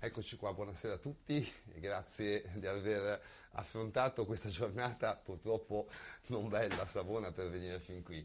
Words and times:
Eccoci 0.00 0.36
qua, 0.36 0.52
buonasera 0.54 0.94
a 0.94 0.98
tutti 0.98 1.44
grazie 1.74 2.48
di 2.54 2.68
aver 2.68 3.20
affrontato 3.54 4.26
questa 4.26 4.48
giornata 4.48 5.16
purtroppo 5.16 5.88
non 6.26 6.48
bella 6.48 6.82
a 6.82 6.86
Savona 6.86 7.32
per 7.32 7.50
venire 7.50 7.80
fin 7.80 8.04
qui. 8.04 8.24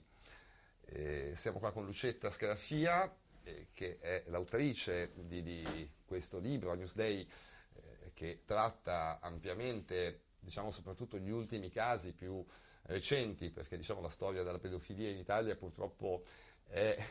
Eh, 0.81 1.33
siamo 1.35 1.57
qua 1.57 1.71
con 1.71 1.83
Lucetta 1.83 2.29
Scaraffia, 2.29 3.11
eh, 3.41 3.69
che 3.73 3.97
è 3.97 4.23
l'autrice 4.27 5.13
di, 5.15 5.41
di, 5.41 5.89
questo 6.05 6.37
libro, 6.37 6.75
Newsday, 6.75 7.27
eh, 7.73 8.11
che 8.13 8.43
tratta 8.45 9.17
ampiamente, 9.19 10.25
diciamo 10.41 10.69
soprattutto 10.69 11.17
gli 11.17 11.31
ultimi 11.31 11.71
casi 11.71 12.13
più 12.13 12.45
recenti, 12.83 13.49
perché 13.49 13.77
diciamo, 13.77 13.99
la 13.99 14.09
storia 14.09 14.43
della 14.43 14.59
pedofilia 14.59 15.09
in 15.09 15.17
Italia 15.17 15.55
purtroppo 15.55 16.23
è 16.67 17.03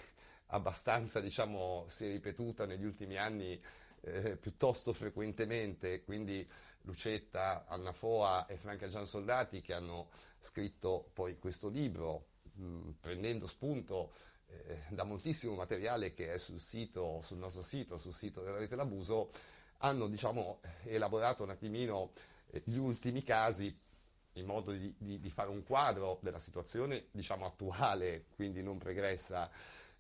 abbastanza, 0.53 1.19
diciamo, 1.19 1.85
si 1.89 2.07
è 2.07 2.11
ripetuta 2.11 2.65
negli 2.65 2.85
ultimi 2.85 3.17
anni 3.17 3.61
eh, 4.03 4.37
piuttosto 4.37 4.93
frequentemente, 4.93 6.03
quindi 6.03 6.49
Lucetta, 6.83 7.65
Anna 7.69 7.93
Foa 7.93 8.47
e 8.47 8.57
Franca 8.57 8.89
Gian 8.89 9.07
Soldati 9.07 9.61
che 9.61 9.73
hanno 9.73 10.09
scritto 10.41 11.11
poi 11.13 11.39
questo 11.39 11.69
libro 11.69 12.27
mh, 12.55 12.91
prendendo 13.01 13.47
spunto 13.47 14.13
eh, 14.47 14.83
da 14.89 15.05
moltissimo 15.05 15.55
materiale 15.55 16.13
che 16.13 16.33
è 16.33 16.39
sul 16.39 16.59
sito, 16.59 17.21
sul 17.23 17.39
nostro 17.39 17.63
sito, 17.63 17.99
sul 17.99 18.15
sito 18.15 18.43
della 18.43 18.59
rete 18.59 18.77
d'abuso, 18.77 19.31
hanno 19.79 20.09
diciamo, 20.09 20.61
elaborato 20.85 21.43
un 21.43 21.51
attimino 21.51 22.13
eh, 22.51 22.63
gli 22.65 22.77
ultimi 22.77 23.23
casi 23.23 23.77
in 24.37 24.47
modo 24.47 24.73
di, 24.73 24.95
di, 24.97 25.21
di, 25.21 25.31
fare 25.31 25.51
un 25.51 25.63
quadro 25.63 26.19
della 26.23 26.39
situazione 26.39 27.07
diciamo, 27.11 27.45
attuale, 27.45 28.25
quindi 28.35 28.63
non 28.63 28.79
pregressa, 28.79 29.51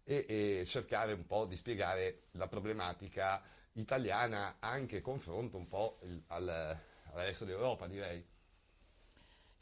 e, 0.04 0.24
e 0.26 0.64
cercare 0.66 1.12
un 1.12 1.26
po' 1.26 1.44
di 1.44 1.56
spiegare 1.56 2.22
la 2.32 2.48
problematica 2.48 3.42
italiana 3.74 4.56
anche 4.60 5.00
confronto 5.00 5.56
un 5.56 5.66
po' 5.66 5.98
il, 6.02 6.22
al, 6.28 6.48
al 6.48 6.78
resto 7.14 7.44
d'Europa, 7.44 7.86
direi. 7.86 8.24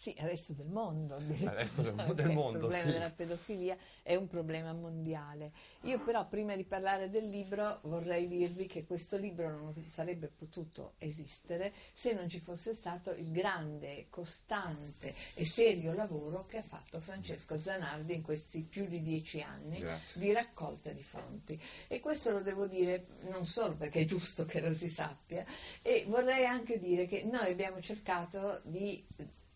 Sì, 0.01 0.17
al 0.19 0.29
resto 0.29 0.55
del 0.55 0.69
mondo. 0.69 1.17
Al 1.17 1.25
resto 1.27 1.83
del, 1.83 1.95
del 2.15 2.31
mondo, 2.31 2.53
Il 2.53 2.59
problema 2.61 2.85
sì. 2.85 2.91
della 2.91 3.11
pedofilia 3.11 3.77
è 4.03 4.15
un 4.15 4.29
problema 4.29 4.73
mondiale. 4.73 5.53
Io 5.83 6.01
però 6.01 6.27
prima 6.27 6.57
di 6.57 6.65
parlare 6.65 7.11
del 7.11 7.29
libro 7.29 7.81
vorrei 7.83 8.27
dirvi 8.27 8.65
che 8.65 8.87
questo 8.87 9.19
libro 9.19 9.51
non 9.51 9.75
sarebbe 9.89 10.29
potuto 10.29 10.95
esistere 10.97 11.75
se 11.93 12.15
non 12.15 12.31
ci 12.31 12.41
fosse 12.41 12.73
stato 12.73 13.11
il 13.11 13.31
grande, 13.31 14.07
costante 14.09 15.15
e 15.35 15.45
serio 15.45 15.93
lavoro 15.93 16.47
che 16.47 16.57
ha 16.57 16.63
fatto 16.63 16.99
Francesco 16.99 17.61
Zanardi 17.61 18.15
in 18.15 18.23
questi 18.23 18.63
più 18.63 18.87
di 18.87 19.03
dieci 19.03 19.43
anni 19.43 19.81
Grazie. 19.81 20.19
di 20.19 20.33
raccolta 20.33 20.93
di 20.93 21.03
fonti. 21.03 21.61
E 21.89 22.01
questo 22.01 22.31
lo 22.31 22.41
devo 22.41 22.67
dire 22.67 23.05
non 23.29 23.45
solo 23.45 23.77
perché 23.77 24.01
è 24.01 24.05
giusto 24.07 24.47
che 24.47 24.63
lo 24.63 24.73
si 24.73 24.89
sappia, 24.89 25.45
e 25.83 26.07
vorrei 26.09 26.47
anche 26.47 26.79
dire 26.79 27.07
che 27.07 27.25
noi 27.25 27.53
abbiamo 27.53 27.83
cercato 27.83 28.63
di 28.65 29.05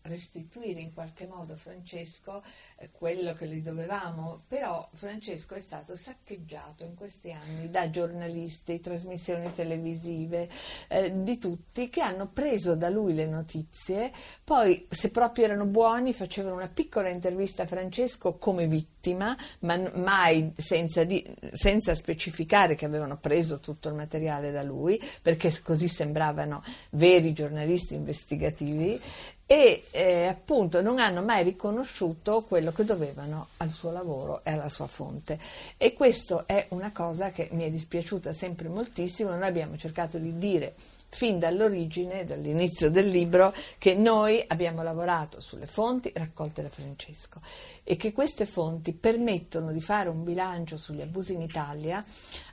restituire 0.05 0.79
in 0.79 0.93
qualche 0.93 1.27
modo 1.27 1.53
a 1.53 1.57
Francesco 1.57 2.41
eh, 2.77 2.89
quello 2.91 3.33
che 3.33 3.47
gli 3.47 3.61
dovevamo, 3.61 4.43
però 4.47 4.87
Francesco 4.93 5.55
è 5.55 5.59
stato 5.59 5.95
saccheggiato 5.95 6.83
in 6.83 6.95
questi 6.95 7.31
anni 7.31 7.69
da 7.69 7.89
giornalisti, 7.89 8.79
trasmissioni 8.79 9.53
televisive, 9.53 10.49
eh, 10.89 11.23
di 11.23 11.37
tutti 11.37 11.89
che 11.89 12.01
hanno 12.01 12.27
preso 12.27 12.75
da 12.75 12.89
lui 12.89 13.13
le 13.13 13.25
notizie, 13.25 14.11
poi 14.43 14.87
se 14.89 15.09
proprio 15.09 15.45
erano 15.45 15.65
buoni 15.65 16.13
facevano 16.13 16.55
una 16.55 16.69
piccola 16.69 17.09
intervista 17.09 17.63
a 17.63 17.67
Francesco 17.67 18.37
come 18.37 18.67
vittima, 18.67 19.35
ma 19.59 19.77
mai 19.95 20.51
senza, 20.55 21.03
di- 21.03 21.25
senza 21.51 21.93
specificare 21.95 22.75
che 22.75 22.85
avevano 22.85 23.17
preso 23.17 23.59
tutto 23.59 23.89
il 23.89 23.95
materiale 23.95 24.51
da 24.51 24.63
lui, 24.63 25.01
perché 25.21 25.51
così 25.61 25.87
sembravano 25.87 26.63
veri 26.91 27.33
giornalisti 27.33 27.93
investigativi 27.95 28.99
e 29.47 29.83
eh, 29.91 30.25
appunto 30.25 30.81
non 30.81 30.97
hanno 30.97 31.21
mai 31.21 31.43
riconosciuto 31.43 32.41
quello 32.41 32.71
che 32.71 32.83
dovevano 32.83 33.47
al 33.57 33.69
suo 33.69 33.91
lavoro 33.91 34.41
e 34.43 34.51
alla 34.51 34.69
sua 34.69 34.87
fonte. 34.87 35.37
E 35.77 35.93
questo 35.93 36.47
è 36.47 36.65
una 36.69 36.91
cosa 36.91 37.31
che 37.31 37.49
mi 37.51 37.63
è 37.63 37.69
dispiaciuta 37.69 38.33
sempre 38.33 38.67
moltissimo. 38.69 39.29
Noi 39.31 39.47
abbiamo 39.47 39.77
cercato 39.77 40.17
di 40.17 40.37
dire 40.37 40.73
fin 41.09 41.39
dall'origine, 41.39 42.25
dall'inizio 42.25 42.91
del 42.91 43.07
libro, 43.07 43.53
che 43.77 43.95
noi 43.95 44.43
abbiamo 44.47 44.83
lavorato 44.83 45.39
sulle 45.39 45.65
fonti 45.65 46.11
raccolte 46.13 46.61
da 46.61 46.69
Francesco 46.69 47.39
e 47.83 47.95
che 47.95 48.11
queste 48.11 48.45
fonti 48.45 48.93
permettono 48.93 49.71
di 49.71 49.79
fare 49.79 50.09
un 50.09 50.23
bilancio 50.23 50.77
sugli 50.77 51.01
abusi 51.01 51.33
in 51.33 51.41
Italia, 51.41 52.03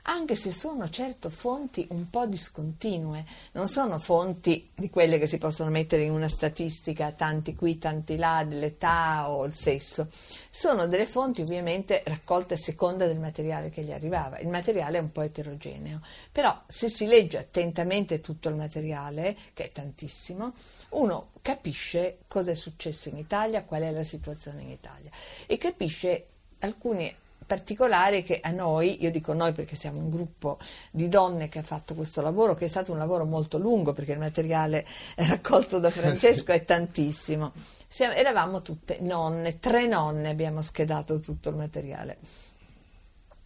anche 0.03 0.35
se 0.35 0.51
sono 0.51 0.89
certo 0.89 1.29
fonti 1.29 1.85
un 1.91 2.09
po' 2.09 2.25
discontinue, 2.25 3.25
non 3.53 3.67
sono 3.67 3.99
fonti 3.99 4.69
di 4.73 4.89
quelle 4.89 5.19
che 5.19 5.27
si 5.27 5.37
possono 5.37 5.69
mettere 5.69 6.03
in 6.03 6.11
una 6.11 6.27
statistica, 6.27 7.11
tanti 7.11 7.55
qui, 7.55 7.77
tanti 7.77 8.15
là, 8.15 8.45
dell'età 8.47 9.29
o 9.29 9.45
il 9.45 9.53
sesso, 9.53 10.07
sono 10.55 10.85
delle 10.85 11.07
fonti 11.07 11.41
ovviamente 11.41 12.03
raccolte 12.05 12.53
a 12.53 12.57
seconda 12.57 13.07
del 13.07 13.17
materiale 13.17 13.71
che 13.71 13.81
gli 13.81 13.91
arrivava, 13.91 14.37
il 14.37 14.49
materiale 14.49 14.99
è 14.99 15.01
un 15.01 15.11
po' 15.11 15.23
eterogeneo, 15.23 15.99
però 16.31 16.61
se 16.67 16.89
si 16.89 17.07
legge 17.07 17.39
attentamente 17.39 18.21
tutto 18.21 18.49
il 18.49 18.55
materiale, 18.55 19.35
che 19.55 19.63
è 19.63 19.71
tantissimo, 19.71 20.53
uno 20.89 21.31
capisce 21.41 22.19
cosa 22.27 22.51
è 22.51 22.55
successo 22.55 23.09
in 23.09 23.17
Italia, 23.17 23.63
qual 23.63 23.81
è 23.81 23.91
la 23.91 24.03
situazione 24.03 24.61
in 24.61 24.69
Italia 24.69 25.09
e 25.47 25.57
capisce 25.57 26.27
alcuni 26.59 27.11
particolari 27.53 28.23
che 28.23 28.39
a 28.41 28.49
noi, 28.49 29.03
io 29.03 29.11
dico 29.11 29.33
noi 29.33 29.53
perché 29.53 29.75
siamo 29.75 29.99
un 29.99 30.09
gruppo 30.09 30.57
di 30.89 31.07
donne 31.07 31.49
che 31.49 31.59
ha 31.59 31.63
fatto 31.63 31.93
questo 31.93 32.21
lavoro, 32.21 32.55
che 32.55 32.65
è 32.65 32.67
stato 32.67 32.91
un 32.91 32.97
lavoro 32.97 33.25
molto 33.25 33.59
lungo 33.59 33.93
perché 33.93 34.13
il 34.13 34.17
materiale 34.17 34.83
raccolto 35.17 35.77
da 35.77 35.91
Francesco 35.91 36.51
è 36.51 36.65
tantissimo. 36.65 37.51
Siamo, 37.87 38.13
eravamo 38.15 38.63
tutte 38.63 38.97
nonne, 39.01 39.59
tre 39.59 39.85
nonne 39.85 40.29
abbiamo 40.29 40.63
schedato 40.63 41.19
tutto 41.19 41.49
il 41.49 41.55
materiale. 41.55 42.17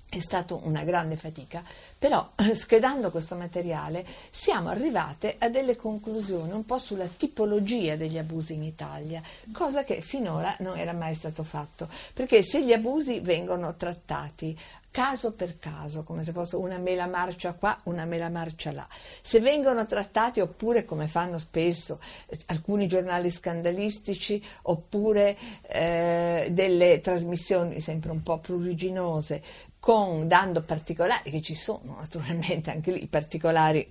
È 0.10 0.20
stata 0.20 0.54
una 0.54 0.86
grande 0.86 1.18
fatica, 1.18 1.62
però 2.00 2.32
schedando 2.54 3.12
questo 3.12 3.36
materiale 3.36 4.06
siamo 4.32 4.70
arrivate 4.70 5.36
a 5.38 5.50
delle 5.50 5.76
conclusioni 5.76 6.52
un 6.52 6.66
po' 6.66 6.78
sulla 6.78 7.08
tipologia 7.08 7.98
degli 7.98 8.18
abusi 8.18 8.54
in 8.54 8.64
Italia, 8.64 9.22
cosa 9.52 9.84
che 9.84 10.00
finora 10.00 10.56
non 10.60 10.78
era 10.78 10.94
mai 10.94 11.14
stato 11.14 11.44
fatto, 11.44 11.90
perché 12.14 12.42
se 12.42 12.64
gli 12.64 12.72
abusi 12.72 13.20
vengono 13.20 13.76
trattati 13.76 14.58
caso 14.98 15.34
per 15.34 15.60
caso, 15.60 16.04
come 16.04 16.24
se 16.24 16.32
fosse 16.32 16.56
una 16.56 16.80
mela 16.80 17.06
marcia 17.06 17.54
qua, 17.54 17.78
una 17.84 18.06
mela 18.06 18.30
marcia 18.30 18.72
là. 18.72 18.88
Se 19.22 19.40
vengono 19.40 19.86
trattati 19.86 20.40
oppure 20.40 20.86
come 20.86 21.08
fanno 21.08 21.38
spesso 21.38 22.00
eh, 22.26 22.40
alcuni 22.48 22.88
giornali 22.88 23.30
scandalistici 23.30 24.44
oppure 24.64 25.38
eh, 25.68 26.48
delle 26.50 27.00
trasmissioni 27.00 27.80
sempre 27.80 28.10
un 28.10 28.24
po' 28.24 28.40
pruriginose 28.40 29.44
con 29.80 30.28
dando 30.28 30.64
particolari 30.64 31.30
che 31.30 31.42
ci 31.42 31.56
sono 31.56 31.96
naturalmente 32.00 32.72
anche 32.72 32.92
lì 32.92 33.08
particolari 33.08 33.90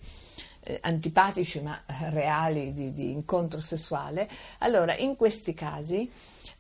eh, 0.61 0.79
antipatici 0.83 1.61
ma 1.61 1.81
reali 2.11 2.73
di, 2.73 2.93
di 2.93 3.11
incontro 3.13 3.61
sessuale, 3.61 4.29
allora 4.59 4.97
in 4.97 5.17
questi 5.17 5.55
casi 5.55 6.11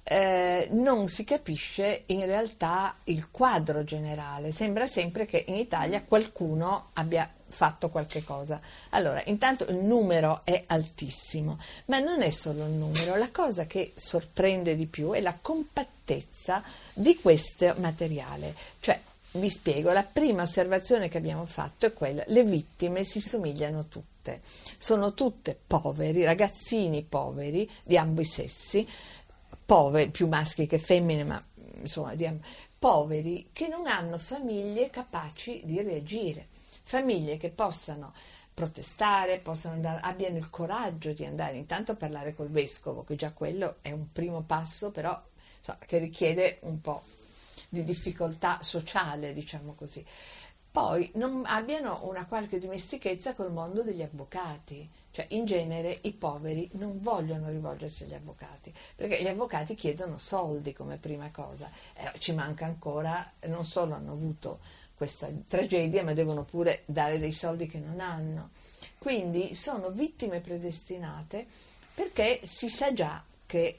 eh, 0.04 0.68
non 0.70 1.08
si 1.08 1.24
capisce 1.24 2.04
in 2.06 2.24
realtà 2.24 2.94
il 3.04 3.30
quadro 3.30 3.82
generale, 3.82 4.52
sembra 4.52 4.86
sempre 4.86 5.26
che 5.26 5.44
in 5.48 5.56
Italia 5.56 6.02
qualcuno 6.02 6.90
abbia 6.92 7.28
fatto 7.48 7.88
qualche 7.88 8.22
cosa. 8.22 8.60
Allora, 8.90 9.22
intanto 9.26 9.66
il 9.68 9.76
numero 9.76 10.42
è 10.44 10.62
altissimo, 10.66 11.58
ma 11.86 11.98
non 11.98 12.22
è 12.22 12.30
solo 12.30 12.64
il 12.64 12.72
numero, 12.72 13.16
la 13.16 13.30
cosa 13.30 13.66
che 13.66 13.92
sorprende 13.96 14.76
di 14.76 14.86
più 14.86 15.10
è 15.12 15.20
la 15.20 15.36
compattezza 15.40 16.62
di 16.92 17.16
questo 17.16 17.74
materiale, 17.78 18.54
cioè 18.78 19.00
vi 19.38 19.50
spiego, 19.50 19.92
la 19.92 20.04
prima 20.04 20.42
osservazione 20.42 21.08
che 21.08 21.18
abbiamo 21.18 21.46
fatto 21.46 21.86
è 21.86 21.92
quella, 21.92 22.24
le 22.26 22.44
vittime 22.44 23.04
si 23.04 23.20
somigliano 23.20 23.86
tutte, 23.86 24.40
sono 24.78 25.14
tutte 25.14 25.58
poveri, 25.66 26.24
ragazzini 26.24 27.02
poveri 27.02 27.70
di 27.84 27.96
ambo 27.96 28.20
i 28.20 28.24
sessi, 28.24 28.86
poveri, 29.64 30.10
più 30.10 30.28
maschi 30.28 30.66
che 30.66 30.78
femmine, 30.78 31.24
ma 31.24 31.42
insomma, 31.80 32.14
di, 32.14 32.28
poveri 32.78 33.48
che 33.52 33.68
non 33.68 33.86
hanno 33.86 34.18
famiglie 34.18 34.90
capaci 34.90 35.62
di 35.64 35.80
reagire, 35.82 36.48
famiglie 36.82 37.36
che 37.36 37.50
possano 37.50 38.12
protestare, 38.52 39.42
andare, 39.64 40.00
abbiano 40.02 40.38
il 40.38 40.48
coraggio 40.48 41.12
di 41.12 41.24
andare 41.26 41.56
intanto 41.56 41.92
a 41.92 41.96
parlare 41.96 42.34
col 42.34 42.48
vescovo, 42.48 43.04
che 43.04 43.14
già 43.14 43.32
quello 43.32 43.76
è 43.82 43.90
un 43.92 44.10
primo 44.12 44.42
passo, 44.42 44.90
però 44.90 45.20
che 45.84 45.98
richiede 45.98 46.58
un 46.62 46.80
po' 46.80 47.02
di 47.68 47.84
difficoltà 47.84 48.58
sociale, 48.62 49.32
diciamo 49.32 49.74
così. 49.74 50.04
Poi 50.70 51.10
non 51.14 51.42
abbiano 51.46 52.00
una 52.02 52.26
qualche 52.26 52.58
dimestichezza 52.58 53.34
col 53.34 53.50
mondo 53.50 53.82
degli 53.82 54.02
avvocati, 54.02 54.86
cioè 55.10 55.24
in 55.30 55.46
genere 55.46 56.00
i 56.02 56.12
poveri 56.12 56.68
non 56.74 57.00
vogliono 57.00 57.48
rivolgersi 57.48 58.04
agli 58.04 58.12
avvocati, 58.12 58.70
perché 58.94 59.22
gli 59.22 59.26
avvocati 59.26 59.74
chiedono 59.74 60.18
soldi 60.18 60.74
come 60.74 60.98
prima 60.98 61.30
cosa, 61.30 61.70
eh, 61.94 62.18
ci 62.18 62.34
manca 62.34 62.66
ancora, 62.66 63.32
non 63.46 63.64
solo 63.64 63.94
hanno 63.94 64.12
avuto 64.12 64.58
questa 64.94 65.28
tragedia, 65.48 66.04
ma 66.04 66.12
devono 66.12 66.44
pure 66.44 66.82
dare 66.84 67.18
dei 67.18 67.32
soldi 67.32 67.66
che 67.66 67.78
non 67.78 68.00
hanno. 68.00 68.50
Quindi 68.98 69.54
sono 69.54 69.88
vittime 69.88 70.40
predestinate 70.40 71.46
perché 71.94 72.40
si 72.44 72.68
sa 72.68 72.92
già 72.92 73.24
che 73.46 73.78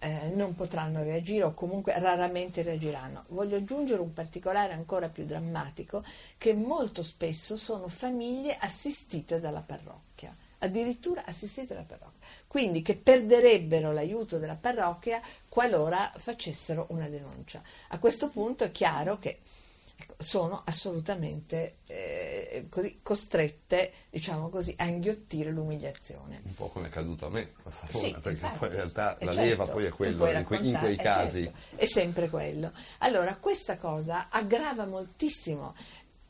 eh, 0.00 0.30
non 0.34 0.54
potranno 0.54 1.02
reagire 1.02 1.44
o 1.44 1.54
comunque 1.54 1.98
raramente 1.98 2.62
reagiranno. 2.62 3.24
Voglio 3.28 3.56
aggiungere 3.56 4.00
un 4.00 4.12
particolare 4.12 4.72
ancora 4.72 5.08
più 5.08 5.24
drammatico 5.24 6.02
che 6.36 6.54
molto 6.54 7.02
spesso 7.02 7.56
sono 7.56 7.88
famiglie 7.88 8.56
assistite 8.58 9.40
dalla 9.40 9.62
parrocchia, 9.62 10.34
addirittura 10.58 11.24
assistite 11.24 11.74
dalla 11.74 11.86
parrocchia, 11.86 12.26
quindi 12.46 12.82
che 12.82 12.96
perderebbero 12.96 13.92
l'aiuto 13.92 14.38
della 14.38 14.58
parrocchia 14.60 15.20
qualora 15.48 16.12
facessero 16.16 16.86
una 16.90 17.08
denuncia. 17.08 17.62
A 17.88 17.98
questo 17.98 18.30
punto 18.30 18.64
è 18.64 18.70
chiaro 18.70 19.18
che 19.18 19.40
sono 20.20 20.60
assolutamente 20.64 21.76
eh, 21.86 22.66
così, 22.68 22.98
costrette, 23.02 23.92
diciamo 24.10 24.48
così, 24.48 24.74
a 24.78 24.84
inghiottire 24.86 25.50
l'umiliazione. 25.52 26.40
Un 26.44 26.54
po' 26.54 26.66
come 26.68 26.86
è 26.86 26.88
accaduto 26.88 27.26
a 27.26 27.30
me, 27.30 27.52
la 27.62 27.70
Savona, 27.70 28.04
sì, 28.04 28.12
perché 28.12 28.30
infatti, 28.30 28.58
poi 28.58 28.68
in 28.68 28.74
realtà 28.74 29.16
la 29.20 29.32
certo, 29.32 29.40
leva 29.40 29.66
poi 29.66 29.84
è 29.84 29.90
quello, 29.90 30.26
in, 30.26 30.44
que, 30.44 30.56
in, 30.56 30.76
quei 30.76 30.96
casi. 30.96 31.44
Certo, 31.44 31.76
è 31.76 31.86
sempre 31.86 32.28
quello. 32.28 32.72
Allora, 32.98 33.36
questa 33.36 33.78
cosa 33.78 34.26
aggrava 34.28 34.86
moltissimo 34.86 35.72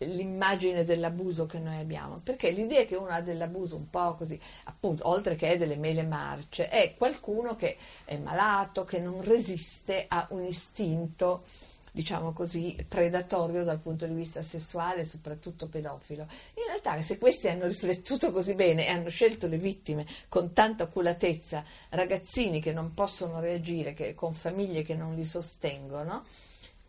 l'immagine 0.00 0.84
dell'abuso 0.84 1.46
che 1.46 1.58
noi 1.58 1.78
abbiamo, 1.78 2.20
perché 2.22 2.50
l'idea 2.50 2.84
che 2.84 2.94
uno 2.94 3.08
ha 3.08 3.22
dell'abuso 3.22 3.76
un 3.76 3.88
po' 3.88 4.16
così, 4.16 4.38
appunto, 4.64 5.08
oltre 5.08 5.34
che 5.34 5.56
delle 5.56 5.76
mele 5.76 6.02
marce, 6.02 6.68
è 6.68 6.94
qualcuno 6.96 7.56
che 7.56 7.76
è 8.04 8.18
malato, 8.18 8.84
che 8.84 9.00
non 9.00 9.22
resiste 9.24 10.04
a 10.06 10.26
un 10.30 10.44
istinto 10.44 11.42
diciamo 11.98 12.32
così, 12.32 12.76
predatorio 12.86 13.64
dal 13.64 13.80
punto 13.80 14.06
di 14.06 14.14
vista 14.14 14.40
sessuale, 14.40 15.04
soprattutto 15.04 15.68
pedofilo. 15.68 16.28
In 16.54 16.62
realtà 16.68 17.02
se 17.02 17.18
questi 17.18 17.48
hanno 17.48 17.66
riflettuto 17.66 18.30
così 18.30 18.54
bene 18.54 18.86
e 18.86 18.90
hanno 18.90 19.08
scelto 19.08 19.48
le 19.48 19.58
vittime 19.58 20.06
con 20.28 20.52
tanta 20.52 20.84
oculatezza, 20.84 21.64
ragazzini 21.88 22.60
che 22.60 22.72
non 22.72 22.94
possono 22.94 23.40
reagire, 23.40 23.94
che, 23.94 24.14
con 24.14 24.32
famiglie 24.32 24.84
che 24.84 24.94
non 24.94 25.16
li 25.16 25.24
sostengono, 25.24 26.24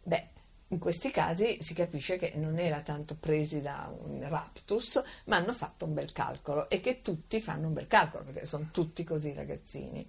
beh, 0.04 0.28
in 0.68 0.78
questi 0.78 1.10
casi 1.10 1.58
si 1.60 1.74
capisce 1.74 2.18
che 2.18 2.34
non 2.36 2.60
era 2.60 2.82
tanto 2.82 3.16
presi 3.20 3.64
da 3.64 3.92
un 4.04 4.24
raptus, 4.30 5.02
ma 5.26 5.38
hanno 5.38 5.54
fatto 5.54 5.86
un 5.86 5.96
bel 5.96 6.12
calcolo 6.12 6.70
e 6.70 6.82
che 6.82 7.02
tutti 7.02 7.42
fanno 7.42 7.66
un 7.66 7.74
bel 7.74 7.88
calcolo, 7.88 8.26
perché 8.26 8.46
sono 8.46 8.70
tutti 8.72 9.04
così 9.04 9.34
ragazzini. 9.34 10.06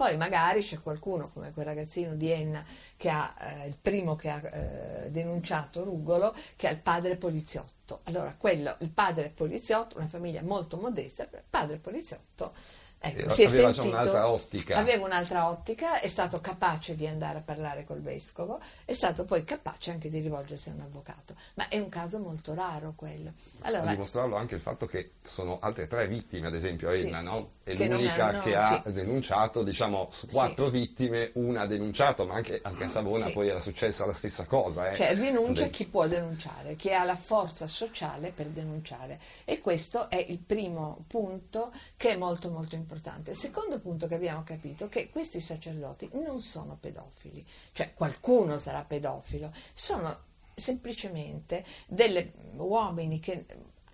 Poi 0.00 0.16
magari 0.16 0.62
c'è 0.62 0.80
qualcuno 0.80 1.28
come 1.28 1.52
quel 1.52 1.66
ragazzino 1.66 2.14
di 2.14 2.30
Enna 2.30 2.64
che 2.96 3.10
ha 3.10 3.34
eh, 3.38 3.66
il 3.66 3.76
primo 3.78 4.16
che 4.16 4.30
ha 4.30 4.40
eh, 4.42 5.10
denunciato 5.10 5.84
Rugolo, 5.84 6.34
che 6.56 6.68
ha 6.68 6.70
il 6.70 6.80
padre 6.80 7.16
poliziotto. 7.16 8.00
Allora, 8.04 8.34
quello, 8.34 8.74
il 8.78 8.92
padre 8.92 9.28
poliziotto, 9.28 9.98
una 9.98 10.06
famiglia 10.06 10.42
molto 10.42 10.78
modesta, 10.78 11.24
il 11.24 11.42
padre 11.50 11.76
poliziotto 11.76 12.54
Ecco, 13.02 13.30
si 13.30 13.44
aveva 13.44 13.72
sentito, 13.72 13.94
un'altra 13.94 14.28
ottica. 14.28 14.76
Aveva 14.76 15.06
un'altra 15.06 15.48
ottica, 15.48 16.00
è 16.00 16.08
stato 16.08 16.38
capace 16.42 16.94
di 16.94 17.06
andare 17.06 17.38
a 17.38 17.40
parlare 17.40 17.86
col 17.86 18.02
vescovo, 18.02 18.60
è 18.84 18.92
stato 18.92 19.24
poi 19.24 19.42
capace 19.42 19.90
anche 19.90 20.10
di 20.10 20.20
rivolgersi 20.20 20.68
a 20.68 20.74
un 20.74 20.80
avvocato, 20.80 21.34
ma 21.54 21.68
è 21.68 21.78
un 21.78 21.88
caso 21.88 22.18
molto 22.20 22.52
raro 22.52 22.92
quello. 22.94 23.32
Allora, 23.60 23.84
a 23.84 23.90
dimostrarlo 23.92 24.36
anche 24.36 24.54
il 24.54 24.60
fatto 24.60 24.84
che 24.84 25.12
sono 25.22 25.58
altre 25.62 25.86
tre 25.86 26.08
vittime, 26.08 26.48
ad 26.48 26.54
esempio 26.54 26.90
Enna, 26.90 27.20
sì, 27.20 27.24
no? 27.24 27.50
è 27.62 27.74
che 27.74 27.88
l'unica 27.88 28.26
hanno, 28.26 28.40
che 28.40 28.54
ha 28.54 28.82
sì. 28.84 28.92
denunciato, 28.92 29.62
diciamo, 29.62 30.08
su 30.10 30.26
quattro 30.26 30.66
sì. 30.66 30.72
vittime 30.72 31.30
una 31.34 31.62
ha 31.62 31.66
denunciato, 31.66 32.26
ma 32.26 32.34
anche, 32.34 32.60
anche 32.62 32.84
a 32.84 32.88
Savona 32.88 33.26
Sì. 33.26 33.32
poi 33.32 33.48
era 33.48 33.60
successa 33.60 34.04
la 34.04 34.12
stessa 34.12 34.44
cosa. 34.44 34.90
Eh. 34.90 34.96
Cioè 34.96 35.14
rinuncia 35.14 35.64
De- 35.64 35.70
chi 35.70 35.86
può 35.86 36.06
denunciare, 36.06 36.76
chi 36.76 36.92
ha 36.92 37.04
la 37.04 37.16
forza 37.16 37.66
sociale 37.66 38.30
per 38.30 38.48
denunciare 38.48 39.18
e 39.46 39.58
questo 39.60 40.10
è 40.10 40.22
il 40.28 40.40
primo 40.40 41.04
punto 41.06 41.72
che 41.96 42.10
è 42.10 42.16
molto 42.16 42.50
molto 42.50 42.74
importante. 42.74 42.88
Il 42.92 43.36
secondo 43.36 43.78
punto 43.80 44.06
che 44.06 44.14
abbiamo 44.16 44.42
capito 44.42 44.86
è 44.86 44.88
che 44.88 45.10
questi 45.10 45.40
sacerdoti 45.40 46.08
non 46.12 46.40
sono 46.40 46.76
pedofili, 46.80 47.46
cioè 47.72 47.94
qualcuno 47.94 48.58
sarà 48.58 48.84
pedofilo, 48.84 49.52
sono 49.72 50.28
semplicemente 50.54 51.64
degli 51.86 52.30
uomini 52.56 53.20
che 53.20 53.46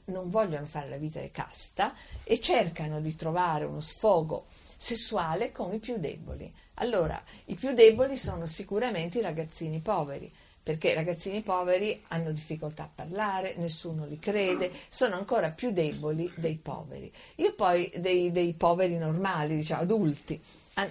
non 0.07 0.31
vogliono 0.31 0.67
fare 0.67 0.89
la 0.89 0.97
vita 0.97 1.21
di 1.21 1.31
casta 1.31 1.95
e 2.25 2.41
cercano 2.41 3.01
di 3.01 3.15
trovare 3.15 3.65
uno 3.65 3.81
sfogo 3.81 4.47
sessuale 4.77 5.53
con 5.53 5.73
i 5.73 5.79
più 5.79 5.99
deboli. 5.99 6.53
Allora, 6.75 7.21
i 7.47 7.55
più 7.55 7.73
deboli 7.73 8.17
sono 8.17 8.47
sicuramente 8.47 9.19
i 9.19 9.23
ragazzini 9.23 9.81
poveri, 9.81 10.33
perché 10.67 10.91
i 10.91 10.95
ragazzini 10.95 11.43
poveri 11.43 12.03
hanno 12.09 12.33
difficoltà 12.33 12.83
a 12.83 12.91
parlare, 12.93 13.55
nessuno 13.59 14.05
li 14.05 14.19
crede, 14.19 14.73
sono 14.89 15.15
ancora 15.15 15.51
più 15.51 15.71
deboli 15.71 16.29
dei 16.35 16.57
poveri. 16.57 17.09
Io 17.37 17.55
poi 17.55 17.89
dei, 17.99 18.33
dei 18.33 18.53
poveri 18.53 18.99
normali, 18.99 19.55
diciamo 19.55 19.83
adulti, 19.83 20.43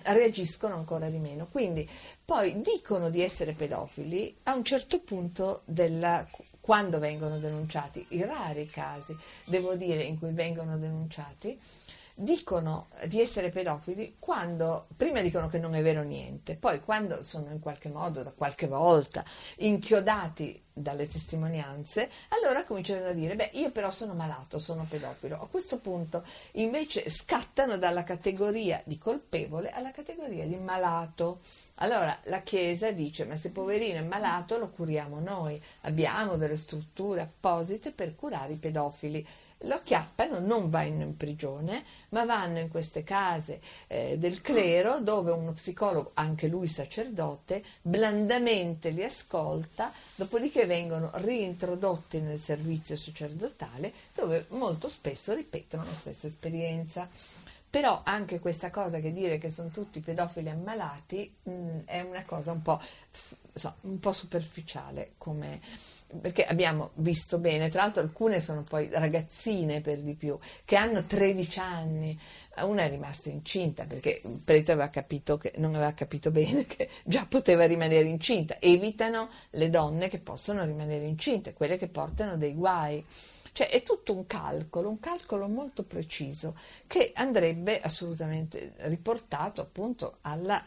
reagiscono 0.04 0.76
ancora 0.76 1.10
di 1.10 1.18
meno. 1.18 1.50
Quindi 1.52 1.86
poi 2.24 2.62
dicono 2.62 3.10
di 3.10 3.22
essere 3.22 3.52
pedofili 3.52 4.34
a 4.44 4.54
un 4.54 4.64
certo 4.64 5.02
punto 5.02 5.64
della 5.66 6.26
quando 6.62 6.98
vengono 6.98 7.38
denunciati, 7.38 8.04
i 8.12 8.24
rari 8.24 8.68
casi, 8.68 9.16
devo 9.44 9.76
dire, 9.76 10.04
in 10.04 10.18
cui 10.18 10.32
vengono 10.32 10.78
denunciati, 10.78 11.60
dicono 12.16 12.88
di 13.08 13.20
essere 13.20 13.50
pedofili 13.50 14.16
quando 14.18 14.88
prima 14.96 15.22
dicono 15.22 15.50
che 15.50 15.60
non 15.60 15.76
è 15.76 15.82
vero 15.82 16.02
niente, 16.02 16.56
poi 16.56 16.82
quando 16.82 17.24
sono 17.24 17.52
in 17.52 17.60
qualche 17.60 17.90
modo, 17.90 18.24
da 18.24 18.32
qualche 18.32 18.68
volta, 18.68 19.24
inchiodati 19.58 20.64
dalle 20.72 21.08
testimonianze, 21.08 22.10
allora 22.30 22.64
cominciano 22.64 23.08
a 23.08 23.14
dire, 23.14 23.36
beh, 23.36 23.52
io 23.54 23.72
però 23.72 23.92
sono 23.92 24.14
malato, 24.14 24.60
sono 24.60 24.86
pedofilo. 24.90 25.42
A 25.42 25.48
questo 25.48 25.80
punto 25.80 26.24
invece 26.54 27.10
scattano 27.10 27.78
dalla 27.78 28.04
categoria 28.04 28.82
di 28.86 28.98
colpevole 28.98 29.70
alla 29.70 29.92
categoria 29.92 30.46
di 30.46 30.56
malato. 30.56 31.40
Allora 31.80 32.18
la 32.26 32.42
Chiesa 32.42 32.92
dice, 32.92 33.26
ma 33.26 33.36
se 33.36 33.52
poverino 33.52 34.00
è 34.00 34.04
malato 34.04 34.58
lo 34.58 34.70
curiamo 34.70 35.20
noi, 35.20 35.62
abbiamo 35.82 36.38
delle 36.38 36.56
strutture 36.56 37.22
apposite 37.22 37.92
per 37.92 38.16
curare 38.16 38.54
i 38.54 38.58
pedofili 38.58 39.26
lo 39.60 39.76
acchiappano, 39.76 40.40
non 40.40 40.70
vanno 40.70 41.04
in 41.04 41.18
prigione, 41.18 41.84
ma 42.10 42.26
vanno 42.26 42.60
in 42.60 42.70
queste 42.70 43.04
case 43.04 43.60
eh, 43.88 44.18
del 44.18 44.42
clero 44.42 45.00
dove 45.00 45.32
uno 45.32 45.54
psicologo, 45.54 46.12
anche 46.16 46.48
lui 46.48 46.68
sacerdote, 46.68 47.64
blandamente 47.82 48.90
li 48.90 49.04
ascolta, 49.04 49.92
dopodiché 50.16 50.66
vengono 50.66 51.10
reintrodotti 51.14 52.20
nel 52.20 52.38
servizio 52.38 52.96
sacerdotale 52.96 53.92
dove 54.14 54.46
molto 54.50 54.90
spesso 54.90 55.34
ripetono 55.34 55.84
la 55.84 55.92
stessa 55.92 56.28
esperienza. 56.28 57.10
Però 57.76 58.04
anche 58.06 58.40
questa 58.40 58.70
cosa 58.70 59.02
che 59.02 59.12
dire 59.12 59.38
che 59.38 59.50
sono 59.50 59.68
tutti 59.68 60.00
pedofili 60.00 60.50
ammalati 60.50 61.30
mh, 61.44 61.80
è 61.84 62.00
una 62.00 62.24
cosa 62.24 62.54
un 62.54 62.62
po', 62.62 62.80
so, 63.52 63.76
un 63.82 64.00
po' 64.00 64.14
superficiale 64.14 65.16
come, 65.18 65.60
perché 66.22 66.46
abbiamo 66.46 66.92
visto 66.94 67.38
bene, 67.38 67.68
tra 67.68 67.82
l'altro 67.82 68.02
alcune 68.02 68.40
sono 68.40 68.64
poi 68.64 68.88
ragazzine 68.90 69.82
per 69.82 70.00
di 70.00 70.14
più, 70.14 70.40
che 70.64 70.78
hanno 70.78 71.04
13 71.04 71.60
anni, 71.60 72.18
una 72.62 72.84
è 72.84 72.90
rimasta 72.90 73.28
incinta 73.28 73.84
perché 73.86 74.22
il 74.24 74.40
prete 74.42 74.72
aveva 74.72 74.88
capito 74.88 75.36
che 75.36 75.52
non 75.58 75.76
aveva 75.76 75.92
capito 75.94 76.32
bene 76.32 76.66
che 76.66 76.88
già 77.04 77.26
poteva 77.28 77.66
rimanere 77.66 78.08
incinta, 78.08 78.56
evitano 78.62 79.28
le 79.50 79.70
donne 79.70 80.08
che 80.08 80.20
possono 80.20 80.64
rimanere 80.64 81.04
incinte, 81.04 81.54
quelle 81.54 81.76
che 81.76 81.90
portano 81.90 82.38
dei 82.38 82.54
guai. 82.54 83.06
Cioè 83.56 83.70
è 83.70 83.84
tutto 83.84 84.14
un 84.14 84.28
calcolo, 84.28 84.90
un 84.90 85.00
calcolo 85.00 85.48
molto 85.48 85.86
preciso 85.86 86.58
che 86.88 87.14
andrebbe 87.16 87.80
assolutamente 87.80 88.74
riportato 88.80 89.62
appunto 89.62 90.18
alla, 90.24 90.62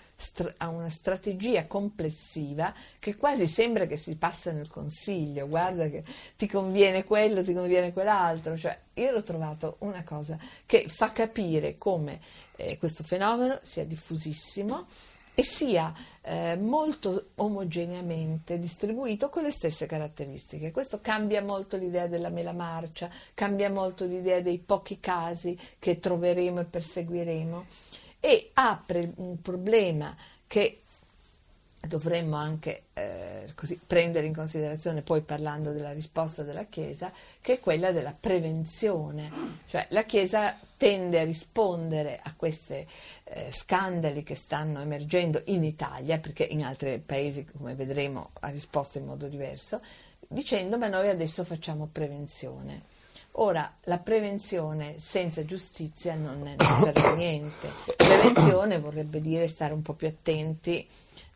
a 0.56 0.68
una 0.68 0.88
strategia 0.88 1.66
complessiva 1.66 2.72
che 2.98 3.16
quasi 3.16 3.46
sembra 3.46 3.84
che 3.84 3.98
si 3.98 4.16
passa 4.16 4.52
nel 4.52 4.68
consiglio, 4.68 5.46
guarda 5.48 5.90
che 5.90 6.02
ti 6.34 6.48
conviene 6.48 7.04
quello, 7.04 7.44
ti 7.44 7.52
conviene 7.52 7.92
quell'altro, 7.92 8.56
cioè 8.56 8.80
io 8.94 9.10
l'ho 9.10 9.22
trovato 9.22 9.76
una 9.80 10.02
cosa 10.02 10.38
che 10.64 10.86
fa 10.88 11.12
capire 11.12 11.76
come 11.76 12.18
eh, 12.56 12.78
questo 12.78 13.04
fenomeno 13.04 13.58
sia 13.62 13.84
diffusissimo 13.84 14.86
e 15.38 15.44
sia 15.44 15.94
eh, 16.22 16.56
molto 16.56 17.28
omogeneamente 17.36 18.58
distribuito 18.58 19.28
con 19.28 19.44
le 19.44 19.52
stesse 19.52 19.86
caratteristiche. 19.86 20.72
Questo 20.72 21.00
cambia 21.00 21.44
molto 21.44 21.76
l'idea 21.76 22.08
della 22.08 22.28
mela 22.28 22.52
marcia, 22.52 23.08
cambia 23.34 23.70
molto 23.70 24.04
l'idea 24.04 24.40
dei 24.40 24.58
pochi 24.58 24.98
casi 24.98 25.56
che 25.78 26.00
troveremo 26.00 26.58
e 26.58 26.64
perseguiremo 26.64 27.66
e 28.18 28.50
apre 28.54 29.12
un 29.18 29.40
problema 29.40 30.12
che 30.48 30.80
dovremmo 31.86 32.36
anche 32.36 32.84
eh, 32.94 33.52
così 33.54 33.80
prendere 33.84 34.26
in 34.26 34.34
considerazione 34.34 35.02
poi 35.02 35.20
parlando 35.20 35.72
della 35.72 35.92
risposta 35.92 36.42
della 36.42 36.64
Chiesa, 36.64 37.12
che 37.40 37.54
è 37.54 37.60
quella 37.60 37.92
della 37.92 38.14
prevenzione. 38.18 39.30
Cioè 39.66 39.86
la 39.90 40.04
Chiesa 40.04 40.56
tende 40.76 41.20
a 41.20 41.24
rispondere 41.24 42.20
a 42.22 42.34
questi 42.36 42.86
eh, 43.24 43.50
scandali 43.52 44.22
che 44.22 44.34
stanno 44.34 44.80
emergendo 44.80 45.42
in 45.46 45.64
Italia, 45.64 46.18
perché 46.18 46.44
in 46.44 46.62
altri 46.62 46.98
paesi, 46.98 47.44
come 47.44 47.74
vedremo, 47.74 48.30
ha 48.40 48.48
risposto 48.48 48.98
in 48.98 49.06
modo 49.06 49.28
diverso, 49.28 49.80
dicendo 50.26 50.78
ma 50.78 50.88
noi 50.88 51.08
adesso 51.08 51.44
facciamo 51.44 51.88
prevenzione. 51.90 52.96
Ora, 53.40 53.72
la 53.84 53.98
prevenzione 53.98 54.98
senza 54.98 55.44
giustizia 55.44 56.14
non, 56.16 56.40
non 56.40 56.82
serve 56.82 57.00
a 57.00 57.14
niente. 57.14 57.68
Prevenzione 57.96 58.80
vorrebbe 58.80 59.20
dire 59.20 59.46
stare 59.46 59.72
un 59.72 59.82
po' 59.82 59.94
più 59.94 60.08
attenti, 60.08 60.84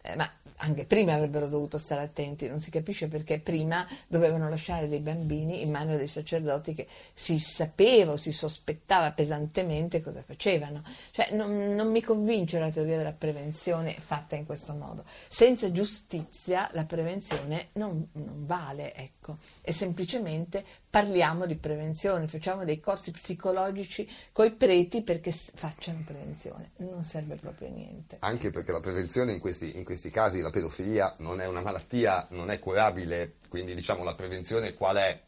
eh, 0.03 0.17
ma 0.17 0.31
anche 0.63 0.85
prima 0.85 1.15
avrebbero 1.15 1.49
dovuto 1.49 1.77
stare 1.77 2.03
attenti, 2.03 2.49
non 2.49 2.61
si 2.61 2.71
capisce 2.71 3.09
perché 3.09 3.41
prima 3.41 3.87
dovevano 4.07 4.49
lasciare 4.49 4.89
dei 4.89 5.01
bambini 5.01 5.63
in 5.63 5.71
mano 5.71 5.97
dei 5.97 6.07
sacerdoti 6.07 6.75
che 6.75 6.87
si 7.13 7.39
sapeva 7.39 8.13
o 8.13 8.17
si 8.17 8.33
sospettava 8.33 9.13
pesantemente 9.13 10.03
cosa 10.03 10.23
facevano. 10.23 10.83
Cioè, 11.11 11.33
non, 11.33 11.75
non, 11.75 11.91
mi 11.91 12.01
convince 12.01 12.59
la 12.61 12.71
teoria 12.71 12.97
della 12.97 13.13
prevenzione 13.13 13.93
fatta 13.93 14.37
in 14.37 14.47
questo 14.47 14.75
modo. 14.75 15.05
Senza 15.07 15.71
giustizia 15.73 16.69
la 16.73 16.85
prevenzione 16.85 17.69
non, 17.73 18.09
non 18.13 18.47
vale, 18.47 18.95
ecco, 18.95 19.39
e 19.63 19.73
semplicemente 19.73 20.65
parliamo 20.93 21.47
di 21.47 21.57
prevenzione, 21.57 22.29
facciamo 22.29 22.67
dei 22.67 22.79
corsi 22.79 23.13
psicologici 23.13 24.07
coi 24.31 24.53
preti 24.53 25.01
perché 25.03 25.33
facciano 25.33 26.03
prevenzione, 26.05 26.73
non 26.81 27.03
serve 27.03 27.37
proprio 27.37 27.71
niente. 27.71 28.19
Anche 28.21 28.51
perché 28.51 28.73
la 28.73 28.81
prevenzione 28.81 29.33
in 29.33 29.41
questi, 29.41 29.79
in 29.79 29.85
questi 29.85 30.11
casi, 30.11 30.43
la 30.43 30.51
pedofilia 30.51 31.15
non 31.21 31.41
è 31.41 31.47
una 31.47 31.63
malattia, 31.63 32.27
non 32.33 32.51
è 32.51 32.59
curabile, 32.59 33.37
quindi 33.49 33.75
diciamo 33.75 34.05
la 34.05 34.15
prevenzione 34.15 34.75
qual 34.75 34.97
è? 34.97 35.19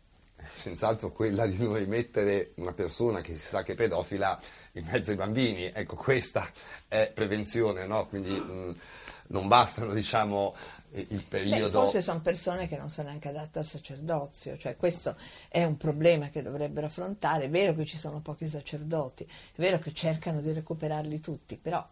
Senz'altro 0.55 1.13
quella 1.13 1.47
di 1.47 1.57
non 1.57 1.79
rimettere 1.79 2.53
una 2.57 2.75
persona 2.75 3.23
che 3.23 3.33
si 3.33 3.41
sa 3.41 3.63
che 3.63 3.73
è 3.73 3.75
pedofila 3.75 4.39
in 4.73 4.85
mezzo 4.85 5.13
ai 5.13 5.17
bambini, 5.17 5.71
ecco 5.73 5.97
questa 5.97 6.47
è 6.89 7.11
prevenzione, 7.15 7.87
no? 7.87 8.07
quindi 8.09 8.33
mh, 8.33 8.77
non 9.29 9.49
bastano 9.49 9.95
diciamo 9.95 10.55
il 10.95 11.25
periodo... 11.29 11.65
Beh, 11.65 11.71
forse 11.71 12.03
sono 12.03 12.21
persone 12.21 12.69
che 12.69 12.77
non 12.77 12.91
sono 12.91 13.09
neanche 13.09 13.29
adatte 13.29 13.59
al 13.59 13.65
sacerdozio, 13.65 14.57
cioè 14.57 14.77
questo 14.77 15.17
è 15.49 15.65
un 15.65 15.77
problema 15.77 16.31
che 16.31 16.43
dovrebbero 16.43 16.87
affrontare, 16.87 17.45
è 17.45 17.51
vero 17.51 17.75
che 17.75 17.85
ci 17.85 17.97
sono 17.97 18.21
pochi 18.21 18.47
sacerdoti, 18.47 19.25
è 19.25 19.61
vero 19.61 19.79
che 19.79 19.93
cercano 19.93 20.41
di 20.41 20.53
recuperarli 20.53 21.21
tutti, 21.21 21.57
però 21.57 21.87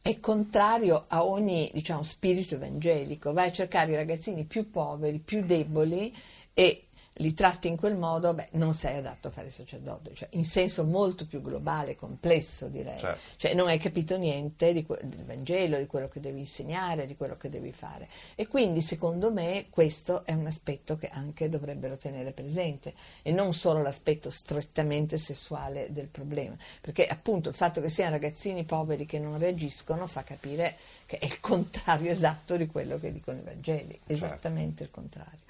è 0.00 0.20
contrario 0.20 1.06
a 1.08 1.24
ogni 1.24 1.68
diciamo, 1.74 2.02
spirito 2.02 2.54
evangelico, 2.54 3.32
vai 3.32 3.48
a 3.48 3.52
cercare 3.52 3.92
i 3.92 3.96
ragazzini 3.96 4.44
più 4.44 4.70
poveri, 4.70 5.18
più 5.18 5.44
deboli 5.44 6.14
e 6.54 6.85
li 7.18 7.32
tratti 7.32 7.68
in 7.68 7.76
quel 7.76 7.96
modo, 7.96 8.34
beh, 8.34 8.48
non 8.52 8.74
sei 8.74 8.96
adatto 8.96 9.28
a 9.28 9.30
fare 9.30 9.50
sacerdote, 9.50 10.14
cioè, 10.14 10.28
in 10.32 10.44
senso 10.44 10.84
molto 10.84 11.26
più 11.26 11.40
globale, 11.40 11.96
complesso 11.96 12.68
direi. 12.68 12.98
Certo. 12.98 13.20
Cioè, 13.36 13.54
non 13.54 13.68
hai 13.68 13.78
capito 13.78 14.16
niente 14.16 14.84
que- 14.84 15.00
del 15.02 15.24
Vangelo, 15.24 15.78
di 15.78 15.86
quello 15.86 16.08
che 16.08 16.20
devi 16.20 16.40
insegnare, 16.40 17.06
di 17.06 17.16
quello 17.16 17.36
che 17.36 17.48
devi 17.48 17.72
fare. 17.72 18.08
E 18.34 18.46
quindi, 18.46 18.82
secondo 18.82 19.32
me, 19.32 19.66
questo 19.70 20.24
è 20.24 20.32
un 20.32 20.46
aspetto 20.46 20.96
che 20.96 21.08
anche 21.08 21.48
dovrebbero 21.48 21.96
tenere 21.96 22.32
presente 22.32 22.94
e 23.22 23.32
non 23.32 23.54
solo 23.54 23.82
l'aspetto 23.82 24.30
strettamente 24.30 25.16
sessuale 25.16 25.88
del 25.90 26.08
problema, 26.08 26.56
perché 26.80 27.06
appunto 27.06 27.48
il 27.48 27.54
fatto 27.54 27.80
che 27.80 27.88
siano 27.88 28.12
ragazzini 28.12 28.64
poveri 28.64 29.06
che 29.06 29.18
non 29.18 29.38
reagiscono 29.38 30.06
fa 30.06 30.22
capire 30.22 30.76
che 31.06 31.18
è 31.18 31.24
il 31.24 31.40
contrario 31.40 32.10
esatto 32.10 32.56
di 32.56 32.66
quello 32.66 32.98
che 32.98 33.12
dicono 33.12 33.38
i 33.38 33.42
Vangeli, 33.42 33.98
esattamente 34.06 34.82
certo. 34.82 34.82
il 34.82 34.90
contrario. 34.90 35.40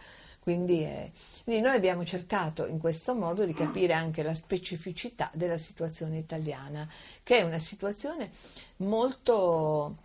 Quindi, 0.46 0.82
è, 0.82 1.10
quindi, 1.42 1.60
noi 1.60 1.74
abbiamo 1.74 2.04
cercato 2.04 2.68
in 2.68 2.78
questo 2.78 3.16
modo 3.16 3.44
di 3.44 3.52
capire 3.52 3.94
anche 3.94 4.22
la 4.22 4.32
specificità 4.32 5.28
della 5.34 5.56
situazione 5.56 6.18
italiana, 6.18 6.88
che 7.24 7.38
è 7.38 7.42
una 7.42 7.58
situazione 7.58 8.30
molto, 8.76 9.96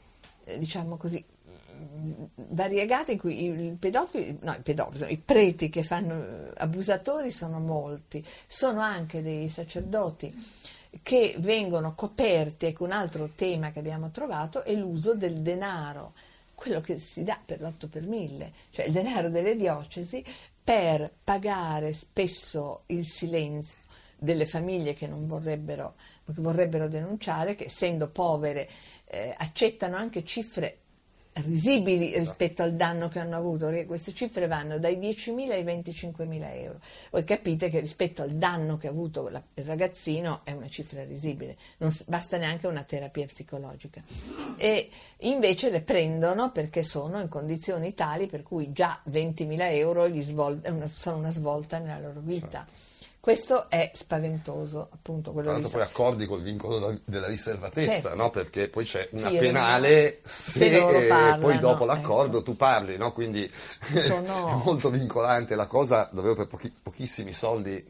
eh, 0.46 0.58
diciamo 0.58 0.98
così, 0.98 1.24
variegata 2.34 3.12
in 3.12 3.20
cui 3.20 3.44
i 3.44 3.78
pedofili, 3.80 4.40
no, 4.42 4.54
i 4.54 4.62
pedofili, 4.64 5.14
i 5.14 5.18
preti 5.18 5.70
che 5.70 5.84
fanno 5.84 6.50
abusatori 6.56 7.30
sono 7.30 7.60
molti, 7.60 8.26
sono 8.48 8.80
anche 8.80 9.22
dei 9.22 9.48
sacerdoti 9.48 10.34
che 11.04 11.36
vengono 11.38 11.94
coperti, 11.94 12.66
ecco 12.66 12.86
un 12.86 12.94
altro 12.94 13.30
tema 13.36 13.70
che 13.70 13.78
abbiamo 13.78 14.10
trovato 14.10 14.64
è 14.64 14.74
l'uso 14.74 15.14
del 15.14 15.36
denaro 15.44 16.14
quello 16.62 16.80
che 16.80 17.00
si 17.00 17.24
dà 17.24 17.41
per 17.44 17.60
l'8 17.60 17.89
per 17.89 18.03
1000, 18.03 18.53
cioè 18.70 18.86
il 18.86 18.91
denaro 18.91 19.30
delle 19.32 19.56
diocesi 19.56 20.24
per 20.63 21.12
pagare 21.24 21.91
spesso 21.91 22.84
il 22.88 23.03
silenzio 23.03 23.80
delle 24.15 24.46
famiglie 24.46 24.94
che 24.94 25.08
non 25.08 25.25
vorrebbero, 25.25 25.96
che 26.24 26.39
vorrebbero 26.39 26.88
denunciare, 26.88 27.56
che 27.56 27.63
essendo 27.63 28.12
povere 28.12 28.70
eh, 29.06 29.34
accettano 29.36 29.96
anche 29.96 30.24
cifre 30.24 30.81
risibili 31.34 32.08
esatto. 32.08 32.20
rispetto 32.20 32.64
al 32.64 32.74
danno 32.74 33.08
che 33.08 33.20
hanno 33.20 33.38
avuto, 33.38 33.68
perché 33.68 33.86
queste 33.86 34.14
cifre 34.14 34.48
vanno 34.48 34.78
dai 34.78 34.98
10.000 34.98 35.52
ai 35.52 35.64
25.000 35.64 36.62
euro. 36.62 36.80
Voi 37.12 37.24
capite 37.24 37.70
che 37.70 37.80
rispetto 37.80 38.22
al 38.22 38.32
danno 38.32 38.78
che 38.78 38.88
ha 38.88 38.90
avuto 38.90 39.30
la, 39.30 39.42
il 39.54 39.66
ragazzino 39.66 40.42
è 40.44 40.52
una 40.52 40.68
cifra 40.68 41.04
risibile, 41.04 41.56
non 41.78 41.92
basta 42.08 42.38
neanche 42.38 42.68
una 42.68 42.84
terapia 42.84 43.26
psicologica. 43.26 44.04
E 44.58 44.90
invece 45.20 45.70
le 45.70 45.82
prendono 45.82 46.52
perché 46.52 46.84
sono 46.84 47.20
in 47.20 47.30
condizioni 47.30 47.94
tali 47.94 48.28
per 48.28 48.44
cui 48.44 48.72
già 48.72 49.02
20.000 49.10 49.58
euro 49.74 50.08
gli 50.10 50.22
svol- 50.22 50.62
una, 50.66 50.88
sono 50.88 51.18
una 51.18 51.32
svolta 51.32 51.80
nella 51.80 52.00
loro 52.00 52.20
vita. 52.20 52.66
Certo. 52.66 52.91
Questo 53.22 53.70
è 53.70 53.92
spaventoso, 53.94 54.90
appunto. 54.92 55.32
Quello 55.32 55.50
Tra 55.50 55.60
l'altro 55.60 55.78
poi 55.78 55.88
accordi 55.88 56.25
col 56.25 56.42
vincolo 56.42 57.00
della 57.06 57.28
riservatezza, 57.28 57.92
certo. 57.92 58.16
no? 58.16 58.32
perché 58.32 58.68
poi 58.68 58.84
c'è 58.84 59.10
una 59.12 59.30
sì, 59.30 59.38
penale 59.38 60.22
se, 60.24 60.72
se 60.72 61.06
parlano, 61.08 61.38
poi 61.38 61.60
dopo 61.60 61.86
l'accordo 61.86 62.38
ecco. 62.38 62.46
tu 62.46 62.56
parli, 62.56 62.98
no? 62.98 63.13
quindi 63.13 63.48
Sono... 63.94 64.50
è 64.60 64.63
molto 64.66 64.90
vincolante 64.90 65.54
la 65.54 65.68
cosa, 65.68 66.10
davvero 66.12 66.34
per 66.34 66.48
pochi, 66.48 66.74
pochissimi 66.82 67.32
soldi. 67.32 67.86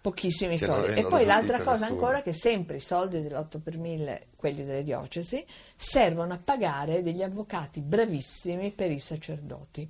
Pochissimi 0.00 0.58
soldi. 0.58 0.98
E 0.98 1.06
poi 1.06 1.24
l'altra 1.24 1.58
cosa 1.58 1.84
nessuno. 1.84 2.00
ancora 2.00 2.22
che 2.22 2.32
sempre 2.32 2.76
i 2.76 2.80
soldi 2.80 3.22
dell'8 3.22 3.60
per 3.62 3.78
1000, 3.78 4.26
quelli 4.34 4.64
delle 4.64 4.82
diocesi, 4.82 5.46
servono 5.76 6.32
a 6.32 6.40
pagare 6.42 7.04
degli 7.04 7.22
avvocati 7.22 7.80
bravissimi 7.80 8.72
per 8.72 8.90
i 8.90 8.98
sacerdoti. 8.98 9.88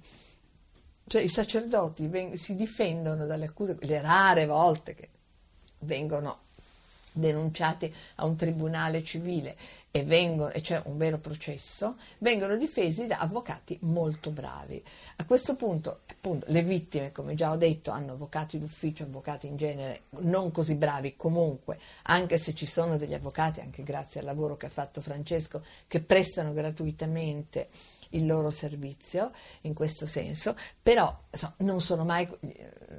Cioè 1.09 1.23
i 1.23 1.29
sacerdoti 1.29 2.09
veng- 2.09 2.35
si 2.35 2.57
difendono 2.57 3.27
dalle 3.27 3.45
accuse, 3.45 3.77
le 3.81 4.01
rare 4.01 4.47
volte 4.47 4.95
che 4.95 5.09
vengono 5.81 6.41
denunciati 7.17 7.93
a 8.17 8.27
un 8.27 8.37
tribunale 8.37 9.03
civile 9.03 9.57
e, 9.91 10.05
vengono, 10.05 10.51
e 10.51 10.61
c'è 10.61 10.81
un 10.85 10.97
vero 10.99 11.19
processo, 11.19 11.97
vengono 12.19 12.57
difesi 12.57 13.07
da 13.07 13.19
avvocati 13.19 13.79
molto 13.83 14.31
bravi. 14.31 14.83
A 15.17 15.25
questo 15.25 15.57
punto, 15.57 16.01
appunto, 16.07 16.47
le 16.51 16.63
vittime, 16.63 17.13
come 17.13 17.35
già 17.35 17.51
ho 17.51 17.57
detto, 17.57 17.91
hanno 17.91 18.13
avvocati 18.13 18.59
d'ufficio, 18.59 19.05
avvocati 19.05 19.47
in 19.47 19.57
genere 19.57 20.03
non 20.21 20.51
così 20.51 20.75
bravi 20.75 21.17
comunque, 21.17 21.79
anche 22.03 22.37
se 22.37 22.55
ci 22.55 22.67
sono 22.67 22.97
degli 22.97 23.15
avvocati, 23.15 23.61
anche 23.61 23.83
grazie 23.83 24.21
al 24.21 24.27
lavoro 24.27 24.57
che 24.57 24.67
ha 24.67 24.71
fatto 24.71 25.01
Francesco, 25.01 25.63
che 25.89 26.01
prestano 26.01 26.53
gratuitamente 26.53 27.69
il 28.16 28.26
loro 28.26 28.50
servizio 28.50 29.30
in 29.62 29.75
questo 29.75 30.06
senso, 30.06 30.56
però 30.82 31.25
insomma, 31.30 31.54
non 31.58 31.80
sono 31.80 32.04
mai, 32.04 32.28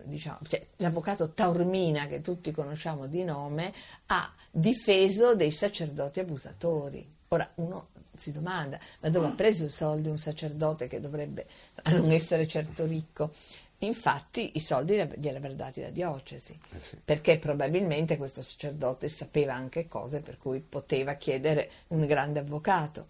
diciamo, 0.04 0.40
cioè, 0.48 0.66
l'avvocato 0.78 1.34
Taormina, 1.34 2.08
che 2.08 2.22
tutti 2.22 2.52
conosciamo 2.52 3.08
di 3.08 3.24
nome, 3.24 3.74
ha 4.08 4.34
difeso 4.52 5.36
dei 5.36 5.52
sacerdoti 5.52 6.20
abusatori. 6.20 7.16
Ora 7.30 7.50
uno 7.56 7.90
si 8.16 8.32
domanda, 8.32 8.80
ma 9.02 9.10
dove 9.10 9.28
ha 9.28 9.32
preso 9.32 9.66
i 9.66 9.70
soldi 9.70 10.08
un 10.08 10.18
sacerdote 10.18 10.88
che 10.88 11.00
dovrebbe 11.00 11.46
non 11.92 12.12
essere 12.12 12.48
certo 12.48 12.86
ricco? 12.86 13.32
Infatti 13.82 14.54
i 14.56 14.60
soldi 14.60 14.96
glieli 14.96 15.38
aveva 15.38 15.54
dati 15.54 15.82
la 15.82 15.92
diocesi, 15.92 16.60
eh 16.72 16.82
sì. 16.82 16.98
perché 17.04 17.38
probabilmente 17.38 18.18
questo 18.18 18.42
sacerdote 18.42 19.08
sapeva 19.08 19.54
anche 19.54 19.88
cose 19.88 20.22
per 20.22 20.40
cui 20.40 20.62
poteva 20.62 21.14
chiedere 21.14 21.70
un 21.90 22.08
grande 22.08 22.40
avvocato. 22.40 23.06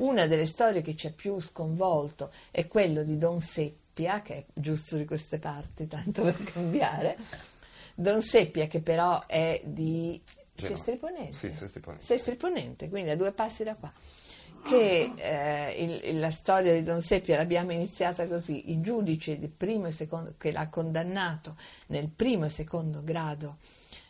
Una 0.00 0.26
delle 0.26 0.46
storie 0.46 0.80
che 0.80 0.96
ci 0.96 1.08
ha 1.08 1.12
più 1.12 1.40
sconvolto 1.40 2.30
è 2.50 2.66
quello 2.66 3.02
di 3.02 3.18
Don 3.18 3.40
Seppia, 3.40 4.22
che 4.22 4.34
è 4.34 4.44
giusto 4.54 4.96
di 4.96 5.04
queste 5.04 5.38
parti, 5.38 5.86
tanto 5.86 6.22
per 6.22 6.42
cambiare. 6.42 7.18
Don 7.94 8.22
Seppia, 8.22 8.66
che 8.66 8.80
però 8.80 9.26
è 9.26 9.60
di 9.62 10.20
Sestri 10.54 10.96
Ponente. 10.96 11.36
Sì, 11.36 11.54
Sestri 11.54 11.80
Ponente. 11.80 12.04
Sestri 12.04 12.36
Ponente, 12.36 12.88
quindi 12.88 13.10
a 13.10 13.16
due 13.16 13.32
passi 13.32 13.62
da 13.62 13.74
qua. 13.74 13.92
Che 14.62 15.12
eh, 15.16 16.02
il, 16.10 16.18
la 16.18 16.30
storia 16.30 16.72
di 16.72 16.82
Don 16.82 17.02
Seppia 17.02 17.36
l'abbiamo 17.36 17.72
iniziata 17.72 18.26
così: 18.26 18.70
il 18.70 18.80
giudice 18.80 19.38
secondo, 19.90 20.34
che 20.38 20.52
l'ha 20.52 20.68
condannato 20.68 21.56
nel 21.88 22.08
primo 22.08 22.46
e 22.46 22.50
secondo 22.50 23.02
grado 23.04 23.58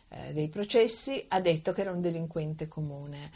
eh, 0.09 0.33
dei 0.33 0.49
processi 0.49 1.23
ha 1.29 1.39
detto 1.39 1.71
che 1.71 1.81
era 1.81 1.91
un 1.91 2.01
delinquente 2.01 2.67
comune 2.67 3.31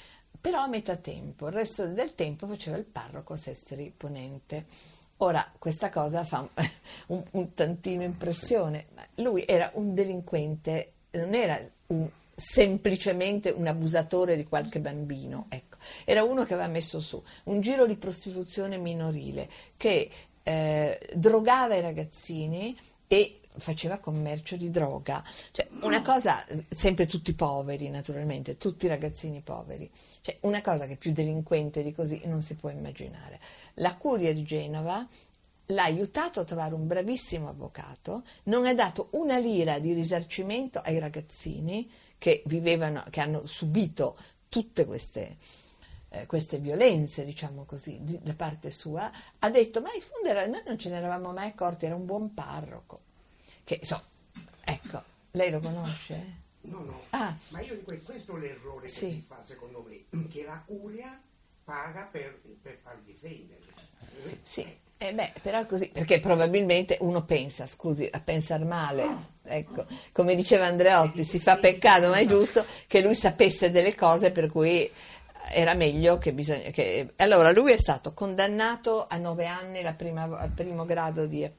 però 0.46 0.62
a 0.62 0.68
metà 0.68 0.96
tempo, 0.98 1.48
il 1.48 1.54
resto 1.54 1.88
del 1.88 2.14
tempo 2.14 2.46
faceva 2.46 2.78
il 2.78 2.84
parroco 2.84 3.36
Sestri 3.36 3.92
Ponente. 3.98 4.68
Ora, 5.18 5.44
questa 5.58 5.90
cosa 5.90 6.24
fa 6.24 6.48
un, 7.08 7.24
un 7.32 7.54
tantino 7.56 8.04
impressione, 8.04 8.86
ma 8.94 9.02
lui 9.24 9.44
era 9.48 9.72
un 9.74 9.96
delinquente, 9.96 10.92
non 11.14 11.34
era 11.34 11.60
un, 11.88 12.08
semplicemente 12.36 13.50
un 13.50 13.66
abusatore 13.66 14.36
di 14.36 14.44
qualche 14.44 14.80
bambino, 14.80 15.48
ecco. 15.50 15.78
era 16.06 16.22
uno 16.22 16.46
che 16.46 16.54
aveva 16.54 16.70
messo 16.70 17.00
su 17.00 17.20
un 17.46 17.60
giro 17.60 17.88
di 17.88 17.96
prostituzione 17.96 18.78
minorile 18.78 19.50
che 19.78 20.12
eh, 20.44 21.00
drogava 21.16 21.74
i 21.74 21.82
ragazzini 21.82 22.78
e 23.08 23.40
faceva 23.58 23.98
commercio 23.98 24.58
di 24.58 24.70
droga. 24.70 25.24
Cioè, 25.52 25.68
una 25.82 26.02
cosa, 26.02 26.44
sempre 26.70 27.06
tutti 27.06 27.34
poveri 27.34 27.90
naturalmente, 27.90 28.58
tutti 28.58 28.88
ragazzini 28.88 29.42
poveri. 29.42 29.90
Cioè, 30.22 30.38
una 30.42 30.62
cosa 30.62 30.88
che 30.88 30.96
più 30.96 31.12
delinquente 31.12 31.84
di 31.84 31.94
così 31.94 32.22
non 32.26 32.42
si 32.42 32.56
può 32.56 32.70
immaginare. 32.70 33.40
La 33.76 33.96
curia 33.96 34.34
di 34.34 34.44
Genova 34.44 35.08
l'ha 35.68 35.84
aiutato 35.84 36.42
a 36.42 36.44
trovare 36.44 36.76
un 36.76 36.86
bravissimo 36.88 37.50
avvocato, 37.50 38.24
non 38.44 38.66
ha 38.66 38.74
dato 38.74 39.08
una 39.12 39.38
lira 39.38 39.80
di 39.80 39.94
risarcimento 39.94 40.80
ai 40.80 41.00
ragazzini 41.00 41.90
che 42.18 42.44
vivevano, 42.46 43.04
che 43.10 43.22
hanno 43.22 43.46
subito 43.46 44.16
tutte 44.50 44.86
queste, 44.86 45.38
eh, 46.10 46.26
queste 46.28 46.60
violenze, 46.60 47.26
diciamo 47.26 47.66
così, 47.66 48.00
da 48.02 48.34
parte 48.36 48.72
sua, 48.72 49.12
ha 49.40 49.50
detto, 49.50 49.82
ma 49.82 49.90
in 49.94 50.02
fondo 50.02 50.34
noi 50.34 50.62
non 50.66 50.78
ce 50.78 50.90
ne 50.90 50.98
eravamo 50.98 51.32
mai 51.32 51.50
accorti, 51.50 51.86
era 51.86 51.96
un 51.96 52.06
buon 52.06 52.34
parroco. 52.34 53.00
Che, 53.66 53.80
so, 53.82 54.00
ecco, 54.64 55.04
lei 55.32 55.50
lo 55.50 55.60
conosce? 55.60 56.44
No, 56.62 56.82
no, 56.82 57.02
ah. 57.10 57.36
ma 57.50 57.62
io 57.62 57.76
dico, 57.76 57.94
questo 58.04 58.38
è 58.38 58.40
l'errore 58.40 58.88
sì. 58.88 59.08
che 59.08 59.12
si 59.14 59.26
fa 59.28 59.42
secondo 59.44 59.84
me, 59.88 60.28
che 60.30 60.44
la 60.44 60.62
curia 60.64 61.20
paga 61.64 62.08
per, 62.12 62.40
per 62.62 62.78
far 62.84 63.00
difendere. 63.04 63.62
Sì, 64.22 64.40
sì. 64.44 64.84
Eh 64.98 65.14
beh, 65.14 65.34
però 65.42 65.66
così, 65.66 65.90
perché 65.90 66.20
probabilmente 66.20 66.98
uno 67.02 67.26
pensa, 67.26 67.66
scusi, 67.66 68.08
a 68.10 68.22
pensare 68.22 68.64
male, 68.64 69.34
ecco, 69.44 69.86
come 70.14 70.36
diceva 70.36 70.68
Andreotti, 70.68 71.24
si 71.24 71.40
fa 71.40 71.58
peccato, 71.58 72.10
ma 72.10 72.18
è 72.18 72.26
giusto 72.28 72.64
che 72.88 73.02
lui 73.02 73.16
sapesse 73.16 73.72
delle 73.72 73.96
cose 73.96 74.32
per 74.32 74.50
cui 74.50 74.90
era 75.52 75.74
meglio 75.74 76.18
che 76.18 76.34
bisogna... 76.34 76.70
Che... 76.70 77.14
Allora, 77.18 77.52
lui 77.52 77.72
è 77.74 77.78
stato 77.78 78.14
condannato 78.14 79.06
a 79.08 79.18
nove 79.18 79.48
anni 79.48 79.84
al 79.84 79.96
primo 80.56 80.86
grado 80.86 81.26
di... 81.26 81.50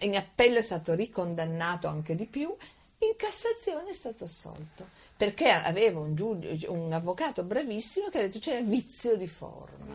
In 0.00 0.16
appello 0.16 0.58
è 0.58 0.62
stato 0.62 0.94
ricondannato 0.94 1.88
anche 1.88 2.14
di 2.14 2.26
più, 2.26 2.54
in 3.00 3.14
Cassazione 3.16 3.90
è 3.90 3.94
stato 3.94 4.24
assolto, 4.24 4.88
perché 5.16 5.48
aveva 5.48 6.00
un, 6.00 6.16
giudice, 6.16 6.66
un 6.66 6.92
avvocato 6.92 7.44
bravissimo 7.44 8.08
che 8.08 8.18
ha 8.18 8.22
detto 8.22 8.40
c'era 8.40 8.60
vizio 8.60 9.16
di 9.16 9.28
forma. 9.28 9.94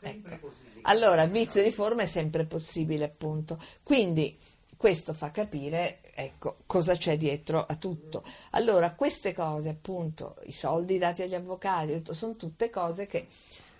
ecco. 0.00 0.50
Allora, 0.82 1.26
vizio 1.26 1.62
di 1.62 1.70
forma 1.70 2.02
è 2.02 2.06
sempre 2.06 2.46
possibile, 2.46 3.04
appunto. 3.04 3.58
Quindi 3.82 4.38
questo 4.74 5.12
fa 5.12 5.30
capire 5.30 6.00
ecco, 6.14 6.56
cosa 6.64 6.96
c'è 6.96 7.18
dietro 7.18 7.64
a 7.66 7.76
tutto. 7.76 8.22
Allora, 8.50 8.94
queste 8.94 9.34
cose, 9.34 9.68
appunto, 9.68 10.36
i 10.44 10.52
soldi 10.52 10.96
dati 10.96 11.22
agli 11.22 11.34
avvocati, 11.34 12.02
sono 12.12 12.36
tutte 12.36 12.70
cose 12.70 13.06
che 13.06 13.26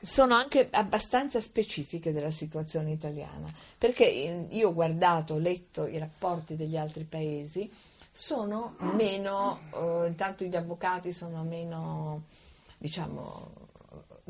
sono 0.00 0.34
anche 0.34 0.68
abbastanza 0.70 1.40
specifiche 1.40 2.12
della 2.12 2.30
situazione 2.30 2.92
italiana, 2.92 3.48
perché 3.76 4.04
io 4.04 4.68
ho 4.68 4.74
guardato, 4.74 5.34
ho 5.34 5.38
letto 5.38 5.86
i 5.86 5.98
rapporti 5.98 6.56
degli 6.56 6.76
altri 6.76 7.04
paesi, 7.04 7.70
sono 8.10 8.76
meno, 8.78 9.58
eh, 9.74 10.06
intanto 10.08 10.44
gli 10.44 10.56
avvocati 10.56 11.12
sono 11.12 11.42
meno, 11.44 12.24
diciamo, 12.78 13.59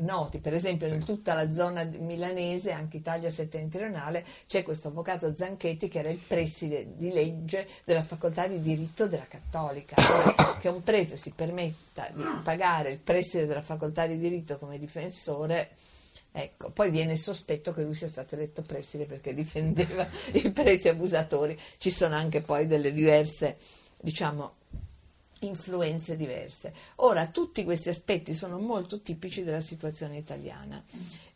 noti, 0.01 0.39
per 0.39 0.53
esempio 0.53 0.87
in 0.87 1.03
tutta 1.03 1.33
la 1.33 1.51
zona 1.51 1.83
milanese, 1.83 2.71
anche 2.71 2.97
Italia 2.97 3.29
settentrionale, 3.29 4.25
c'è 4.47 4.63
questo 4.63 4.89
avvocato 4.89 5.33
Zanchetti 5.33 5.87
che 5.87 5.99
era 5.99 6.09
il 6.09 6.19
preside 6.19 6.95
di 6.95 7.11
legge 7.11 7.67
della 7.83 8.03
facoltà 8.03 8.47
di 8.47 8.61
diritto 8.61 9.07
della 9.07 9.27
Cattolica, 9.27 9.95
che 10.59 10.67
un 10.69 10.83
prete 10.83 11.17
si 11.17 11.31
permetta 11.31 12.09
di 12.13 12.23
pagare 12.43 12.91
il 12.91 12.99
preside 12.99 13.45
della 13.45 13.61
facoltà 13.61 14.05
di 14.07 14.17
diritto 14.17 14.57
come 14.57 14.77
difensore. 14.77 15.69
Ecco, 16.33 16.71
poi 16.71 16.91
viene 16.91 17.13
il 17.13 17.19
sospetto 17.19 17.73
che 17.73 17.83
lui 17.83 17.93
sia 17.93 18.07
stato 18.07 18.35
eletto 18.35 18.61
preside 18.61 19.05
perché 19.05 19.33
difendeva 19.33 20.07
i 20.33 20.51
preti 20.51 20.87
abusatori. 20.87 21.57
Ci 21.77 21.91
sono 21.91 22.15
anche 22.15 22.41
poi 22.41 22.67
delle 22.67 22.93
diverse, 22.93 23.57
diciamo, 23.99 24.59
influenze 25.41 26.15
diverse. 26.15 26.73
Ora, 26.97 27.27
tutti 27.27 27.63
questi 27.63 27.89
aspetti 27.89 28.33
sono 28.33 28.59
molto 28.59 29.01
tipici 29.01 29.43
della 29.43 29.61
situazione 29.61 30.17
italiana 30.17 30.83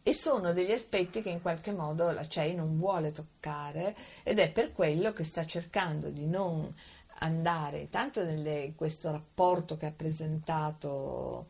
e 0.02 0.14
sono 0.14 0.54
degli 0.54 0.72
aspetti 0.72 1.22
che 1.22 1.30
in 1.30 1.42
qualche 1.42 1.72
modo 1.72 2.12
la 2.12 2.28
CEI 2.28 2.56
non 2.56 2.78
vuole 2.78 3.12
toccare 3.12 3.96
ed 4.24 4.40
è 4.40 4.52
per 4.52 4.72
quello 4.72 5.14
che 5.14 5.24
sta 5.24 5.46
cercando 5.46 6.10
di 6.10 6.28
non 6.28 6.74
andare 7.20 7.90
tanto 7.90 8.22
in 8.22 8.74
questo 8.76 9.12
rapporto 9.12 9.78
che 9.78 9.86
ha 9.86 9.92
presentato 9.92 11.48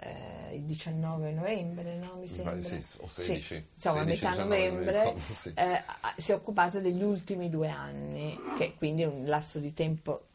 eh, 0.00 0.56
il 0.56 0.62
19 0.62 1.32
novembre, 1.32 1.96
no? 1.96 2.16
mi 2.16 2.28
sembra. 2.28 2.62
Sì, 2.62 2.82
o 2.98 3.08
16, 3.08 3.42
sì, 3.42 3.64
insomma, 3.74 4.04
16, 4.04 4.24
a 4.24 4.28
metà 4.30 4.42
novembre 4.42 4.98
ricordo, 4.98 5.34
sì. 5.34 5.52
eh, 5.54 5.84
si 6.16 6.32
è 6.32 6.34
occupata 6.34 6.80
degli 6.80 7.02
ultimi 7.02 7.48
due 7.48 7.68
anni, 7.68 8.38
che 8.58 8.74
quindi 8.76 9.02
è 9.02 9.06
un 9.06 9.24
lasso 9.24 9.58
di 9.58 9.72
tempo 9.72 10.26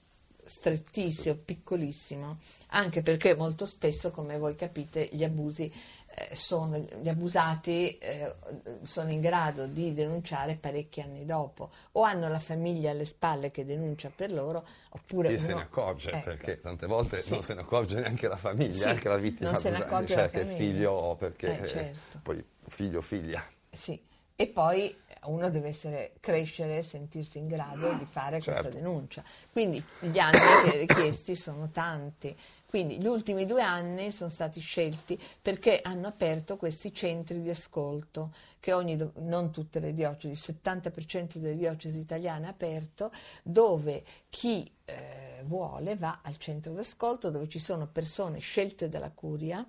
strettissimo, 0.52 1.36
piccolissimo, 1.36 2.38
anche 2.72 3.02
perché 3.02 3.36
molto 3.36 3.66
spesso, 3.66 4.12
come 4.12 4.38
voi 4.38 4.56
capite, 4.56 5.08
gli 5.14 5.24
abusi 5.24 5.72
eh, 6.14 6.36
sono, 6.36 6.78
gli 6.78 7.08
abusati 7.08 7.98
eh, 7.98 8.36
sono 8.84 9.12
in 9.12 9.22
grado 9.22 9.66
di 9.66 9.94
denunciare 9.94 10.58
parecchi 10.58 11.00
anni 11.00 11.26
dopo, 11.26 11.72
o 11.94 12.02
hanno 12.02 12.28
la 12.28 12.40
famiglia 12.40 12.92
alle 12.92 13.06
spalle 13.06 13.50
che 13.50 13.64
denuncia 13.64 14.12
per 14.14 14.34
loro, 14.34 14.68
oppure... 14.90 15.30
E 15.30 15.36
uno, 15.36 15.42
se 15.42 15.54
ne 15.54 15.62
accorge, 15.62 16.12
ecco. 16.12 16.24
perché 16.24 16.60
tante 16.60 16.86
volte 16.86 17.22
sì. 17.22 17.32
non 17.32 17.44
se 17.44 17.54
ne 17.54 17.62
accorge 17.62 18.02
neanche 18.02 18.28
la 18.28 18.38
famiglia, 18.38 18.74
sì, 18.74 18.90
anche 18.90 19.08
la 19.08 19.18
vittima, 19.18 19.52
non 19.52 19.62
se 19.62 19.70
ne 19.70 19.78
accorge 19.78 20.14
cioè 20.14 20.30
è 20.30 20.46
figlio 20.46 20.92
o 20.92 21.16
perché 21.16 21.62
eh, 21.62 21.68
certo. 21.68 22.20
poi 22.22 22.44
figlio 22.68 23.00
figlia. 23.00 23.42
Sì, 23.72 23.98
e 24.42 24.48
poi 24.48 24.96
uno 25.26 25.52
deve 25.52 25.68
essere, 25.68 26.14
crescere 26.20 26.80
e 26.80 26.82
sentirsi 26.82 27.38
in 27.38 27.48
grado 27.48 27.94
di 27.94 28.06
fare 28.06 28.42
certo. 28.42 28.60
questa 28.60 28.80
denuncia. 28.80 29.24
Quindi 29.52 29.84
gli 30.00 30.18
anni 30.18 30.80
richiesti 30.80 31.36
sono 31.36 31.70
tanti. 31.70 32.36
Quindi 32.66 33.00
gli 33.00 33.06
ultimi 33.06 33.46
due 33.46 33.62
anni 33.62 34.12
sono 34.12 34.32
stati 34.32 34.60
scelti 34.60 35.20
perché 35.40 35.80
hanno 35.84 36.08
aperto 36.08 36.58
questi 36.58 36.92
centri 36.92 37.40
di 37.40 37.52
ascolto 37.52 38.32
che 38.60 38.74
ogni, 38.74 38.98
non 39.18 39.52
tutte 39.52 39.80
le 39.80 39.94
diocesi, 39.94 40.30
il 40.30 40.58
70% 40.64 41.38
delle 41.38 41.56
diocesi 41.56 42.00
italiane 42.00 42.48
ha 42.48 42.50
aperto, 42.50 43.12
dove 43.44 44.02
chi 44.28 44.68
eh, 44.86 45.44
vuole 45.46 45.96
va 45.96 46.22
al 46.24 46.38
centro 46.38 46.74
di 46.74 46.80
ascolto 46.80 47.30
dove 47.30 47.48
ci 47.48 47.60
sono 47.60 47.86
persone 47.86 48.40
scelte 48.40 48.90
dalla 48.90 49.12
curia. 49.12 49.64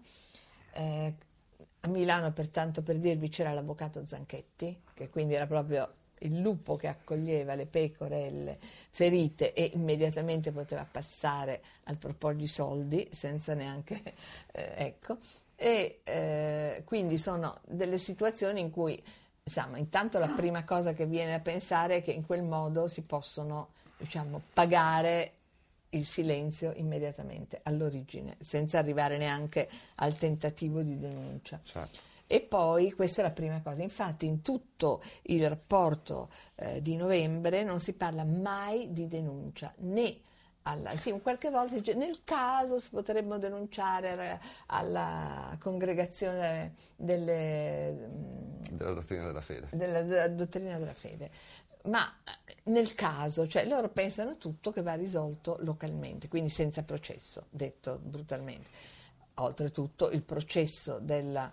Eh, 0.72 1.14
a 1.84 1.88
Milano, 1.88 2.32
pertanto, 2.32 2.82
per 2.82 2.98
dirvi, 2.98 3.28
c'era 3.28 3.52
l'avvocato 3.52 4.06
Zanchetti, 4.06 4.82
che 4.94 5.10
quindi 5.10 5.34
era 5.34 5.46
proprio 5.46 5.94
il 6.22 6.40
lupo 6.40 6.76
che 6.76 6.86
accoglieva 6.86 7.54
le 7.54 7.66
pecorelle 7.66 8.58
ferite 8.60 9.52
e 9.52 9.72
immediatamente 9.74 10.52
poteva 10.52 10.86
passare 10.88 11.60
al 11.84 11.98
proporgli 11.98 12.40
di 12.42 12.46
soldi 12.46 13.08
senza 13.10 13.54
neanche 13.54 14.00
eh, 14.52 14.74
ecco. 14.76 15.18
E 15.56 16.00
eh, 16.04 16.82
quindi 16.84 17.18
sono 17.18 17.60
delle 17.66 17.98
situazioni 17.98 18.60
in 18.60 18.70
cui 18.70 19.00
insomma 19.44 19.78
intanto 19.78 20.18
la 20.18 20.28
prima 20.28 20.64
cosa 20.64 20.92
che 20.92 21.06
viene 21.06 21.34
a 21.34 21.40
pensare 21.40 21.96
è 21.96 22.02
che 22.02 22.12
in 22.12 22.24
quel 22.24 22.42
modo 22.42 22.88
si 22.88 23.02
possono 23.02 23.70
diciamo 23.96 24.40
pagare 24.52 25.32
il 25.92 26.04
silenzio 26.04 26.72
immediatamente 26.76 27.60
all'origine, 27.62 28.36
senza 28.38 28.78
arrivare 28.78 29.16
neanche 29.16 29.68
al 29.96 30.16
tentativo 30.16 30.82
di 30.82 30.98
denuncia. 30.98 31.60
Certo. 31.62 32.10
E 32.26 32.40
poi 32.40 32.92
questa 32.92 33.20
è 33.20 33.24
la 33.24 33.30
prima 33.30 33.60
cosa, 33.60 33.82
infatti 33.82 34.24
in 34.24 34.40
tutto 34.40 35.02
il 35.24 35.46
rapporto 35.46 36.30
eh, 36.54 36.80
di 36.80 36.96
novembre 36.96 37.62
non 37.62 37.78
si 37.78 37.92
parla 37.92 38.24
mai 38.24 38.90
di 38.90 39.06
denuncia, 39.06 39.70
né 39.80 40.18
alla, 40.62 40.96
sì, 40.96 41.10
qualche 41.20 41.50
volta 41.50 41.74
dice, 41.74 41.94
nel 41.94 42.20
caso 42.24 42.78
si 42.78 42.90
potrebbero 42.90 43.38
denunciare 43.38 44.40
alla 44.66 45.56
congregazione 45.58 46.74
delle, 46.96 48.08
della 48.70 48.92
dottrina 48.92 49.26
della 49.26 49.40
fede. 49.40 49.68
Della, 49.72 50.02
della 50.02 50.28
dottrina 50.28 50.78
della 50.78 50.94
fede 50.94 51.30
ma 51.84 52.06
eh, 52.24 52.56
nel 52.64 52.94
caso, 52.94 53.46
cioè 53.46 53.66
loro 53.66 53.88
pensano 53.88 54.36
tutto 54.36 54.72
che 54.72 54.82
va 54.82 54.94
risolto 54.94 55.56
localmente, 55.60 56.28
quindi 56.28 56.50
senza 56.50 56.82
processo, 56.82 57.46
detto 57.50 57.98
brutalmente. 58.02 58.68
Oltretutto 59.34 60.10
il 60.10 60.22
processo 60.22 60.98
della 61.00 61.50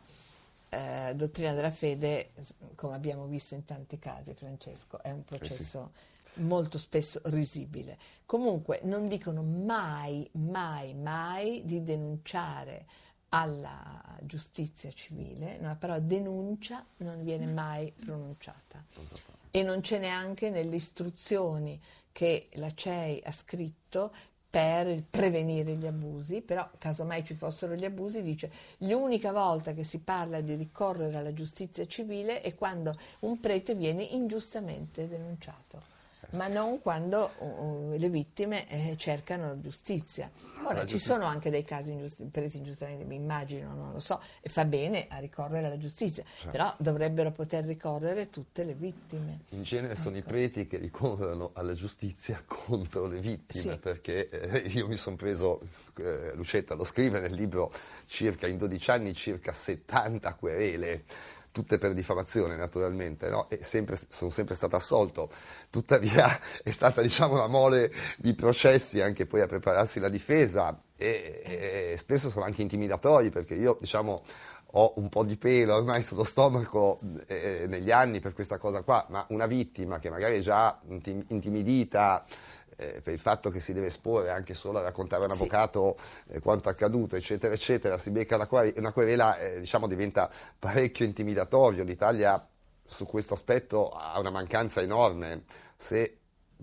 eh, 0.70 1.14
dottrina 1.16 1.54
della 1.54 1.72
fede, 1.72 2.32
come 2.76 2.96
abbiamo 2.96 3.26
visto 3.26 3.56
in 3.56 3.66
tanti 3.66 3.98
casi, 3.98 4.34
Francesco, 4.34 5.02
è 5.02 5.12
un 5.12 5.24
processo 5.24 5.92
eh 5.94 6.00
sì. 6.34 6.42
molto 6.42 6.78
spesso 6.78 7.22
risibile. 7.26 7.98
Comunque 8.26 8.82
non 8.84 9.08
dicono 9.08 9.42
mai, 9.42 10.30
mai, 10.34 10.94
mai 10.94 11.64
di 11.66 11.82
denunciare 11.82 12.86
alla 13.30 14.18
giustizia 14.22 14.92
civile, 14.92 15.58
no, 15.60 15.76
però 15.78 16.00
denuncia 16.00 16.86
non 16.98 17.24
viene 17.24 17.46
mai 17.46 17.92
pronunciata 17.92 18.84
e 19.52 19.64
non 19.64 19.82
c'è 19.82 20.00
neanche 20.00 20.50
nelle 20.50 20.76
istruzioni 20.76 21.80
che 22.12 22.50
la 22.54 22.72
CEI 22.74 23.22
ha 23.26 23.32
scritto 23.32 24.12
per 24.50 25.04
prevenire 25.08 25.76
gli 25.76 25.86
abusi, 25.86 26.42
però 26.42 26.68
casomai 26.78 27.24
ci 27.24 27.36
fossero 27.36 27.76
gli 27.76 27.86
abusi, 27.86 28.24
dice 28.24 28.52
l'unica 28.80 29.32
volta 29.32 29.74
che 29.74 29.84
si 29.84 30.00
parla 30.00 30.42
di 30.42 30.56
ricorrere 30.56 31.18
alla 31.18 31.34
giustizia 31.34 31.86
civile 31.86 32.42
è 32.42 32.56
quando 32.56 32.92
un 33.20 33.40
prete 33.40 33.76
viene 33.76 34.04
ingiustamente 34.04 35.08
denunciato. 35.08 35.99
Ma 36.32 36.48
non 36.48 36.82
quando 36.82 37.32
uh, 37.38 37.96
le 37.98 38.10
vittime 38.10 38.68
eh, 38.68 38.96
cercano 38.98 39.60
giustizia. 39.60 40.30
Ora, 40.64 40.86
ci 40.86 41.00
sono 41.00 41.26
anche 41.26 41.50
dei 41.50 41.64
casi 41.64 41.92
ingiusti, 41.92 42.24
presi 42.26 42.58
ingiustamente, 42.58 43.06
mi 43.06 43.16
immagino, 43.16 43.74
non 43.74 43.94
lo 43.94 44.00
so, 44.00 44.20
e 44.42 44.50
fa 44.50 44.66
bene 44.66 45.08
a 45.10 45.18
ricorrere 45.20 45.68
alla 45.68 45.78
giustizia, 45.78 46.24
certo. 46.24 46.52
però 46.52 46.74
dovrebbero 46.78 47.32
poter 47.32 47.66
ricorrere 47.66 48.30
tutte 48.30 48.64
le 48.64 48.74
vittime. 48.74 49.42
In 49.50 49.64
genere 49.64 49.94
ecco. 49.94 50.02
sono 50.02 50.16
i 50.16 50.20
ecco. 50.20 50.30
preti 50.30 50.68
che 50.68 50.78
ricorrono 50.78 51.52
alla 51.54 51.74
giustizia 51.74 52.42
contro 52.46 53.08
le 53.08 53.20
vittime, 53.20 53.74
sì. 53.74 53.78
perché 53.78 54.30
eh, 54.30 54.60
io 54.70 54.88
mi 54.88 54.96
sono 54.96 55.16
preso, 55.16 55.62
eh, 55.98 56.34
Lucetta 56.36 56.76
lo 56.76 56.84
scrive 56.84 57.20
nel 57.20 57.34
libro, 57.34 57.72
circa 58.06 58.48
in 58.48 58.58
12 58.58 58.92
anni 58.92 59.14
circa 59.14 59.54
70 59.54 60.34
querele 60.36 61.04
tutte 61.52 61.78
per 61.78 61.94
diffamazione 61.94 62.56
naturalmente, 62.56 63.30
no? 63.30 63.48
sempre, 63.62 63.98
sono 64.10 64.30
sempre 64.30 64.56
stato 64.56 64.76
assolto, 64.76 65.30
tuttavia 65.70 66.40
è 66.64 66.72
stata 66.72 67.02
diciamo, 67.02 67.34
una 67.34 67.48
mole 67.48 67.92
di 68.18 68.34
processi 68.34 69.02
anche 69.02 69.26
poi 69.26 69.42
a 69.42 69.48
prepararsi 69.48 70.00
la 70.00 70.10
difesa 70.10 70.82
e, 70.96 71.42
e 71.44 71.98
spesso 71.98 72.30
sono 72.30 72.46
anche 72.46 72.62
intimidatori 72.62 73.30
perché 73.30 73.56
io 73.56 73.78
diciamo, 73.80 74.22
ho 74.74 74.94
un 74.98 75.10
po' 75.10 75.24
di 75.24 75.38
pelo 75.38 75.76
ormai 75.76 76.04
sullo 76.04 76.24
stomaco 76.24 77.00
eh, 77.28 77.66
negli 77.68 77.92
anni 77.92 78.20
per 78.20 78.34
questa 78.34 78.58
cosa 78.58 78.84
qua, 78.84 79.06
ma 79.10 79.26
una 79.30 79.48
vittima 79.48 79.98
che 79.98 80.10
magari 80.10 80.38
è 80.38 80.42
già 80.42 80.80
intimidita, 81.28 82.24
eh, 82.80 83.02
per 83.02 83.14
il 83.14 83.20
fatto 83.20 83.50
che 83.50 83.60
si 83.60 83.74
deve 83.74 83.88
esporre 83.88 84.30
anche 84.30 84.54
solo 84.54 84.80
a 84.80 84.82
raccontare 84.82 85.24
a 85.24 85.26
un 85.26 85.32
sì. 85.32 85.38
avvocato 85.38 85.98
eh, 86.28 86.40
quanto 86.40 86.70
accaduto, 86.70 87.18
eccetera, 87.18 87.54
eccetera, 87.54 87.98
si 87.98 88.10
becca 88.12 88.36
una, 88.36 88.48
una 88.78 88.94
querela, 88.94 89.38
eh, 89.38 89.60
diciamo, 89.60 89.86
diventa 89.86 90.30
parecchio 90.58 91.06
intimidatorio. 91.06 91.84
L'Italia 91.84 92.44
su 92.86 93.06
questo 93.06 93.34
aspetto 93.34 93.90
ha 93.90 94.18
una 94.18 94.32
mancanza 94.32 94.82
enorme. 94.82 95.44
Se 95.76 96.18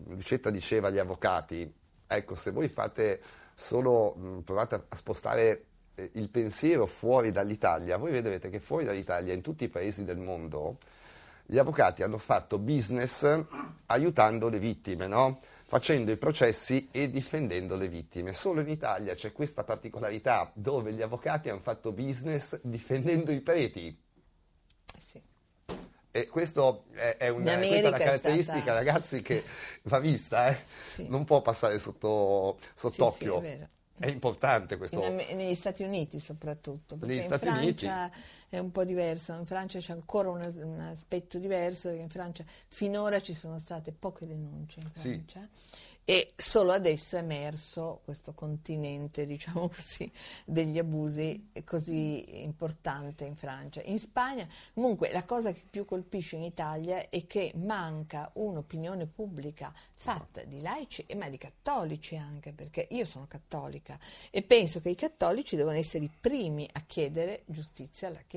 Lucetta 0.08 0.50
diceva 0.50 0.88
agli 0.88 0.98
avvocati, 0.98 1.70
ecco, 2.06 2.34
se 2.34 2.50
voi 2.50 2.68
fate 2.68 3.20
solo, 3.54 4.14
mh, 4.14 4.40
provate 4.40 4.74
a 4.88 4.96
spostare 4.96 5.64
eh, 5.94 6.10
il 6.14 6.30
pensiero 6.30 6.86
fuori 6.86 7.30
dall'Italia, 7.30 7.98
voi 7.98 8.10
vedrete 8.10 8.48
che 8.48 8.58
fuori 8.58 8.84
dall'Italia, 8.84 9.34
in 9.34 9.42
tutti 9.42 9.64
i 9.64 9.68
paesi 9.68 10.04
del 10.04 10.18
mondo, 10.18 10.78
gli 11.44 11.58
avvocati 11.58 12.02
hanno 12.02 12.18
fatto 12.18 12.58
business 12.58 13.44
aiutando 13.86 14.48
le 14.48 14.58
vittime, 14.58 15.06
no? 15.06 15.38
Facendo 15.66 16.12
i 16.12 16.16
processi 16.16 16.88
e 16.92 17.10
difendendo 17.10 17.76
le 17.76 17.88
vittime. 17.88 18.32
Solo 18.32 18.60
in 18.60 18.68
Italia 18.68 19.14
c'è 19.14 19.32
questa 19.32 19.64
particolarità 19.64 20.50
dove 20.54 20.92
gli 20.92 21.02
avvocati 21.02 21.48
hanno 21.48 21.60
fatto 21.60 21.92
business 21.92 22.60
difendendo 22.62 23.32
i 23.32 23.40
preti. 23.40 23.88
Eh 23.88 25.00
sì. 25.00 25.20
E 26.12 26.28
questo 26.28 26.84
è, 26.92 27.16
è, 27.18 27.28
una, 27.28 27.56
questa 27.58 27.74
è 27.74 27.88
una 27.88 27.98
caratteristica, 27.98 28.60
stata... 28.60 28.72
ragazzi, 28.74 29.20
che 29.22 29.42
va 29.82 29.98
vista, 29.98 30.48
eh? 30.48 30.56
sì. 30.84 31.08
non 31.08 31.24
può 31.24 31.42
passare 31.42 31.78
sotto, 31.78 32.58
sott'occhio. 32.72 33.42
Sì, 33.44 33.50
sì, 33.50 33.66
è 33.98 34.08
importante 34.08 34.76
questo. 34.76 35.02
In, 35.02 35.16
negli 35.16 35.54
Stati 35.54 35.82
Uniti 35.82 36.20
soprattutto, 36.20 36.96
perché 36.96 37.14
negli 37.14 37.22
in 37.22 37.26
Stati 37.26 37.44
Francia 37.46 37.62
Uniti. 37.62 37.86
È 38.48 38.58
un 38.58 38.70
po' 38.70 38.84
diverso, 38.84 39.32
in 39.34 39.46
Francia 39.46 39.78
c'è 39.78 39.92
ancora 39.92 40.30
un, 40.30 40.40
un, 40.62 40.80
aspetto 40.80 41.38
diverso, 41.38 41.88
perché 41.88 42.02
in 42.02 42.10
Francia 42.10 42.44
finora 42.68 43.20
ci 43.20 43.34
sono 43.34 43.58
state 43.58 43.92
poche 43.92 44.26
denunce 44.26 44.80
in 44.80 44.90
Francia. 44.90 45.48
Sì 45.52 45.94
e 46.08 46.34
solo 46.36 46.70
adesso 46.70 47.16
è 47.16 47.18
emerso 47.18 48.00
questo 48.04 48.32
continente, 48.32 49.26
diciamo 49.26 49.66
così, 49.74 50.08
degli 50.44 50.78
abusi 50.78 51.50
così 51.64 52.44
importante 52.44 53.24
in 53.24 53.34
Francia. 53.34 53.82
In 53.82 53.98
Spagna, 53.98 54.46
comunque, 54.72 55.10
la 55.10 55.24
cosa 55.24 55.50
che 55.50 55.64
più 55.68 55.84
colpisce 55.84 56.36
in 56.36 56.44
Italia 56.44 57.08
è 57.08 57.26
che 57.26 57.52
manca 57.56 58.30
un'opinione 58.34 59.06
pubblica 59.06 59.74
fatta 59.94 60.44
di 60.44 60.60
laici 60.60 61.02
e 61.08 61.16
ma 61.16 61.28
di 61.28 61.38
cattolici 61.38 62.14
anche, 62.16 62.52
perché 62.52 62.86
io 62.92 63.04
sono 63.04 63.26
cattolica 63.26 63.98
e 64.30 64.42
penso 64.42 64.80
che 64.80 64.90
i 64.90 64.94
cattolici 64.94 65.56
devono 65.56 65.76
essere 65.76 66.04
i 66.04 66.10
primi 66.20 66.68
a 66.70 66.84
chiedere 66.86 67.42
giustizia 67.46 68.06
alla 68.06 68.22
Chiesa 68.24 68.35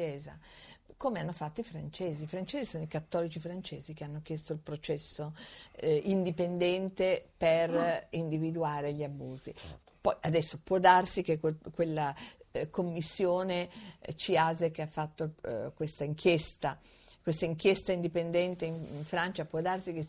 come 0.98 1.20
hanno 1.20 1.32
fatto 1.32 1.62
i 1.62 1.64
francesi. 1.64 2.24
I 2.24 2.28
francesi 2.28 2.66
sono 2.66 2.84
i 2.84 2.88
cattolici 2.88 3.40
francesi 3.40 3.94
che 3.94 4.04
hanno 4.04 4.22
chiesto 4.22 4.52
il 4.52 4.60
processo 4.60 5.34
eh, 5.78 6.02
indipendente 6.06 7.26
per 7.38 8.08
individuare 8.12 8.94
gli 8.94 9.04
abusi. 9.04 9.54
Certo. 9.56 9.92
Poi 10.02 10.16
adesso 10.22 10.60
può 10.64 10.80
darsi 10.80 11.24
che 11.24 11.40
quel, 11.40 11.58
quella 11.74 12.14
eh, 12.52 12.70
commissione 12.70 13.70
eh, 14.00 14.16
CIASE 14.16 14.72
che 14.72 14.82
ha 14.82 14.88
fatto 14.88 15.36
eh, 15.44 15.72
questa 15.74 16.04
inchiesta, 16.04 16.80
questa 17.22 17.46
inchiesta 17.46 17.92
indipendente 17.92 18.66
in, 18.66 18.74
in 18.74 19.04
Francia, 19.04 19.46
può 19.46 19.62
darsi 19.62 19.94
che 19.94 20.06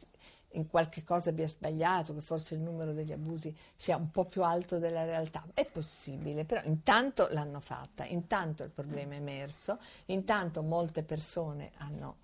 in 0.53 0.67
qualche 0.67 1.05
cosa 1.05 1.31
abbia 1.31 1.47
sbagliato, 1.47 2.15
che 2.15 2.21
forse 2.21 2.55
il 2.55 2.61
numero 2.61 2.93
degli 2.93 3.13
abusi 3.13 3.55
sia 3.75 3.97
un 3.97 4.11
po' 4.11 4.25
più 4.25 4.43
alto 4.43 4.79
della 4.79 5.05
realtà. 5.05 5.45
È 5.55 5.67
possibile, 5.67 6.45
però 6.45 6.63
intanto 6.65 7.29
l'hanno 7.31 7.61
fatta, 7.61 8.05
intanto 8.05 8.63
il 8.63 8.71
problema 8.71 9.15
è 9.15 9.19
emerso, 9.19 9.79
intanto 10.07 10.63
molte 10.63 11.03
persone 11.03 11.73
hanno 11.77 12.17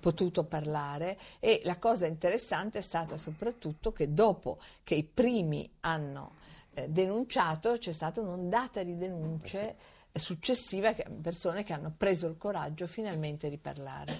potuto 0.00 0.44
parlare 0.44 1.16
e 1.38 1.60
la 1.64 1.78
cosa 1.78 2.06
interessante 2.06 2.78
è 2.78 2.82
stata 2.82 3.16
soprattutto 3.16 3.92
che 3.92 4.12
dopo 4.12 4.58
che 4.82 4.94
i 4.94 5.04
primi 5.04 5.70
hanno 5.80 6.32
eh, 6.74 6.88
denunciato 6.88 7.76
c'è 7.78 7.92
stata 7.92 8.20
un'ondata 8.20 8.82
di 8.82 8.96
denunce 8.96 9.76
eh 10.12 10.18
successiva, 10.18 10.94
persone 11.20 11.62
che 11.62 11.72
hanno 11.72 11.92
preso 11.96 12.26
il 12.26 12.36
coraggio 12.36 12.86
finalmente 12.86 13.48
di 13.48 13.58
parlare. 13.58 14.18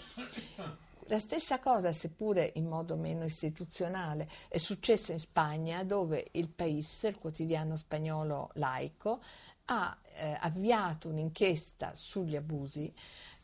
La 1.09 1.21
stessa 1.21 1.61
cosa, 1.61 1.93
seppure 1.93 2.51
in 2.57 2.67
modo 2.67 2.97
meno 2.97 3.25
istituzionale, 3.25 4.29
è 4.49 4.59
successa 4.59 5.13
in 5.13 5.21
Spagna 5.21 5.85
dove 5.85 6.27
il 6.33 6.49
País, 6.49 7.05
il 7.05 7.17
quotidiano 7.17 7.77
spagnolo 7.77 8.51
laico, 8.55 9.21
ha 9.67 9.97
eh, 10.15 10.37
avviato 10.41 11.09
un'inchiesta 11.09 11.93
sugli 11.95 12.35
abusi 12.35 12.93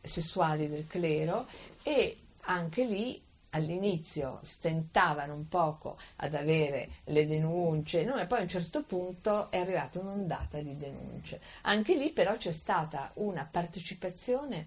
sessuali 0.01 0.69
del 0.69 0.89
clero 0.89 1.47
e 1.85 2.19
anche 2.41 2.85
lì 2.85 3.23
all'inizio 3.51 4.39
stentavano 4.43 5.35
un 5.35 5.47
poco 5.47 5.97
ad 6.17 6.35
avere 6.35 6.89
le 7.05 7.27
denunce, 7.27 8.05
no? 8.05 8.19
e 8.19 8.27
poi 8.27 8.41
a 8.41 8.43
un 8.43 8.49
certo 8.49 8.83
punto 8.83 9.51
è 9.51 9.59
arrivata 9.59 10.01
un'ondata 10.01 10.61
di 10.61 10.77
denunce. 10.77 11.41
Anche 11.63 11.97
lì 11.97 12.11
però 12.11 12.37
c'è 12.37 12.53
stata 12.53 13.11
una 13.15 13.47
partecipazione 13.49 14.67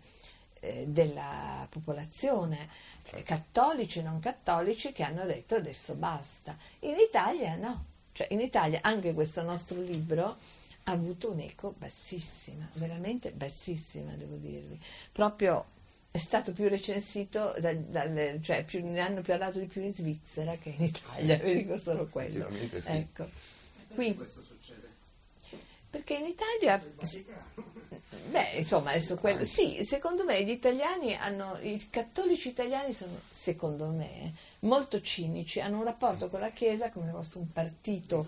della 0.88 1.68
popolazione, 1.70 2.70
eh, 3.12 3.24
cattolici 3.24 4.00
e 4.00 4.04
non 4.04 4.20
cattolici, 4.20 4.92
che 4.92 5.04
hanno 5.04 5.26
detto 5.26 5.56
adesso 5.56 5.96
basta. 5.96 6.58
In 6.80 6.96
Italia 6.98 7.56
no, 7.56 7.86
cioè 8.12 8.28
in 8.32 8.40
Italia 8.40 8.80
anche 8.82 9.14
questo 9.14 9.42
nostro 9.44 9.82
libro 9.82 10.38
ha 10.88 10.92
avuto 10.92 11.32
un'eco 11.32 11.74
bassissima, 11.78 12.68
veramente 12.74 13.32
bassissima 13.32 14.14
devo 14.14 14.36
dirvi, 14.36 14.80
proprio 15.12 15.74
è 16.16 16.18
stato 16.18 16.54
più 16.54 16.70
recensito, 16.70 17.54
da, 17.60 17.74
dalle, 17.74 18.40
cioè 18.42 18.64
più, 18.64 18.82
ne 18.86 19.02
hanno 19.02 19.22
parlato 19.22 19.60
di 19.60 19.66
più 19.66 19.82
in 19.82 19.92
Svizzera 19.92 20.56
che 20.56 20.70
in 20.70 20.86
Italia, 20.86 21.36
vi 21.44 21.56
dico 21.56 21.78
solo 21.78 22.08
quello. 22.08 22.50
Sì. 22.80 22.92
Ecco. 22.92 23.28
Quindi, 23.94 24.16
questo 24.16 24.42
succede? 24.42 24.88
Perché 25.90 26.14
in 26.14 26.26
Italia 26.26 26.82
Beh, 28.30 28.58
insomma, 28.58 28.92
adesso 28.92 29.16
quello, 29.16 29.44
sì, 29.44 29.84
secondo 29.84 30.24
me 30.24 30.44
gli 30.44 30.50
italiani 30.50 31.16
hanno, 31.16 31.58
i 31.62 31.88
cattolici 31.90 32.50
italiani 32.50 32.94
sono, 32.94 33.14
secondo 33.30 33.88
me, 33.88 34.34
molto 34.62 35.00
cinici, 35.02 35.62
hanno 35.62 35.78
un 35.78 35.84
rapporto 35.84 36.30
con 36.30 36.40
la 36.40 36.52
Chiesa 36.52 36.92
come 36.92 37.08
se 37.08 37.12
fosse 37.12 37.38
un 37.38 37.52
partito, 37.52 38.26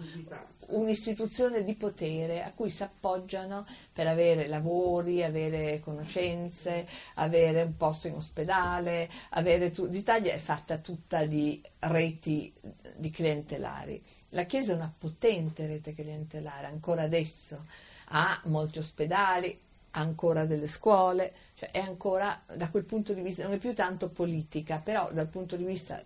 un'istituzione 0.67 1.63
di 1.63 1.76
potere 1.76 2.43
a 2.43 2.52
cui 2.54 2.69
si 2.69 2.84
appoggiano 2.84 3.65
per 3.91 4.08
avere 4.08 4.47
lavori, 4.47 5.23
avere 5.23 5.80
conoscenze, 5.80 6.88
avere 7.15 7.63
un 7.63 7.76
posto 7.76 8.08
in 8.08 8.15
ospedale, 8.15 9.10
avere 9.30 9.71
tu, 9.71 9.86
l'Italia 9.86 10.34
è 10.34 10.38
fatta 10.38 10.78
tutta 10.78 11.26
di 11.26 11.62
reti 11.80 12.54
di 12.95 13.10
clientelari. 13.10 14.02
La 14.30 14.43
Chiesa 14.43 14.73
è 14.73 14.76
una 14.76 14.93
potente 14.95 15.67
rete 15.67 15.93
clientelare, 15.93 16.67
ancora 16.67 17.04
adesso. 17.04 17.65
Ha 18.10 18.41
molti 18.45 18.80
ospedali, 18.80 19.60
ancora 19.91 20.45
delle 20.45 20.67
scuole, 20.67 21.34
cioè 21.56 21.71
è 21.71 21.80
ancora 21.80 22.41
da 22.56 22.69
quel 22.69 22.84
punto 22.84 23.13
di 23.13 23.21
vista, 23.21 23.43
non 23.43 23.54
è 23.54 23.58
più 23.58 23.73
tanto 23.73 24.10
politica, 24.10 24.80
però 24.80 25.12
dal 25.12 25.28
punto 25.28 25.56
di 25.56 25.63
vista 25.63 26.04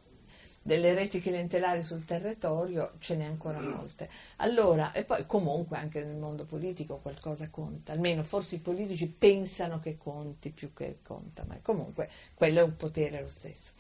delle 0.64 0.94
reti 0.94 1.20
clientelari 1.20 1.82
sul 1.82 2.06
territorio 2.06 2.94
ce 3.00 3.16
n'è 3.16 3.26
ancora 3.26 3.60
molte. 3.60 4.08
Allora, 4.38 4.92
e 4.92 5.04
poi 5.06 5.26
comunque 5.26 5.78
anche 5.78 6.04
nel 6.04 6.18
mondo 6.18 6.46
politico 6.46 6.98
qualcosa 6.98 7.50
conta, 7.50 7.94
almeno 7.94 8.24
forse 8.24 8.56
i 8.56 8.60
politici 8.60 9.08
pensano 9.08 9.80
che 9.80 9.98
conti 9.98 10.52
più 10.52 10.74
che 10.74 11.00
conta, 11.04 11.44
ma 11.48 11.58
comunque 11.62 12.10
quello 12.36 12.60
è 12.60 12.64
un 12.64 12.76
potere 12.76 13.22
lo 13.22 13.28
stesso. 13.28 13.74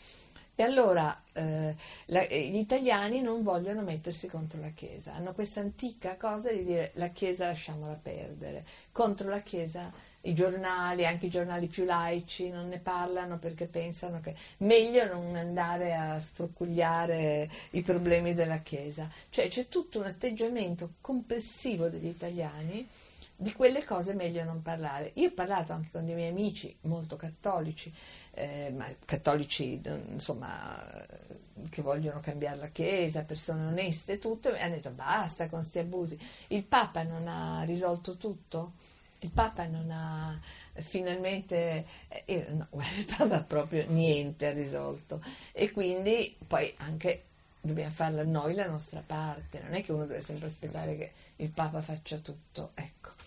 E 0.61 0.63
allora 0.63 1.23
eh, 1.33 1.75
la, 2.05 2.21
eh, 2.27 2.49
gli 2.49 2.57
italiani 2.57 3.19
non 3.21 3.41
vogliono 3.41 3.81
mettersi 3.81 4.27
contro 4.27 4.61
la 4.61 4.69
Chiesa, 4.69 5.15
hanno 5.15 5.33
questa 5.33 5.59
antica 5.59 6.17
cosa 6.17 6.51
di 6.51 6.63
dire 6.63 6.91
la 6.95 7.07
Chiesa 7.07 7.47
lasciamola 7.47 7.99
perdere, 7.99 8.63
contro 8.91 9.27
la 9.27 9.41
Chiesa 9.41 9.91
i 10.21 10.35
giornali, 10.35 11.07
anche 11.07 11.25
i 11.25 11.29
giornali 11.31 11.65
più 11.65 11.83
laici, 11.83 12.49
non 12.49 12.67
ne 12.67 12.77
parlano 12.77 13.39
perché 13.39 13.65
pensano 13.65 14.19
che 14.19 14.35
meglio 14.57 15.11
non 15.11 15.35
andare 15.35 15.95
a 15.95 16.19
sfrucugliare 16.19 17.49
i 17.71 17.81
problemi 17.81 18.35
della 18.35 18.59
Chiesa. 18.59 19.09
Cioè 19.31 19.47
c'è 19.47 19.67
tutto 19.67 19.97
un 19.97 20.05
atteggiamento 20.05 20.91
complessivo 21.01 21.89
degli 21.89 22.05
italiani 22.05 22.87
di 23.41 23.53
quelle 23.53 23.83
cose 23.83 24.13
meglio 24.13 24.43
non 24.43 24.61
parlare. 24.61 25.13
Io 25.15 25.29
ho 25.29 25.33
parlato 25.33 25.73
anche 25.73 25.89
con 25.91 26.05
dei 26.05 26.13
miei 26.13 26.29
amici 26.29 26.77
molto 26.81 27.15
cattolici, 27.15 27.91
eh, 28.35 28.71
ma 28.75 28.85
cattolici 29.03 29.81
insomma 30.09 30.79
che 31.69 31.81
vogliono 31.81 32.19
cambiare 32.19 32.57
la 32.57 32.67
Chiesa, 32.67 33.23
persone 33.23 33.65
oneste 33.65 34.13
e 34.13 34.19
tutto, 34.19 34.53
e 34.53 34.61
hanno 34.61 34.75
detto 34.75 34.91
basta 34.91 35.49
con 35.49 35.59
questi 35.59 35.79
abusi. 35.79 36.19
Il 36.49 36.65
Papa 36.65 37.01
non 37.01 37.27
ha 37.27 37.63
risolto 37.63 38.15
tutto? 38.15 38.73
Il 39.21 39.31
Papa 39.31 39.65
non 39.65 39.89
ha 39.89 40.39
finalmente, 40.73 41.83
eh, 42.25 42.45
no, 42.49 42.67
il 42.95 43.05
Papa 43.17 43.41
proprio 43.41 43.85
niente 43.87 44.45
ha 44.45 44.51
risolto 44.51 45.19
e 45.51 45.71
quindi 45.71 46.35
poi 46.45 46.71
anche 46.77 47.23
dobbiamo 47.59 47.91
farla 47.91 48.23
noi 48.23 48.53
la 48.53 48.69
nostra 48.69 49.01
parte, 49.03 49.61
non 49.61 49.73
è 49.73 49.83
che 49.83 49.91
uno 49.91 50.05
deve 50.05 50.21
sempre 50.21 50.47
aspettare 50.47 50.95
che 50.95 51.11
il 51.37 51.49
Papa 51.49 51.81
faccia 51.81 52.17
tutto, 52.17 52.71
ecco. 52.75 53.21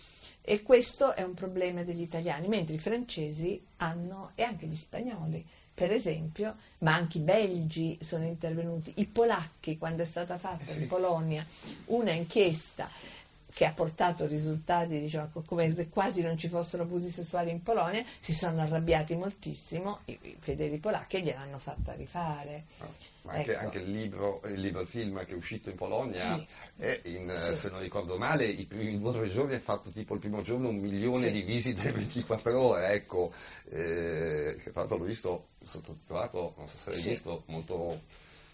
E 0.46 0.62
questo 0.62 1.14
è 1.14 1.22
un 1.22 1.32
problema 1.32 1.84
degli 1.84 2.02
italiani, 2.02 2.48
mentre 2.48 2.74
i 2.74 2.78
francesi 2.78 3.64
hanno, 3.78 4.32
e 4.34 4.42
anche 4.42 4.66
gli 4.66 4.76
spagnoli, 4.76 5.42
per 5.72 5.90
esempio, 5.90 6.56
ma 6.80 6.94
anche 6.94 7.16
i 7.16 7.22
belgi 7.22 7.96
sono 8.02 8.26
intervenuti, 8.26 8.92
i 8.96 9.06
polacchi, 9.06 9.78
quando 9.78 10.02
è 10.02 10.06
stata 10.06 10.36
fatta 10.36 10.70
in 10.74 10.86
Polonia 10.86 11.44
una 11.86 12.12
inchiesta 12.12 12.88
che 13.54 13.66
ha 13.66 13.72
portato 13.72 14.26
risultati 14.26 15.00
diciamo, 15.00 15.30
come 15.46 15.72
se 15.72 15.88
quasi 15.88 16.22
non 16.22 16.36
ci 16.36 16.48
fossero 16.48 16.82
abusi 16.82 17.08
sessuali 17.08 17.52
in 17.52 17.62
Polonia, 17.62 18.04
si 18.18 18.34
sono 18.34 18.60
arrabbiati 18.60 19.14
moltissimo 19.14 20.00
i, 20.06 20.18
i 20.22 20.36
fedeli 20.40 20.78
polacchi 20.78 21.16
e 21.16 21.22
gliel'hanno 21.22 21.58
fatta 21.58 21.92
rifare. 21.92 22.64
Oh 22.80 23.12
ma 23.24 23.32
anche, 23.32 23.52
ecco. 23.52 23.60
anche 23.60 23.78
il, 23.78 23.90
libro, 23.90 24.42
il, 24.46 24.60
libro, 24.60 24.82
il 24.82 24.86
film 24.86 25.24
che 25.24 25.32
è 25.32 25.34
uscito 25.34 25.70
in 25.70 25.76
Polonia, 25.76 26.20
sì. 26.20 26.46
è 26.76 27.00
in, 27.04 27.32
sì. 27.34 27.56
se 27.56 27.70
non 27.70 27.80
ricordo 27.80 28.18
male, 28.18 28.44
i 28.44 28.66
primi 28.66 29.00
due 29.00 29.30
giorni 29.30 29.54
ha 29.54 29.60
fatto 29.60 29.90
tipo 29.90 30.12
il 30.12 30.20
primo 30.20 30.42
giorno 30.42 30.68
un 30.68 30.76
milione 30.76 31.28
sì. 31.28 31.32
di 31.32 31.40
visite 31.40 31.88
in 31.88 31.94
24 31.94 32.60
ore, 32.60 32.88
ecco, 32.88 33.32
eh, 33.70 34.58
che 34.62 34.72
tra 34.72 34.80
l'altro 34.80 34.98
l'ho 34.98 35.04
visto 35.04 35.48
sottotitolato, 35.64 36.54
non 36.58 36.68
so 36.68 36.76
se 36.76 36.90
l'hai 36.90 37.00
visto, 37.00 37.44
molto 37.46 38.02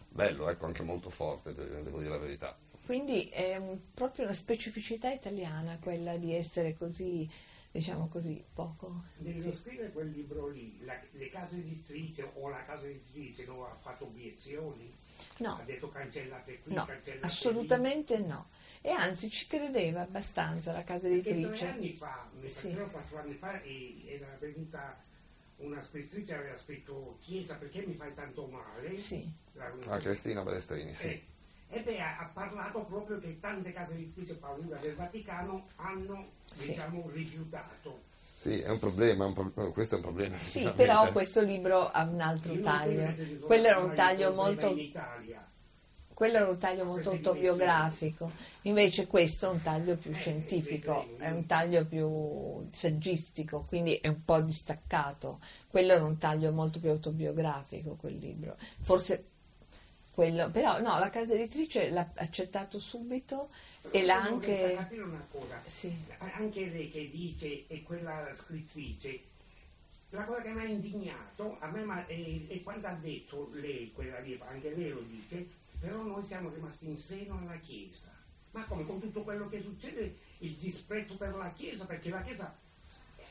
bello, 0.08 0.48
ecco, 0.48 0.66
anche 0.66 0.84
molto 0.84 1.10
forte, 1.10 1.52
devo 1.52 1.98
dire 1.98 2.10
la 2.10 2.18
verità. 2.18 2.56
Quindi 2.90 3.28
è 3.28 3.54
un, 3.56 3.78
proprio 3.94 4.24
una 4.24 4.34
specificità 4.34 5.12
italiana 5.12 5.78
quella 5.80 6.16
di 6.16 6.34
essere 6.34 6.76
così 6.76 7.30
diciamo 7.70 8.08
così, 8.08 8.44
poco. 8.52 9.04
Nel 9.18 9.40
sì. 9.40 9.54
scrivere 9.54 9.92
quel 9.92 10.10
libro 10.10 10.48
lì, 10.48 10.76
la, 10.84 11.00
le 11.12 11.30
case 11.30 11.58
editrici 11.58 12.24
o 12.34 12.48
la 12.48 12.64
casa 12.64 12.88
editrice 12.88 13.44
non 13.44 13.62
ha 13.62 13.76
fatto 13.80 14.06
obiezioni? 14.06 14.92
No. 15.36 15.54
Ha 15.54 15.62
detto 15.62 15.88
cancellate 15.88 16.58
qui, 16.62 16.74
no, 16.74 16.84
cancellate 16.84 17.26
assolutamente 17.26 18.16
lì. 18.16 18.26
no. 18.26 18.48
E 18.80 18.90
anzi 18.90 19.30
ci 19.30 19.46
credeva 19.46 20.00
abbastanza 20.00 20.72
la 20.72 20.82
casa 20.82 21.06
editrice. 21.06 21.46
Perché 21.46 21.58
tre 21.58 21.68
anni 21.68 21.92
fa, 21.92 22.28
sì. 22.44 22.74
quattro 22.90 23.18
anni 23.18 23.34
fa, 23.34 23.62
era 23.62 24.36
venuta 24.40 25.00
una 25.58 25.80
scrittrice 25.80 26.34
aveva 26.34 26.56
scritto 26.58 27.18
Chiesa 27.20 27.54
perché 27.54 27.86
mi 27.86 27.94
fai 27.94 28.12
tanto 28.14 28.46
male? 28.46 28.96
Sì. 28.96 29.32
La, 29.52 29.72
ah, 29.90 29.98
Cristina 29.98 30.42
Balestrini, 30.42 30.92
sì. 30.92 31.08
Eh, 31.08 31.29
e 31.70 31.80
beh, 31.80 32.00
ha 32.00 32.28
parlato 32.32 32.80
proprio 32.80 33.18
che 33.18 33.38
tante 33.38 33.72
case 33.72 33.94
editrici 33.94 34.34
paura 34.34 34.76
del 34.78 34.94
Vaticano 34.94 35.66
hanno 35.76 36.26
sì. 36.52 36.70
diciamo, 36.70 37.08
rifiutato. 37.12 38.02
Sì, 38.40 38.58
è 38.58 38.70
un 38.70 38.78
problema, 38.78 39.26
un 39.26 39.34
pro- 39.34 39.70
questo 39.70 39.94
è 39.94 39.98
un 39.98 40.04
problema. 40.04 40.36
Sì, 40.38 40.70
però 40.74 41.10
questo 41.12 41.42
libro 41.42 41.90
ha 41.90 42.02
un 42.04 42.20
altro 42.20 42.54
Io 42.54 42.62
taglio. 42.62 43.12
Quello 43.44 43.66
era 43.66 43.78
un 43.78 43.94
taglio 43.94 44.32
molto... 44.32 44.74
Quello 46.20 46.36
era 46.36 46.50
un 46.50 46.58
taglio 46.58 46.84
molto 46.84 47.12
autobiografico, 47.12 48.30
invece 48.62 49.06
questo 49.06 49.46
è 49.46 49.54
un 49.54 49.62
taglio 49.62 49.96
più 49.96 50.12
scientifico, 50.12 51.16
è 51.16 51.30
un 51.30 51.46
taglio 51.46 51.86
più 51.86 52.68
saggistico, 52.70 53.64
quindi 53.66 53.94
è 53.94 54.08
un 54.08 54.22
po' 54.22 54.38
distaccato. 54.42 55.38
Quello 55.66 55.92
era 55.92 56.04
un 56.04 56.18
taglio 56.18 56.52
molto 56.52 56.78
più 56.78 56.90
autobiografico, 56.90 57.96
quel 57.98 58.16
libro. 58.16 58.54
Forse 58.82 59.29
quello, 60.12 60.50
però 60.50 60.80
no, 60.80 60.98
la 60.98 61.10
casa 61.10 61.34
editrice 61.34 61.90
l'ha 61.90 62.08
accettato 62.16 62.78
subito 62.78 63.48
e 63.90 64.04
l'ha 64.04 64.20
anche... 64.22 64.74
capire 64.76 65.02
una 65.02 65.24
cosa, 65.30 65.60
sì. 65.64 65.94
anche 66.18 66.66
lei 66.66 66.90
che 66.90 67.10
dice, 67.10 67.66
e 67.66 67.82
quella 67.82 68.28
scrittrice, 68.34 69.28
la 70.10 70.24
cosa 70.24 70.42
che 70.42 70.50
mi 70.50 70.60
ha 70.60 70.64
indignato 70.64 71.56
a 71.60 71.70
me 71.70 72.06
è, 72.06 72.46
è, 72.48 72.62
quando 72.62 72.88
ha 72.88 72.94
detto 72.94 73.48
lei, 73.52 73.92
quella 73.94 74.18
lì, 74.18 74.38
anche 74.48 74.74
lei 74.74 74.90
lo 74.90 75.02
dice, 75.02 75.46
però 75.80 76.02
noi 76.02 76.24
siamo 76.24 76.50
rimasti 76.50 76.88
in 76.88 76.98
seno 76.98 77.38
alla 77.38 77.56
Chiesa. 77.56 78.10
Ma 78.50 78.64
come 78.64 78.84
con 78.84 79.00
tutto 79.00 79.22
quello 79.22 79.48
che 79.48 79.60
succede, 79.60 80.16
il 80.38 80.52
disprezzo 80.54 81.16
per 81.16 81.34
la 81.36 81.52
Chiesa, 81.52 81.86
perché 81.86 82.10
la 82.10 82.22
Chiesa, 82.22 82.52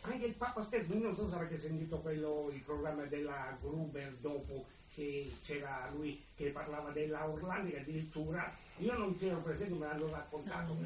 anche 0.02 0.26
il 0.26 0.34
Papa 0.34 0.63
stesso, 0.63 0.94
non 0.94 1.13
so 1.13 1.28
se 1.28 1.36
avete 1.36 1.60
sentito 1.60 1.98
quello, 1.98 2.50
il 2.54 2.62
programma 2.62 3.04
della 3.04 3.58
Gruber 3.60 4.13
dopo 4.22 4.65
che 4.93 5.32
c'era 5.43 5.89
lui 5.93 6.23
che 6.36 6.52
parlava 6.52 6.91
della 6.91 7.28
Orlandi 7.28 7.75
addirittura 7.75 8.52
io 8.78 8.97
non 8.97 9.17
c'ero 9.17 9.38
presente 9.39 9.73
me 9.73 9.86
l'hanno 9.86 10.10
raccontato. 10.10 10.78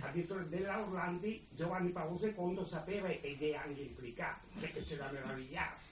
Addirittura 0.00 0.40
della 0.42 0.80
Orlandi 0.80 1.46
Giovanni 1.50 1.90
Paolo 1.90 2.18
II 2.22 2.64
sapeva 2.68 3.08
ed 3.08 3.42
è 3.42 3.54
anche 3.54 3.80
implicato 3.82 4.46
perché 4.58 4.84
c'era 4.84 5.10
meravigliato 5.10 5.88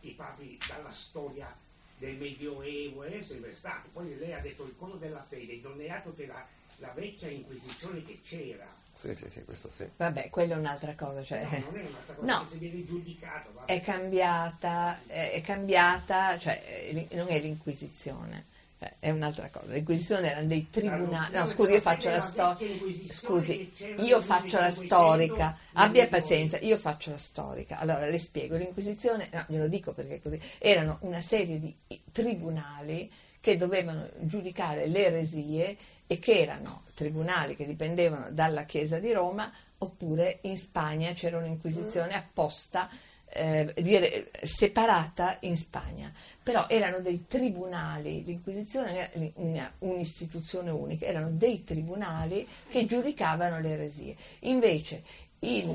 i 0.00 0.10
papi 0.12 0.58
dalla 0.66 0.90
storia 0.90 1.54
del 1.98 2.16
medioevo 2.16 3.02
è 3.02 3.22
sempre 3.22 3.54
stato 3.54 3.88
poi 3.92 4.16
lei 4.18 4.32
ha 4.32 4.40
detto 4.40 4.64
il 4.64 4.74
coso 4.76 4.96
della 4.96 5.22
fede 5.22 5.60
non 5.62 5.80
è 5.80 5.88
altro 5.88 6.14
che 6.14 6.26
la, 6.26 6.44
la 6.78 6.92
vecchia 6.92 7.28
inquisizione 7.28 8.04
che 8.04 8.20
c'era 8.22 8.66
sì, 8.94 9.14
sì, 9.14 9.28
sì, 9.30 9.44
questo 9.44 9.70
sì. 9.72 9.88
Vabbè, 9.96 10.30
quella 10.30 10.54
è 10.54 10.58
un'altra 10.58 10.94
cosa. 10.94 11.22
Cioè, 11.22 11.42
no, 11.42 11.70
non 11.70 11.80
è 11.80 11.86
un'altra 11.86 12.14
cosa, 12.14 12.32
no, 12.32 12.46
se 12.50 12.56
viene 12.58 12.84
giudicato. 12.84 13.50
È 13.64 13.80
cambiata, 13.80 14.98
è 15.06 15.40
cambiata, 15.44 16.38
cioè 16.38 17.08
non 17.12 17.28
è 17.28 17.40
l'Inquisizione, 17.40 18.44
cioè, 18.78 18.92
è 18.98 19.10
un'altra 19.10 19.48
cosa. 19.50 19.72
L'Inquisizione 19.72 20.30
erano 20.30 20.46
dei 20.46 20.68
tribunali. 20.70 21.34
No, 21.34 21.48
scusi, 21.48 21.72
io 21.72 21.80
faccio 21.80 22.10
la 22.10 22.20
storia. 22.20 22.68
Scusi, 23.08 23.72
io 23.98 24.20
faccio 24.20 24.58
la 24.58 24.70
storica. 24.70 25.56
Abbia 25.72 26.06
pazienza, 26.08 26.58
io 26.58 26.76
faccio 26.76 27.10
la 27.10 27.18
storica. 27.18 27.78
Allora 27.78 28.06
le 28.06 28.18
spiego. 28.18 28.56
L'Inquisizione, 28.56 29.28
no, 29.32 29.44
glielo 29.48 29.68
dico 29.68 29.92
perché 29.92 30.20
così, 30.20 30.40
erano 30.58 30.98
una 31.00 31.20
serie 31.20 31.58
di 31.58 31.74
tribunali 32.12 33.10
che 33.42 33.56
dovevano 33.56 34.08
giudicare 34.20 34.86
le 34.86 35.06
eresie 35.06 35.76
e 36.06 36.18
che 36.20 36.38
erano 36.38 36.84
tribunali 36.94 37.56
che 37.56 37.66
dipendevano 37.66 38.30
dalla 38.30 38.64
Chiesa 38.64 39.00
di 39.00 39.12
Roma, 39.12 39.52
oppure 39.78 40.38
in 40.42 40.56
Spagna 40.56 41.12
c'era 41.12 41.38
un'inquisizione 41.38 42.14
apposta 42.14 42.88
eh, 43.34 43.74
dire, 43.78 44.30
separata 44.42 45.38
in 45.40 45.56
Spagna, 45.56 46.12
però 46.40 46.68
erano 46.68 47.00
dei 47.00 47.26
tribunali, 47.26 48.22
l'inquisizione 48.24 49.10
era 49.34 49.72
un'istituzione 49.78 50.70
unica, 50.70 51.06
erano 51.06 51.30
dei 51.30 51.64
tribunali 51.64 52.46
che 52.68 52.84
giudicavano 52.84 53.58
le 53.58 53.70
eresie. 53.70 54.14
Invece 54.40 55.02
il... 55.40 55.66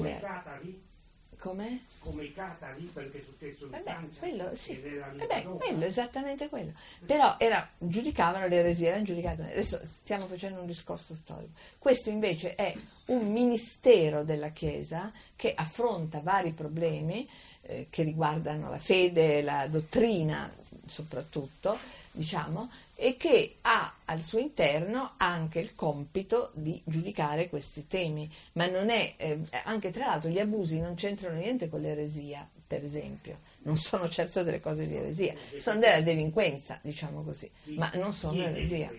Come? 1.47 1.85
Come 1.99 2.23
i 2.25 2.33
catari, 2.33 2.91
è 2.93 3.21
successo 3.23 3.63
in 3.63 3.69
Vabbè, 3.69 3.83
Francia. 3.89 4.19
Quello, 4.19 4.49
sì. 4.53 4.81
Vabbè, 5.15 5.43
quello, 5.43 5.85
esattamente 5.85 6.49
quello. 6.49 6.73
Però 7.05 7.35
era, 7.37 7.69
giudicavano 7.77 8.47
le 8.47 8.57
eresie, 8.57 8.89
erano 8.89 9.03
giudicate. 9.03 9.43
Adesso 9.43 9.79
stiamo 9.85 10.27
facendo 10.27 10.59
un 10.59 10.67
discorso 10.67 11.15
storico. 11.15 11.53
Questo 11.77 12.09
invece 12.09 12.55
è 12.55 12.75
un 13.05 13.31
ministero 13.31 14.23
della 14.23 14.49
Chiesa 14.49 15.09
che 15.37 15.53
affronta 15.55 16.19
vari 16.19 16.51
problemi 16.51 17.29
eh, 17.61 17.87
che 17.89 18.03
riguardano 18.03 18.69
la 18.69 18.79
fede, 18.79 19.41
la 19.41 19.67
dottrina 19.67 20.53
soprattutto, 20.89 21.77
diciamo, 22.11 22.69
e 22.95 23.17
che 23.17 23.57
ha 23.61 23.95
al 24.05 24.21
suo 24.21 24.39
interno 24.39 25.13
anche 25.17 25.59
il 25.59 25.75
compito 25.75 26.51
di 26.53 26.81
giudicare 26.83 27.49
questi 27.49 27.87
temi, 27.87 28.31
ma 28.53 28.67
non 28.67 28.89
è, 28.89 29.13
eh, 29.17 29.39
anche 29.63 29.91
tra 29.91 30.07
l'altro 30.07 30.29
gli 30.29 30.39
abusi 30.39 30.79
non 30.79 30.95
c'entrano 30.95 31.37
niente 31.37 31.69
con 31.69 31.81
l'eresia, 31.81 32.47
per 32.65 32.83
esempio, 32.83 33.39
non 33.63 33.77
sono 33.77 34.09
certo 34.09 34.43
delle 34.43 34.59
cose 34.59 34.87
di 34.87 34.95
eresia, 34.95 35.33
sono 35.57 35.79
della 35.79 36.01
delinquenza, 36.01 36.79
diciamo 36.81 37.23
così, 37.23 37.49
ma 37.75 37.89
non 37.95 38.13
sono 38.13 38.41
l'eresia. 38.41 38.91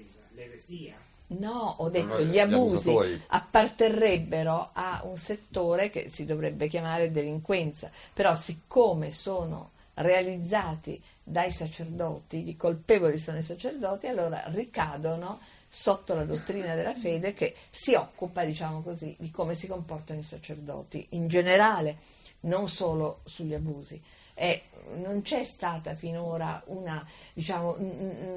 No, 1.31 1.75
ho 1.79 1.91
detto 1.91 2.23
gli 2.23 2.39
abusi 2.39 2.95
apparterrebbero 3.27 4.71
a 4.73 5.03
un 5.05 5.19
settore 5.19 5.91
che 5.91 6.09
si 6.09 6.25
dovrebbe 6.25 6.69
chiamare 6.69 7.11
delinquenza, 7.11 7.91
però 8.15 8.35
siccome 8.35 9.11
sono 9.11 9.73
realizzati 9.95 11.03
dai 11.29 11.53
sacerdoti, 11.53 12.49
i 12.49 12.57
colpevoli 12.57 13.19
sono 13.19 13.39
i 13.39 13.43
sacerdoti, 13.43 14.07
allora 14.07 14.45
ricadono 14.47 15.39
sotto 15.69 16.15
la 16.15 16.25
dottrina 16.25 16.75
della 16.75 16.95
fede 16.95 17.35
che 17.35 17.55
si 17.71 17.95
occupa, 17.95 18.45
diciamo 18.45 18.83
così, 18.83 19.15
di 19.19 19.31
come 19.31 19.55
si 19.55 19.67
comportano 19.67 20.21
i 20.21 20.25
sacerdoti 20.25 21.09
in 21.11 21.29
generale, 21.29 21.99
non 22.41 22.69
solo 22.69 23.21
sugli 23.25 23.55
abusi. 23.55 24.03
E 24.35 24.63
non 24.95 25.21
c'è 25.23 25.45
stata 25.45 25.95
finora 25.95 26.63
una, 26.67 27.07
diciamo, 27.35 27.77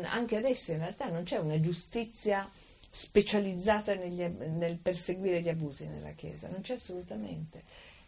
anche 0.04 0.36
adesso 0.36 0.72
in 0.72 0.80
realtà 0.80 1.10
non 1.10 1.24
c'è 1.24 1.38
una 1.38 1.60
giustizia 1.60 2.50
specializzata 2.90 3.96
negli, 3.96 4.22
nel 4.22 4.78
perseguire 4.78 5.42
gli 5.42 5.50
abusi 5.50 5.88
nella 5.88 6.12
Chiesa, 6.12 6.50
non 6.50 6.62
c'è 6.62 6.74
assolutamente. 6.74 7.64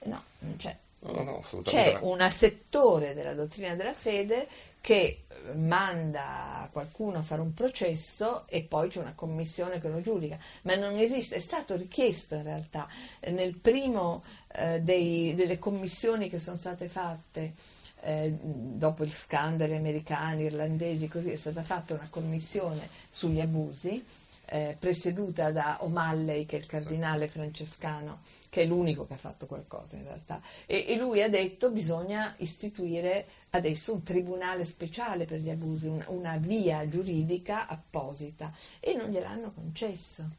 No, 0.06 0.22
non 0.40 0.58
c'è. 0.58 0.76
No, 1.06 1.22
no, 1.24 1.44
C'è 1.64 1.98
un 2.02 2.26
settore 2.32 3.14
della 3.14 3.34
dottrina 3.34 3.76
della 3.76 3.94
fede 3.94 4.48
che 4.80 5.24
eh, 5.28 5.54
manda 5.54 6.70
qualcuno 6.72 7.18
a 7.18 7.22
fare 7.22 7.42
un 7.42 7.54
processo 7.54 8.48
e 8.48 8.64
poi 8.64 8.88
c'è 8.88 9.00
una 9.00 9.14
commissione 9.14 9.82
che 9.82 9.90
lo 9.90 10.00
giudica, 10.00 10.38
ma 10.64 10.76
non 10.76 10.96
esiste, 10.98 11.36
è 11.36 11.40
stato 11.40 11.76
richiesto 11.76 12.36
in 12.36 12.44
realtà. 12.44 12.88
Nel 13.32 13.58
primo 13.58 14.24
eh, 14.54 14.82
dei, 14.82 15.36
delle 15.36 15.60
commissioni 15.60 16.30
che 16.30 16.40
sono 16.40 16.56
state 16.56 16.88
fatte 16.88 17.54
eh, 18.02 18.38
dopo 18.40 19.04
gli 19.04 19.12
scandali 19.12 19.76
americani, 19.76 20.44
irlandesi, 20.44 21.10
così 21.10 21.32
è 21.32 21.38
stata 21.38 21.64
fatta 21.64 21.96
una 21.96 22.08
commissione 22.10 22.88
sugli 23.10 23.42
abusi 23.42 24.04
eh, 24.46 24.76
presieduta 24.80 25.52
da 25.52 25.78
O'Malley, 25.82 26.46
che 26.46 26.58
è 26.58 26.60
il 26.60 26.66
cardinale 26.66 27.28
francescano, 27.28 28.22
che 28.54 28.62
è 28.62 28.66
l'unico 28.68 29.08
che 29.08 29.14
ha 29.14 29.18
fatto 29.18 29.48
qualcosa 29.48 29.96
in 29.96 30.04
realtà. 30.04 30.40
E, 30.68 30.86
e 30.88 30.96
lui 30.96 31.24
ha 31.24 31.28
detto 31.30 31.70
che 31.70 31.74
bisogna 31.74 32.36
istituire 32.38 33.26
adesso 33.50 33.94
un 33.94 34.04
tribunale 34.04 34.64
speciale 34.64 35.26
per 35.26 35.40
gli 35.40 35.50
abusi, 35.50 35.88
un, 35.88 36.04
una 36.10 36.38
via 36.38 36.88
giuridica 36.88 37.66
apposita 37.66 38.54
e 38.80 38.94
non 38.94 39.10
gliel'hanno 39.10 39.54
concesso. 39.54 40.30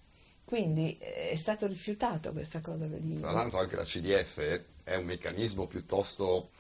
Quindi 0.45 0.97
eh, 1.01 1.31
è 1.31 1.37
stato 1.37 1.67
rifiutato 1.67 2.31
questa 2.31 2.61
cosa 2.61 2.87
per 2.87 3.01
Tra 3.19 3.33
l'altro 3.33 3.59
anche 3.59 3.75
la 3.75 3.83
CDF 3.83 4.63
è 4.85 4.95
un 4.95 5.07
meccanismo 5.07 5.67
piuttosto... 5.67 6.51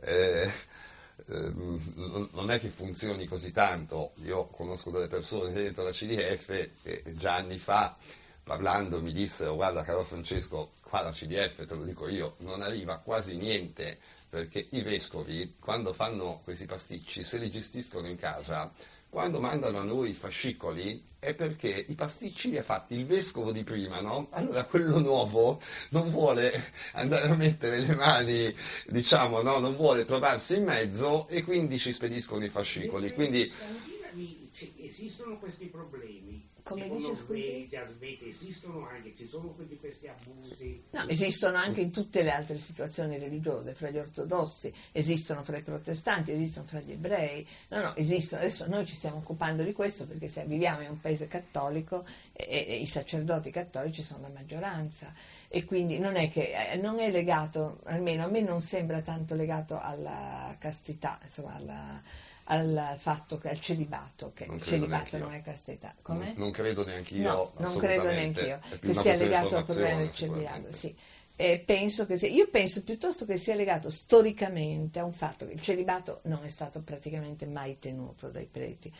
Eh, 0.00 0.50
Ehm, 1.28 2.28
non 2.32 2.50
è 2.50 2.58
che 2.58 2.68
funzioni 2.68 3.26
così 3.26 3.52
tanto. 3.52 4.14
Io 4.24 4.48
conosco 4.48 4.90
delle 4.90 5.06
persone 5.06 5.52
dentro 5.52 5.84
la 5.84 5.92
CDF 5.92 6.70
e 6.82 7.02
già 7.14 7.36
anni 7.36 7.56
fa 7.56 7.96
parlando 8.42 9.00
mi 9.00 9.12
dissero 9.12 9.54
guarda 9.54 9.82
caro 9.82 10.04
Francesco, 10.04 10.72
qua 10.88 11.02
la 11.02 11.10
CDF, 11.10 11.66
te 11.66 11.74
lo 11.74 11.84
dico 11.84 12.08
io, 12.08 12.36
non 12.38 12.62
arriva 12.62 12.98
quasi 12.98 13.36
niente 13.36 13.98
perché 14.28 14.66
i 14.70 14.82
vescovi 14.82 15.56
quando 15.58 15.92
fanno 15.92 16.40
questi 16.42 16.66
pasticci 16.66 17.22
se 17.22 17.38
li 17.38 17.50
gestiscono 17.50 18.08
in 18.08 18.16
casa 18.16 18.72
quando 19.14 19.38
mandano 19.38 19.78
a 19.78 19.84
noi 19.84 20.10
i 20.10 20.12
fascicoli 20.12 21.00
è 21.20 21.34
perché 21.34 21.86
i 21.86 21.94
pasticci 21.94 22.50
li 22.50 22.58
ha 22.58 22.64
fatti 22.64 22.94
il 22.94 23.06
vescovo 23.06 23.52
di 23.52 23.62
prima, 23.62 24.00
no? 24.00 24.26
Allora 24.30 24.64
quello 24.64 24.98
nuovo 24.98 25.60
non 25.90 26.10
vuole 26.10 26.52
andare 26.94 27.28
a 27.28 27.34
mettere 27.34 27.78
le 27.78 27.94
mani, 27.94 28.52
diciamo, 28.88 29.40
no? 29.40 29.60
Non 29.60 29.76
vuole 29.76 30.04
trovarsi 30.04 30.56
in 30.56 30.64
mezzo 30.64 31.28
e 31.28 31.44
quindi 31.44 31.78
ci 31.78 31.92
spediscono 31.92 32.44
i 32.44 32.48
fascicoli. 32.48 33.12
Quindi... 33.12 33.50
Come 36.64 36.88
dice 36.88 37.14
scusi? 37.14 37.68
Esistono 37.70 38.88
anche, 38.88 39.14
ci 39.14 39.28
sono 39.28 39.48
quindi 39.48 39.76
questi 39.76 40.08
abusi? 40.08 40.82
No, 40.92 41.06
esistono 41.08 41.58
anche 41.58 41.82
in 41.82 41.90
tutte 41.90 42.22
le 42.22 42.30
altre 42.30 42.56
situazioni 42.56 43.18
religiose, 43.18 43.74
fra 43.74 43.90
gli 43.90 43.98
ortodossi, 43.98 44.72
esistono 44.92 45.42
fra 45.42 45.58
i 45.58 45.62
protestanti, 45.62 46.32
esistono 46.32 46.66
fra 46.66 46.80
gli 46.80 46.92
ebrei, 46.92 47.46
no, 47.68 47.82
no, 47.82 47.96
esistono, 47.96 48.40
adesso 48.40 48.66
noi 48.66 48.86
ci 48.86 48.94
stiamo 48.94 49.18
occupando 49.18 49.62
di 49.62 49.74
questo 49.74 50.06
perché 50.06 50.26
se 50.28 50.46
viviamo 50.46 50.80
in 50.80 50.88
un 50.88 51.00
paese 51.00 51.28
cattolico 51.28 52.02
e, 52.32 52.64
e 52.66 52.76
i 52.76 52.86
sacerdoti 52.86 53.50
cattolici 53.50 54.02
sono 54.02 54.22
la 54.22 54.32
maggioranza 54.32 55.12
e 55.48 55.66
quindi 55.66 55.98
non 55.98 56.16
è 56.16 56.30
che 56.30 56.72
eh, 56.72 56.78
non 56.78 56.98
è 56.98 57.10
legato, 57.10 57.80
almeno 57.84 58.24
a 58.24 58.28
me 58.28 58.40
non 58.40 58.62
sembra 58.62 59.02
tanto 59.02 59.34
legato 59.34 59.78
alla 59.78 60.56
castità, 60.58 61.18
insomma 61.22 61.56
alla 61.56 62.00
al 62.44 62.96
fatto 62.98 63.38
che 63.38 63.48
al 63.48 63.60
celibato, 63.60 64.32
che 64.34 64.44
il 64.50 64.62
celibato 64.62 65.16
non 65.18 65.32
è 65.32 65.42
castità. 65.42 65.94
Non, 66.06 66.32
non, 66.36 66.50
credo 66.50 66.84
neanche 66.84 67.14
io. 67.14 67.30
No, 67.30 67.52
non 67.58 67.76
credo 67.76 68.10
neanche 68.10 68.46
io 68.46 68.60
che 68.80 68.92
sia 68.92 69.14
legato 69.14 69.56
al 69.56 69.64
problema 69.64 69.98
del 69.98 70.12
celibato. 70.12 70.72
Sì. 70.72 70.94
Penso 71.36 72.06
sia, 72.06 72.28
io 72.28 72.48
penso 72.48 72.84
piuttosto 72.84 73.24
che 73.24 73.38
sia 73.38 73.54
legato 73.54 73.90
storicamente 73.90 74.98
a 74.98 75.04
un 75.04 75.12
fatto 75.12 75.46
che 75.46 75.54
il 75.54 75.62
celibato 75.62 76.20
non 76.24 76.44
è 76.44 76.48
stato 76.48 76.82
praticamente 76.82 77.46
mai 77.46 77.78
tenuto 77.78 78.28
dai 78.28 78.46
preti. 78.50 78.92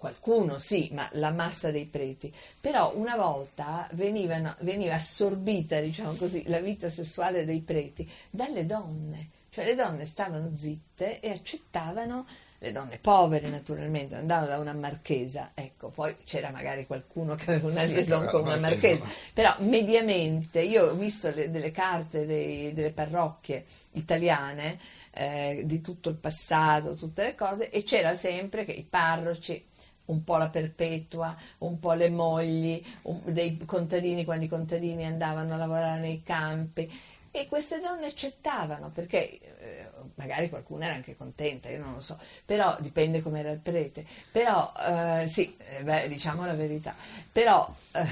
Qualcuno 0.00 0.58
sì, 0.58 0.88
ma 0.92 1.08
la 1.12 1.30
massa 1.30 1.70
dei 1.70 1.84
preti. 1.84 2.32
Però 2.58 2.96
una 2.96 3.16
volta 3.16 3.86
venivano, 3.92 4.56
veniva 4.60 4.94
assorbita, 4.94 5.78
diciamo 5.78 6.14
così, 6.14 6.44
la 6.48 6.60
vita 6.60 6.88
sessuale 6.88 7.44
dei 7.44 7.60
preti 7.60 8.10
dalle 8.30 8.64
donne. 8.64 9.28
Cioè 9.50 9.64
le 9.66 9.74
donne 9.74 10.06
stavano 10.06 10.54
zitte 10.54 11.20
e 11.20 11.30
accettavano 11.30 12.26
le 12.62 12.72
donne 12.72 12.98
povere 12.98 13.48
naturalmente, 13.48 14.16
andavano 14.16 14.48
da 14.48 14.58
una 14.58 14.74
marchesa, 14.74 15.52
ecco, 15.54 15.88
poi 15.88 16.14
c'era 16.24 16.50
magari 16.50 16.84
qualcuno 16.84 17.34
che 17.34 17.52
aveva 17.52 17.68
una 17.68 17.84
liaison 17.84 18.26
con 18.26 18.42
una 18.42 18.58
marchesa, 18.58 19.06
però 19.32 19.54
mediamente 19.60 20.60
io 20.60 20.90
ho 20.90 20.94
visto 20.94 21.30
le, 21.30 21.50
delle 21.50 21.70
carte 21.70 22.26
dei, 22.26 22.74
delle 22.74 22.92
parrocchie 22.92 23.64
italiane 23.92 24.78
eh, 25.12 25.62
di 25.64 25.80
tutto 25.80 26.10
il 26.10 26.16
passato, 26.16 26.94
tutte 26.94 27.22
le 27.22 27.34
cose, 27.34 27.70
e 27.70 27.82
c'era 27.82 28.14
sempre 28.14 28.66
che 28.66 28.72
i 28.72 28.84
parroci 28.84 29.66
un 30.06 30.22
po' 30.22 30.36
la 30.36 30.50
perpetua, 30.50 31.34
un 31.58 31.78
po' 31.78 31.94
le 31.94 32.10
mogli, 32.10 32.84
un, 33.02 33.22
dei 33.24 33.56
contadini 33.64 34.24
quando 34.26 34.44
i 34.44 34.48
contadini 34.48 35.06
andavano 35.06 35.54
a 35.54 35.56
lavorare 35.56 36.00
nei 36.00 36.22
campi 36.22 36.92
e 37.32 37.46
queste 37.46 37.80
donne 37.80 38.06
accettavano 38.06 38.90
perché 38.90 39.38
eh, 39.60 39.88
magari 40.16 40.48
qualcuno 40.48 40.82
era 40.82 40.94
anche 40.94 41.16
contenta, 41.16 41.68
io 41.68 41.78
non 41.78 41.94
lo 41.94 42.00
so, 42.00 42.18
però 42.44 42.76
dipende 42.80 43.22
come 43.22 43.40
era 43.40 43.50
il 43.52 43.60
prete, 43.60 44.04
però 44.32 44.72
eh, 44.88 45.26
sì, 45.28 45.56
eh, 45.58 45.82
beh, 45.82 46.08
diciamo 46.08 46.44
la 46.44 46.54
verità, 46.54 46.94
però 47.30 47.72
eh, 47.92 48.04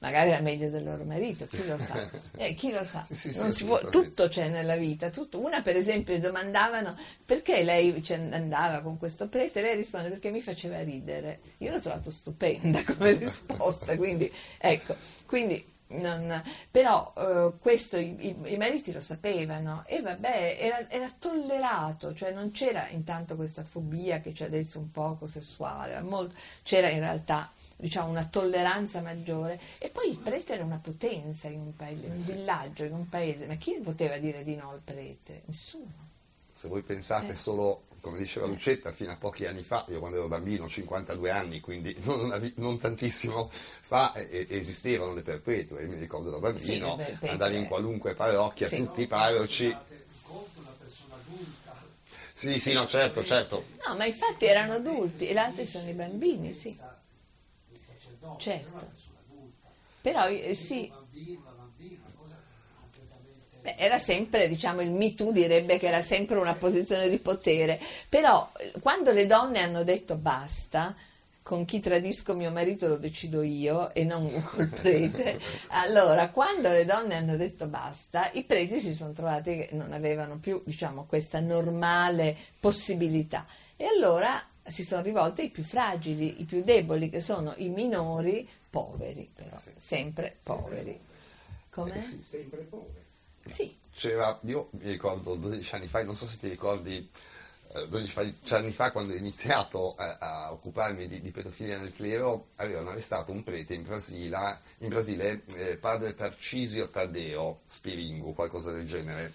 magari 0.00 0.30
era 0.30 0.40
meglio 0.40 0.68
del 0.68 0.84
loro 0.84 1.04
marito, 1.04 1.46
chi 1.46 1.66
lo 1.66 1.78
sa, 1.78 2.06
eh, 2.36 2.54
chi 2.54 2.70
lo 2.70 2.84
sa, 2.84 3.06
sì, 3.10 3.32
sì, 3.32 3.64
può, 3.64 3.80
tutto 3.88 4.28
c'è 4.28 4.48
nella 4.48 4.76
vita, 4.76 5.08
tutto. 5.08 5.40
una 5.40 5.62
per 5.62 5.76
esempio 5.76 6.18
domandavano 6.20 6.94
perché 7.24 7.62
lei 7.62 7.94
andava 8.30 8.82
con 8.82 8.98
questo 8.98 9.28
prete, 9.28 9.62
lei 9.62 9.76
risponde 9.76 10.10
perché 10.10 10.30
mi 10.30 10.42
faceva 10.42 10.82
ridere, 10.82 11.40
io 11.58 11.72
l'ho 11.72 11.80
trovato 11.80 12.10
stupenda 12.10 12.82
come 12.94 13.12
risposta, 13.12 13.96
quindi 13.96 14.30
ecco, 14.58 14.94
quindi 15.24 15.78
non, 15.90 16.42
però 16.70 17.12
eh, 17.16 17.52
questo 17.58 17.96
i, 17.96 18.14
i, 18.26 18.52
i, 18.52 18.56
mariti 18.56 18.92
lo 18.92 19.00
sapevano 19.00 19.84
e 19.86 20.00
vabbè, 20.00 20.56
era, 20.60 20.88
era, 20.88 21.12
tollerato, 21.18 22.14
cioè 22.14 22.32
non 22.32 22.52
c'era 22.52 22.88
intanto 22.88 23.34
questa 23.36 23.64
fobia 23.64 24.20
che 24.20 24.32
c'è 24.32 24.44
adesso 24.46 24.78
un 24.78 24.90
poco 24.90 25.26
sessuale, 25.26 26.00
molto, 26.02 26.34
c'era 26.62 26.88
in 26.90 27.00
realtà 27.00 27.50
diciamo, 27.76 28.10
una 28.10 28.26
tolleranza 28.26 29.00
maggiore 29.00 29.58
e 29.78 29.88
poi 29.88 30.10
il 30.10 30.16
prete 30.16 30.54
era 30.54 30.64
una 30.64 30.80
potenza 30.80 31.48
in 31.48 31.60
un, 31.60 31.74
paese, 31.74 32.06
in 32.06 32.12
un 32.12 32.20
villaggio, 32.20 32.84
in 32.84 32.92
un 32.92 33.08
paese, 33.08 33.46
ma 33.46 33.54
chi 33.56 33.80
poteva 33.82 34.18
dire 34.18 34.44
di 34.44 34.54
no 34.54 34.70
al 34.70 34.80
prete? 34.84 35.42
Nessuno. 35.46 36.08
Se 36.52 36.68
voi 36.68 36.82
pensate 36.82 37.32
eh. 37.32 37.36
solo 37.36 37.84
come 38.00 38.18
diceva 38.18 38.46
Lucetta, 38.46 38.92
fino 38.92 39.12
a 39.12 39.16
pochi 39.16 39.46
anni 39.46 39.62
fa, 39.62 39.84
io 39.88 39.98
quando 39.98 40.18
ero 40.18 40.28
bambino, 40.28 40.68
52 40.68 41.30
anni, 41.30 41.60
quindi 41.60 41.94
non, 42.02 42.52
non 42.56 42.78
tantissimo 42.78 43.48
fa, 43.50 44.12
eh, 44.14 44.46
esistevano 44.48 45.14
le 45.14 45.22
perpetue. 45.22 45.82
Io 45.82 45.88
mi 45.88 45.98
ricordo 45.98 46.30
da 46.30 46.38
bambino, 46.38 46.98
sì, 47.00 47.26
andavi 47.26 47.56
in 47.56 47.66
qualunque 47.66 48.14
parrocchia, 48.14 48.68
sì. 48.68 48.78
tutti 48.78 49.02
i 49.02 49.06
parroci. 49.06 49.76
Sì, 52.32 52.58
sì, 52.58 52.72
no, 52.72 52.86
certo, 52.86 53.22
certo. 53.22 53.66
No, 53.86 53.96
ma 53.96 54.06
infatti 54.06 54.46
erano 54.46 54.72
adulti 54.72 55.28
e 55.28 55.34
gli 55.34 55.36
altri 55.36 55.66
sono 55.66 55.90
i 55.90 55.92
bambini, 55.92 56.54
sì. 56.54 56.74
Certo. 58.38 58.90
Però, 60.00 60.26
eh, 60.26 60.54
sì. 60.54 60.90
Beh, 63.62 63.74
era 63.76 63.98
sempre, 63.98 64.48
diciamo, 64.48 64.80
il 64.80 64.90
Me 64.90 65.14
Too 65.14 65.32
direbbe 65.32 65.78
che 65.78 65.88
era 65.88 66.02
sempre 66.02 66.38
una 66.38 66.54
posizione 66.54 67.08
di 67.08 67.18
potere, 67.18 67.78
però 68.08 68.50
quando 68.80 69.12
le 69.12 69.26
donne 69.26 69.60
hanno 69.60 69.84
detto 69.84 70.16
basta, 70.16 70.94
con 71.42 71.64
chi 71.64 71.80
tradisco 71.80 72.34
mio 72.34 72.52
marito 72.52 72.86
lo 72.86 72.96
decido 72.96 73.42
io 73.42 73.92
e 73.92 74.04
non 74.04 74.30
col 74.54 74.68
prete. 74.68 75.40
Allora, 75.68 76.30
quando 76.30 76.68
le 76.68 76.84
donne 76.84 77.16
hanno 77.16 77.36
detto 77.36 77.66
basta, 77.66 78.30
i 78.34 78.44
preti 78.44 78.80
si 78.80 78.94
sono 78.94 79.12
trovati 79.12 79.56
che 79.56 79.68
non 79.72 79.92
avevano 79.92 80.38
più, 80.38 80.62
diciamo, 80.64 81.06
questa 81.06 81.40
normale 81.40 82.36
possibilità. 82.60 83.44
E 83.76 83.86
allora 83.86 84.42
si 84.62 84.84
sono 84.84 85.02
rivolti 85.02 85.40
ai 85.40 85.50
più 85.50 85.64
fragili, 85.64 86.40
i 86.40 86.44
più 86.44 86.62
deboli, 86.62 87.10
che 87.10 87.20
sono 87.20 87.54
i 87.56 87.68
minori 87.68 88.48
poveri, 88.70 89.28
però, 89.34 89.60
sempre 89.76 90.36
poveri. 90.42 90.98
Eh 91.98 92.02
sì, 92.02 92.24
sempre 92.28 92.60
poveri. 92.60 92.99
Sì. 93.50 93.76
C'era, 93.92 94.38
io 94.44 94.68
mi 94.72 94.90
ricordo 94.90 95.34
12 95.34 95.74
anni 95.74 95.86
fa, 95.86 96.02
non 96.04 96.16
so 96.16 96.26
se 96.26 96.38
ti 96.38 96.48
ricordi 96.48 97.10
12 97.72 98.36
anni 98.48 98.72
fa 98.72 98.90
quando 98.90 99.12
ho 99.12 99.16
iniziato 99.16 99.94
a, 99.94 100.16
a 100.18 100.52
occuparmi 100.52 101.06
di, 101.06 101.20
di, 101.20 101.30
pedofilia 101.30 101.78
nel 101.78 101.94
clero 101.94 102.46
avevano 102.56 102.90
arrestato 102.90 103.30
un 103.30 103.44
prete 103.44 103.74
in 103.74 103.84
Brasile, 103.84 104.58
in 104.78 104.88
Brasile 104.88 105.42
eh, 105.54 105.76
padre 105.76 106.16
Tarcisio 106.16 106.90
Taddeo 106.90 107.60
Spiringu, 107.66 108.34
qualcosa 108.34 108.72
del 108.72 108.88
genere. 108.88 109.34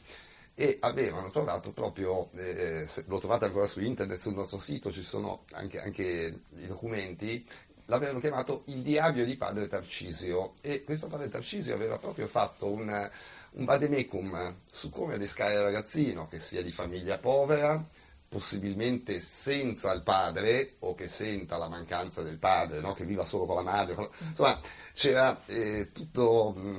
E 0.53 0.77
avevano 0.81 1.31
trovato 1.31 1.71
proprio, 1.71 2.29
eh, 2.35 2.87
lo 3.07 3.19
trovate 3.19 3.45
ancora 3.45 3.67
su 3.67 3.81
internet, 3.81 4.19
sul 4.19 4.35
nostro 4.35 4.59
sito 4.59 4.91
ci 4.91 5.03
sono 5.03 5.43
anche, 5.51 5.81
anche 5.81 6.41
i 6.57 6.67
documenti, 6.67 7.45
l'avevano 7.85 8.19
chiamato 8.19 8.63
il 8.67 8.81
diario 8.81 9.25
di 9.25 9.35
padre 9.37 9.67
Tarcisio. 9.67 10.53
E 10.61 10.83
questo 10.83 11.07
padre 11.07 11.29
Tarcisio 11.29 11.73
aveva 11.73 11.97
proprio 11.97 12.27
fatto 12.27 12.71
un, 12.71 13.09
un 13.57 13.65
vademecum 13.65 14.55
su 14.69 14.89
come 14.89 15.15
adescare 15.15 15.53
il 15.53 15.61
ragazzino, 15.61 16.27
che 16.27 16.39
sia 16.39 16.61
di 16.61 16.71
famiglia 16.71 17.17
povera, 17.17 17.83
possibilmente 18.27 19.21
senza 19.21 19.93
il 19.93 20.03
padre 20.03 20.75
o 20.79 20.93
che 20.93 21.07
senta 21.07 21.57
la 21.57 21.69
mancanza 21.69 22.21
del 22.21 22.37
padre, 22.37 22.81
no? 22.81 22.93
che 22.93 23.05
viva 23.05 23.23
solo 23.23 23.45
con 23.45 23.55
la 23.55 23.61
madre. 23.61 23.95
Con... 23.95 24.09
Insomma, 24.29 24.59
c'era 24.93 25.39
eh, 25.45 25.91
tutto 25.93 26.53
mh, 26.55 26.69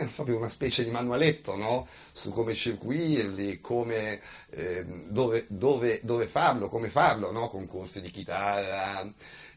mm, 0.00 0.06
proprio 0.16 0.38
una 0.38 0.48
specie 0.48 0.82
di 0.82 0.90
manualetto 0.90 1.54
no? 1.54 1.86
su 2.12 2.32
come 2.32 2.54
circuirli, 2.54 3.60
come, 3.60 4.20
eh, 4.50 4.84
dove, 5.08 5.46
dove, 5.48 6.00
dove, 6.02 6.26
farlo, 6.26 6.68
come 6.68 6.88
farlo, 6.88 7.30
no? 7.30 7.48
concorsi 7.48 8.00
di 8.00 8.10
chitarra 8.10 9.08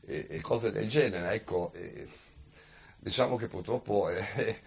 e, 0.05 0.27
e, 0.29 0.41
cose 0.41 0.71
del 0.71 0.87
genere. 0.87 1.33
Ecco, 1.33 1.71
eh, 1.73 2.07
diciamo 2.99 3.35
che 3.35 3.47
purtroppo 3.47 4.09
eh, 4.09 4.61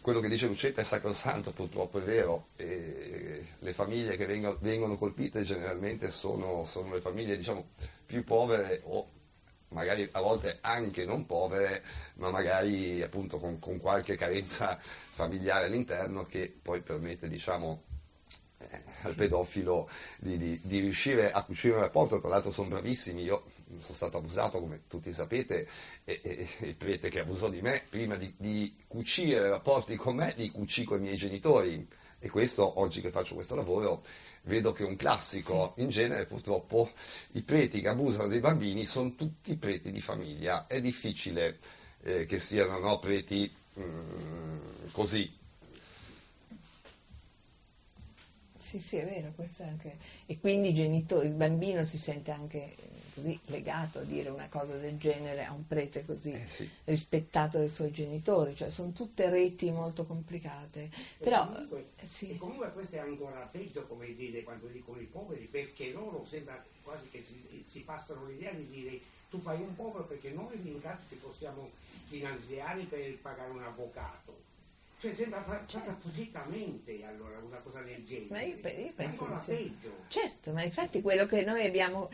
quello 0.00 0.20
che 0.20 0.28
dice 0.28 0.46
Lucetta 0.46 0.80
è 0.80 0.84
sacrosanto, 0.84 1.52
purtroppo 1.52 1.98
è 1.98 2.02
vero, 2.02 2.46
e 2.56 3.46
le 3.58 3.72
famiglie 3.72 4.16
che 4.16 4.26
vengono, 4.26 4.56
vengono 4.60 4.96
colpite 4.96 5.42
generalmente 5.42 6.10
sono, 6.10 6.64
sono, 6.66 6.94
le 6.94 7.00
famiglie 7.00 7.36
diciamo, 7.36 7.68
più 8.06 8.24
povere 8.24 8.80
o 8.84 9.08
magari 9.68 10.08
a 10.12 10.20
volte 10.20 10.58
anche 10.62 11.04
non 11.04 11.26
povere, 11.26 11.82
ma 12.14 12.30
magari 12.30 13.02
appunto 13.02 13.38
con, 13.38 13.58
con 13.58 13.78
qualche 13.78 14.16
carenza 14.16 14.78
familiare 14.80 15.66
all'interno 15.66 16.24
che 16.24 16.54
poi 16.62 16.80
permette 16.80 17.28
diciamo, 17.28 17.82
eh, 18.58 18.82
al 19.02 19.14
pedofilo 19.14 19.88
di, 20.18 20.38
di, 20.38 20.60
di, 20.62 20.78
riuscire 20.78 21.30
a 21.32 21.42
cucire 21.42 21.74
un 21.74 21.80
rapporto, 21.80 22.20
tra 22.20 22.28
l'altro 22.28 22.52
sono 22.52 22.68
bravissimi, 22.68 23.22
io 23.22 23.44
sono 23.80 23.96
stato 23.96 24.18
abusato 24.18 24.60
come 24.60 24.82
tutti 24.88 25.12
sapete 25.12 25.66
e, 26.04 26.20
e, 26.22 26.48
e 26.60 26.66
il 26.66 26.76
prete 26.76 27.10
che 27.10 27.20
abusò 27.20 27.48
di 27.48 27.60
me, 27.60 27.82
prima 27.88 28.16
di, 28.16 28.32
di 28.36 28.76
cucire 28.86 29.48
rapporti 29.48 29.96
con 29.96 30.16
me, 30.16 30.32
li 30.36 30.50
cucì 30.50 30.84
con 30.84 30.98
i 30.98 31.02
miei 31.02 31.16
genitori 31.16 31.86
e 32.24 32.30
questo, 32.30 32.80
oggi 32.80 33.02
che 33.02 33.10
faccio 33.10 33.34
questo 33.34 33.54
lavoro, 33.54 34.02
vedo 34.44 34.72
che 34.72 34.82
è 34.82 34.86
un 34.86 34.96
classico. 34.96 35.74
In 35.76 35.90
genere 35.90 36.24
purtroppo 36.24 36.90
i 37.32 37.42
preti 37.42 37.82
che 37.82 37.88
abusano 37.88 38.28
dei 38.28 38.40
bambini 38.40 38.86
sono 38.86 39.14
tutti 39.14 39.56
preti 39.56 39.92
di 39.92 40.00
famiglia, 40.00 40.66
è 40.66 40.80
difficile 40.80 41.58
eh, 42.02 42.24
che 42.24 42.40
siano 42.40 42.78
no, 42.78 42.98
preti 42.98 43.52
mm, 43.78 44.58
così. 44.92 45.30
Sì, 48.56 48.80
sì, 48.80 48.96
è 48.96 49.04
vero, 49.04 49.30
questo 49.36 49.62
anche. 49.64 49.98
E 50.24 50.40
quindi 50.40 50.68
il, 50.68 50.74
genitore, 50.74 51.26
il 51.26 51.34
bambino 51.34 51.84
si 51.84 51.98
sente 51.98 52.30
anche 52.30 52.74
così 53.14 53.38
legato 53.46 54.00
a 54.00 54.02
dire 54.02 54.28
una 54.28 54.48
cosa 54.48 54.76
del 54.76 54.98
genere 54.98 55.44
a 55.44 55.52
un 55.52 55.66
prete 55.66 56.04
così 56.04 56.32
eh, 56.32 56.46
sì. 56.48 56.68
rispettato 56.84 57.58
dai 57.58 57.68
suoi 57.68 57.90
genitori, 57.92 58.54
cioè 58.54 58.70
sono 58.70 58.92
tutte 58.92 59.30
reti 59.30 59.70
molto 59.70 60.04
complicate. 60.04 60.90
Però, 61.18 61.46
comunque, 61.50 61.86
eh, 61.96 62.06
sì. 62.06 62.36
comunque, 62.36 62.72
questo 62.72 62.96
è 62.96 63.00
ancora 63.00 63.48
peggio, 63.50 63.86
come 63.86 64.14
dire, 64.14 64.42
quando 64.42 64.66
dicono 64.66 65.00
i 65.00 65.06
poveri, 65.06 65.44
perché 65.44 65.92
loro 65.92 66.26
sembra 66.28 66.62
quasi 66.82 67.08
che 67.10 67.22
si, 67.22 67.64
si 67.66 67.80
passano 67.80 68.26
l'idea 68.26 68.52
di 68.52 68.68
dire 68.68 69.00
tu 69.30 69.40
fai 69.40 69.60
un 69.60 69.74
povero 69.74 70.04
perché 70.04 70.30
noi 70.30 70.54
in 70.62 70.80
caso 70.80 71.00
ti 71.08 71.16
possiamo 71.16 71.70
finanziare 72.06 72.82
per 72.82 73.18
pagare 73.18 73.50
un 73.50 73.62
avvocato 73.64 74.43
cioè 75.04 75.14
sembra 75.14 75.42
fatta 75.42 75.90
appositamente 75.90 77.04
allora 77.04 77.36
una 77.44 77.58
cosa 77.58 77.80
del 77.80 78.02
genere. 78.06 78.26
Ma 78.30 78.40
io, 78.40 78.56
io 78.56 78.92
penso 78.96 79.26
che 79.26 79.38
sia. 79.38 79.70
Certo, 80.08 80.52
ma 80.52 80.62
infatti 80.62 81.02
quello 81.02 81.26
che 81.26 81.44
noi 81.44 81.66
abbiamo 81.66 82.08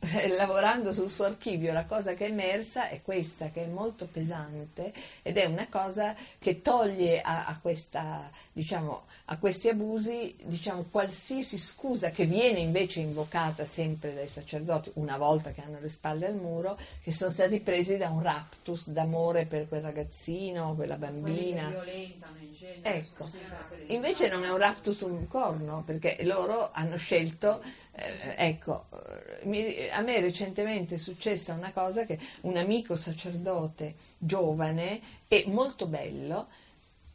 eh, 0.00 0.28
lavorando 0.32 0.94
sul 0.94 1.10
suo 1.10 1.26
archivio, 1.26 1.74
la 1.74 1.84
cosa 1.84 2.14
che 2.14 2.26
è 2.26 2.30
emersa 2.30 2.88
è 2.88 3.02
questa, 3.02 3.50
che 3.50 3.64
è 3.64 3.66
molto 3.66 4.06
pesante 4.06 4.94
ed 5.20 5.36
è 5.36 5.44
una 5.44 5.66
cosa 5.68 6.14
che 6.38 6.62
toglie 6.62 7.20
a, 7.20 7.46
a, 7.46 7.58
questa, 7.60 8.30
diciamo, 8.50 9.02
a 9.26 9.38
questi 9.38 9.68
abusi 9.68 10.34
diciamo, 10.44 10.86
qualsiasi 10.90 11.58
scusa 11.58 12.12
che 12.12 12.24
viene 12.24 12.60
invece 12.60 13.00
invocata 13.00 13.66
sempre 13.66 14.14
dai 14.14 14.28
sacerdoti 14.28 14.92
una 14.94 15.18
volta 15.18 15.50
che 15.50 15.60
hanno 15.60 15.80
le 15.80 15.88
spalle 15.90 16.28
al 16.28 16.36
muro, 16.36 16.78
che 17.02 17.12
sono 17.12 17.30
stati 17.30 17.60
presi 17.60 17.98
da 17.98 18.08
un 18.08 18.22
raptus 18.22 18.88
d'amore 18.88 19.44
per 19.44 19.68
quel 19.68 19.82
ragazzino, 19.82 20.74
quella 20.74 20.96
bambina 20.96 21.70
Ecco, 22.82 23.30
invece 23.86 24.28
non 24.28 24.44
è 24.44 24.50
un 24.50 24.58
raptus 24.58 25.00
un 25.00 25.26
corno, 25.26 25.82
perché 25.84 26.18
loro 26.22 26.70
hanno 26.72 26.96
scelto, 26.96 27.62
eh, 27.92 28.34
ecco, 28.36 28.86
mi, 29.44 29.88
a 29.90 30.00
me 30.00 30.20
recentemente 30.20 30.96
è 30.96 30.98
successa 30.98 31.54
una 31.54 31.72
cosa 31.72 32.04
che 32.04 32.18
un 32.42 32.56
amico 32.56 32.96
sacerdote 32.96 33.94
giovane 34.18 35.00
e 35.28 35.44
molto 35.48 35.86
bello 35.86 36.48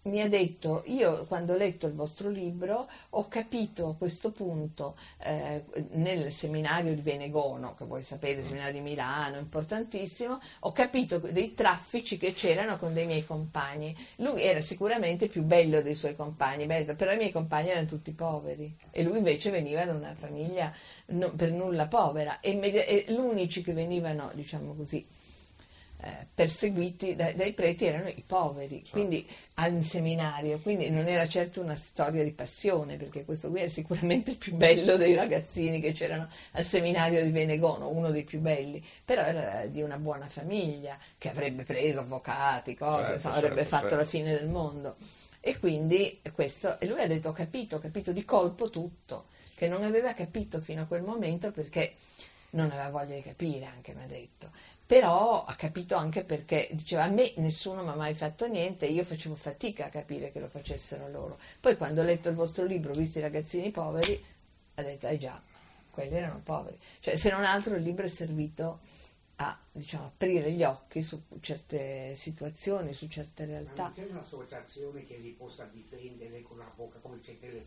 mi 0.07 0.21
ha 0.21 0.29
detto, 0.29 0.83
io 0.87 1.25
quando 1.25 1.53
ho 1.53 1.57
letto 1.57 1.87
il 1.87 1.93
vostro 1.93 2.29
libro 2.29 2.87
ho 3.11 3.27
capito 3.27 3.89
a 3.89 3.95
questo 3.95 4.31
punto 4.31 4.95
eh, 5.19 5.63
nel 5.91 6.31
seminario 6.31 6.95
di 6.95 7.01
Venegono, 7.01 7.75
che 7.75 7.85
voi 7.85 8.01
sapete, 8.01 8.39
il 8.39 8.45
seminario 8.45 8.73
di 8.73 8.81
Milano, 8.81 9.37
importantissimo, 9.37 10.39
ho 10.61 10.71
capito 10.71 11.19
dei 11.19 11.53
traffici 11.53 12.17
che 12.17 12.33
c'erano 12.33 12.77
con 12.77 12.93
dei 12.93 13.05
miei 13.05 13.25
compagni. 13.25 13.95
Lui 14.17 14.41
era 14.41 14.61
sicuramente 14.61 15.27
più 15.27 15.43
bello 15.43 15.81
dei 15.81 15.95
suoi 15.95 16.15
compagni, 16.15 16.65
però 16.65 17.11
i 17.11 17.17
miei 17.17 17.31
compagni 17.31 17.69
erano 17.69 17.87
tutti 17.87 18.11
poveri 18.11 18.75
e 18.91 19.03
lui 19.03 19.17
invece 19.17 19.51
veniva 19.51 19.85
da 19.85 19.93
una 19.93 20.15
famiglia 20.15 20.71
non, 21.07 21.35
per 21.35 21.51
nulla 21.51 21.87
povera 21.87 22.39
e, 22.39 22.59
e 22.59 23.05
gli 23.07 23.17
unici 23.17 23.61
che 23.61 23.73
venivano, 23.73 24.31
diciamo 24.33 24.73
così, 24.73 25.05
perseguiti 26.33 27.15
dai, 27.15 27.35
dai, 27.35 27.53
preti 27.53 27.85
erano 27.85 28.09
i 28.09 28.23
poveri, 28.25 28.77
certo. 28.77 28.91
quindi 28.91 29.27
al 29.55 29.83
seminario, 29.83 30.59
quindi 30.59 30.89
non 30.91 31.07
era 31.07 31.27
certo 31.27 31.61
una 31.61 31.75
storia 31.75 32.23
di 32.23 32.31
passione, 32.31 32.97
perché 32.97 33.25
questo 33.25 33.49
qui 33.49 33.61
è 33.61 33.67
sicuramente 33.67 34.31
il 34.31 34.37
più 34.37 34.53
bello 34.53 34.95
dei 34.95 35.15
ragazzini 35.15 35.81
che 35.81 35.93
c'erano 35.93 36.27
al 36.51 36.63
seminario 36.63 37.23
di 37.23 37.31
Venegono, 37.31 37.89
uno 37.89 38.11
dei 38.11 38.23
più 38.23 38.39
belli, 38.39 38.83
però 39.03 39.23
era 39.23 39.65
di 39.65 39.81
una 39.81 39.97
buona 39.97 40.27
famiglia 40.27 40.97
che 41.17 41.29
avrebbe 41.29 41.63
preso 41.63 42.01
avvocati, 42.01 42.75
cose, 42.75 42.97
certo, 42.97 43.13
insomma, 43.13 43.33
certo, 43.33 43.47
avrebbe 43.47 43.67
fatto 43.67 43.81
certo. 43.83 43.97
la 43.97 44.05
fine 44.05 44.33
del 44.37 44.47
mondo. 44.47 44.95
E 45.39 45.59
quindi 45.59 46.21
questo, 46.33 46.79
e 46.79 46.85
lui 46.87 46.99
ha 46.99 47.07
detto 47.07 47.29
ho 47.29 47.33
capito, 47.33 47.77
ho 47.77 47.79
capito 47.79 48.11
di 48.11 48.23
colpo 48.23 48.69
tutto, 48.69 49.25
che 49.55 49.67
non 49.67 49.83
aveva 49.83 50.13
capito 50.13 50.61
fino 50.61 50.83
a 50.83 50.85
quel 50.85 51.01
momento 51.01 51.51
perché 51.51 51.95
non 52.51 52.65
aveva 52.65 52.89
voglia 52.89 53.15
di 53.15 53.21
capire 53.21 53.65
anche, 53.65 53.93
mi 53.93 54.03
ha 54.03 54.07
detto 54.07 54.51
però 54.88 55.43
ha 55.43 55.53
capito 55.55 55.95
anche 55.95 56.23
perché 56.23 56.69
diceva 56.71 57.03
a 57.03 57.09
me 57.09 57.33
nessuno 57.35 57.83
mi 57.83 57.89
ha 57.89 57.95
mai 57.95 58.15
fatto 58.15 58.47
niente, 58.47 58.85
io 58.85 59.03
facevo 59.03 59.35
fatica 59.35 59.88
a 59.88 59.89
capire 59.89 60.31
che 60.31 60.39
lo 60.39 60.47
facessero 60.47 61.09
loro. 61.09 61.38
Poi 61.59 61.75
quando 61.75 62.01
ho 62.01 62.05
letto 62.05 62.29
il 62.29 62.35
vostro 62.35 62.65
libro, 62.65 62.93
visto 62.93 63.19
i 63.19 63.21
ragazzini 63.21 63.69
poveri, 63.69 64.23
ha 64.75 64.81
detto, 64.81 65.07
eh 65.07 65.17
già, 65.17 65.39
quelli 65.91 66.15
erano 66.15 66.39
poveri. 66.41 66.79
Cioè, 67.01 67.17
se 67.17 67.29
non 67.31 67.43
altro 67.43 67.75
il 67.75 67.83
libro 67.83 68.05
è 68.05 68.07
servito 68.07 68.79
a 69.35 69.59
diciamo, 69.73 70.05
aprire 70.05 70.51
gli 70.53 70.63
occhi 70.63 71.03
su 71.03 71.21
certe 71.41 72.15
situazioni, 72.15 72.93
su 72.93 73.09
certe 73.09 73.43
realtà. 73.43 73.83
Ma 73.83 73.93
non 73.93 74.05
c'è 74.05 74.11
un'associazione 74.11 75.05
che 75.05 75.17
li 75.17 75.31
possa 75.31 75.69
difendere 75.69 76.41
con 76.43 76.59
la 76.59 76.71
bocca 76.73 76.99
come 76.99 77.19
c'è 77.19 77.38
Telefone? 77.38 77.66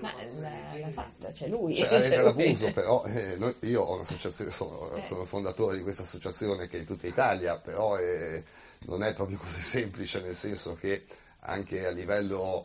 Ma 0.00 0.14
l'ha, 0.38 0.78
l'ha 0.78 0.90
fatta, 0.90 1.32
c'è 1.32 1.48
lui. 1.48 1.76
Cioè, 1.76 1.94
avete 1.94 2.22
l'abuso, 2.22 2.72
però 2.72 3.04
eh, 3.04 3.36
noi, 3.36 3.54
io 3.62 3.82
ho 3.82 3.94
un'associazione, 3.94 4.50
sono, 4.50 4.94
eh. 4.94 5.04
sono, 5.06 5.24
fondatore 5.24 5.76
di 5.76 5.82
questa 5.82 6.02
associazione 6.02 6.68
che 6.68 6.76
è 6.76 6.80
in 6.80 6.86
tutta 6.86 7.06
Italia, 7.06 7.58
però 7.58 7.98
eh, 7.98 8.44
non 8.86 9.02
è 9.02 9.12
proprio 9.12 9.38
così 9.38 9.60
semplice, 9.62 10.20
nel 10.20 10.36
senso 10.36 10.74
che 10.74 11.04
anche 11.40 11.84
a 11.84 11.90
livello 11.90 12.64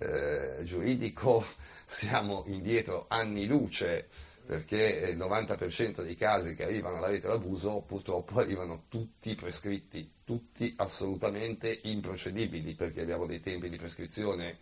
eh, 0.00 0.64
giuridico 0.64 1.44
siamo 1.86 2.42
indietro 2.46 3.06
anni 3.08 3.46
luce 3.46 4.08
perché 4.48 5.10
il 5.10 5.18
90% 5.18 6.02
dei 6.02 6.16
casi 6.16 6.54
che 6.54 6.64
arrivano 6.64 6.96
alla 6.96 7.08
rete 7.08 7.28
d'abuso 7.28 7.84
purtroppo 7.86 8.40
arrivano 8.40 8.84
tutti 8.88 9.34
prescritti, 9.34 10.10
tutti 10.24 10.72
assolutamente 10.78 11.78
improcedibili 11.82 12.74
perché 12.74 13.02
abbiamo 13.02 13.26
dei 13.26 13.42
tempi 13.42 13.68
di 13.68 13.76
prescrizione 13.76 14.56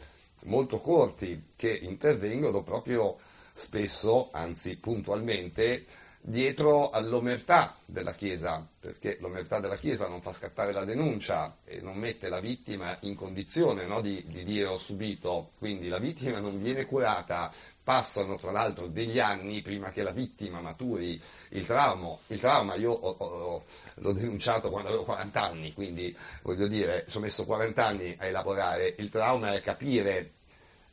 molto 0.44 0.80
corti 0.80 1.48
che 1.56 1.72
intervengono 1.72 2.62
proprio 2.62 3.16
spesso, 3.52 4.28
anzi 4.32 4.76
puntualmente, 4.76 5.86
dietro 6.20 6.90
all'omertà 6.90 7.76
della 7.84 8.12
Chiesa, 8.12 8.66
perché 8.80 9.16
l'omertà 9.20 9.60
della 9.60 9.76
Chiesa 9.76 10.08
non 10.08 10.20
fa 10.20 10.32
scattare 10.32 10.72
la 10.72 10.84
denuncia 10.84 11.56
e 11.64 11.80
non 11.80 11.96
mette 11.96 12.28
la 12.28 12.40
vittima 12.40 12.96
in 13.02 13.14
condizione 13.14 13.86
no, 13.86 14.00
di, 14.00 14.24
di 14.26 14.44
dire 14.44 14.66
ho 14.66 14.78
subito, 14.78 15.50
quindi 15.58 15.88
la 15.88 15.98
vittima 15.98 16.40
non 16.40 16.60
viene 16.60 16.84
curata, 16.84 17.52
passano 17.86 18.36
tra 18.36 18.50
l'altro 18.50 18.88
degli 18.88 19.20
anni 19.20 19.62
prima 19.62 19.92
che 19.92 20.02
la 20.02 20.10
vittima 20.10 20.60
maturi 20.60 21.22
il 21.50 21.64
trauma. 21.64 22.16
Il 22.26 22.40
trauma 22.40 22.74
io 22.74 22.90
ho, 22.90 23.14
ho, 23.16 23.64
l'ho 23.94 24.12
denunciato 24.12 24.70
quando 24.70 24.88
avevo 24.88 25.04
40 25.04 25.40
anni, 25.40 25.72
quindi 25.72 26.14
voglio 26.42 26.66
dire, 26.66 27.06
ci 27.08 27.16
ho 27.16 27.20
messo 27.20 27.44
40 27.44 27.86
anni 27.86 28.16
a 28.18 28.26
elaborare. 28.26 28.96
Il 28.98 29.08
trauma 29.08 29.54
è 29.54 29.60
capire 29.60 30.32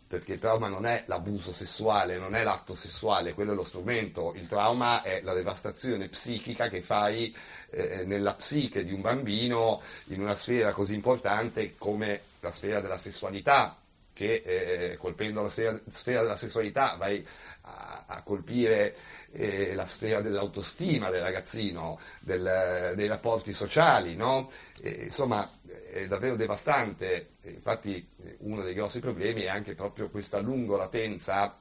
perché 0.06 0.34
il 0.34 0.39
trauma 0.39 0.68
non 0.68 0.86
è 0.86 1.06
l'abuso 1.08 1.52
sessuale, 1.52 2.20
non 2.20 2.36
è 2.36 2.44
l'atto 2.44 2.76
sessuale, 2.76 3.34
quello 3.34 3.54
è 3.54 3.56
lo 3.56 3.66
strumento, 3.66 4.32
il 4.36 4.46
trauma 4.46 5.02
è 5.02 5.22
la 5.24 5.34
devastazione 5.34 6.10
psichica 6.10 6.70
che 6.70 6.84
fai 6.84 7.36
eh, 7.72 8.04
nella 8.06 8.36
psiche 8.36 8.86
di 8.86 8.94
un 8.94 9.02
bambino 9.02 9.82
in 10.10 10.22
una 10.22 10.36
sfera 10.36 10.72
così 10.74 10.94
importante 10.94 11.74
come 11.76 12.22
la 12.41 12.52
sfera 12.52 12.82
della 12.82 13.00
sessualità, 13.00 13.83
che 14.14 14.43
eh, 14.45 14.97
colpendo 14.97 15.41
la 15.41 15.49
sfera, 15.49 16.22
della 16.22 16.38
sessualità 16.38 16.95
vai 16.97 17.26
a, 17.61 18.03
a 18.07 18.22
colpire 18.22 18.95
eh, 19.32 19.74
la 19.74 19.88
sfera 19.88 20.22
dell'autostima 20.22 21.09
del 21.09 21.22
ragazzino, 21.22 21.99
del, 22.20 22.93
dei 22.95 23.07
rapporti 23.07 23.53
sociali, 23.53 24.16
no? 24.16 24.49
insomma 24.82 25.49
è 25.91 26.07
davvero 26.07 26.36
devastante, 26.36 27.30
infatti 27.43 28.07
uno 28.39 28.61
dei 28.61 28.74
grossi 28.74 28.99
problemi 28.99 29.41
è 29.41 29.47
anche 29.47 29.76
proprio 29.76 30.09
questa 30.09 30.39
lunga 30.39 30.78
latenza 30.78 31.57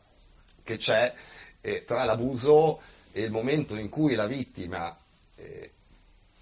che 0.63 0.77
c'è 0.77 1.13
eh, 1.61 1.85
tra 1.85 2.05
l'abuso 2.05 2.81
e 3.13 3.23
il 3.23 3.31
momento 3.31 3.77
in 3.77 3.89
cui 3.89 4.15
la 4.15 4.27
vittima 4.27 4.97
eh, 5.37 5.71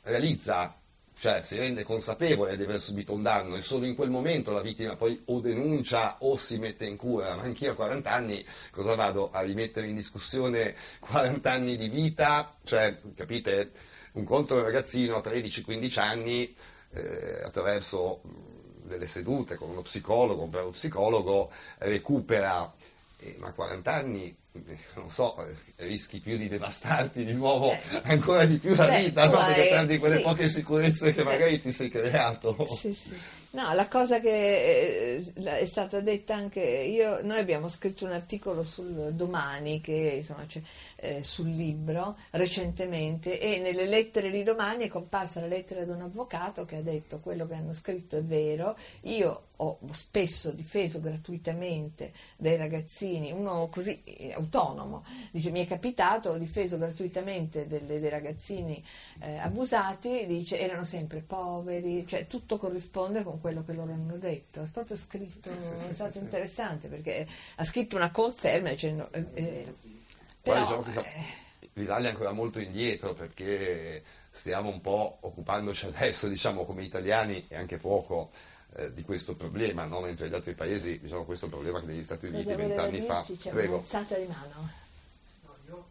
realizza, 0.02 0.74
cioè 1.20 1.42
si 1.42 1.58
rende 1.58 1.84
consapevole 1.84 2.56
di 2.56 2.62
aver 2.62 2.80
subito 2.80 3.12
un 3.12 3.22
danno 3.22 3.56
e 3.56 3.62
solo 3.62 3.84
in 3.84 3.94
quel 3.94 4.08
momento 4.08 4.52
la 4.52 4.62
vittima 4.62 4.96
poi 4.96 5.20
o 5.26 5.40
denuncia 5.40 6.16
o 6.20 6.38
si 6.38 6.56
mette 6.58 6.86
in 6.86 6.96
cura, 6.96 7.36
ma 7.36 7.42
anch'io 7.42 7.72
a 7.72 7.74
40 7.74 8.10
anni 8.10 8.42
cosa 8.70 8.94
vado 8.94 9.30
a 9.30 9.42
rimettere 9.42 9.86
in 9.86 9.94
discussione 9.94 10.74
40 10.98 11.52
anni 11.52 11.76
di 11.76 11.90
vita, 11.90 12.56
cioè 12.64 12.98
capite, 13.14 13.70
un 14.12 14.24
conto 14.24 14.54
un 14.54 14.62
ragazzino 14.62 15.16
a 15.16 15.20
13-15 15.20 16.00
anni 16.00 16.56
eh, 16.92 17.42
attraverso 17.44 18.22
delle 18.84 19.06
sedute 19.06 19.56
con 19.56 19.68
uno 19.68 19.82
psicologo, 19.82 20.42
un 20.44 20.50
bravo 20.50 20.70
psicologo, 20.70 21.50
recupera, 21.78 22.72
eh, 23.18 23.36
ma 23.40 23.48
a 23.48 23.52
40 23.52 23.92
anni, 23.92 24.36
non 24.96 25.10
so, 25.10 25.36
eh, 25.44 25.86
rischi 25.86 26.20
più 26.20 26.36
di 26.36 26.48
devastarti 26.48 27.24
di 27.24 27.34
nuovo 27.34 27.70
eh, 27.70 27.80
ancora 28.04 28.44
di 28.44 28.58
più 28.58 28.74
la 28.74 28.86
beh, 28.86 28.98
vita, 28.98 29.24
no? 29.26 29.30
perché 29.30 29.68
perdi 29.68 29.98
quelle 29.98 30.16
sì. 30.16 30.22
poche 30.22 30.48
sicurezze 30.48 31.14
che 31.14 31.22
magari 31.22 31.60
ti 31.60 31.70
sei 31.70 31.88
creato. 31.88 32.56
Sì, 32.66 32.92
sì. 32.92 33.16
No, 33.52 33.72
la 33.74 33.88
cosa 33.88 34.20
che 34.20 35.24
eh, 35.24 35.32
è 35.34 35.64
stata 35.66 36.00
detta 36.00 36.34
anche 36.34 36.60
io, 36.60 37.20
noi 37.22 37.38
abbiamo 37.38 37.68
scritto 37.68 38.04
un 38.04 38.12
articolo 38.12 38.62
sul 38.62 39.12
domani, 39.12 39.80
che 39.80 40.14
insomma 40.16 40.46
c'è 40.46 40.60
eh, 40.96 41.24
sul 41.24 41.48
libro 41.48 42.16
recentemente 42.30 43.40
e 43.40 43.58
nelle 43.58 43.86
lettere 43.86 44.30
di 44.30 44.42
domani 44.42 44.84
è 44.86 44.88
comparsa 44.88 45.40
la 45.40 45.48
lettera 45.48 45.84
di 45.84 45.90
un 45.90 46.02
avvocato 46.02 46.64
che 46.64 46.76
ha 46.76 46.82
detto 46.82 47.18
quello 47.18 47.46
che 47.46 47.54
hanno 47.54 47.72
scritto 47.72 48.16
è 48.16 48.22
vero, 48.22 48.76
io 49.02 49.42
ho 49.62 49.78
spesso 49.92 50.50
difeso 50.52 51.00
gratuitamente 51.00 52.12
dei 52.36 52.56
ragazzini, 52.56 53.30
uno 53.30 53.68
così 53.68 54.02
eh, 54.04 54.32
autonomo, 54.32 55.04
dice 55.30 55.50
mi 55.50 55.62
è 55.62 55.66
capitato, 55.66 56.30
ho 56.30 56.38
difeso 56.38 56.78
gratuitamente 56.78 57.66
delle, 57.66 58.00
dei 58.00 58.08
ragazzini 58.08 58.82
eh, 59.20 59.36
abusati, 59.38 60.26
dice 60.26 60.58
erano 60.58 60.84
sempre 60.84 61.20
poveri, 61.20 62.06
cioè 62.06 62.26
tutto 62.26 62.56
corrisponde 62.56 63.22
con 63.22 63.40
quello 63.40 63.64
che 63.64 63.72
loro 63.72 63.92
hanno 63.92 64.16
detto, 64.16 64.62
è 64.62 64.66
proprio 64.68 64.96
scritto, 64.96 65.50
sì, 65.50 65.66
sì, 65.78 65.88
è 65.90 65.92
stato 65.92 66.18
sì, 66.18 66.24
interessante 66.24 66.88
perché 66.88 67.26
ha 67.56 67.64
scritto 67.64 67.96
una 67.96 68.10
conferma 68.10 68.70
dicendo... 68.70 69.10
Eh, 69.12 69.24
eh, 69.34 69.74
però, 70.42 70.60
diciamo 70.60 70.82
che 70.82 70.98
eh, 70.98 71.24
l'Italia 71.74 72.08
è 72.08 72.12
ancora 72.12 72.32
molto 72.32 72.60
indietro 72.60 73.12
perché 73.12 74.02
stiamo 74.30 74.70
un 74.70 74.80
po' 74.80 75.18
occupandoci 75.20 75.86
adesso, 75.86 76.28
diciamo 76.28 76.64
come 76.64 76.82
italiani 76.82 77.44
e 77.48 77.56
anche 77.56 77.76
poco 77.76 78.30
eh, 78.76 78.92
di 78.92 79.02
questo 79.02 79.34
problema, 79.34 79.84
no? 79.86 80.00
mentre 80.00 80.28
gli 80.28 80.34
altri 80.34 80.54
paesi, 80.54 81.00
diciamo, 81.00 81.24
questo 81.24 81.46
è 81.46 81.48
un 81.48 81.54
problema 81.54 81.80
che 81.80 81.86
negli 81.86 82.04
Stati 82.04 82.26
Uniti 82.26 82.54
vent'anni 82.54 83.00
fa. 83.00 83.22
C'è 83.22 83.50
Prego. 83.50 83.74
un'alzata 83.74 84.16
di 84.16 84.26
mano. 84.26 84.70
No, 85.42 85.56
io 85.66 85.88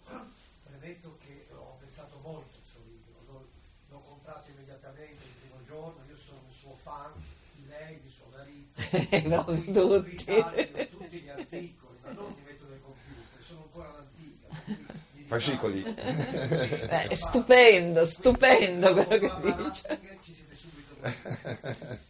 premetto 0.63 1.17
che 1.19 1.45
ho 1.53 1.77
pensato 1.79 2.17
molto 2.21 2.57
al 2.57 2.63
suo 2.63 2.79
libro, 2.87 3.19
l'ho, 3.27 3.47
l'ho 3.89 4.01
comprato 4.07 4.49
immediatamente 4.51 5.23
il 5.23 5.33
primo 5.41 5.61
giorno, 5.65 5.99
io 6.07 6.15
sono 6.15 6.39
un 6.45 6.53
suo 6.53 6.75
fan 6.75 7.11
di 7.55 7.67
lei, 7.67 7.99
di 8.01 8.09
suo 8.09 8.27
marito, 8.31 9.27
no, 9.27 9.43
tutti. 9.43 10.25
tutti 10.89 11.19
gli 11.19 11.29
articoli, 11.29 11.97
ma 12.03 12.11
non 12.13 12.33
di 12.33 12.41
metto 12.45 12.65
del 12.65 12.79
computer, 12.81 13.43
sono 13.43 13.61
ancora 13.63 13.89
all'antica. 13.89 14.97
Fascicoli. 15.29 15.83
Beh, 15.83 17.09
stupendo, 17.13 18.05
stupendo 18.05 18.93
quello 18.93 19.39
che 19.41 19.55
dice. 19.63 19.99
Ci 20.23 20.33
siete 20.33 20.55
subito 20.55 22.07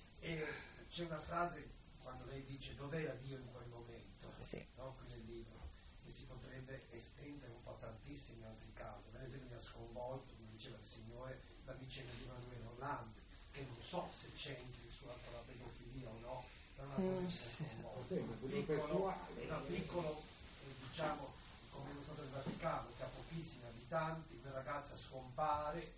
c'è 1.00 1.06
una 1.06 1.22
frase 1.22 1.66
quando 2.04 2.26
lei 2.26 2.43
dice 2.43 2.76
dov'era 2.76 3.14
Dio 3.14 3.38
in 3.38 3.50
quel 3.54 3.68
momento, 3.68 4.34
sì. 4.38 4.62
no? 4.76 4.97
qui 5.00 5.08
nel 5.08 5.24
libro, 5.24 5.70
che 6.04 6.12
si 6.12 6.26
potrebbe 6.26 6.88
estendere 6.89 7.54
un 7.54 7.64
po' 7.64 7.72
a 7.72 7.76
tantissimi 7.76 8.43
altri 8.43 8.74
casi. 8.74 9.08
Per 9.10 9.22
esempio 9.22 9.47
mi 9.47 9.56
ha 9.56 9.62
sconvolto, 9.62 10.34
come 10.36 10.50
diceva 10.52 10.76
il 10.76 10.84
Signore, 10.84 11.39
la 11.64 11.72
vicenda 11.76 12.12
di 12.12 12.24
Emanuele 12.26 12.66
Orlandi, 12.66 13.22
che 13.52 13.62
non 13.64 13.80
so 13.80 14.10
se 14.12 14.34
c'entri 14.34 14.91
sulla 14.91 15.14
la 15.32 15.39
pedofilia 15.45 16.10
o 16.10 16.20
no, 16.20 16.43
però 16.76 16.88
è 16.89 17.00
una 17.00 17.14
cosa 17.14 17.16
che 17.16 17.22
mi 17.22 17.28
ha 17.28 17.32
sconvolto. 17.32 18.16
Piccolo, 18.50 19.16
un 19.47 19.66
piccolo 19.68 20.22
eh, 20.66 20.76
diciamo, 20.86 21.34
come 21.72 21.93
lo 21.93 22.04
Stato 22.04 22.22
del 22.24 22.32
Vaticano, 22.32 22.89
che 22.97 23.04
ha 23.04 23.08
pochissimi 23.08 23.66
abitanti, 23.68 24.38
una 24.41 24.52
ragazza 24.52 24.97
scompare 24.97 25.93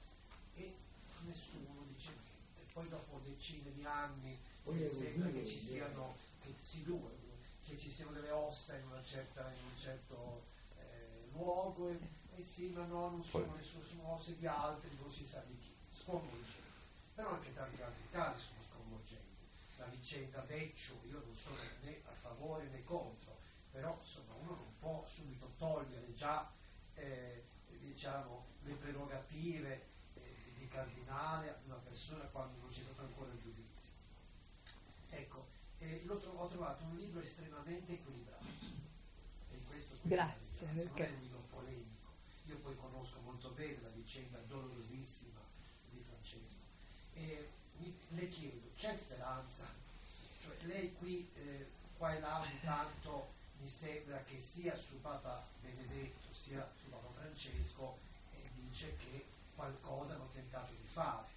e 0.53 0.75
nessuno 1.21 1.85
dice 1.87 2.09
niente. 2.09 2.71
Poi 2.71 2.87
dopo 2.87 3.19
decine 3.25 3.73
di 3.73 3.83
anni 3.83 4.49
mi 4.63 4.89
sembra 4.89 5.29
che 5.29 5.45
ci 5.45 5.57
siano, 5.57 6.15
che, 6.41 6.53
sì, 6.59 6.83
due, 6.83 7.11
che 7.65 7.77
ci 7.77 7.89
siano 7.91 8.11
delle 8.11 8.31
ossa 8.31 8.77
in, 8.77 8.87
certa, 9.03 9.41
in 9.41 9.65
un 9.65 9.77
certo 9.77 10.45
eh, 10.77 11.27
luogo 11.31 11.89
e, 11.89 11.99
e, 12.35 12.41
sì, 12.41 12.71
ma 12.71 12.85
no, 12.85 13.09
non 13.09 13.23
sono, 13.23 13.55
sono, 13.61 13.83
sono 13.83 14.13
ossa 14.13 14.31
di 14.31 14.45
altri, 14.45 14.89
non 14.99 15.11
si 15.11 15.25
sa 15.25 15.43
di 15.47 15.57
chi, 15.59 15.73
sconvolgenti. 15.89 16.69
Però 17.15 17.31
anche 17.31 17.53
tanti 17.53 17.81
altri 17.81 18.03
casi 18.11 18.39
sono 18.39 18.61
sconvolgenti. 18.67 19.29
La 19.77 19.85
vicenda 19.87 20.41
Vecchio, 20.43 20.99
io 21.09 21.21
non 21.25 21.35
sono 21.35 21.57
né 21.81 22.01
a 22.05 22.13
favore 22.13 22.67
né 22.69 22.83
contro, 22.83 23.37
però 23.71 23.97
insomma 23.99 24.33
uno 24.35 24.55
non 24.55 24.73
può 24.79 25.03
subito 25.05 25.53
togliere 25.57 26.13
già 26.13 26.49
eh, 26.95 27.43
diciamo, 27.79 28.45
le 28.63 28.73
prerogative 28.75 29.87
eh, 30.13 30.35
di 30.57 30.67
cardinale 30.67 31.49
a 31.49 31.57
una 31.65 31.77
persona 31.77 32.23
quando 32.25 32.59
non 32.59 32.69
c'è 32.69 32.81
stato 32.81 33.01
ancora 33.01 33.31
il 33.31 33.39
giudizio 33.39 33.70
eh, 35.81 36.03
ho 36.07 36.47
trovato 36.47 36.83
un 36.83 36.95
libro 36.95 37.21
estremamente 37.21 37.93
equilibrato. 37.93 38.45
E 39.51 39.57
questo 39.67 39.95
Grazie. 40.03 40.67
Non 40.67 40.79
è 40.95 41.09
un 41.09 41.19
libro 41.21 41.43
polemico. 41.49 42.09
Io 42.45 42.57
poi 42.57 42.75
conosco 42.77 43.19
molto 43.21 43.49
bene 43.49 43.81
la 43.81 43.89
vicenda 43.89 44.37
dolorosissima 44.47 45.39
di 45.89 46.03
Francesco. 46.07 46.59
E 47.13 47.49
mi, 47.77 47.97
le 48.09 48.29
chiedo, 48.29 48.69
c'è 48.75 48.95
speranza? 48.95 49.65
Cioè, 50.41 50.55
lei 50.65 50.93
qui, 50.93 51.29
eh, 51.35 51.67
qua 51.97 52.15
e 52.15 52.19
là, 52.19 52.39
ogni 52.39 52.59
tanto 52.61 53.33
mi 53.59 53.69
sembra 53.69 54.23
che 54.23 54.39
sia 54.39 54.75
su 54.75 54.99
Papa 55.01 55.45
Benedetto 55.61 56.33
sia 56.33 56.67
su 56.79 56.89
Papa 56.89 57.11
Francesco 57.11 57.99
eh, 58.33 58.49
dice 58.55 58.95
che 58.97 59.25
qualcosa 59.55 60.15
hanno 60.15 60.29
tentato 60.31 60.73
di 60.73 60.87
fare. 60.87 61.27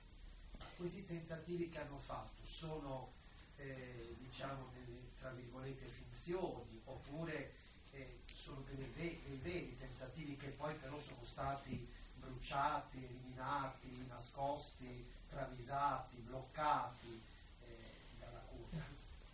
Questi 0.76 1.06
tentativi 1.06 1.68
che 1.68 1.80
hanno 1.80 1.98
fatto 1.98 2.44
sono 2.44 3.12
eh, 3.56 4.16
diciamo 4.18 4.70
delle 4.72 5.00
tra 5.18 5.30
virgolette 5.30 5.86
finzioni 5.86 6.80
oppure 6.84 7.52
eh, 7.92 8.18
sono 8.32 8.62
delle, 8.68 8.90
dei 8.94 9.40
veri 9.42 9.76
tentativi 9.78 10.36
che 10.36 10.48
poi 10.48 10.74
però 10.74 10.98
sono 10.98 11.24
stati 11.24 11.88
bruciati, 12.16 13.04
eliminati, 13.04 14.06
nascosti, 14.08 15.06
travisati, 15.28 16.16
bloccati 16.18 17.22
eh, 17.66 17.74
dalla 18.18 18.44
cura. 18.50 18.84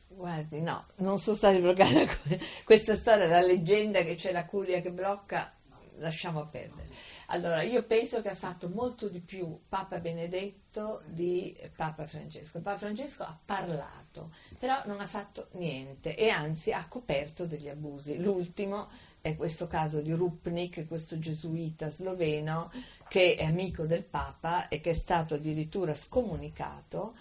Guardi, 0.09 0.61
no, 0.61 0.87
non 0.97 1.19
sono 1.19 1.37
stati 1.37 1.59
bloccati. 1.59 2.39
Questa 2.65 2.95
storia, 2.95 3.27
la 3.27 3.41
leggenda 3.41 4.03
che 4.03 4.17
c'è 4.17 4.33
la 4.33 4.47
curia 4.47 4.81
che 4.81 4.91
blocca, 4.91 5.53
lasciamo 5.97 6.47
perdere. 6.47 6.89
Allora, 7.27 7.63
io 7.63 7.85
penso 7.85 8.23
che 8.23 8.29
ha 8.29 8.35
fatto 8.35 8.69
molto 8.69 9.09
di 9.09 9.21
più 9.21 9.61
Papa 9.69 10.01
Benedetto 10.01 10.60
di 11.07 11.57
Papa 11.75 12.07
Francesco. 12.07 12.61
Papa 12.61 12.79
Francesco 12.79 13.25
ha 13.25 13.39
parlato, 13.45 14.31
però 14.59 14.81
non 14.87 15.01
ha 15.01 15.07
fatto 15.07 15.49
niente 15.53 16.17
e 16.17 16.29
anzi 16.29 16.73
ha 16.73 16.87
coperto 16.89 17.47
degli 17.47 17.69
abusi. 17.69 18.19
L'ultimo 18.19 18.89
è 19.21 19.37
questo 19.37 19.67
caso 19.67 20.01
di 20.01 20.13
Rupnik, 20.13 20.87
questo 20.87 21.19
gesuita 21.19 21.89
sloveno 21.89 22.71
che 23.09 23.37
è 23.37 23.45
amico 23.45 23.87
del 23.87 24.05
Papa 24.05 24.69
e 24.69 24.81
che 24.81 24.91
è 24.91 24.95
stato 24.95 25.35
addirittura 25.35 25.95
scomunicato, 25.95 27.15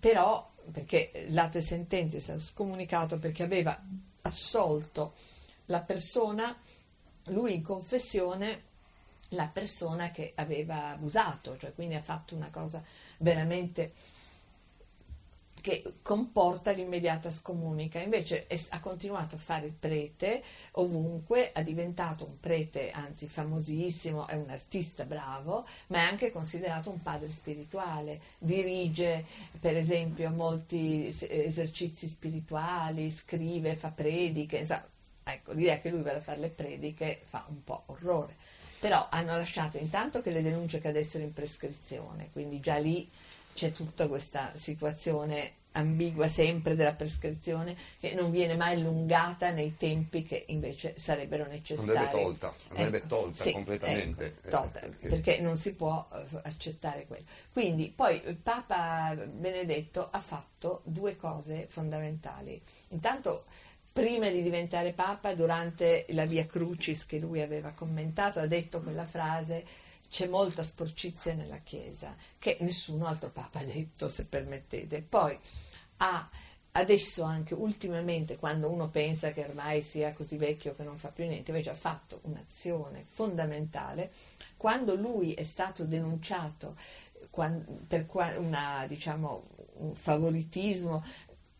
però 0.00 0.52
perché 0.72 1.26
l'ate 1.28 1.60
sentenze 1.60 2.16
è 2.16 2.20
stato 2.20 2.40
scomunicato 2.40 3.18
perché 3.18 3.42
aveva 3.42 3.78
assolto 4.22 5.14
la 5.66 5.82
persona, 5.82 6.56
lui 7.26 7.54
in 7.54 7.62
confessione, 7.62 8.62
la 9.30 9.48
persona 9.48 10.10
che 10.10 10.32
aveva 10.36 10.90
abusato, 10.90 11.56
cioè 11.56 11.74
quindi 11.74 11.94
ha 11.94 12.02
fatto 12.02 12.34
una 12.34 12.50
cosa 12.50 12.82
veramente 13.18 13.92
che 15.66 15.94
comporta 16.00 16.70
l'immediata 16.70 17.28
scomunica. 17.28 17.98
Invece 17.98 18.46
è, 18.46 18.56
ha 18.70 18.78
continuato 18.78 19.34
a 19.34 19.38
fare 19.40 19.66
il 19.66 19.72
prete 19.72 20.40
ovunque, 20.72 21.50
è 21.50 21.64
diventato 21.64 22.24
un 22.24 22.38
prete, 22.38 22.92
anzi 22.92 23.26
famosissimo, 23.26 24.28
è 24.28 24.36
un 24.36 24.48
artista 24.48 25.04
bravo, 25.04 25.66
ma 25.88 25.98
è 25.98 26.02
anche 26.02 26.30
considerato 26.30 26.90
un 26.90 27.02
padre 27.02 27.28
spirituale. 27.32 28.20
Dirige, 28.38 29.24
per 29.58 29.76
esempio, 29.76 30.30
molti 30.30 31.06
esercizi 31.06 32.06
spirituali, 32.06 33.10
scrive, 33.10 33.74
fa 33.74 33.90
prediche. 33.90 34.58
Insomma, 34.58 34.86
ecco, 35.24 35.50
l'idea 35.50 35.80
che 35.80 35.90
lui 35.90 36.02
vada 36.02 36.18
a 36.18 36.22
fare 36.22 36.38
le 36.38 36.50
prediche 36.50 37.22
fa 37.24 37.44
un 37.48 37.64
po' 37.64 37.82
orrore. 37.86 38.36
Però 38.78 39.06
hanno 39.10 39.36
lasciato 39.36 39.78
intanto 39.78 40.22
che 40.22 40.30
le 40.30 40.42
denunce 40.42 40.80
cadessero 40.80 41.24
in 41.24 41.32
prescrizione, 41.32 42.28
quindi 42.32 42.60
già 42.60 42.76
lì 42.76 43.08
c'è 43.54 43.72
tutta 43.72 44.06
questa 44.06 44.52
situazione 44.54 45.54
ambigua 45.76 46.26
sempre 46.26 46.74
della 46.74 46.94
prescrizione 46.94 47.76
che 48.00 48.14
non 48.14 48.30
viene 48.30 48.56
mai 48.56 48.76
allungata 48.76 49.50
nei 49.50 49.76
tempi 49.76 50.24
che 50.24 50.44
invece 50.48 50.94
sarebbero 50.98 51.46
necessari. 51.46 51.96
Andrebbe 51.96 52.22
tolta, 52.22 52.54
andrebbe 52.68 52.96
ecco, 52.96 53.06
tolta 53.06 53.42
sì, 53.42 53.52
completamente. 53.52 54.24
Ecco, 54.26 54.48
tolta, 54.48 54.80
eh, 54.80 54.88
perché... 54.88 55.40
non 55.40 55.56
si 55.56 55.74
può 55.74 56.06
eh, 56.12 56.40
accettare 56.42 57.06
quello. 57.06 57.24
Quindi 57.52 57.92
poi 57.94 58.22
il 58.26 58.36
Papa 58.36 59.14
Benedetto 59.14 60.08
ha 60.10 60.20
fatto 60.20 60.80
due 60.84 61.16
cose 61.16 61.66
fondamentali. 61.68 62.60
Intanto 62.88 63.44
prima 63.96 64.28
di 64.28 64.42
diventare 64.42 64.92
Papa, 64.92 65.34
durante 65.34 66.04
la 66.10 66.26
Via 66.26 66.44
Crucis 66.44 67.06
che 67.06 67.18
lui 67.18 67.40
aveva 67.40 67.70
commentato, 67.70 68.40
ha 68.40 68.46
detto 68.46 68.82
quella 68.82 69.06
frase 69.06 69.64
c'è 70.10 70.28
molta 70.28 70.62
sporcizia 70.62 71.32
nella 71.32 71.60
Chiesa, 71.60 72.14
che 72.38 72.58
nessuno 72.60 73.06
altro 73.06 73.30
Papa 73.30 73.60
ha 73.60 73.64
detto, 73.64 74.10
se 74.10 74.26
permettete. 74.26 75.00
Poi 75.00 75.38
ha 75.96 76.28
adesso 76.72 77.22
anche 77.22 77.54
ultimamente, 77.54 78.36
quando 78.36 78.70
uno 78.70 78.90
pensa 78.90 79.32
che 79.32 79.44
ormai 79.44 79.80
sia 79.80 80.12
così 80.12 80.36
vecchio 80.36 80.74
che 80.74 80.82
non 80.82 80.98
fa 80.98 81.08
più 81.08 81.24
niente, 81.24 81.50
invece 81.50 81.70
ha 81.70 81.74
fatto 81.74 82.20
un'azione 82.24 83.02
fondamentale. 83.02 84.12
Quando 84.58 84.94
lui 84.94 85.32
è 85.32 85.42
stato 85.42 85.84
denunciato 85.84 86.76
per 87.88 88.06
una, 88.36 88.84
diciamo, 88.86 89.54
un 89.78 89.94
favoritismo 89.94 91.02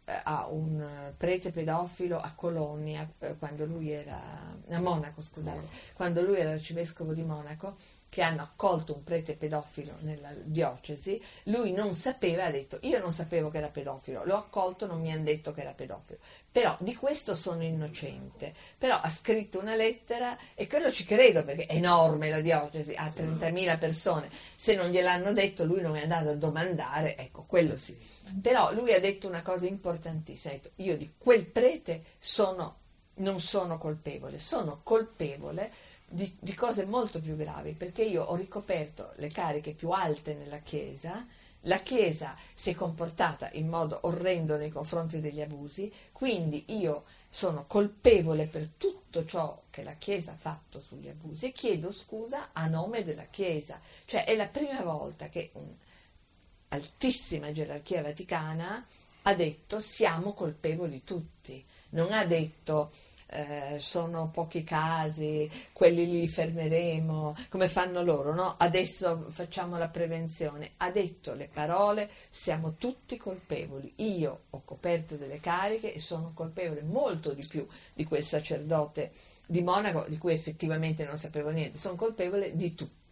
a 0.07 0.47
un 0.49 1.13
prete 1.17 1.51
pedofilo 1.51 2.21
a 2.21 2.33
Colonia, 2.35 3.09
eh, 3.19 3.37
quando 3.39 3.65
lui 3.65 3.91
era 3.91 4.21
a 4.69 4.81
Monaco, 4.81 5.21
scusate, 5.21 5.67
quando 5.95 6.23
lui 6.23 6.37
era 6.39 6.53
arcivescovo 6.53 7.13
di 7.13 7.23
Monaco, 7.23 7.77
che 8.09 8.23
hanno 8.23 8.43
accolto 8.43 8.95
un 8.95 9.05
prete 9.05 9.35
pedofilo 9.35 9.95
nella 10.01 10.33
diocesi, 10.43 11.21
lui 11.45 11.73
non 11.73 11.95
sapeva, 11.95 12.45
ha 12.45 12.51
detto 12.51 12.79
io 12.83 12.99
non 12.99 13.13
sapevo 13.13 13.51
che 13.51 13.59
era 13.59 13.69
pedofilo, 13.69 14.25
l'ho 14.25 14.37
accolto, 14.37 14.87
non 14.87 15.01
mi 15.01 15.13
hanno 15.13 15.25
detto 15.25 15.53
che 15.53 15.61
era 15.61 15.73
pedofilo, 15.73 16.19
però 16.51 16.75
di 16.81 16.95
questo 16.95 17.35
sono 17.35 17.63
innocente, 17.63 18.55
però 18.79 18.99
ha 18.99 19.11
scritto 19.11 19.61
una 19.61 19.77
lettera 19.77 20.37
e 20.55 20.67
quello 20.67 20.91
ci 20.91 21.05
credo 21.05 21.45
perché 21.45 21.67
è 21.67 21.77
enorme 21.77 22.31
la 22.31 22.41
diocesi, 22.41 22.95
ha 22.95 23.07
30.000 23.07 23.79
persone, 23.79 24.31
se 24.31 24.75
non 24.77 24.89
gliel'hanno 24.89 25.33
detto 25.33 25.65
lui 25.65 25.83
non 25.83 25.97
è 25.97 26.03
andato 26.03 26.31
a 26.31 26.37
domandare, 26.37 27.17
ecco 27.19 27.45
quello 27.45 27.77
sì, 27.77 27.99
però 28.41 28.73
lui 28.73 28.93
ha 28.95 29.01
detto 29.01 29.29
una 29.29 29.43
cosa 29.43 29.67
importantissima, 29.67 30.55
ha 30.55 30.57
detto 30.57 30.71
io 30.77 30.97
di 30.97 31.13
quel 31.19 31.45
prete 31.45 32.03
sono, 32.19 32.77
non 33.17 33.41
sono 33.41 33.79
colpevole, 33.79 34.39
sono 34.39 34.81
colpevole 34.83 35.71
di, 36.09 36.37
di, 36.39 36.55
cose 36.55 36.87
molto 36.87 37.21
più 37.21 37.37
gravi, 37.37 37.73
perché 37.73 38.03
io 38.03 38.23
ho 38.23 38.37
ricoperto 38.37 39.13
le 39.17 39.29
cariche 39.29 39.73
più 39.73 39.91
alte 39.91 40.35
nella 40.35 40.59
Chiesa, 40.59 41.27
la 41.63 41.79
Chiesa 41.79 42.37
si 42.55 42.71
è 42.71 42.75
comportata 42.75 43.51
in 43.55 43.69
modo 43.69 43.99
orrendo 44.03 44.57
nei 44.57 44.71
confronti 44.71 45.21
degli 45.21 45.41
abusi, 45.41 45.93
quindi 46.13 46.65
io 46.79 47.05
sono 47.29 47.65
colpevole 47.67 48.47
per 48.47 48.69
tutto 48.77 49.25
ciò 49.25 49.63
che 49.71 49.83
la 49.83 49.95
Chiesa 49.95 50.33
ha 50.33 50.37
fatto 50.37 50.81
sugli 50.81 51.09
abusi 51.09 51.47
e 51.47 51.53
chiedo 51.53 51.93
scusa 51.93 52.51
a 52.53 52.67
nome 52.69 53.05
della 53.05 53.25
Chiesa. 53.25 53.81
Cioè 54.05 54.25
è 54.25 54.37
la 54.37 54.47
prima 54.47 54.83
volta 54.83 55.29
che 55.29 55.51
un'altissima 56.71 57.51
gerarchia 57.51 58.03
vaticana 58.03 58.87
ha 59.23 59.35
detto 59.35 59.81
siamo 59.81 60.35
colpevoli 60.35 61.03
tutti, 61.03 61.65
non 61.91 62.13
ha 62.13 62.25
detto 62.25 62.93
eh, 63.29 63.79
sono 63.79 64.29
pochi 64.31 64.63
casi, 64.65 65.51
quelli 65.73 66.07
li 66.07 66.29
fermeremo, 66.29 67.35
come 67.49 67.69
fanno 67.69 68.03
loro, 68.03 68.35
no? 68.35 68.55
Adesso 68.59 69.27
facciamo 69.31 69.79
la 69.79 69.89
prevenzione. 69.89 70.73
Ha 70.79 70.91
detto 70.91 71.35
le 71.35 71.49
parole, 71.53 72.09
siamo 72.31 72.75
tutti 72.75 73.17
colpevoli. 73.17 73.93
Io 73.97 74.43
ho 74.51 74.63
coperto 74.65 75.17
delle 75.17 75.41
cariche 75.41 75.93
e 75.93 75.99
sono 75.99 76.33
colpevole 76.35 76.83
molto 76.83 77.33
di 77.33 77.45
più 77.47 77.67
di 77.95 78.05
quel 78.05 78.23
sacerdote 78.23 79.13
di 79.47 79.63
Monaco, 79.63 80.05
di 80.09 80.19
cui 80.19 80.33
effettivamente 80.33 81.05
non 81.05 81.17
sapevo 81.17 81.51
niente, 81.51 81.79
sono 81.79 81.95
colpevole 81.95 82.55
di 82.57 82.75
tutto. 82.75 83.05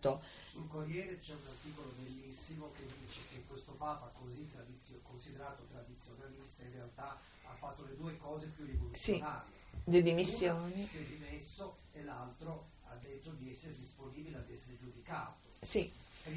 Sul 0.50 0.68
Corriere 0.68 1.18
c'è 1.18 1.34
un 1.34 1.46
articolo 1.46 1.92
bellissimo 1.96 2.70
che 2.72 2.86
dice 3.00 3.20
che 3.30 3.44
questo 3.46 3.72
Papa 3.72 4.12
così 4.18 4.48
tradizio, 4.50 5.00
considerato 5.02 5.64
tradizionalista 5.70 6.64
in 6.64 6.72
realtà 6.72 7.18
ha 7.46 7.54
fatto 7.56 7.84
le 7.84 7.96
due 7.96 8.16
cose 8.18 8.48
più 8.48 8.64
rivoluzionarie. 8.64 9.52
Sì 9.52 9.62
di 9.84 10.02
dimissioni. 10.02 10.86
Si 10.86 10.98
è 10.98 11.02
dimesso 11.02 11.76
e 11.92 12.02
l'altro 12.02 12.70
ha 12.86 12.96
detto 12.96 13.30
di 13.30 13.50
essere 13.50 13.74
disponibile 13.76 14.38
ad 14.38 14.50
essere 14.50 14.78
giudicato. 14.78 15.48
Sì. 15.60 15.90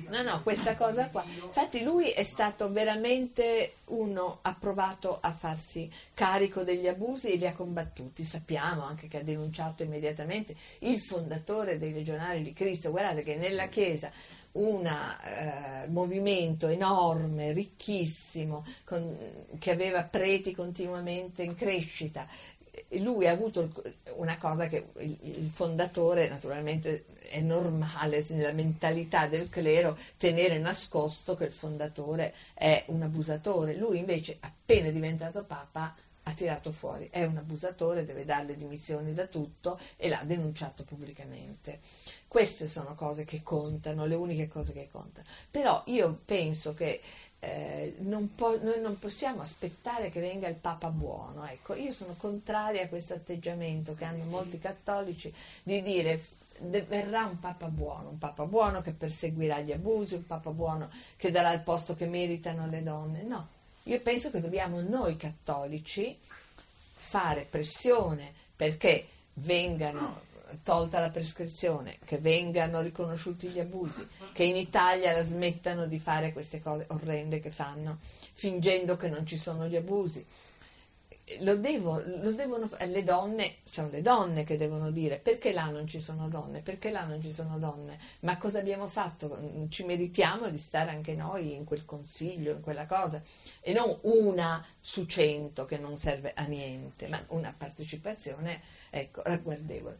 No, 0.09 0.21
no, 0.21 0.41
questa 0.43 0.75
cosa 0.75 1.07
qua. 1.09 1.23
Infatti 1.25 1.83
lui 1.83 2.09
è 2.09 2.23
stato 2.23 2.71
veramente 2.71 3.75
uno, 3.85 4.39
ha 4.41 4.55
provato 4.59 5.17
a 5.19 5.31
farsi 5.31 5.89
carico 6.13 6.63
degli 6.63 6.87
abusi 6.87 7.31
e 7.31 7.35
li 7.37 7.47
ha 7.47 7.53
combattuti. 7.53 8.25
Sappiamo 8.25 8.83
anche 8.83 9.07
che 9.07 9.19
ha 9.19 9.23
denunciato 9.23 9.83
immediatamente 9.83 10.55
il 10.79 10.99
fondatore 10.99 11.77
dei 11.77 11.93
legionari 11.93 12.43
di 12.43 12.53
Cristo. 12.53 12.91
Guardate 12.91 13.23
che 13.23 13.35
nella 13.37 13.67
Chiesa 13.67 14.11
un 14.53 14.85
eh, 14.85 15.87
movimento 15.87 16.67
enorme, 16.67 17.53
ricchissimo, 17.53 18.65
con, 18.83 19.15
che 19.59 19.71
aveva 19.71 20.03
preti 20.03 20.53
continuamente 20.53 21.43
in 21.43 21.55
crescita, 21.55 22.27
lui 22.91 23.27
ha 23.27 23.31
avuto 23.31 23.71
una 24.15 24.37
cosa 24.37 24.67
che 24.67 24.87
il, 24.99 25.49
fondatore, 25.51 26.29
naturalmente 26.29 27.05
è 27.29 27.41
normale 27.41 28.25
nella 28.29 28.53
mentalità 28.53 29.27
del 29.27 29.49
clero 29.49 29.97
tenere 30.17 30.57
nascosto 30.57 31.35
che 31.35 31.45
il 31.45 31.51
fondatore 31.51 32.33
è 32.53 32.85
un 32.87 33.01
abusatore. 33.01 33.75
Lui 33.75 33.97
invece, 33.97 34.37
appena 34.39 34.89
diventato 34.89 35.43
papa, 35.43 35.93
ha 36.23 36.33
tirato 36.33 36.73
fuori, 36.73 37.07
è 37.09 37.23
un 37.23 37.37
abusatore, 37.37 38.03
deve 38.03 38.25
dare 38.25 38.47
le 38.47 38.57
dimissioni 38.57 39.13
da 39.13 39.27
tutto 39.27 39.79
e 39.95 40.09
l'ha 40.09 40.21
denunciato 40.25 40.83
pubblicamente. 40.83 41.79
Queste 42.27 42.67
sono 42.67 42.95
cose 42.95 43.23
che 43.23 43.41
contano, 43.43 44.05
le 44.05 44.15
uniche 44.15 44.49
cose 44.49 44.73
che 44.73 44.89
contano. 44.91 45.25
Però 45.49 45.81
io 45.85 46.19
penso 46.25 46.73
che 46.73 46.99
eh, 47.39 47.95
non 47.99 48.33
po- 48.33 48.59
noi 48.61 48.81
non 48.81 48.97
possiamo 48.97 49.41
aspettare 49.41 50.09
che 50.09 50.19
venga 50.19 50.47
il 50.47 50.55
Papa 50.55 50.89
buono. 50.89 51.45
Ecco, 51.45 51.75
io 51.75 51.91
sono 51.91 52.15
contraria 52.17 52.83
a 52.83 52.87
questo 52.87 53.13
atteggiamento 53.13 53.93
che 53.93 54.05
hanno 54.05 54.25
molti 54.25 54.59
cattolici 54.59 55.33
di 55.63 55.81
dire 55.81 56.21
verrà 56.59 57.25
un 57.25 57.39
Papa 57.39 57.67
buono, 57.67 58.09
un 58.09 58.17
Papa 58.17 58.45
buono 58.45 58.81
che 58.81 58.91
perseguirà 58.91 59.59
gli 59.59 59.71
abusi, 59.71 60.15
un 60.15 60.25
Papa 60.25 60.51
buono 60.51 60.89
che 61.15 61.29
darà 61.29 61.51
il 61.53 61.61
posto 61.61 61.95
che 61.95 62.07
meritano 62.07 62.67
le 62.67 62.81
donne. 62.81 63.21
No, 63.21 63.47
io 63.83 64.01
penso 64.01 64.31
che 64.31 64.41
dobbiamo 64.41 64.81
noi 64.81 65.15
cattolici 65.15 66.17
fare 66.95 67.45
pressione 67.49 68.33
perché 68.55 69.07
vengano 69.35 70.21
tolta 70.63 70.99
la 70.99 71.09
prescrizione, 71.09 71.97
che 72.05 72.17
vengano 72.17 72.81
riconosciuti 72.81 73.49
gli 73.49 73.59
abusi, 73.59 74.07
che 74.33 74.43
in 74.43 74.55
Italia 74.55 75.13
la 75.13 75.23
smettano 75.23 75.85
di 75.87 75.99
fare 75.99 76.33
queste 76.33 76.61
cose 76.61 76.85
orrende 76.89 77.39
che 77.39 77.51
fanno, 77.51 77.99
fingendo 78.33 78.97
che 78.97 79.09
non 79.09 79.25
ci 79.25 79.37
sono 79.37 79.67
gli 79.67 79.75
abusi. 79.75 80.25
lo, 81.39 81.57
devo, 81.57 82.01
lo 82.05 82.31
devono 82.31 82.69
le 82.85 83.03
donne 83.03 83.55
sono 83.65 83.89
le 83.89 84.01
donne 84.01 84.45
che 84.45 84.55
devono 84.55 84.91
dire 84.91 85.17
perché 85.17 85.51
là 85.51 85.65
non 85.65 85.85
ci 85.85 85.99
sono 85.99 86.29
donne? 86.29 86.61
Perché 86.61 86.89
là 86.89 87.03
non 87.05 87.21
ci 87.21 87.33
sono 87.33 87.59
donne? 87.59 87.97
Ma 88.21 88.37
cosa 88.37 88.59
abbiamo 88.59 88.87
fatto? 88.87 89.37
Ci 89.67 89.83
meritiamo 89.83 90.49
di 90.49 90.57
stare 90.57 90.91
anche 90.91 91.15
noi 91.15 91.53
in 91.53 91.65
quel 91.65 91.83
consiglio 91.83 92.51
in 92.51 92.61
quella 92.61 92.85
cosa? 92.85 93.21
E 93.59 93.73
non 93.73 93.97
una 94.03 94.65
su 94.79 95.05
cento 95.05 95.65
che 95.65 95.77
non 95.77 95.97
serve 95.97 96.31
a 96.33 96.43
niente 96.43 97.07
ma 97.09 97.21
una 97.29 97.53
partecipazione 97.55 98.61
ecco 98.89 99.21
ragguardevole 99.23 99.99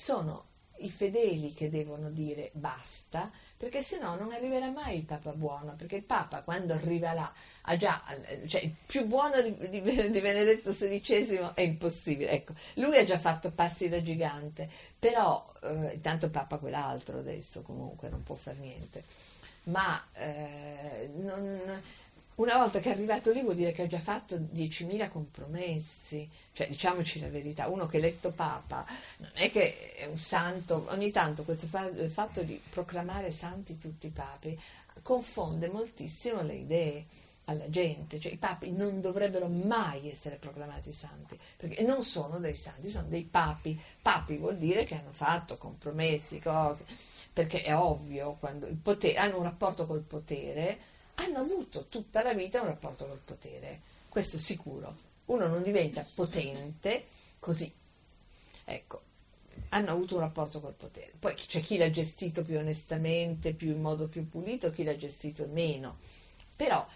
sono 0.00 0.46
i 0.78 0.90
fedeli 0.90 1.52
che 1.52 1.68
devono 1.68 2.08
dire 2.08 2.48
basta, 2.54 3.30
perché 3.58 3.82
se 3.82 3.98
no 3.98 4.16
non 4.16 4.32
arriverà 4.32 4.70
mai 4.70 4.96
il 4.96 5.04
Papa 5.04 5.32
buono, 5.32 5.74
perché 5.76 5.96
il 5.96 6.04
Papa 6.04 6.42
quando 6.42 6.72
arriva 6.72 7.12
là 7.12 7.30
ha 7.62 7.76
già, 7.76 8.02
cioè 8.46 8.62
il 8.62 8.74
più 8.86 9.04
buono 9.04 9.42
di, 9.42 9.54
di, 9.68 9.80
Benedetto 9.82 10.70
XVI 10.70 11.50
è 11.52 11.60
impossibile, 11.60 12.30
ecco, 12.30 12.54
lui 12.76 12.96
ha 12.96 13.04
già 13.04 13.18
fatto 13.18 13.52
passi 13.52 13.90
da 13.90 14.00
gigante, 14.00 14.70
però 14.98 15.52
eh, 15.64 15.92
intanto 15.92 16.24
il 16.24 16.32
Papa 16.32 16.56
quell'altro 16.56 17.18
adesso 17.18 17.60
comunque 17.60 18.08
non 18.08 18.22
può 18.22 18.36
fare 18.36 18.56
niente, 18.56 19.04
ma 19.64 20.02
eh, 20.14 21.10
non, 21.16 21.60
una 22.36 22.56
volta 22.56 22.80
che 22.80 22.88
è 22.88 22.92
arrivato 22.92 23.32
lì 23.32 23.42
vuol 23.42 23.56
dire 23.56 23.72
che 23.72 23.82
ha 23.82 23.86
già 23.86 23.98
fatto 23.98 24.36
10.000 24.36 25.10
compromessi, 25.10 26.28
cioè 26.52 26.68
diciamoci 26.68 27.20
la 27.20 27.28
verità, 27.28 27.68
uno 27.68 27.86
che 27.86 27.98
è 27.98 28.00
eletto 28.00 28.32
Papa 28.32 28.86
non 29.18 29.30
è 29.34 29.50
che 29.50 29.92
è 29.94 30.06
un 30.06 30.18
santo, 30.18 30.86
ogni 30.88 31.10
tanto 31.10 31.44
questo 31.44 31.66
fatto 31.66 32.42
di 32.42 32.60
proclamare 32.70 33.30
santi 33.30 33.78
tutti 33.78 34.06
i 34.06 34.10
papi 34.10 34.58
confonde 35.02 35.68
moltissimo 35.68 36.42
le 36.42 36.54
idee 36.54 37.06
alla 37.50 37.68
gente, 37.68 38.20
cioè 38.20 38.32
i 38.32 38.36
papi 38.36 38.70
non 38.70 39.00
dovrebbero 39.00 39.48
mai 39.48 40.08
essere 40.08 40.36
proclamati 40.36 40.92
santi, 40.92 41.38
perché 41.56 41.82
non 41.82 42.04
sono 42.04 42.38
dei 42.38 42.54
santi, 42.54 42.90
sono 42.90 43.08
dei 43.08 43.24
papi. 43.24 43.78
Papi 44.00 44.36
vuol 44.36 44.56
dire 44.56 44.84
che 44.84 44.94
hanno 44.94 45.12
fatto 45.12 45.58
compromessi, 45.58 46.38
cose, 46.38 46.84
perché 47.32 47.62
è 47.62 47.76
ovvio, 47.76 48.36
quando 48.38 48.68
potere, 48.80 49.16
hanno 49.16 49.38
un 49.38 49.42
rapporto 49.42 49.86
col 49.86 50.02
potere, 50.02 50.78
hanno 51.16 51.38
avuto 51.38 51.86
tutta 51.88 52.22
la 52.22 52.34
vita 52.34 52.60
un 52.60 52.68
rapporto 52.68 53.06
col 53.06 53.20
potere, 53.24 53.80
questo 54.08 54.36
è 54.36 54.40
sicuro. 54.40 55.08
Uno 55.26 55.46
non 55.46 55.62
diventa 55.62 56.04
potente 56.14 57.06
così. 57.38 57.72
Ecco, 58.64 59.02
hanno 59.70 59.90
avuto 59.90 60.14
un 60.14 60.20
rapporto 60.20 60.60
col 60.60 60.74
potere. 60.74 61.12
Poi 61.18 61.34
c'è 61.34 61.60
chi 61.60 61.76
l'ha 61.76 61.90
gestito 61.90 62.42
più 62.42 62.58
onestamente, 62.58 63.54
più 63.54 63.70
in 63.70 63.80
modo 63.80 64.08
più 64.08 64.28
pulito, 64.28 64.70
chi 64.70 64.84
l'ha 64.84 64.96
gestito 64.96 65.46
meno. 65.50 65.98
Però 66.56 66.86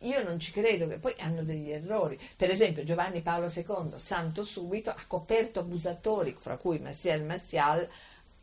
io 0.00 0.22
non 0.22 0.38
ci 0.38 0.52
credo 0.52 0.86
che 0.88 0.98
poi 0.98 1.14
hanno 1.18 1.42
degli 1.42 1.70
errori. 1.70 2.18
Per 2.36 2.50
esempio 2.50 2.84
Giovanni 2.84 3.22
Paolo 3.22 3.50
II, 3.52 3.94
santo 3.96 4.44
subito, 4.44 4.90
ha 4.90 5.04
coperto 5.06 5.60
abusatori, 5.60 6.36
fra 6.38 6.56
cui 6.56 6.78
Massiel 6.78 7.24
Massial, 7.24 7.88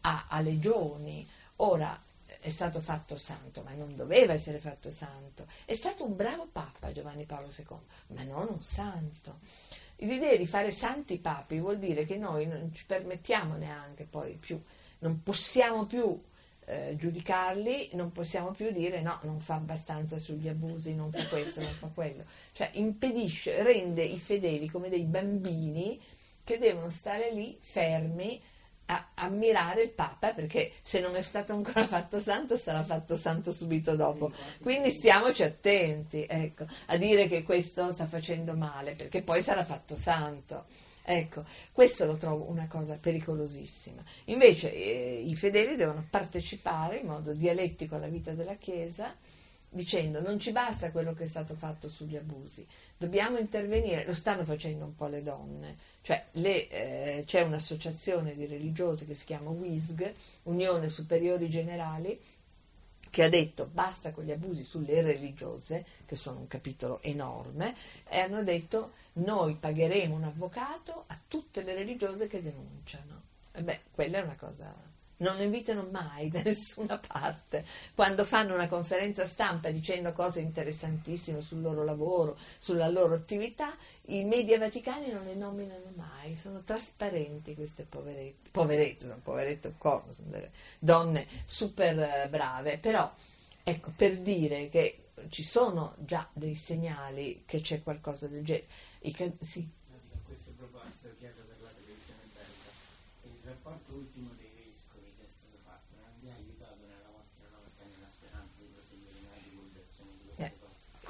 a, 0.01 0.27
a 0.29 0.39
legioni. 0.39 1.27
Ora, 1.57 1.99
è 2.43 2.49
stato 2.49 2.81
fatto 2.81 3.15
santo, 3.15 3.63
ma 3.63 3.71
non 3.71 3.95
doveva 3.95 4.33
essere 4.33 4.59
fatto 4.59 4.91
santo. 4.91 5.47
È 5.63 5.73
stato 5.73 6.05
un 6.05 6.17
bravo 6.17 6.49
papa 6.51 6.91
Giovanni 6.91 7.23
Paolo 7.23 7.47
II, 7.47 7.77
ma 8.07 8.23
non 8.23 8.49
un 8.49 8.61
santo. 8.61 9.39
L'idea 9.97 10.35
di 10.35 10.45
fare 10.45 10.69
santi 10.69 11.19
papi 11.19 11.59
vuol 11.59 11.79
dire 11.79 12.05
che 12.05 12.17
noi 12.17 12.45
non 12.45 12.69
ci 12.73 12.85
permettiamo 12.85 13.55
neanche 13.55 14.03
poi 14.03 14.33
più, 14.33 14.61
non 14.99 15.23
possiamo 15.23 15.85
più 15.85 16.21
eh, 16.65 16.97
giudicarli, 16.97 17.91
non 17.93 18.11
possiamo 18.11 18.51
più 18.51 18.71
dire 18.71 19.01
no, 19.01 19.19
non 19.23 19.39
fa 19.39 19.55
abbastanza 19.55 20.17
sugli 20.17 20.49
abusi, 20.49 20.95
non 20.95 21.13
fa 21.13 21.25
questo, 21.27 21.61
non 21.61 21.71
fa 21.71 21.87
quello. 21.93 22.25
Cioè 22.51 22.71
impedisce, 22.73 23.63
rende 23.63 24.03
i 24.03 24.19
fedeli 24.19 24.67
come 24.67 24.89
dei 24.89 25.03
bambini 25.03 25.97
che 26.43 26.57
devono 26.57 26.89
stare 26.89 27.31
lì 27.31 27.57
fermi 27.57 28.41
a 28.85 29.09
ammirare 29.15 29.83
il 29.83 29.91
Papa 29.91 30.33
perché 30.33 30.71
se 30.81 30.99
non 30.99 31.15
è 31.15 31.21
stato 31.21 31.53
ancora 31.53 31.85
fatto 31.85 32.19
santo 32.19 32.55
sarà 32.55 32.83
fatto 32.83 33.15
santo 33.15 33.51
subito 33.51 33.95
dopo. 33.95 34.31
Quindi 34.61 34.89
stiamoci 34.89 35.43
attenti 35.43 36.25
ecco, 36.27 36.65
a 36.87 36.97
dire 36.97 37.27
che 37.27 37.43
questo 37.43 37.91
sta 37.91 38.05
facendo 38.07 38.55
male 38.55 38.95
perché 38.95 39.21
poi 39.21 39.41
sarà 39.41 39.63
fatto 39.63 39.95
santo. 39.95 40.65
Ecco, 41.05 41.43
questo 41.73 42.05
lo 42.05 42.15
trovo 42.15 42.49
una 42.49 42.67
cosa 42.67 42.97
pericolosissima. 42.99 44.01
Invece 44.25 44.73
eh, 44.73 45.21
i 45.25 45.35
fedeli 45.35 45.75
devono 45.75 46.05
partecipare 46.09 46.97
in 46.97 47.07
modo 47.07 47.33
dialettico 47.33 47.95
alla 47.95 48.07
vita 48.07 48.31
della 48.31 48.55
Chiesa 48.55 49.13
dicendo 49.73 50.21
non 50.21 50.39
ci 50.39 50.51
basta 50.51 50.91
quello 50.91 51.13
che 51.13 51.23
è 51.23 51.27
stato 51.27 51.55
fatto 51.55 51.89
sugli 51.89 52.15
abusi, 52.15 52.65
dobbiamo 52.97 53.37
intervenire, 53.37 54.05
lo 54.05 54.13
stanno 54.13 54.45
facendo 54.45 54.85
un 54.85 54.95
po' 54.95 55.07
le 55.07 55.23
donne, 55.23 55.75
cioè 56.01 56.23
le, 56.33 56.67
eh, 56.69 57.23
c'è 57.25 57.41
un'associazione 57.41 58.35
di 58.35 58.45
religiose 58.45 59.05
che 59.05 59.15
si 59.15 59.25
chiama 59.25 59.49
WISG, 59.49 60.13
Unione 60.43 60.89
Superiori 60.89 61.49
Generali, 61.49 62.19
che 63.09 63.23
ha 63.23 63.29
detto 63.29 63.69
basta 63.71 64.11
con 64.11 64.23
gli 64.23 64.31
abusi 64.31 64.63
sulle 64.63 65.01
religiose, 65.01 65.85
che 66.05 66.15
sono 66.15 66.39
un 66.39 66.47
capitolo 66.47 67.01
enorme, 67.03 67.75
e 68.09 68.19
hanno 68.19 68.43
detto 68.43 68.93
noi 69.13 69.55
pagheremo 69.55 70.15
un 70.15 70.23
avvocato 70.23 71.03
a 71.07 71.19
tutte 71.27 71.61
le 71.63 71.73
religiose 71.73 72.27
che 72.27 72.41
denunciano. 72.41 73.21
E 73.51 73.61
beh, 73.61 73.81
quella 73.91 74.17
è 74.19 74.21
una 74.21 74.35
cosa 74.35 74.92
non 75.23 75.41
invitano 75.41 75.87
mai 75.89 76.29
da 76.29 76.41
nessuna 76.43 76.99
parte. 76.99 77.65
Quando 77.95 78.25
fanno 78.25 78.53
una 78.53 78.67
conferenza 78.67 79.25
stampa 79.25 79.71
dicendo 79.71 80.13
cose 80.13 80.41
interessantissime 80.41 81.41
sul 81.41 81.61
loro 81.61 81.83
lavoro, 81.83 82.37
sulla 82.37 82.89
loro 82.89 83.15
attività, 83.15 83.73
i 84.07 84.23
media 84.25 84.59
vaticani 84.59 85.11
non 85.11 85.23
le 85.25 85.35
nominano 85.35 85.91
mai, 85.95 86.35
sono 86.35 86.61
trasparenti 86.61 87.55
queste 87.55 87.83
poverette, 87.83 88.49
poverette, 88.51 89.05
sono 89.07 89.21
poverette 89.23 89.73
sono 89.79 90.29
delle 90.29 90.51
donne 90.79 91.25
super 91.45 91.97
eh, 91.97 92.27
brave, 92.29 92.77
però 92.77 93.11
ecco, 93.63 93.91
per 93.95 94.19
dire 94.19 94.69
che 94.69 94.97
ci 95.29 95.43
sono 95.43 95.95
già 95.99 96.27
dei 96.33 96.55
segnali 96.55 97.43
che 97.45 97.61
c'è 97.61 97.81
qualcosa 97.81 98.27
del 98.27 98.43
genere. 98.43 98.67
I, 99.01 99.15
sì. 99.39 99.69
A 99.91 100.19
questo 100.25 100.51
proposito, 100.57 101.07
chiedo 101.17 101.41
per 101.47 101.57
la 101.61 101.69
televisione 101.69 102.19
belga, 102.33 102.69
il 103.23 103.49
rapporto 103.49 103.93
ultimo 103.93 104.29
dei 104.37 104.53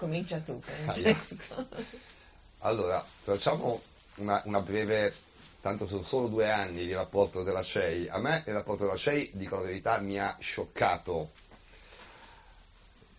Comincia 0.04 0.38
tu, 0.42 0.60
Francesco. 0.60 1.66
Allora, 2.60 3.02
facciamo 3.24 3.82
una, 4.16 4.42
una, 4.44 4.60
breve, 4.60 5.14
tanto 5.62 5.88
sono 5.88 6.04
solo 6.04 6.28
due 6.28 6.52
anni 6.52 6.86
di 6.86 6.94
rapporto 6.94 7.42
della 7.44 7.64
CEI. 7.64 8.10
A 8.10 8.20
me 8.20 8.44
il 8.46 8.52
rapporto 8.52 8.84
della 8.84 8.98
CEI, 8.98 9.32
dico 9.36 9.56
la 9.56 9.62
verità, 9.62 10.02
mi 10.02 10.20
ha 10.20 10.36
scioccato. 10.42 11.32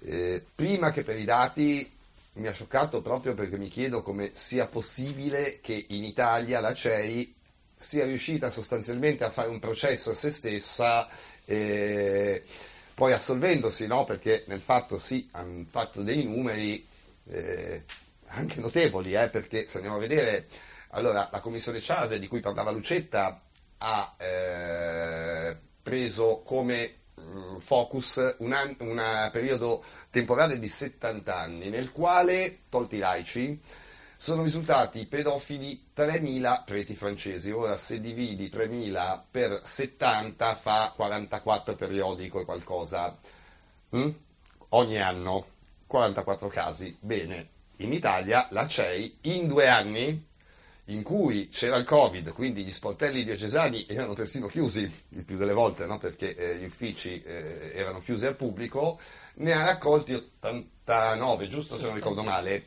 Eh, 0.01 0.45
prima 0.55 0.93
che 0.93 1.05
per 1.05 1.19
i 1.19 1.25
dati 1.25 1.91
mi 2.35 2.49
ha 2.49 2.53
scioccato 2.53 3.01
proprio 3.01 3.33
perché 3.33 3.57
mi 3.57 3.69
chiedo 3.69 4.03
come 4.03 4.33
sia 4.35 4.67
possibile 4.67 5.61
che 5.63 5.87
in 5.89 6.05
Italia 6.05 6.61
la 6.61 6.75
CEI 6.75 7.35
sia 7.75 8.05
riuscita 8.05 8.51
sostanzialmente 8.51 9.25
a 9.25 9.31
fare 9.31 9.49
un 9.49 9.59
processo 9.59 10.11
a 10.11 10.15
se 10.15 10.31
stessa. 10.31 11.09
Eh, 11.47 12.45
poi 12.95 13.13
assolvendosi, 13.13 13.87
no? 13.87 14.05
perché 14.05 14.45
nel 14.47 14.61
fatto 14.61 14.99
sì, 14.99 15.29
hanno 15.33 15.65
fatto 15.69 16.03
dei 16.03 16.25
numeri 16.25 16.87
eh, 17.29 17.85
anche 18.27 18.61
notevoli, 18.61 19.15
eh, 19.15 19.29
perché 19.29 19.69
se 19.69 19.77
andiamo 19.77 19.97
a 19.97 20.01
vedere, 20.01 20.47
allora 20.91 21.29
la 21.31 21.41
commissione 21.41 21.81
Ciase 21.81 22.19
di 22.19 22.29
cui 22.29 22.41
parlava 22.41 22.71
Lucetta 22.71 23.41
ha 23.79 24.15
eh, 24.19 25.57
preso 25.83 26.43
come 26.45 26.95
mh, 27.15 27.23
mm, 27.23 27.57
focus 27.59 28.37
un 28.39 29.29
periodo 29.33 29.85
temporale 30.11 30.59
di 30.59 30.69
70 30.69 31.37
anni, 31.37 31.71
nel 31.71 31.93
quale, 31.93 32.61
tolti 32.69 32.97
i 32.97 33.01
laici, 33.01 33.61
sono 34.17 34.43
risultati 34.43 35.07
pedofili 35.07 35.89
3.000 35.97 36.65
preti 36.65 36.95
francesi. 36.95 37.51
Ora 37.51 37.77
se 37.77 38.01
dividi 38.01 38.47
3.000 38.47 39.23
per 39.31 39.61
70 39.63 40.55
fa 40.55 40.93
44 40.95 41.77
periodico 41.77 42.41
e 42.41 42.45
qualcosa. 42.45 43.17
Mm? 43.97 44.09
Ogni 44.71 45.01
anno 45.01 45.47
44 45.87 46.49
casi. 46.49 46.97
Bene, 47.01 47.49
in 47.79 47.93
Italia 47.93 48.49
la 48.51 48.67
CEI 48.67 49.19
in 49.23 49.49
due 49.49 49.69
anni 49.69 50.33
in 50.89 51.03
cui 51.03 51.49
c'era 51.49 51.77
il 51.77 51.85
Covid, 51.85 52.33
quindi 52.33 52.63
gli 52.65 52.73
sportelli 52.73 53.25
diocesani 53.25 53.87
erano 53.89 54.13
persino 54.13 54.49
chiusi 54.49 54.91
il 55.11 55.25
più 55.25 55.39
delle 55.39 55.55
volte, 55.55 55.87
no? 55.87 55.99
perché 55.99 56.37
eh, 56.37 56.59
gli 56.59 56.65
uffici 56.65 57.23
eh, 57.23 57.73
erano 57.75 58.03
chiusi 58.03 58.27
al 58.27 58.37
pubblico, 58.37 58.99
ne 59.37 59.53
ha 59.53 59.65
raccolti 59.65 60.13
89, 60.13 61.47
giusto 61.47 61.77
se 61.77 61.87
non 61.87 61.95
ricordo 61.95 62.23
male, 62.23 62.67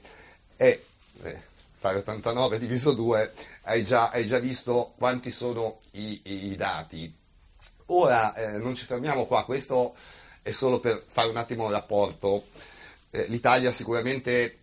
e 0.56 0.84
eh, 1.24 1.42
fare 1.76 2.00
89 2.00 2.60
diviso 2.60 2.94
2, 2.94 3.34
hai 3.64 3.86
già, 3.86 4.10
hai 4.10 4.28
già 4.28 4.40
visto 4.40 4.94
quanti 4.98 5.32
sono 5.32 5.80
i, 5.92 6.22
i 6.24 6.56
dati. 6.56 7.14
Ora 7.88 8.34
eh, 8.34 8.58
non 8.58 8.76
ci 8.76 8.86
fermiamo 8.86 9.26
qua, 9.26 9.46
questo 9.46 9.96
è 10.42 10.52
solo 10.52 10.80
per 10.80 11.04
fare 11.08 11.30
un 11.30 11.38
attimo 11.38 11.66
il 11.66 11.72
rapporto. 11.72 12.46
Eh, 13.10 13.26
L'Italia 13.28 13.72
sicuramente 13.72 14.60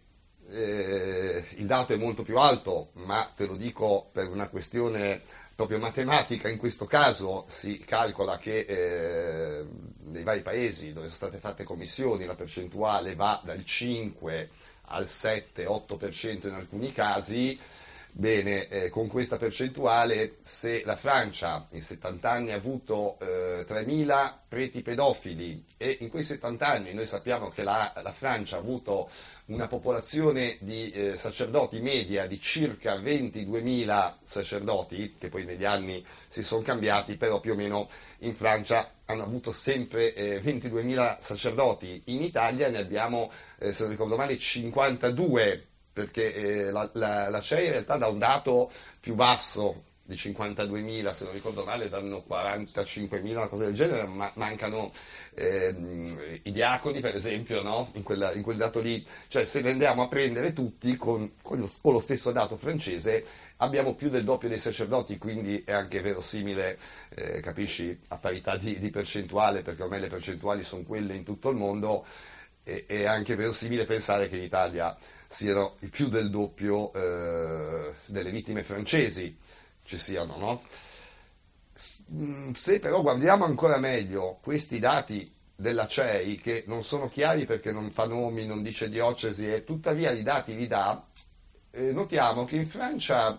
eh, 0.48 1.44
il 1.56 1.66
dato 1.66 1.92
è 1.92 1.96
molto 1.96 2.22
più 2.22 2.38
alto, 2.38 2.90
ma 2.94 3.30
te 3.34 3.46
lo 3.46 3.56
dico 3.56 4.08
per 4.12 4.28
una 4.28 4.48
questione 4.48 5.20
proprio 5.54 5.78
matematica, 5.78 6.48
in 6.48 6.58
questo 6.58 6.84
caso 6.84 7.44
si 7.48 7.78
calcola 7.78 8.38
che 8.38 8.58
eh, 8.60 9.64
nei 10.06 10.24
vari 10.24 10.42
paesi 10.42 10.92
dove 10.92 11.06
sono 11.06 11.16
state 11.16 11.38
fatte 11.38 11.64
commissioni 11.64 12.24
la 12.24 12.34
percentuale 12.34 13.14
va 13.14 13.40
dal 13.44 13.64
5 13.64 14.50
al 14.86 15.04
7-8% 15.04 16.46
in 16.46 16.54
alcuni 16.54 16.92
casi, 16.92 17.58
Bene, 18.16 18.68
eh, 18.68 18.90
con 18.90 19.08
questa 19.08 19.38
percentuale, 19.38 20.36
se 20.44 20.84
la 20.84 20.94
Francia 20.94 21.66
in 21.72 21.82
70 21.82 22.30
anni 22.30 22.52
ha 22.52 22.56
avuto 22.56 23.18
eh, 23.18 23.66
3.000 23.68 24.34
preti 24.46 24.82
pedofili 24.82 25.64
e 25.76 25.98
in 26.02 26.10
quei 26.10 26.22
70 26.22 26.64
anni 26.64 26.94
noi 26.94 27.08
sappiamo 27.08 27.48
che 27.48 27.64
la, 27.64 27.92
la 28.04 28.12
Francia 28.12 28.54
ha 28.54 28.60
avuto 28.60 29.10
una 29.46 29.66
popolazione 29.66 30.58
di 30.60 30.92
eh, 30.92 31.18
sacerdoti 31.18 31.80
media 31.80 32.28
di 32.28 32.40
circa 32.40 32.94
22.000 32.94 34.14
sacerdoti, 34.22 35.16
che 35.18 35.28
poi 35.28 35.44
negli 35.44 35.64
anni 35.64 36.04
si 36.28 36.44
sono 36.44 36.62
cambiati, 36.62 37.16
però 37.16 37.40
più 37.40 37.54
o 37.54 37.56
meno 37.56 37.90
in 38.18 38.36
Francia 38.36 38.92
hanno 39.06 39.24
avuto 39.24 39.52
sempre 39.52 40.14
22.000 40.40 40.86
eh, 40.88 41.16
sacerdoti, 41.18 42.02
in 42.06 42.22
Italia 42.22 42.68
ne 42.68 42.78
abbiamo, 42.78 43.32
eh, 43.58 43.74
se 43.74 43.82
non 43.82 43.90
ricordo 43.90 44.14
male, 44.14 44.38
52 44.38 45.66
perché 45.94 46.34
eh, 46.34 46.70
la, 46.72 46.90
la, 46.94 47.30
la 47.30 47.40
CEI 47.40 47.66
in 47.66 47.70
realtà 47.70 47.96
dà 47.96 48.08
un 48.08 48.18
dato 48.18 48.70
più 49.00 49.14
basso 49.14 49.84
di 50.06 50.16
52.000, 50.16 51.14
se 51.14 51.24
non 51.24 51.32
ricordo 51.32 51.64
male, 51.64 51.88
danno 51.88 52.24
45.000, 52.28 53.36
una 53.36 53.48
cosa 53.48 53.64
del 53.64 53.74
genere, 53.74 54.06
ma 54.06 54.30
mancano 54.34 54.92
eh, 55.34 56.40
i 56.42 56.52
diaconi, 56.52 57.00
per 57.00 57.14
esempio, 57.14 57.62
no? 57.62 57.88
in, 57.94 58.02
quella, 58.02 58.32
in, 58.32 58.42
quel 58.42 58.58
dato 58.58 58.80
lì. 58.80 59.04
Cioè, 59.28 59.46
se 59.46 59.62
ne 59.62 59.70
andiamo 59.70 60.02
a 60.02 60.08
prendere 60.08 60.52
tutti 60.52 60.94
con, 60.98 61.32
con, 61.40 61.58
lo, 61.58 61.70
con, 61.80 61.94
lo, 61.94 62.00
stesso 62.00 62.32
dato 62.32 62.58
francese, 62.58 63.24
abbiamo 63.58 63.94
più 63.94 64.10
del 64.10 64.24
doppio 64.24 64.50
dei 64.50 64.58
sacerdoti, 64.58 65.16
quindi 65.16 65.62
è 65.64 65.72
anche 65.72 66.02
verosimile, 66.02 66.78
eh, 67.14 67.40
capisci, 67.40 67.98
a 68.08 68.18
parità 68.18 68.58
di, 68.58 68.78
di, 68.78 68.90
percentuale, 68.90 69.62
perché 69.62 69.84
ormai 69.84 70.00
le 70.00 70.08
percentuali 70.08 70.64
sono 70.64 70.82
quelle 70.82 71.14
in 71.14 71.24
tutto 71.24 71.48
il 71.48 71.56
mondo, 71.56 72.04
e, 72.62 72.84
è 72.86 73.04
anche 73.04 73.36
verosimile 73.36 73.86
pensare 73.86 74.28
che 74.28 74.36
in 74.36 74.42
Italia 74.42 74.94
siano 75.34 75.76
più 75.90 76.08
del 76.08 76.30
doppio 76.30 76.92
eh, 76.92 77.92
delle 78.06 78.30
vittime 78.30 78.62
francesi 78.62 79.36
ci 79.82 79.98
siano, 79.98 80.36
no? 80.36 80.62
Mm, 82.12 82.52
se 82.52 82.78
però 82.78 83.02
guardiamo 83.02 83.44
ancora 83.44 83.78
meglio 83.78 84.38
questi 84.40 84.78
dati 84.78 85.32
della 85.56 85.88
CEI, 85.88 86.36
che 86.36 86.64
non 86.68 86.84
sono 86.84 87.08
chiari 87.08 87.46
perché 87.46 87.72
non 87.72 87.90
fa 87.90 88.06
nomi, 88.06 88.46
non 88.46 88.62
dice 88.62 88.88
diocesi 88.88 89.52
e 89.52 89.64
tuttavia 89.64 90.12
i 90.12 90.22
dati 90.22 90.54
li 90.54 90.68
dà, 90.68 91.04
eh, 91.72 91.92
notiamo 91.92 92.44
che 92.44 92.56
in 92.56 92.66
Francia, 92.66 93.36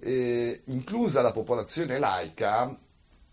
eh, 0.00 0.62
inclusa 0.66 1.22
la 1.22 1.32
popolazione 1.32 1.98
laica, 1.98 2.78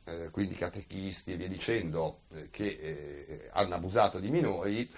eh, 0.06 0.30
quindi 0.30 0.56
catechisti 0.56 1.34
e 1.34 1.38
via 1.38 1.50
dicendo, 1.50 2.22
eh, 2.32 2.50
che 2.52 2.66
eh, 2.66 3.50
hanno 3.52 3.76
abusato 3.76 4.20
di 4.20 4.30
minori, 4.30 4.90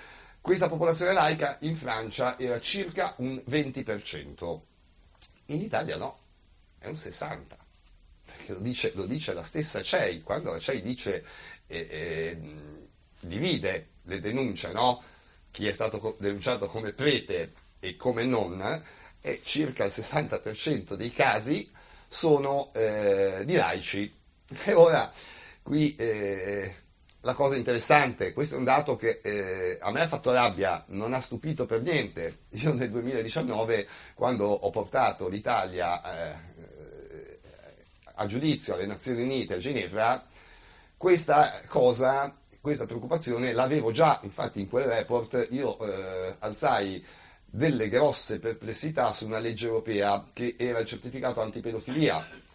questa 0.47 0.69
popolazione 0.69 1.11
laica 1.11 1.57
in 1.63 1.75
Francia 1.75 2.39
era 2.39 2.57
circa 2.61 3.13
un 3.17 3.35
20%, 3.49 4.59
in 5.47 5.61
Italia 5.61 5.97
no, 5.97 6.19
è 6.79 6.87
un 6.87 6.93
60%, 6.93 7.39
perché 8.23 8.53
lo 8.53 8.59
dice, 8.61 8.93
lo 8.95 9.05
dice 9.05 9.33
la 9.33 9.43
stessa 9.43 9.83
CEI, 9.83 10.21
quando 10.21 10.53
la 10.53 10.57
CEI 10.57 10.81
dice, 10.81 11.25
eh, 11.67 11.87
eh, 11.91 12.39
divide 13.19 13.89
le 14.03 14.21
denunce, 14.21 14.71
no? 14.71 15.03
chi 15.51 15.67
è 15.67 15.73
stato 15.73 16.15
denunciato 16.17 16.67
come 16.67 16.93
prete 16.93 17.51
e 17.81 17.97
come 17.97 18.25
non, 18.25 18.83
e 19.19 19.41
circa 19.43 19.83
il 19.83 19.91
60% 19.93 20.93
dei 20.93 21.11
casi 21.11 21.69
sono 22.07 22.71
eh, 22.73 23.41
di 23.43 23.55
laici. 23.55 24.15
E 24.63 24.73
ora 24.73 25.11
qui 25.61 25.93
eh, 25.97 26.73
la 27.21 27.33
cosa 27.33 27.55
interessante, 27.55 28.31
questo 28.31 28.55
è 28.55 28.57
un 28.57 28.63
dato 28.63 28.95
che 28.95 29.19
eh, 29.23 29.77
a 29.81 29.91
me 29.91 30.01
ha 30.01 30.07
fatto 30.07 30.31
rabbia, 30.31 30.83
non 30.89 31.13
ha 31.13 31.21
stupito 31.21 31.65
per 31.65 31.81
niente. 31.81 32.45
Io 32.61 32.73
nel 32.73 32.89
2019, 32.91 33.87
quando 34.13 34.45
ho 34.45 34.69
portato 34.69 35.27
l'Italia 35.27 36.01
eh, 36.03 36.55
a 38.15 38.25
giudizio 38.25 38.73
alle 38.73 38.85
Nazioni 38.85 39.23
Unite 39.23 39.55
a 39.55 39.57
Ginevra, 39.57 40.25
questa 40.95 41.61
cosa, 41.67 42.35
questa 42.61 42.85
preoccupazione 42.85 43.53
l'avevo 43.53 43.91
già, 43.91 44.19
infatti 44.23 44.61
in 44.61 44.69
quel 44.69 44.85
report 44.85 45.47
io 45.51 45.77
eh, 45.79 46.35
alzai 46.39 47.05
delle 47.45 47.89
grosse 47.89 48.39
perplessità 48.39 49.13
su 49.13 49.25
una 49.25 49.37
legge 49.37 49.67
europea 49.67 50.27
che 50.33 50.55
era 50.57 50.79
il 50.79 50.87
certificato 50.87 51.41
antipedofilia 51.41 52.45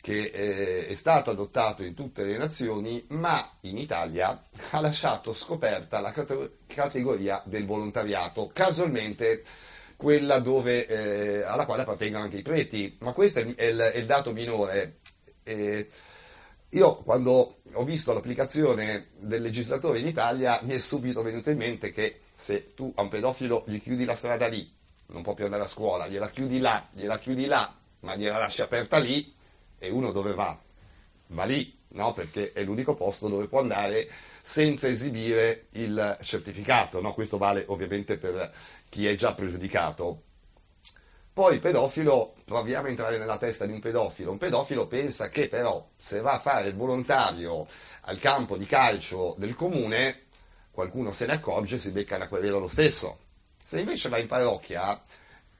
che 0.00 0.30
eh, 0.32 0.86
è 0.86 0.94
stato 0.94 1.30
adottato 1.30 1.82
in 1.82 1.94
tutte 1.94 2.24
le 2.24 2.36
nazioni, 2.36 3.04
ma 3.08 3.56
in 3.62 3.78
Italia 3.78 4.42
ha 4.70 4.80
lasciato 4.80 5.34
scoperta 5.34 6.00
la 6.00 6.12
categoria 6.66 7.42
del 7.44 7.66
volontariato, 7.66 8.50
casualmente 8.52 9.44
quella 9.96 10.38
dove, 10.38 10.86
eh, 10.86 11.42
alla 11.42 11.66
quale 11.66 11.82
appartengono 11.82 12.22
anche 12.22 12.38
i 12.38 12.42
preti, 12.42 12.96
ma 13.00 13.12
questo 13.12 13.40
è 13.40 13.42
il, 13.42 13.56
è 13.56 13.96
il 13.96 14.06
dato 14.06 14.32
minore. 14.32 14.98
Eh, 15.42 15.88
io 16.70 16.96
quando 16.96 17.56
ho 17.72 17.84
visto 17.84 18.12
l'applicazione 18.12 19.08
del 19.18 19.42
legislatore 19.42 19.98
in 19.98 20.06
Italia 20.06 20.60
mi 20.62 20.74
è 20.74 20.78
subito 20.78 21.22
venuto 21.22 21.50
in 21.50 21.56
mente 21.56 21.92
che 21.92 22.20
se 22.34 22.74
tu 22.74 22.92
a 22.94 23.02
un 23.02 23.08
pedofilo 23.08 23.64
gli 23.66 23.80
chiudi 23.80 24.04
la 24.04 24.14
strada 24.14 24.46
lì, 24.46 24.70
non 25.06 25.22
può 25.22 25.34
più 25.34 25.44
andare 25.44 25.64
a 25.64 25.66
scuola, 25.66 26.06
gliela 26.06 26.30
chiudi 26.30 26.60
là, 26.60 26.86
gliela 26.92 27.18
chiudi 27.18 27.46
là, 27.46 27.74
ma 28.00 28.14
gliela 28.14 28.38
lasci 28.38 28.62
aperta 28.62 28.98
lì, 28.98 29.34
e 29.78 29.90
uno 29.90 30.12
dove 30.12 30.34
va? 30.34 30.58
Va 31.28 31.44
lì, 31.44 31.78
no? 31.88 32.12
perché 32.12 32.52
è 32.52 32.64
l'unico 32.64 32.94
posto 32.94 33.28
dove 33.28 33.48
può 33.48 33.60
andare 33.60 34.08
senza 34.42 34.88
esibire 34.88 35.66
il 35.72 36.18
certificato. 36.22 37.00
No? 37.00 37.14
Questo 37.14 37.38
vale 37.38 37.64
ovviamente 37.68 38.18
per 38.18 38.50
chi 38.88 39.06
è 39.06 39.14
già 39.16 39.34
pregiudicato. 39.34 40.22
Poi 41.38 41.54
il 41.54 41.60
pedofilo, 41.60 42.34
proviamo 42.44 42.88
a 42.88 42.90
entrare 42.90 43.16
nella 43.18 43.38
testa 43.38 43.64
di 43.64 43.72
un 43.72 43.78
pedofilo. 43.78 44.32
Un 44.32 44.38
pedofilo 44.38 44.88
pensa 44.88 45.28
che 45.28 45.48
però 45.48 45.88
se 45.96 46.20
va 46.20 46.32
a 46.32 46.40
fare 46.40 46.66
il 46.66 46.74
volontario 46.74 47.64
al 48.02 48.18
campo 48.18 48.56
di 48.56 48.66
calcio 48.66 49.36
del 49.38 49.54
comune, 49.54 50.24
qualcuno 50.72 51.12
se 51.12 51.26
ne 51.26 51.34
accorge 51.34 51.76
e 51.76 51.78
si 51.78 51.92
becca 51.92 52.16
una 52.16 52.26
querela 52.26 52.58
lo 52.58 52.68
stesso. 52.68 53.18
Se 53.62 53.78
invece 53.78 54.08
va 54.08 54.18
in 54.18 54.26
parrocchia, 54.26 55.00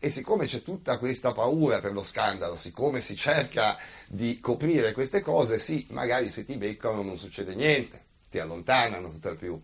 e 0.01 0.11
siccome 0.11 0.47
c'è 0.47 0.63
tutta 0.63 0.99
questa 0.99 1.33
paura 1.33 1.81
per 1.81 1.93
lo 1.93 2.05
scandalo, 2.05 2.57
siccome 2.57 3.01
si 3.01 3.17
cerca 3.17 3.77
di 4.07 4.39
coprire 4.39 4.93
queste 4.93 5.23
cose, 5.23 5.59
sì, 5.59 5.87
magari 5.91 6.31
se 6.31 6.45
ti 6.45 6.57
beccano 6.57 7.03
non 7.03 7.19
succede 7.19 7.55
niente, 7.57 8.01
ti 8.31 8.39
allontanano 8.39 9.11
tutt'al 9.11 9.37
più. 9.37 9.61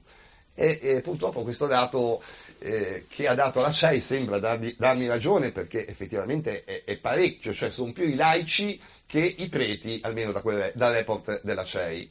E, 0.57 0.79
e 0.83 1.01
purtroppo 1.03 1.43
questo 1.43 1.67
dato 1.67 2.23
eh, 2.59 3.07
che 3.09 3.27
ha 3.27 3.35
dato 3.35 3.61
la 3.61 3.73
CEI 3.73 4.01
sembra 4.01 4.39
darmi, 4.39 4.75
darmi 4.79 5.07
ragione 5.09 5.51
perché 5.51 5.85
effettivamente 5.87 6.63
è, 6.65 6.85
è, 6.85 6.97
parecchio, 6.99 7.53
cioè 7.53 7.71
sono 7.71 7.93
più 7.93 8.05
i 8.05 8.15
laici 8.15 8.81
che 9.07 9.21
i 9.21 9.49
preti, 9.49 10.01
almeno 10.03 10.33
da 10.33 10.43
quelle, 10.43 10.73
dal 10.75 10.93
report 10.93 11.43
della 11.43 11.65
CEI. 11.65 12.11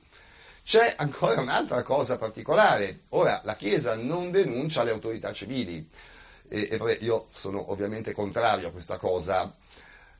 C'è 0.65 0.93
ancora 0.97 1.41
un'altra 1.41 1.83
cosa 1.83 2.17
particolare, 2.17 3.01
ora 3.09 3.41
la 3.43 3.55
Chiesa 3.55 3.95
non 3.97 4.31
denuncia 4.31 4.83
le 4.83 4.91
autorità 4.91 5.33
civili, 5.33 5.89
e, 6.47 6.69
e 6.71 6.77
vabbè, 6.77 6.99
io 7.01 7.27
sono 7.33 7.71
ovviamente 7.71 8.13
contrario 8.13 8.67
a 8.67 8.71
questa 8.71 8.97
cosa. 8.97 9.55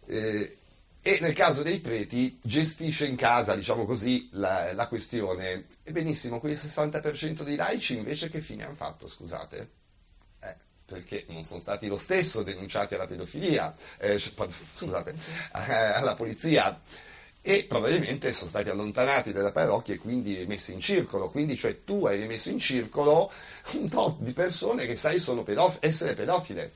Eh, 0.06 0.58
e 1.06 1.18
nel 1.20 1.34
caso 1.34 1.64
dei 1.64 1.82
preti 1.82 2.40
gestisce 2.42 3.06
in 3.06 3.18
casa, 3.18 3.56
diciamo 3.56 3.86
così, 3.86 4.30
la, 4.32 4.72
la 4.74 4.88
questione. 4.88 5.66
E 5.84 5.92
benissimo, 5.92 6.40
quel 6.40 6.54
60% 6.54 7.44
dei 7.44 7.58
laici 7.58 7.98
invece 7.98 8.30
che 8.30 8.40
fine 8.40 8.66
hanno 8.66 8.76
fatto, 8.76 9.10
scusate? 9.10 9.70
Eh, 10.40 10.56
perché 10.86 11.26
non 11.28 11.44
sono 11.44 11.60
stati 11.60 11.88
lo 11.88 11.98
stesso 11.98 12.42
denunciati 12.44 12.96
alla 12.96 13.08
pedofilia, 13.08 13.76
eh, 13.98 14.18
scusate, 14.18 15.14
alla 15.52 16.16
polizia 16.16 16.80
e 17.46 17.66
probabilmente 17.68 18.32
sono 18.32 18.50
stati 18.50 18.70
allontanati 18.70 19.34
dalla 19.34 19.52
parrocchia 19.52 19.94
e 19.94 19.98
quindi 19.98 20.34
rimessi 20.36 20.72
in 20.72 20.80
circolo. 20.80 21.30
Quindi, 21.30 21.58
cioè, 21.58 21.84
tu 21.84 22.06
hai 22.06 22.18
rimesso 22.18 22.50
in 22.50 22.60
circolo 22.60 23.30
un 23.74 23.90
po' 23.90 24.16
di 24.20 24.32
persone 24.32 24.86
che 24.86 24.96
sai 24.96 25.20
sono 25.20 25.44
pedof- 25.44 25.84
essere 25.84 26.14
pedofile. 26.16 26.72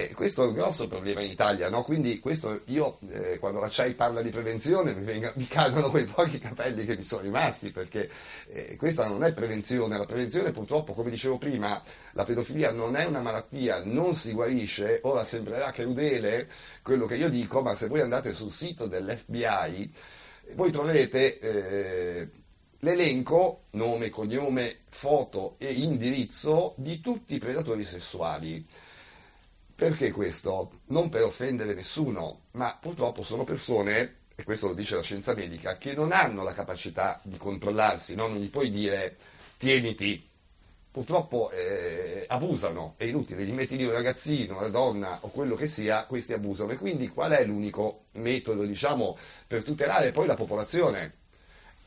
E 0.00 0.14
questo 0.14 0.44
è 0.44 0.46
un 0.46 0.52
grosso 0.52 0.86
problema 0.86 1.22
in 1.22 1.30
Italia, 1.32 1.68
no? 1.68 1.82
Quindi 1.82 2.20
questo 2.20 2.60
io, 2.66 3.00
eh, 3.10 3.40
quando 3.40 3.58
la 3.58 3.68
CEI 3.68 3.94
parla 3.94 4.22
di 4.22 4.30
prevenzione, 4.30 4.94
mi, 4.94 5.02
venga, 5.02 5.32
mi, 5.34 5.48
cadono 5.48 5.90
quei 5.90 6.04
pochi 6.04 6.38
capelli 6.38 6.84
che 6.84 6.96
mi 6.96 7.02
sono 7.02 7.22
rimasti, 7.22 7.72
perché 7.72 8.08
eh, 8.46 8.76
questa 8.76 9.08
non 9.08 9.24
è 9.24 9.32
prevenzione. 9.32 9.98
La 9.98 10.06
prevenzione 10.06 10.52
purtroppo, 10.52 10.92
come 10.92 11.10
dicevo 11.10 11.36
prima, 11.36 11.82
la 12.12 12.22
pedofilia 12.22 12.70
non 12.70 12.94
è 12.94 13.06
una 13.06 13.22
malattia, 13.22 13.82
non 13.86 14.14
si 14.14 14.30
guarisce. 14.30 15.00
Ora 15.02 15.24
sembrerà 15.24 15.72
crudele 15.72 16.48
quello 16.84 17.06
che 17.06 17.16
io 17.16 17.28
dico, 17.28 17.60
ma 17.60 17.74
se 17.74 17.88
voi 17.88 18.00
andate 18.00 18.32
sul 18.34 18.52
sito 18.52 18.86
dell'FBI, 18.86 19.92
voi 20.54 20.70
troverete 20.70 21.40
eh, 21.40 22.28
l'elenco, 22.78 23.62
nome, 23.70 24.10
cognome, 24.10 24.76
foto 24.90 25.56
e 25.58 25.72
indirizzo 25.72 26.74
di 26.76 27.00
tutti 27.00 27.34
i 27.34 27.40
predatori 27.40 27.84
sessuali 27.84 28.64
Perché 29.78 30.10
questo? 30.10 30.80
Non 30.86 31.08
per 31.08 31.22
offendere 31.22 31.72
nessuno, 31.72 32.46
ma 32.54 32.76
purtroppo 32.80 33.22
sono 33.22 33.44
persone, 33.44 34.16
e 34.34 34.42
questo 34.42 34.66
lo 34.66 34.74
dice 34.74 34.96
la 34.96 35.02
scienza 35.02 35.36
medica, 35.36 35.78
che 35.78 35.94
non 35.94 36.10
hanno 36.10 36.42
la 36.42 36.52
capacità 36.52 37.20
di 37.22 37.36
controllarsi, 37.36 38.16
no? 38.16 38.26
non 38.26 38.38
gli 38.38 38.50
puoi 38.50 38.72
dire 38.72 39.16
tieniti, 39.56 40.28
purtroppo 40.90 41.52
eh, 41.52 42.24
abusano, 42.26 42.94
è 42.96 43.04
inutile, 43.04 43.44
gli 43.44 43.52
metti 43.52 43.76
lì 43.76 43.84
un 43.84 43.92
ragazzino, 43.92 44.58
una 44.58 44.66
donna 44.66 45.18
o 45.20 45.28
quello 45.28 45.54
che 45.54 45.68
sia, 45.68 46.06
questi 46.06 46.32
abusano. 46.32 46.72
E 46.72 46.76
quindi 46.76 47.06
qual 47.06 47.30
è 47.30 47.44
l'unico 47.44 48.06
metodo, 48.14 48.64
diciamo, 48.64 49.16
per 49.46 49.62
tutelare 49.62 50.10
poi 50.10 50.26
la 50.26 50.34
popolazione? 50.34 51.12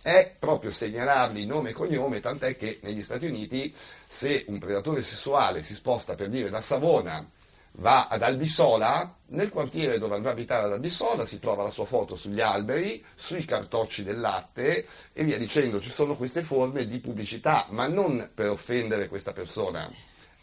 È 0.02 0.34
proprio 0.40 0.72
segnalarli 0.72 1.46
nome 1.46 1.72
e 1.72 1.74
cognome, 1.74 2.22
tant'è 2.22 2.56
che 2.56 2.80
negli 2.84 3.04
Stati 3.04 3.28
Uniti 3.28 3.76
se 4.08 4.46
un 4.48 4.60
predatore 4.60 5.02
sessuale 5.02 5.62
si 5.62 5.74
sposta 5.74 6.16
per 6.16 6.30
dire 6.30 6.50
da 6.50 6.62
Savona 6.62 7.40
va 7.74 8.08
ad 8.08 8.22
Albisola, 8.22 9.16
nel 9.28 9.50
quartiere 9.50 9.98
dove 9.98 10.16
andrà 10.16 10.32
a 10.32 10.34
abitare 10.34 10.66
ad 10.66 10.74
Albisola 10.74 11.26
si 11.26 11.40
trova 11.40 11.64
la 11.64 11.72
sua 11.72 11.86
foto 11.86 12.16
sugli 12.16 12.42
alberi, 12.42 13.04
sui 13.16 13.46
cartocci 13.46 14.04
del 14.04 14.20
latte 14.20 14.86
e 15.14 15.24
via 15.24 15.38
dicendo, 15.38 15.80
ci 15.80 15.90
sono 15.90 16.16
queste 16.18 16.44
forme 16.44 16.88
di 16.88 17.00
pubblicità, 17.00 17.66
ma 17.70 17.88
non 17.88 18.32
per 18.34 18.50
offendere 18.50 19.08
questa 19.08 19.32
persona, 19.32 19.90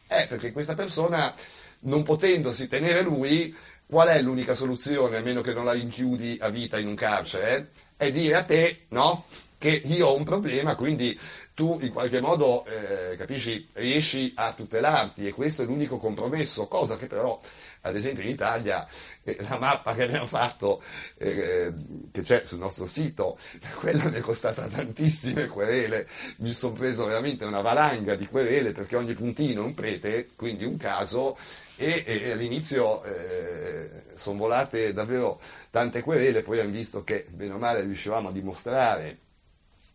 è 0.06 0.26
perché 0.26 0.52
questa 0.52 0.74
persona, 0.74 1.34
non 1.82 2.02
potendosi 2.02 2.66
tenere 2.66 3.02
lui, 3.02 3.54
qual 3.86 4.08
è 4.08 4.20
l'unica 4.20 4.54
soluzione, 4.54 5.18
a 5.18 5.22
meno 5.22 5.40
che 5.40 5.52
non 5.52 5.64
la 5.64 5.72
rinchiudi 5.72 6.38
a 6.40 6.48
vita 6.48 6.78
in 6.78 6.88
un 6.88 6.94
carcere? 6.94 7.70
È 7.96 8.10
dire 8.10 8.36
a 8.36 8.44
te, 8.44 8.86
no? 8.88 9.26
Che 9.58 9.82
io 9.86 10.08
ho 10.08 10.16
un 10.16 10.24
problema, 10.24 10.76
quindi 10.76 11.18
tu 11.58 11.76
in 11.82 11.90
qualche 11.90 12.20
modo, 12.20 12.64
eh, 12.66 13.16
capisci, 13.16 13.68
riesci 13.72 14.32
a 14.36 14.52
tutelarti 14.52 15.26
e 15.26 15.32
questo 15.32 15.62
è 15.62 15.64
l'unico 15.64 15.98
compromesso, 15.98 16.68
cosa 16.68 16.96
che 16.96 17.08
però, 17.08 17.40
ad 17.80 17.96
esempio 17.96 18.22
in 18.22 18.30
Italia, 18.30 18.86
eh, 19.24 19.36
la 19.40 19.58
mappa 19.58 19.92
che 19.92 20.04
abbiamo 20.04 20.28
fatto, 20.28 20.80
eh, 21.16 21.74
che 22.12 22.22
c'è 22.22 22.44
sul 22.44 22.60
nostro 22.60 22.86
sito, 22.86 23.36
quella 23.74 24.04
mi 24.04 24.18
è 24.18 24.20
costata 24.20 24.68
tantissime 24.68 25.48
querele, 25.48 26.06
mi 26.36 26.52
sono 26.52 26.74
preso 26.74 27.06
veramente 27.06 27.44
una 27.44 27.60
valanga 27.60 28.14
di 28.14 28.28
querele 28.28 28.70
perché 28.70 28.94
ogni 28.94 29.14
puntino 29.14 29.62
è 29.62 29.64
un 29.64 29.74
prete, 29.74 30.28
quindi 30.36 30.64
un 30.64 30.76
caso, 30.76 31.36
e, 31.74 32.04
e 32.06 32.30
all'inizio 32.30 33.02
eh, 33.02 33.90
sono 34.14 34.38
volate 34.38 34.92
davvero 34.92 35.40
tante 35.72 36.04
querele, 36.04 36.44
poi 36.44 36.60
abbiamo 36.60 36.78
visto 36.78 37.02
che 37.02 37.26
bene 37.30 37.54
o 37.54 37.58
male 37.58 37.82
riuscivamo 37.82 38.28
a 38.28 38.32
dimostrare 38.32 39.26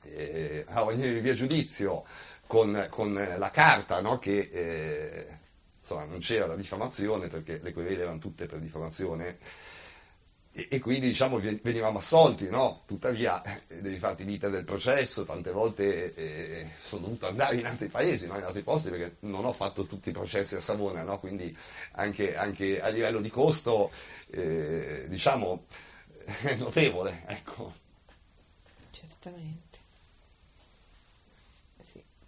eh, 0.03 0.65
a 0.69 0.83
ogni 0.83 1.19
via 1.19 1.33
giudizio 1.33 2.03
con, 2.47 2.87
con 2.89 3.13
la 3.13 3.49
carta 3.49 4.01
no? 4.01 4.19
che 4.19 4.49
eh, 4.51 5.27
insomma, 5.81 6.05
non 6.05 6.19
c'era 6.19 6.47
la 6.47 6.55
diffamazione 6.55 7.29
perché 7.29 7.59
le 7.61 7.73
querele 7.73 8.03
erano 8.03 8.19
tutte 8.19 8.45
per 8.45 8.59
diffamazione 8.59 9.37
e, 10.55 10.67
e 10.69 10.79
quindi 10.79 11.07
diciamo, 11.07 11.39
venivamo 11.39 11.97
assolti, 11.97 12.47
no? 12.47 12.83
tuttavia 12.85 13.41
eh, 13.41 13.81
devi 13.81 13.97
farti 13.97 14.23
l'iter 14.23 14.51
del 14.51 14.65
processo, 14.65 15.25
tante 15.25 15.51
volte 15.51 16.13
eh, 16.13 16.69
sono 16.79 17.05
dovuto 17.05 17.27
andare 17.27 17.55
in 17.57 17.65
altri 17.65 17.87
paesi, 17.87 18.27
no? 18.27 18.37
in 18.37 18.43
altri 18.43 18.61
posti 18.61 18.91
perché 18.91 19.15
non 19.21 19.45
ho 19.45 19.51
fatto 19.51 19.87
tutti 19.87 20.09
i 20.09 20.13
processi 20.13 20.55
a 20.55 20.61
Savona, 20.61 21.03
quindi 21.17 21.57
anche, 21.93 22.35
anche, 22.35 22.79
a 22.79 22.89
livello 22.89 23.19
di 23.19 23.31
costo 23.31 23.91
eh, 24.29 25.05
diciamo 25.07 25.65
notevole. 26.57 27.23
Ecco. 27.25 27.73
Certamente. 28.91 29.62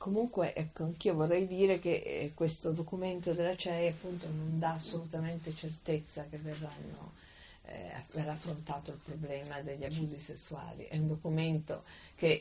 Comunque, 0.06 0.54
ecco, 0.54 0.84
anch'io 0.84 1.16
vorrei 1.16 1.48
dire 1.48 1.80
che 1.80 1.96
eh, 1.96 2.32
questo 2.36 2.72
documento 2.74 3.34
della 3.34 3.56
CEI 3.56 3.88
appunto 3.88 4.28
non 4.28 4.60
dà 4.60 4.74
assolutamente 4.74 5.52
certezza 5.52 6.28
che 6.30 6.38
verranno, 6.38 7.14
eh, 7.64 7.92
verrà 8.14 8.34
affrontato 8.34 8.92
il 8.92 9.00
problema 9.04 9.62
degli 9.62 9.84
abusi 9.84 10.20
sessuali. 10.20 10.86
È 10.86 10.96
un 10.98 11.08
documento 11.08 11.84
che 12.14 12.40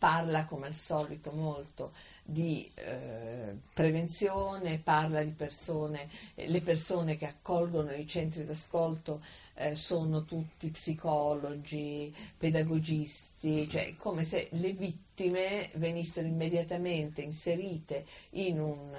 parla 0.00 0.46
come 0.46 0.68
al 0.68 0.72
solito 0.72 1.30
molto 1.32 1.92
di 2.24 2.70
eh, 2.74 3.54
prevenzione, 3.74 4.78
parla 4.78 5.22
di 5.22 5.32
persone, 5.32 6.08
le 6.36 6.62
persone 6.62 7.18
che 7.18 7.26
accolgono 7.26 7.92
i 7.92 8.06
centri 8.06 8.46
d'ascolto 8.46 9.22
eh, 9.56 9.74
sono 9.76 10.24
tutti 10.24 10.70
psicologi, 10.70 12.14
pedagogisti, 12.38 13.68
cioè 13.68 13.94
come 13.98 14.24
se 14.24 14.48
le 14.52 14.72
vittime 14.72 15.68
venissero 15.74 16.26
immediatamente 16.26 17.20
inserite 17.20 18.06
in 18.30 18.58
un, 18.58 18.96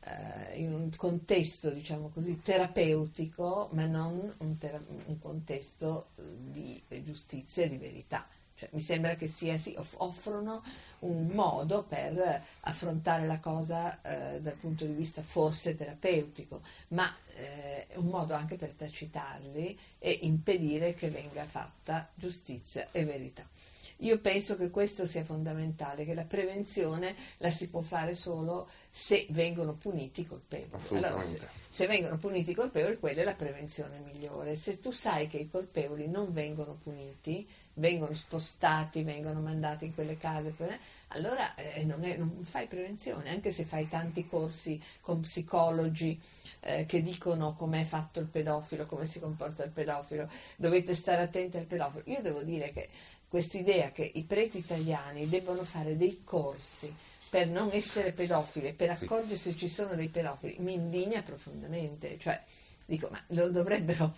eh, 0.00 0.60
in 0.60 0.72
un 0.72 0.88
contesto, 0.96 1.68
diciamo 1.68 2.08
così, 2.08 2.40
terapeutico, 2.40 3.68
ma 3.72 3.84
non 3.84 4.34
un, 4.38 4.56
tera- 4.56 4.82
un 5.08 5.18
contesto 5.18 6.06
di 6.16 6.82
giustizia 7.04 7.64
e 7.64 7.68
di 7.68 7.76
verità. 7.76 8.26
Cioè, 8.58 8.70
mi 8.72 8.80
sembra 8.80 9.14
che 9.14 9.28
sia, 9.28 9.56
sì, 9.56 9.76
offrono 9.98 10.64
un 11.00 11.28
modo 11.28 11.84
per 11.84 12.42
affrontare 12.62 13.24
la 13.24 13.38
cosa 13.38 14.00
eh, 14.02 14.40
dal 14.40 14.54
punto 14.54 14.84
di 14.84 14.94
vista 14.94 15.22
forse 15.22 15.76
terapeutico, 15.76 16.60
ma 16.88 17.08
eh, 17.36 17.86
un 17.94 18.06
modo 18.06 18.34
anche 18.34 18.56
per 18.56 18.70
tacitarli 18.70 19.78
e 20.00 20.18
impedire 20.22 20.94
che 20.94 21.08
venga 21.08 21.44
fatta 21.44 22.10
giustizia 22.16 22.88
e 22.90 23.04
verità. 23.04 23.46
Io 24.02 24.20
penso 24.20 24.56
che 24.56 24.70
questo 24.70 25.06
sia 25.06 25.24
fondamentale, 25.24 26.04
che 26.04 26.14
la 26.14 26.24
prevenzione 26.24 27.16
la 27.38 27.50
si 27.50 27.68
può 27.68 27.80
fare 27.80 28.14
solo 28.14 28.68
se 28.90 29.26
vengono 29.30 29.74
puniti 29.74 30.20
i 30.20 30.26
colpevoli. 30.26 30.82
Allora, 30.90 31.20
se, 31.20 31.40
se, 31.68 31.86
vengono 31.88 32.16
puniti 32.16 32.52
i 32.52 32.54
colpevoli, 32.54 32.98
quella 32.98 33.22
è 33.22 33.24
la 33.24 33.34
prevenzione 33.34 33.98
migliore. 33.98 34.54
Se 34.54 34.78
tu 34.78 34.92
sai 34.92 35.26
che 35.26 35.38
i 35.38 35.48
colpevoli 35.48 36.08
non 36.08 36.32
vengono 36.32 36.78
puniti, 36.80 37.48
vengono 37.78 38.12
spostati, 38.12 39.02
vengono 39.02 39.40
mandati 39.40 39.86
in 39.86 39.94
quelle 39.94 40.16
case, 40.16 40.54
allora 41.08 41.54
eh, 41.54 41.84
non, 41.84 42.04
è, 42.04 42.16
non, 42.16 42.44
fai 42.44 42.66
prevenzione, 42.66 43.30
anche 43.30 43.50
se 43.50 43.64
fai 43.64 43.88
tanti 43.88 44.26
corsi 44.26 44.80
con 45.00 45.20
psicologi 45.20 46.20
eh, 46.60 46.86
che 46.86 47.02
dicono 47.02 47.54
com'è 47.54 47.84
fatto 47.84 48.20
il 48.20 48.26
pedofilo, 48.26 48.86
come 48.86 49.06
si 49.06 49.20
comporta 49.20 49.64
il 49.64 49.70
pedofilo, 49.70 50.28
dovete 50.56 50.94
stare 50.94 51.22
attenti 51.22 51.56
al 51.56 51.66
pedofilo. 51.66 52.02
Io 52.06 52.22
devo 52.22 52.42
dire 52.42 52.72
che 52.72 52.88
quest'idea 53.28 53.92
che 53.92 54.10
i 54.14 54.24
preti 54.24 54.58
italiani 54.58 55.28
debbano 55.28 55.64
fare 55.64 55.96
dei 55.96 56.22
corsi 56.24 56.94
per 57.30 57.48
non 57.48 57.70
essere 57.72 58.12
pedofili, 58.12 58.72
per 58.72 58.90
accorgersi 58.90 59.52
se 59.52 59.56
ci 59.56 59.68
sono 59.68 59.94
dei 59.94 60.08
pedofili, 60.08 60.56
mi 60.60 60.74
indigna 60.74 61.22
profondamente. 61.22 62.18
Cioè, 62.18 62.42
dico, 62.86 63.08
ma 63.10 63.22
lo 63.28 63.50
dovrebbero 63.50 64.14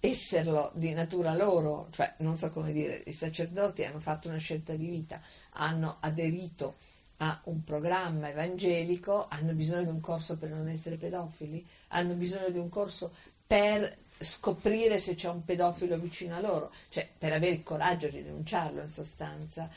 esserlo 0.00 0.70
di 0.74 0.92
natura 0.92 1.34
loro, 1.34 1.88
cioè 1.90 2.14
non 2.18 2.36
so 2.36 2.50
come 2.50 2.72
dire, 2.72 3.02
i 3.06 3.12
sacerdoti 3.12 3.84
hanno 3.84 4.00
fatto 4.00 4.28
una 4.28 4.38
scelta 4.38 4.74
di 4.74 4.88
vita, 4.88 5.20
hanno 5.54 5.96
aderito 6.00 6.76
a 7.18 7.40
un 7.44 7.64
programma 7.64 8.28
evangelico, 8.28 9.26
hanno 9.28 9.52
bisogno 9.52 9.84
di 9.84 9.88
un 9.88 10.00
corso 10.00 10.38
per 10.38 10.50
non 10.50 10.68
essere 10.68 10.96
pedofili, 10.96 11.66
hanno 11.88 12.14
bisogno 12.14 12.50
di 12.50 12.58
un 12.58 12.68
corso 12.68 13.12
per 13.46 13.96
scoprire 14.20 14.98
se 14.98 15.14
c'è 15.14 15.28
un 15.28 15.44
pedofilo 15.44 15.96
vicino 15.98 16.36
a 16.36 16.40
loro, 16.40 16.72
cioè 16.90 17.08
per 17.16 17.32
avere 17.32 17.54
il 17.56 17.62
coraggio 17.62 18.08
di 18.08 18.22
denunciarlo 18.22 18.82
in 18.82 18.88
sostanza. 18.88 19.68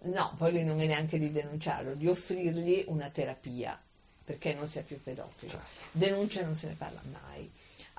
No, 0.00 0.34
poi 0.36 0.64
non 0.64 0.80
è 0.80 0.86
neanche 0.86 1.18
di 1.18 1.30
denunciarlo, 1.30 1.94
di 1.94 2.08
offrirgli 2.08 2.84
una 2.88 3.10
terapia 3.10 3.78
perché 4.24 4.54
non 4.54 4.66
sia 4.68 4.82
più 4.82 5.00
pedofilo. 5.02 5.52
Certo. 5.52 5.66
Denuncia 5.92 6.44
non 6.44 6.54
se 6.54 6.68
ne 6.68 6.74
parla 6.74 7.00
mai. 7.10 7.50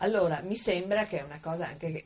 Allora, 0.01 0.41
mi 0.41 0.55
sembra 0.55 1.05
che 1.05 1.19
è 1.19 1.23
una 1.23 1.39
cosa 1.41 1.67
anche 1.67 1.91
che 1.91 2.05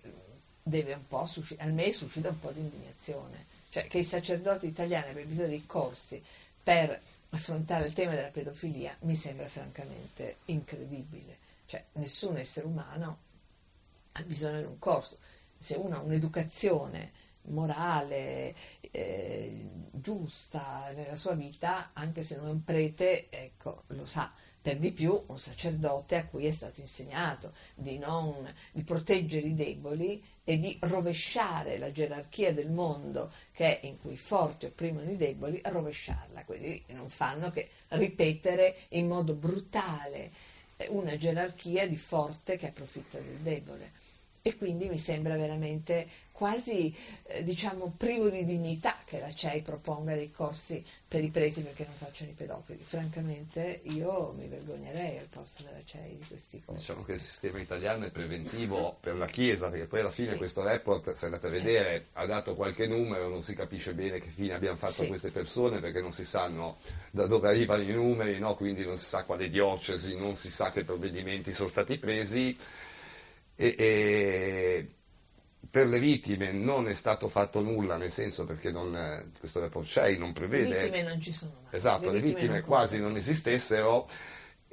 deve 0.63 0.93
un 0.93 1.07
po' 1.07 1.25
suscitare, 1.25 1.69
a 1.69 1.73
me 1.73 1.91
suscita 1.91 2.29
un 2.29 2.39
po' 2.39 2.51
di 2.51 2.61
indignazione, 2.61 3.45
cioè 3.69 3.87
che 3.87 3.99
i 3.99 4.03
sacerdoti 4.03 4.67
italiani 4.67 5.09
abbiano 5.09 5.29
bisogno 5.29 5.49
di 5.49 5.65
corsi 5.65 6.23
per 6.63 6.99
affrontare 7.29 7.85
il 7.85 7.93
tema 7.93 8.13
della 8.13 8.29
pedofilia 8.29 8.95
mi 9.01 9.15
sembra 9.15 9.47
francamente 9.47 10.37
incredibile. 10.45 11.37
Cioè, 11.65 11.83
nessun 11.93 12.37
essere 12.37 12.65
umano 12.65 13.17
ha 14.13 14.23
bisogno 14.23 14.59
di 14.59 14.65
un 14.65 14.79
corso. 14.79 15.17
Se 15.57 15.75
uno 15.75 15.95
ha 15.95 16.01
un'educazione 16.01 17.11
morale, 17.43 18.55
eh, 18.91 19.67
giusta 19.91 20.91
nella 20.95 21.15
sua 21.15 21.33
vita, 21.33 21.91
anche 21.93 22.23
se 22.23 22.37
non 22.37 22.47
è 22.47 22.51
un 22.51 22.63
prete, 22.63 23.27
ecco, 23.29 23.83
lo 23.87 24.05
sa 24.05 24.31
per 24.63 24.77
di 24.77 24.93
più 24.93 25.21
un 25.27 25.37
sacerdote 25.37 26.15
a 26.15 26.25
cui 26.25 26.45
è 26.45 26.51
stato 26.51 26.79
insegnato 26.79 27.51
di, 27.75 27.97
non, 27.97 28.49
di 28.71 28.81
proteggere 28.83 29.47
i 29.47 29.53
deboli 29.53 30.23
e 30.45 30.57
di 30.57 30.77
rovesciare 30.83 31.77
la 31.77 31.91
gerarchia 31.91 32.53
del 32.53 32.71
mondo 32.71 33.29
che 33.51 33.81
è 33.81 33.85
in 33.85 33.99
cui 33.99 34.13
i 34.13 34.17
forti 34.17 34.65
opprimono 34.65 35.11
i 35.11 35.17
deboli, 35.17 35.59
rovesciarla, 35.61 36.45
quindi 36.45 36.81
non 36.93 37.09
fanno 37.09 37.51
che 37.51 37.69
ripetere 37.89 38.77
in 38.89 39.07
modo 39.07 39.33
brutale 39.33 40.31
una 40.87 41.17
gerarchia 41.17 41.85
di 41.85 41.97
forte 41.97 42.55
che 42.55 42.67
approfitta 42.67 43.19
del 43.19 43.39
debole. 43.39 43.91
E 44.45 44.57
quindi 44.57 44.89
mi 44.89 44.97
sembra 44.97 45.37
veramente 45.37 46.05
quasi 46.33 46.93
eh, 47.27 47.45
diciamo 47.45 47.93
privo 47.95 48.29
di 48.29 48.43
dignità 48.43 48.93
che 49.05 49.21
la 49.21 49.33
CEI 49.33 49.61
proponga 49.61 50.15
dei 50.15 50.33
corsi 50.33 50.83
per 51.07 51.23
i 51.23 51.29
preti 51.29 51.61
perché 51.61 51.85
non 51.85 51.95
facciano 51.95 52.31
i 52.31 52.33
pedofili. 52.33 52.83
Francamente 52.83 53.79
io 53.83 54.33
mi 54.37 54.47
vergognerei 54.47 55.19
al 55.19 55.27
posto 55.27 55.63
della 55.63 55.79
CEI 55.85 56.17
di 56.17 56.27
questi 56.27 56.61
corsi. 56.65 56.81
Diciamo 56.81 57.05
che 57.05 57.13
il 57.13 57.21
sistema 57.21 57.61
italiano 57.61 58.03
è 58.03 58.11
preventivo 58.11 58.97
per 58.99 59.15
la 59.15 59.27
Chiesa, 59.27 59.69
perché 59.69 59.87
poi 59.87 60.01
alla 60.01 60.11
fine 60.11 60.31
sì. 60.31 60.37
questo 60.37 60.61
report, 60.61 61.13
se 61.13 61.25
andate 61.25 61.47
a 61.47 61.49
vedere, 61.49 61.95
eh. 61.95 62.03
ha 62.13 62.25
dato 62.25 62.53
qualche 62.55 62.85
numero, 62.85 63.29
non 63.29 63.43
si 63.45 63.55
capisce 63.55 63.93
bene 63.93 64.19
che 64.19 64.27
fine 64.27 64.55
abbiamo 64.55 64.77
fatto 64.77 65.03
sì. 65.03 65.07
queste 65.07 65.31
persone 65.31 65.79
perché 65.79 66.01
non 66.01 66.11
si 66.11 66.25
sanno 66.25 66.79
da 67.11 67.27
dove 67.27 67.47
arrivano 67.47 67.81
i 67.81 67.93
numeri, 67.93 68.37
no? 68.39 68.55
quindi 68.55 68.83
non 68.83 68.97
si 68.97 69.05
sa 69.05 69.23
quale 69.23 69.49
diocesi, 69.49 70.17
non 70.17 70.35
si 70.35 70.51
sa 70.51 70.73
che 70.73 70.83
provvedimenti 70.83 71.53
sono 71.53 71.69
stati 71.69 71.97
presi 71.97 72.57
e, 73.55 73.75
e 73.77 74.87
per 75.69 75.87
le 75.87 75.99
vittime 75.99 76.51
non 76.51 76.87
è 76.87 76.93
stato 76.93 77.29
fatto 77.29 77.61
nulla, 77.61 77.97
nel 77.97 78.11
senso 78.11 78.45
perché 78.45 78.71
non, 78.71 79.31
questo 79.39 79.59
report 79.59 79.87
CEI 79.87 80.17
non 80.17 80.31
prevede... 80.31 80.69
Le 80.69 80.79
vittime 80.83 81.01
non 81.03 81.19
ci 81.19 81.33
sono 81.33 81.51
mai. 81.63 81.75
Esatto, 81.75 82.05
le, 82.05 82.11
le 82.11 82.21
vittime, 82.21 82.39
vittime 82.39 82.59
non 82.59 82.67
quasi 82.67 83.01
non 83.01 83.15
esistessero 83.15 84.07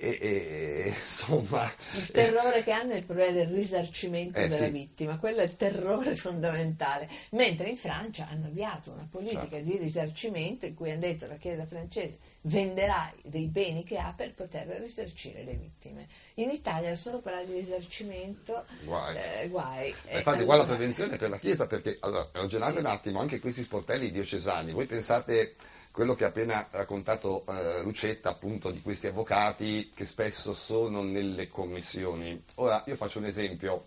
e, 0.00 0.18
e, 0.20 0.88
insomma... 0.88 1.70
Il 1.96 2.10
terrore 2.10 2.64
che 2.64 2.72
hanno 2.72 2.92
è 2.92 2.96
il 2.96 3.04
problema 3.04 3.32
del 3.32 3.48
risarcimento 3.48 4.38
eh, 4.38 4.48
della 4.48 4.66
sì. 4.66 4.70
vittima, 4.70 5.18
quello 5.18 5.40
è 5.40 5.44
il 5.44 5.56
terrore 5.56 6.16
fondamentale. 6.16 7.08
Mentre 7.32 7.68
in 7.68 7.76
Francia 7.76 8.26
hanno 8.30 8.46
avviato 8.46 8.92
una 8.92 9.06
politica 9.10 9.48
certo. 9.48 9.64
di 9.64 9.76
risarcimento 9.76 10.64
in 10.64 10.74
cui 10.74 10.90
hanno 10.90 11.00
detto 11.00 11.26
la 11.26 11.36
Chiesa 11.36 11.66
francese 11.66 12.18
venderà 12.42 13.12
dei 13.22 13.46
beni 13.48 13.84
che 13.84 13.98
ha 13.98 14.14
per 14.16 14.32
poter 14.32 14.66
risarcire 14.80 15.44
le 15.44 15.54
vittime. 15.54 16.06
In 16.34 16.48
Italia 16.48 16.96
solo 16.96 17.20
parlare 17.20 17.46
di 17.46 17.52
risarcimento, 17.52 18.64
guai. 18.84 19.16
Eh, 19.16 19.48
guai. 19.48 19.94
Infatti 20.12 20.44
qua 20.44 20.56
la 20.56 20.64
prevenzione 20.64 21.18
per 21.18 21.28
la 21.28 21.38
Chiesa, 21.38 21.66
perché 21.66 21.98
allora, 22.00 22.26
ragionate 22.32 22.72
sì. 22.72 22.78
un 22.78 22.86
attimo, 22.86 23.20
anche 23.20 23.40
questi 23.40 23.62
sportelli 23.62 24.10
diocesani, 24.10 24.72
voi 24.72 24.86
pensate 24.86 25.56
quello 25.92 26.14
che 26.14 26.24
ha 26.24 26.28
appena 26.28 26.66
raccontato 26.70 27.44
eh, 27.48 27.82
Lucetta 27.82 28.30
appunto 28.30 28.70
di 28.70 28.80
questi 28.80 29.08
avvocati 29.08 29.90
che 29.94 30.06
spesso 30.06 30.54
sono 30.54 31.02
nelle 31.02 31.48
commissioni. 31.48 32.42
Ora 32.56 32.82
io 32.86 32.96
faccio 32.96 33.18
un 33.18 33.24
esempio, 33.24 33.86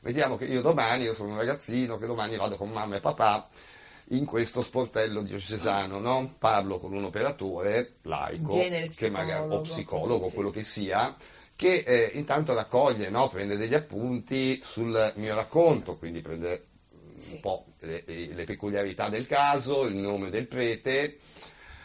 vediamo 0.00 0.36
che 0.36 0.44
io 0.44 0.60
domani, 0.60 1.04
io 1.04 1.14
sono 1.14 1.30
un 1.30 1.38
ragazzino, 1.38 1.98
che 1.98 2.06
domani 2.06 2.36
vado 2.36 2.56
con 2.56 2.70
mamma 2.70 2.96
e 2.96 3.00
papà 3.00 3.48
in 4.12 4.24
questo 4.24 4.62
sportello 4.62 5.22
diocesano, 5.22 5.98
no? 5.98 6.34
parlo 6.38 6.78
con 6.78 6.92
un 6.92 7.04
operatore 7.04 7.94
laico, 8.02 8.54
che 8.54 9.10
magari, 9.10 9.48
o 9.48 9.60
psicologo, 9.60 10.28
sì, 10.28 10.34
quello 10.34 10.50
che 10.50 10.64
sia, 10.64 11.16
che 11.54 11.84
eh, 11.86 12.10
intanto 12.14 12.54
raccoglie, 12.54 13.08
no? 13.08 13.28
prende 13.28 13.56
degli 13.56 13.74
appunti 13.74 14.60
sul 14.62 15.12
mio 15.16 15.34
racconto, 15.34 15.96
quindi 15.96 16.22
prende 16.22 16.69
sì. 17.20 17.34
un 17.34 17.40
po' 17.40 17.66
le, 17.80 18.02
le, 18.06 18.44
peculiarità 18.44 19.08
del 19.08 19.26
caso, 19.26 19.84
il 19.84 19.94
nome 19.94 20.30
del 20.30 20.46
prete 20.46 21.18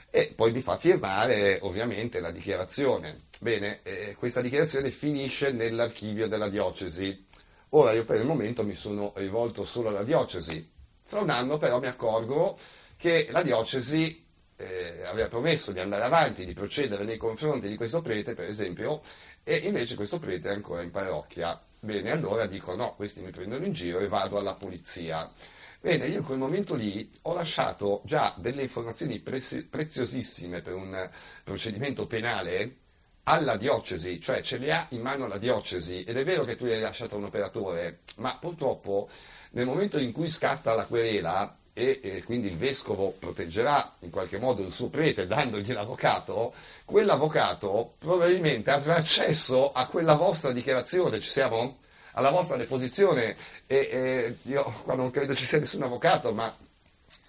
e 0.10 0.34
poi 0.34 0.54
mi 0.54 0.62
fa 0.62 0.78
firmare 0.78 1.60
ovviamente 1.62 2.22
la 2.22 2.32
dichiarazione. 2.32 3.24
Bene, 3.42 3.82
eh, 3.84 4.16
questa 4.18 4.42
dichiarazione 4.42 4.90
finisce 4.90 5.52
nell'archivio 5.52 6.28
della 6.28 6.50
diocesi. 6.50 7.26
Ora 7.70 7.92
io 7.92 8.06
per 8.06 8.22
il 8.22 8.26
momento 8.26 8.64
mi 8.64 8.76
sono 8.76 9.12
rivolto 9.18 9.66
solo 9.66 9.90
alla 9.90 10.04
diocesi. 10.04 10.72
Fra 11.04 11.20
un 11.20 11.30
anno 11.30 11.58
però 11.58 11.80
mi 11.80 11.88
accorgo 11.88 12.58
che 12.98 13.28
la 13.32 13.44
diocesi 13.44 14.26
eh, 14.56 15.04
aveva 15.06 15.28
promesso 15.28 15.72
di 15.72 15.80
andare 15.80 16.04
avanti, 16.04 16.46
di 16.46 16.54
procedere 16.54 17.04
nei 17.04 17.18
confronti 17.18 17.68
di 17.68 17.76
questo 17.76 18.02
prete, 18.02 18.34
per 18.36 18.48
esempio, 18.48 19.02
e 19.44 19.58
invece 19.58 19.96
questo 19.96 20.20
prete 20.20 20.50
è 20.50 20.54
ancora 20.54 20.82
in 20.82 20.92
parrocchia. 20.92 21.62
Bene, 21.86 22.10
allora 22.10 22.48
dico 22.48 22.76
no, 22.76 22.96
questi 22.96 23.22
mi 23.22 23.30
prendono 23.30 23.64
in 23.64 23.72
giro 23.72 24.00
e 24.00 24.08
vado 24.08 24.40
alla 24.40 24.56
polizia. 24.56 25.32
Bene, 25.80 26.08
io 26.08 26.18
in 26.18 26.26
quel 26.26 26.40
momento 26.40 26.74
lì 26.74 27.08
ho 27.22 27.36
lasciato 27.36 28.02
già 28.06 28.34
delle 28.40 28.64
informazioni 28.64 29.20
prezi- 29.20 29.68
preziosissime 29.68 30.64
per 30.64 30.74
un 30.74 31.08
procedimento 31.44 32.08
penale 32.08 32.78
alla 33.26 33.56
diocesi, 33.56 34.20
cioè 34.20 34.42
ce 34.42 34.58
le 34.58 34.74
ha 34.74 34.88
in 34.90 35.02
mano 35.02 35.28
la 35.28 35.38
diocesi 35.38 36.04
ed 36.04 36.18
è 36.18 36.24
vero 36.24 36.44
che 36.44 36.56
tu 36.56 36.66
le 36.66 36.74
hai 36.74 36.82
lasciate 36.82 37.14
a 37.14 37.18
un 37.18 37.26
operatore, 37.26 38.00
ma 38.16 38.36
purtroppo 38.40 39.08
nel 39.52 39.68
momento 39.68 40.00
in 40.00 40.12
cui 40.12 40.32
scatta 40.32 40.74
la 40.74 40.88
querela 40.88 41.56
e, 41.78 42.00
e, 42.02 42.24
quindi 42.24 42.48
il 42.48 42.56
vescovo 42.56 43.14
proteggerà 43.20 43.96
in 44.00 44.10
qualche 44.10 44.40
modo 44.40 44.66
il 44.66 44.72
suo 44.72 44.88
prete 44.88 45.28
dandogli 45.28 45.74
l'avvocato, 45.74 46.54
quell'avvocato 46.86 47.96
probabilmente 48.00 48.72
avrà 48.72 48.96
accesso 48.96 49.74
a 49.74 49.86
quella 49.86 50.16
vostra 50.16 50.54
dichiarazione, 50.54 51.20
ci 51.20 51.30
siamo? 51.30 51.80
alla 52.16 52.32
vostra 52.32 52.56
deposizione 52.56 53.36
e, 53.68 53.76
e 53.92 54.36
io 54.44 54.64
qua 54.84 54.96
non 54.96 55.12
credo 55.12 55.36
ci 55.36 55.46
sia 55.46 55.60
nessun 55.60 55.84
avvocato, 55.84 56.34
ma 56.34 56.54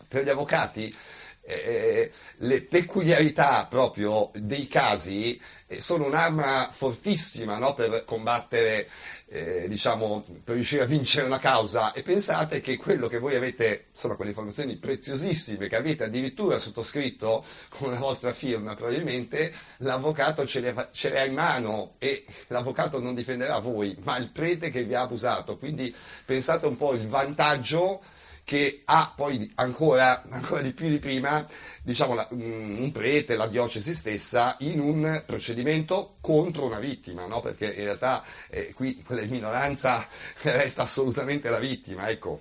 per 0.09 0.25
gli 0.25 0.29
avvocati 0.29 0.95
eh, 1.43 2.11
le 2.39 2.63
peculiarità 2.63 3.67
proprio 3.71 4.31
dei 4.35 4.67
casi 4.67 5.41
eh, 5.67 5.81
sono 5.81 6.07
un'arma 6.07 6.71
fortissima 6.73 7.59
no, 7.59 7.75
per 7.75 8.05
combattere 8.05 8.89
eh, 9.29 9.67
diciamo, 9.69 10.25
per 10.45 10.55
riuscire 10.55 10.83
a 10.83 10.87
vincere 10.87 11.27
una 11.27 11.41
causa 11.41 11.93
e 11.93 12.03
pensate 12.03 12.61
che 12.61 12.77
quello 12.77 13.09
che 13.09 13.19
voi 13.19 13.35
avete, 13.35 13.87
insomma, 13.93 14.15
quelle 14.15 14.31
informazioni 14.31 14.77
preziosissime 14.77 15.69
che 15.69 15.77
avete 15.77 16.05
addirittura 16.05 16.59
sottoscritto 16.59 17.45
con 17.71 17.91
la 17.91 17.99
vostra 17.99 18.33
firma, 18.33 18.75
probabilmente 18.77 19.53
l'avvocato 19.79 20.47
ce 20.47 20.61
le, 20.61 20.89
ce 20.93 21.11
le 21.11 21.21
ha 21.21 21.25
in 21.25 21.35
mano 21.35 21.95
e 21.99 22.25
l'avvocato 22.49 23.01
non 23.01 23.15
difenderà 23.15 23.59
voi, 23.59 23.97
ma 24.03 24.17
il 24.17 24.31
prete 24.31 24.71
che 24.71 24.85
vi 24.85 24.95
ha 24.95 25.03
abusato. 25.03 25.59
Quindi 25.59 25.95
pensate 26.25 26.67
un 26.67 26.77
po' 26.77 26.95
il 26.95 27.09
vantaggio 27.09 28.03
che 28.47 28.83
ha 28.85 29.13
poi 29.17 29.51
ancora, 29.57 30.23
ancora 30.31 30.63
di 30.63 30.73
più 30.73 30.89
di 30.89 31.01
prima 31.01 31.45
diciamo, 31.83 32.15
la, 32.15 32.29
mm, 32.33 32.81
un 32.81 32.93
prete, 32.93 33.35
la 33.37 33.49
diocesi 33.49 33.93
stessa, 33.93 34.55
in 34.61 34.79
un 34.79 35.25
procedimento 35.27 36.15
contro 36.21 36.67
una 36.67 36.79
vittima, 36.79 37.27
no? 37.27 37.41
perché 37.41 37.75
in 37.75 37.83
realtà 37.83 38.25
eh, 38.51 38.73
qui 38.73 39.03
quella 39.03 39.23
in 39.23 39.31
minoranza 39.31 40.07
resta 40.43 40.83
assolutamente 40.83 41.49
la 41.49 41.59
vittima. 41.59 42.09
Ecco. 42.09 42.41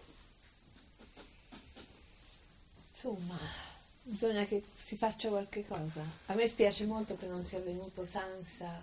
Insomma, 2.92 3.40
bisogna 4.04 4.46
che 4.46 4.64
si 4.78 4.98
faccia 4.98 5.30
qualche 5.30 5.66
cosa. 5.66 6.04
A 6.28 6.36
me 6.36 6.48
spiace 6.48 6.86
molto 6.86 7.18
che 7.18 7.26
non 7.26 7.44
sia 7.44 7.62
venuto 7.62 8.06
Sansa 8.06 8.80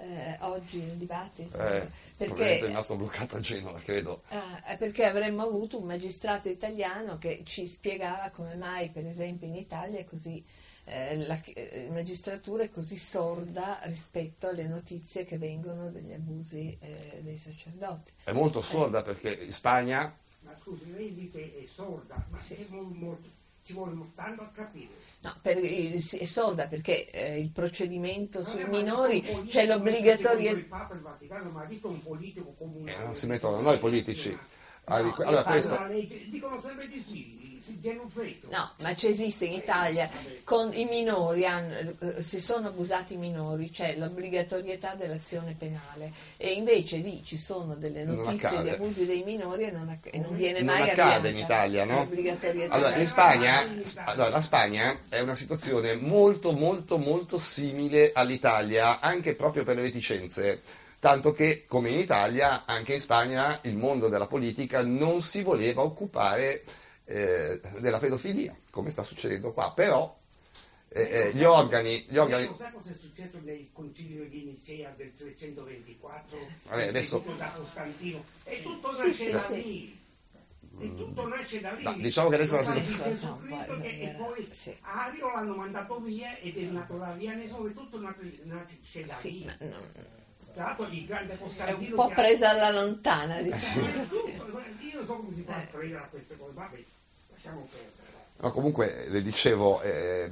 eh, 0.00 0.36
oggi 0.40 0.78
il 0.78 0.92
dibattito. 0.92 1.56
Eh, 1.58 1.88
perché 2.16 2.58
è 2.58 2.66
rimasto 2.66 2.96
bloccato 2.96 3.36
a 3.36 3.40
Genova, 3.40 3.78
credo. 3.80 4.22
Eh, 4.28 4.76
perché 4.76 5.04
avremmo 5.04 5.42
avuto 5.42 5.78
un 5.78 5.86
magistrato 5.86 6.48
italiano 6.48 7.18
che 7.18 7.42
ci 7.44 7.66
spiegava 7.66 8.30
come 8.30 8.54
mai, 8.54 8.90
per 8.90 9.06
esempio, 9.06 9.46
in 9.46 9.56
Italia 9.56 10.04
così, 10.04 10.42
eh, 10.84 11.16
la, 11.26 11.38
eh, 11.44 11.84
la, 11.86 11.92
magistratura 11.92 12.64
è 12.64 12.70
così 12.70 12.96
sorda 12.96 13.78
rispetto 13.82 14.48
alle 14.48 14.66
notizie 14.66 15.24
che 15.24 15.38
vengono 15.38 15.90
degli 15.90 16.12
abusi 16.12 16.76
eh, 16.80 17.20
dei 17.22 17.38
sacerdoti. 17.38 18.12
È 18.24 18.32
molto 18.32 18.62
sorda 18.62 19.02
perché 19.02 19.32
in 19.32 19.52
Spagna... 19.52 20.16
Ma 20.42 20.56
scusi, 20.58 20.90
lei 20.92 21.12
dice 21.12 21.62
è 21.62 21.66
sorda, 21.66 22.24
ma 22.30 22.38
sì. 22.38 22.66
molto, 22.70 22.94
molto, 22.94 23.28
ci 23.70 23.76
vuole 23.76 23.94
tanto 24.14 24.42
a 24.42 24.50
capire 24.52 24.98
No, 25.22 25.34
per, 25.42 25.58
è 25.58 26.24
sorda 26.24 26.66
perché 26.66 27.10
eh, 27.10 27.38
il 27.38 27.52
procedimento 27.52 28.42
sui 28.42 28.64
minori 28.64 29.20
c'è 29.48 29.66
l'obbligatorietà. 29.66 30.56
Il 30.56 30.64
Papa 30.64 30.94
il 30.94 31.00
Vaticano, 31.00 31.50
ma 31.50 31.60
ha 31.60 31.68
un 31.82 32.02
politico 32.02 32.54
comunale. 32.56 32.96
Eh, 32.96 33.04
non 33.04 33.14
si 33.14 33.26
mettono 33.26 33.60
noi 33.60 33.78
politici. 33.78 34.30
No, 34.30 34.96
allora, 34.96 35.42
questo... 35.44 35.78
Dicono 36.30 36.58
sempre 36.62 36.88
di 36.88 37.04
sì. 37.06 37.39
No, 38.50 38.72
ma 38.80 38.94
c'è 38.94 39.08
esiste 39.08 39.44
in 39.44 39.52
Italia 39.54 40.08
con 40.44 40.72
i 40.72 40.84
minori, 40.84 41.44
hanno, 41.44 41.74
eh, 42.00 42.22
se 42.22 42.40
sono 42.40 42.68
abusati 42.68 43.14
i 43.14 43.16
minori 43.16 43.70
c'è 43.70 43.96
l'obbligatorietà 43.96 44.94
dell'azione 44.94 45.54
penale. 45.58 46.10
E 46.36 46.52
invece 46.52 46.96
lì 46.98 47.22
ci 47.24 47.36
sono 47.36 47.74
delle 47.74 48.04
notizie 48.04 48.62
di 48.62 48.68
abusi 48.70 49.06
dei 49.06 49.22
minori 49.22 49.64
e 49.64 49.70
non, 49.70 49.98
e 50.02 50.18
non 50.18 50.36
viene 50.36 50.60
non 50.60 50.74
mai 50.74 50.90
accade 50.90 51.30
in 51.30 51.38
Italia, 51.38 51.84
no? 51.84 52.06
Allora, 52.74 52.96
in 52.96 53.06
Spagna, 53.06 53.60
allora, 54.04 54.28
la 54.30 54.42
Spagna 54.42 55.00
è 55.08 55.20
una 55.20 55.36
situazione 55.36 55.96
molto 55.96 56.52
molto 56.52 56.98
molto 56.98 57.38
simile 57.38 58.12
all'Italia, 58.14 59.00
anche 59.00 59.34
proprio 59.34 59.64
per 59.64 59.76
le 59.76 59.82
reticenze. 59.82 60.62
Tanto 61.00 61.32
che, 61.32 61.64
come 61.66 61.88
in 61.90 61.98
Italia, 61.98 62.64
anche 62.66 62.94
in 62.94 63.00
Spagna 63.00 63.58
il 63.62 63.76
mondo 63.76 64.08
della 64.08 64.26
politica 64.26 64.84
non 64.84 65.22
si 65.22 65.42
voleva 65.42 65.82
occupare 65.82 66.62
eh, 67.10 67.60
della 67.80 67.98
pedofilia, 67.98 68.56
come 68.70 68.90
sta 68.90 69.02
succedendo 69.02 69.52
qua, 69.52 69.72
però 69.72 70.16
eh, 70.88 71.02
eh, 71.02 71.32
gli 71.34 71.42
organi... 71.42 72.06
Gli 72.08 72.16
organi... 72.16 72.46
Non 72.46 72.56
sa 72.56 72.70
cosa 72.70 72.90
è 72.90 72.94
successo 72.98 73.38
nel 73.42 73.68
concilio 73.72 74.28
di 74.28 74.44
Nicea 74.44 74.92
del 74.96 75.12
324? 75.16 76.38
Vabbè, 76.68 76.86
adesso... 76.86 77.24
da 77.36 77.50
Costantino, 77.54 78.24
e 78.44 78.62
tutto 78.62 78.92
nasce 78.92 79.12
sì, 79.12 79.30
da 79.30 79.48
lì. 79.50 79.98
E 80.78 80.96
tutto 80.96 81.28
nasce 81.28 81.60
da 81.60 81.72
lì. 81.72 81.82
No, 81.82 81.92
diciamo 81.94 82.28
che 82.28 82.34
adesso 82.36 82.56
la 82.56 82.80
situazione... 82.80 83.80
E 83.82 84.14
poi 84.16 84.48
sì. 84.52 84.76
Ario 84.80 85.32
l'hanno 85.32 85.56
mandato 85.56 86.00
via 86.00 86.36
ed 86.38 86.56
è 86.56 86.62
nato 86.62 86.96
la 86.96 87.12
via 87.12 87.34
Nesone, 87.34 87.72
tutto 87.74 88.00
nasce 88.00 88.44
da 88.44 88.64
lì. 89.04 89.12
Sì, 89.14 89.44
ma 89.44 89.56
no 89.66 89.76
Tra 90.54 90.64
l'altro 90.64 90.86
il 90.90 91.06
grande 91.06 91.36
È 91.56 91.72
un 91.72 91.92
po' 91.92 92.08
presa 92.08 92.50
alla 92.50 92.70
lontana, 92.70 93.42
diciamo 93.42 93.86
Eh. 93.86 93.98
Io 94.90 94.96
non 94.96 95.06
so 95.06 95.14
come 95.16 95.34
si 95.34 95.40
può 95.42 95.54
Eh. 95.54 95.66
prendere 95.70 96.02
a 96.02 96.06
queste 96.06 96.36
cose, 96.36 96.52
vabbè, 96.54 96.82
lasciamo 97.42 97.66
comunque, 98.52 99.06
le 99.08 99.22
dicevo, 99.22 99.80
eh, 99.82 100.30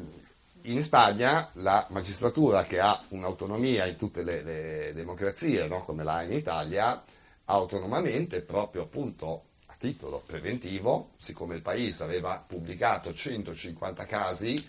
in 0.63 0.83
Spagna 0.83 1.51
la 1.55 1.87
magistratura 1.91 2.65
che 2.65 2.81
ha 2.81 3.01
un'autonomia 3.09 3.87
in 3.87 3.97
tutte 3.97 4.23
le, 4.23 4.43
le 4.43 4.93
democrazie, 4.95 5.67
no, 5.69 5.81
come 5.81 6.05
l'ha 6.05 6.23
in 6.23 6.33
Italia, 6.33 7.03
autonomamente, 7.47 8.43
proprio 8.43 8.83
appunto 8.83 9.45
a 9.67 9.75
titolo 9.79 10.23
preventivo, 10.25 11.11
siccome 11.19 11.55
il 11.55 11.63
paese 11.63 12.05
aveva 12.05 12.43
pubblicato 12.47 13.13
150 13.15 14.05
casi, 14.07 14.67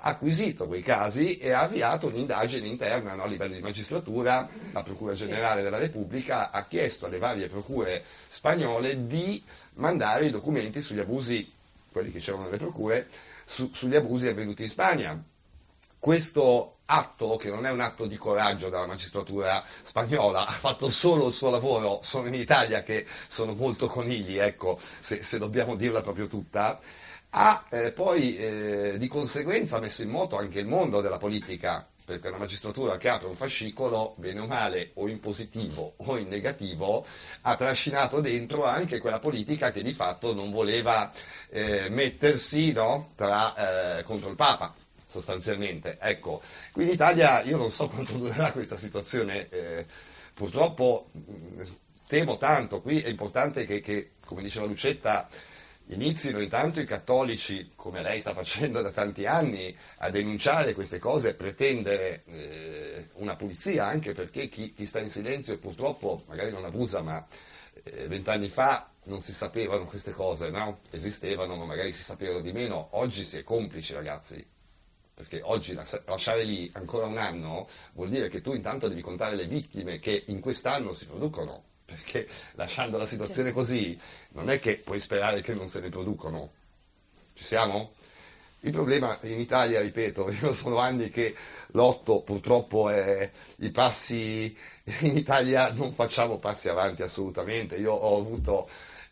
acquisito 0.00 0.66
quei 0.66 0.82
casi 0.82 1.38
e 1.38 1.50
ha 1.50 1.62
avviato 1.62 2.06
un'indagine 2.06 2.66
interna 2.66 3.14
no, 3.14 3.24
a 3.24 3.26
livello 3.26 3.54
di 3.54 3.60
magistratura, 3.60 4.48
la 4.72 4.82
Procura 4.82 5.14
Generale 5.14 5.62
della 5.62 5.78
Repubblica 5.78 6.50
ha 6.50 6.64
chiesto 6.66 7.06
alle 7.06 7.18
varie 7.18 7.48
procure 7.48 8.02
spagnole 8.28 9.06
di 9.06 9.42
mandare 9.74 10.26
i 10.26 10.30
documenti 10.30 10.80
sugli 10.80 11.00
abusi, 11.00 11.50
quelli 11.90 12.12
che 12.12 12.20
c'erano 12.20 12.44
nelle 12.44 12.58
procure, 12.58 13.08
su- 13.44 13.70
sugli 13.72 13.96
abusi 13.96 14.28
avvenuti 14.28 14.62
in 14.62 14.70
Spagna. 14.70 15.22
Questo 15.98 16.76
atto, 16.86 17.36
che 17.36 17.50
non 17.50 17.66
è 17.66 17.70
un 17.70 17.80
atto 17.80 18.06
di 18.06 18.16
coraggio 18.16 18.68
della 18.68 18.86
magistratura 18.86 19.64
spagnola, 19.66 20.44
ha 20.46 20.50
fatto 20.50 20.88
solo 20.90 21.28
il 21.28 21.34
suo 21.34 21.50
lavoro, 21.50 22.00
sono 22.02 22.28
in 22.28 22.34
Italia 22.34 22.82
che 22.82 23.04
sono 23.06 23.54
molto 23.54 23.88
conigli, 23.88 24.36
ecco, 24.36 24.78
se, 24.78 25.24
se 25.24 25.38
dobbiamo 25.38 25.74
dirla 25.74 26.02
proprio 26.02 26.28
tutta, 26.28 26.78
ha 27.36 27.64
eh, 27.68 27.92
poi 27.92 28.36
eh, 28.36 28.98
di 28.98 29.08
conseguenza 29.08 29.80
messo 29.80 30.02
in 30.02 30.10
moto 30.10 30.36
anche 30.36 30.60
il 30.60 30.66
mondo 30.66 31.00
della 31.00 31.18
politica, 31.18 31.86
perché 32.04 32.28
una 32.28 32.38
magistratura 32.38 32.96
che 32.96 33.08
apre 33.08 33.26
un 33.26 33.34
fascicolo, 33.34 34.14
bene 34.18 34.40
o 34.40 34.46
male, 34.46 34.92
o 34.94 35.08
in 35.08 35.18
positivo 35.18 35.94
o 35.96 36.16
in 36.16 36.28
negativo, 36.28 37.04
ha 37.42 37.56
trascinato 37.56 38.20
dentro 38.20 38.64
anche 38.64 39.00
quella 39.00 39.18
politica 39.18 39.72
che 39.72 39.82
di 39.82 39.92
fatto 39.92 40.32
non 40.32 40.52
voleva 40.52 41.10
eh, 41.48 41.88
mettersi 41.90 42.72
no, 42.72 43.10
tra, 43.16 43.98
eh, 43.98 44.02
contro 44.04 44.28
il 44.28 44.36
Papa 44.36 44.74
sostanzialmente. 45.04 45.98
Ecco, 46.00 46.40
qui 46.72 46.84
in 46.84 46.90
Italia 46.90 47.42
io 47.42 47.56
non 47.56 47.72
so 47.72 47.88
quanto 47.90 48.12
durerà 48.14 48.52
questa 48.52 48.76
situazione, 48.76 49.48
eh, 49.48 49.86
purtroppo 50.34 51.08
mh, 51.10 51.62
temo 52.06 52.36
tanto, 52.36 52.80
qui 52.80 53.00
è 53.00 53.08
importante 53.08 53.66
che, 53.66 53.80
che, 53.80 54.12
come 54.24 54.42
diceva 54.42 54.66
Lucetta, 54.66 55.28
inizino 55.88 56.40
intanto 56.40 56.80
i 56.80 56.86
cattolici, 56.86 57.72
come 57.74 58.02
lei 58.02 58.20
sta 58.20 58.32
facendo 58.32 58.80
da 58.80 58.90
tanti 58.90 59.26
anni, 59.26 59.74
a 59.98 60.10
denunciare 60.10 60.74
queste 60.74 60.98
cose 60.98 61.30
e 61.30 61.34
pretendere 61.34 62.22
eh, 62.26 63.08
una 63.14 63.36
pulizia, 63.36 63.86
anche 63.86 64.12
perché 64.12 64.48
chi, 64.48 64.72
chi 64.72 64.86
sta 64.86 65.00
in 65.00 65.10
silenzio 65.10 65.58
purtroppo 65.58 66.22
magari 66.26 66.50
non 66.50 66.64
abusa, 66.64 67.02
ma 67.02 67.24
eh, 67.82 68.08
vent'anni 68.08 68.48
fa 68.48 68.88
non 69.04 69.20
si 69.22 69.34
sapevano 69.34 69.84
queste 69.84 70.12
cose, 70.12 70.50
no? 70.50 70.80
Esistevano, 70.90 71.56
ma 71.56 71.64
magari 71.64 71.92
si 71.92 72.02
sapevano 72.02 72.40
di 72.40 72.52
meno. 72.52 72.88
Oggi 72.92 73.24
si 73.24 73.38
è 73.38 73.44
complici, 73.44 73.92
ragazzi. 73.92 74.44
Perché 75.14 75.40
oggi 75.42 75.74
las- 75.74 76.02
lasciare 76.06 76.42
lì 76.44 76.68
ancora 76.74 77.06
un 77.06 77.18
anno 77.18 77.68
vuol 77.92 78.08
dire 78.08 78.28
che 78.28 78.40
tu 78.40 78.52
intanto 78.54 78.88
devi 78.88 79.00
contare 79.02 79.36
le 79.36 79.46
vittime 79.46 79.98
che 79.98 80.24
in 80.28 80.40
quest'anno 80.40 80.92
si 80.92 81.06
producono. 81.06 81.72
Perché 81.86 82.26
lasciando 82.54 82.96
la 82.98 83.06
situazione 83.06 83.52
così 83.52 83.98
non 84.30 84.48
è 84.50 84.58
che 84.58 84.76
puoi 84.78 85.00
sperare 85.00 85.42
che 85.42 85.54
non 85.54 85.68
se 85.68 85.80
ne 85.80 85.90
producono. 85.90 86.50
Ci 87.34 87.44
siamo? 87.44 87.92
Il 88.60 88.72
problema 88.72 89.18
in 89.22 89.38
Italia, 89.40 89.80
ripeto, 89.80 90.30
io 90.40 90.54
sono 90.54 90.78
anni 90.78 91.10
che 91.10 91.34
lotto, 91.72 92.22
purtroppo 92.22 92.88
eh, 92.90 93.30
i 93.56 93.70
passi 93.70 94.56
in 95.00 95.16
Italia 95.16 95.70
non 95.72 95.92
facciamo 95.94 96.38
passi 96.38 96.68
avanti 96.70 97.02
assolutamente. 97.02 97.76
Io 97.76 97.92
ho 97.92 98.18
avuto, 98.18 98.66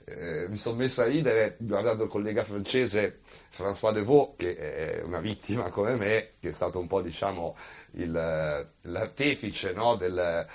eh, 0.06 0.46
mi 0.48 0.56
sono 0.56 0.76
messo 0.76 1.02
a 1.02 1.06
ridere 1.06 1.56
guardando 1.58 2.04
il 2.04 2.08
collega 2.10 2.42
francese 2.44 3.20
François 3.54 3.92
Devaux, 3.92 4.34
che 4.36 4.56
è 4.56 5.02
una 5.02 5.20
vittima 5.20 5.68
come 5.68 5.96
me, 5.96 6.30
che 6.40 6.48
è 6.50 6.52
stato 6.52 6.78
un 6.78 6.86
po' 6.86 7.02
diciamo 7.02 7.54
il- 7.92 8.66
l'artefice 8.82 9.72
no, 9.74 9.96
del- 9.96 10.46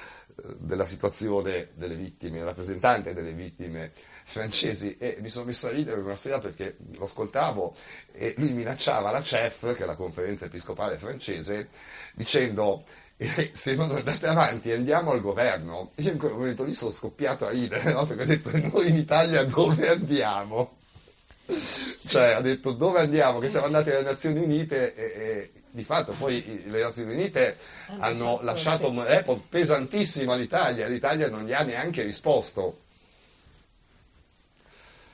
della 0.60 0.86
situazione 0.86 1.70
delle 1.74 1.96
vittime, 1.96 2.40
il 2.40 2.44
rappresentante 2.44 3.14
delle 3.14 3.34
vittime 3.34 3.92
francesi 4.26 4.96
e 4.98 5.18
mi 5.22 5.30
sono 5.30 5.46
messo 5.46 5.68
a 5.68 5.72
ridere 5.72 6.00
una 6.00 6.16
sera 6.16 6.40
perché 6.40 6.78
lo 6.98 7.06
ascoltavo 7.06 7.76
e 8.12 8.36
lui 8.38 8.54
minacciava 8.54 9.12
la 9.12 9.22
CEF, 9.22 9.74
che 9.74 9.84
è 9.84 9.86
la 9.86 9.96
conferenza 9.96 10.46
episcopale 10.46 10.98
francese, 10.98 11.70
dicendo 12.14 12.84
eh, 13.18 13.50
se 13.54 13.74
non 13.74 13.92
andate 13.92 14.28
avanti 14.28 14.72
andiamo 14.72 15.12
al 15.12 15.22
governo. 15.22 15.92
Io 15.96 16.12
in 16.12 16.20
quel 16.20 16.34
momento 16.34 16.64
lì 16.64 16.76
sono 16.76 16.92
scoppiato 16.92 17.48
a 17.48 17.50
ridere, 17.50 17.92
no? 17.94 18.06
perché 18.06 18.24
ho 18.24 18.26
detto 18.28 18.52
noi 18.58 18.90
in 18.90 18.96
Italia 18.96 19.44
dove 19.44 19.90
andiamo? 19.90 20.76
Cioè 22.08 22.34
ha 22.34 22.42
detto 22.42 22.74
dove 22.74 23.00
andiamo? 23.00 23.40
Che 23.40 23.50
siamo 23.50 23.66
andati 23.66 23.90
alle 23.90 24.04
Nazioni 24.04 24.44
Unite 24.44 24.94
e, 24.94 25.04
e 25.04 25.52
di 25.78 25.84
fatto 25.84 26.14
poi 26.14 26.64
le 26.66 26.82
Nazioni 26.82 27.14
Unite 27.14 27.56
Hanno 28.00 28.40
lasciato 28.42 28.90
un 28.90 29.04
report 29.06 29.42
pesantissimo 29.48 30.32
all'Italia, 30.34 30.88
l'Italia 30.88 31.30
non 31.30 31.46
gli 31.46 31.54
ha 31.54 31.62
neanche 31.62 32.02
risposto. 32.02 32.80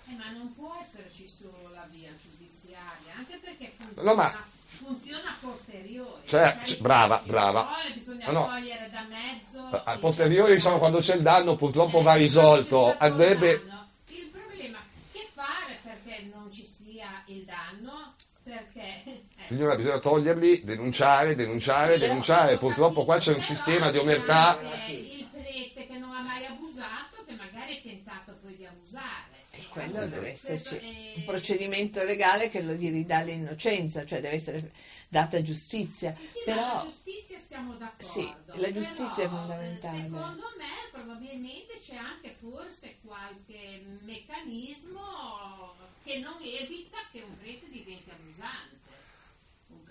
Eh, 0.08 0.14
ma 0.16 0.30
non 0.32 0.54
può 0.56 0.74
esserci 0.82 1.28
solo 1.28 1.70
la 1.74 1.86
via 1.92 2.10
giudiziaria, 2.22 3.14
anche 3.18 3.40
perché 3.44 3.72
funziona, 3.76 4.10
No, 4.10 4.16
ma- 4.16 4.46
funziona 4.78 5.30
a 5.32 5.36
posteriori. 5.42 6.28
Cioè, 6.28 6.60
Cioè, 6.64 6.80
brava, 6.80 7.22
brava. 7.26 7.64
vuole, 7.64 7.94
bisogna 7.94 8.26
No, 8.28 8.32
no. 8.40 8.46
togliere 8.48 8.90
da 8.90 9.06
mezzo. 9.10 9.60
A 9.84 9.98
posteriori, 9.98 10.54
diciamo, 10.54 10.78
quando 10.78 11.00
c'è 11.00 11.16
il 11.16 11.22
danno 11.24 11.58
purtroppo 11.58 12.00
Eh, 12.00 12.04
va 12.04 12.14
risolto. 12.14 12.96
Andrebbe, 12.98 13.66
danno. 13.68 13.88
Il 14.08 14.30
problema 14.32 14.80
che 15.12 15.28
fare 15.34 15.78
perché 15.84 16.30
non 16.34 16.50
ci 16.54 16.66
sia 16.66 17.22
il 17.26 17.44
danno? 17.44 18.16
Perché 18.44 19.02
eh, 19.06 19.24
signora, 19.54 19.76
bisogna 19.76 20.00
toglierli, 20.00 20.64
denunciare, 20.64 21.36
denunciare, 21.36 21.94
Sì, 21.94 22.00
denunciare. 22.00 22.58
Purtroppo 22.58 23.06
qua 23.06 23.20
c'è 23.20 23.34
un 23.36 23.44
sistema 23.44 23.88
di 23.92 23.98
però 24.00 24.04
omertà. 24.04 24.60
Il 24.88 25.28
prete 25.32 25.86
che 25.86 25.98
non 25.98 26.12
ha 26.14 26.22
mai 26.22 26.46
abusato, 26.46 27.24
che 27.26 27.34
magari 27.34 27.78
è 27.78 27.82
tentato 27.82 28.38
poi 28.42 28.56
di 28.56 28.66
abusare. 28.66 29.32
E 29.52 29.64
quello 29.70 29.98
Allora, 29.98 30.06
deve 30.08 30.30
questo 30.30 30.52
esserci 30.54 30.76
è- 30.76 30.84
un 31.14 31.24
procedimento 31.24 32.04
legale 32.04 32.50
che 32.50 32.62
lo 32.64 32.74
gli 32.74 32.90
ridà 32.90 33.22
l'innocenza, 33.22 34.04
cioè 34.04 34.20
deve 34.20 34.36
essere 34.36 34.72
data 35.10 35.40
giustizia. 35.44 36.12
Sì, 36.12 36.26
sì, 36.26 36.40
ma 36.48 36.56
la 36.56 36.62
Però 36.62 36.84
giustizia 36.86 37.40
siamo 37.40 37.74
d'accordo. 37.76 38.04
Sì, 38.04 38.34
la 38.54 38.72
giustizia 38.72 39.24
è 39.26 39.28
Però, 39.28 39.38
fondamentale. 39.38 40.02
Secondo 40.02 40.54
me 40.58 40.90
probabilmente 40.92 41.74
c'è 41.80 41.96
anche 41.96 42.32
forse 42.32 42.98
qualche 43.04 43.84
meccanismo 44.02 45.76
che 46.04 46.18
non 46.20 46.36
evita 46.42 46.98
che 47.12 47.22
un 47.22 47.38
prete 47.38 47.70
diventi 47.70 48.10
abusante. 48.10 48.83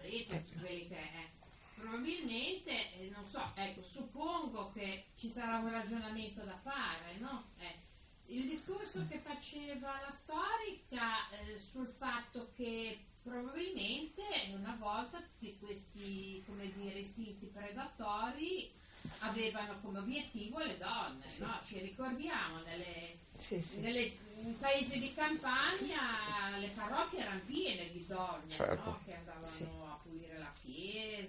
Un 0.02 0.08
prete, 0.08 0.44
quelli 0.58 0.88
che 0.88 0.96
è. 0.96 1.28
Probabilmente, 1.74 2.70
eh, 2.70 3.10
non 3.14 3.24
so, 3.24 3.42
ecco, 3.54 3.82
suppongo 3.82 4.70
che 4.72 5.06
ci 5.16 5.28
sarà 5.28 5.58
un 5.58 5.70
ragionamento 5.70 6.42
da 6.44 6.56
fare, 6.56 7.16
no? 7.18 7.50
Eh, 7.58 7.74
il 8.26 8.48
discorso 8.48 9.06
che 9.08 9.18
faceva 9.18 10.00
la 10.06 10.12
storica 10.12 11.28
eh, 11.30 11.58
sul 11.58 11.86
fatto 11.88 12.52
che 12.56 12.98
probabilmente 13.22 14.22
una 14.54 14.76
volta 14.78 15.18
tutti 15.18 15.56
questi 15.58 16.42
come 16.46 16.72
dire, 16.72 17.00
istinti 17.00 17.46
predatori 17.46 18.70
avevano 19.20 19.80
come 19.80 19.98
obiettivo 19.98 20.58
le 20.60 20.78
donne, 20.78 21.26
Sì. 21.28 21.42
no? 21.42 21.58
Ci 21.64 21.78
ricordiamo 21.80 22.60
nelle, 22.62 23.18
sì, 23.36 23.60
sì. 23.60 23.80
nelle 23.80 24.10
paesi 24.58 24.98
di 25.00 25.12
campagna 25.12 26.56
le 26.58 26.68
parrocchie 26.68 27.20
erano 27.20 27.40
piene 27.44 27.90
di 27.90 28.06
donne 28.06 28.48
Certo. 28.50 28.90
no? 28.90 29.00
che 29.04 29.14
andavano 29.16 29.46
Sì. 29.46 29.64
a 29.64 29.98
pulire 30.02 30.38
la 30.38 30.52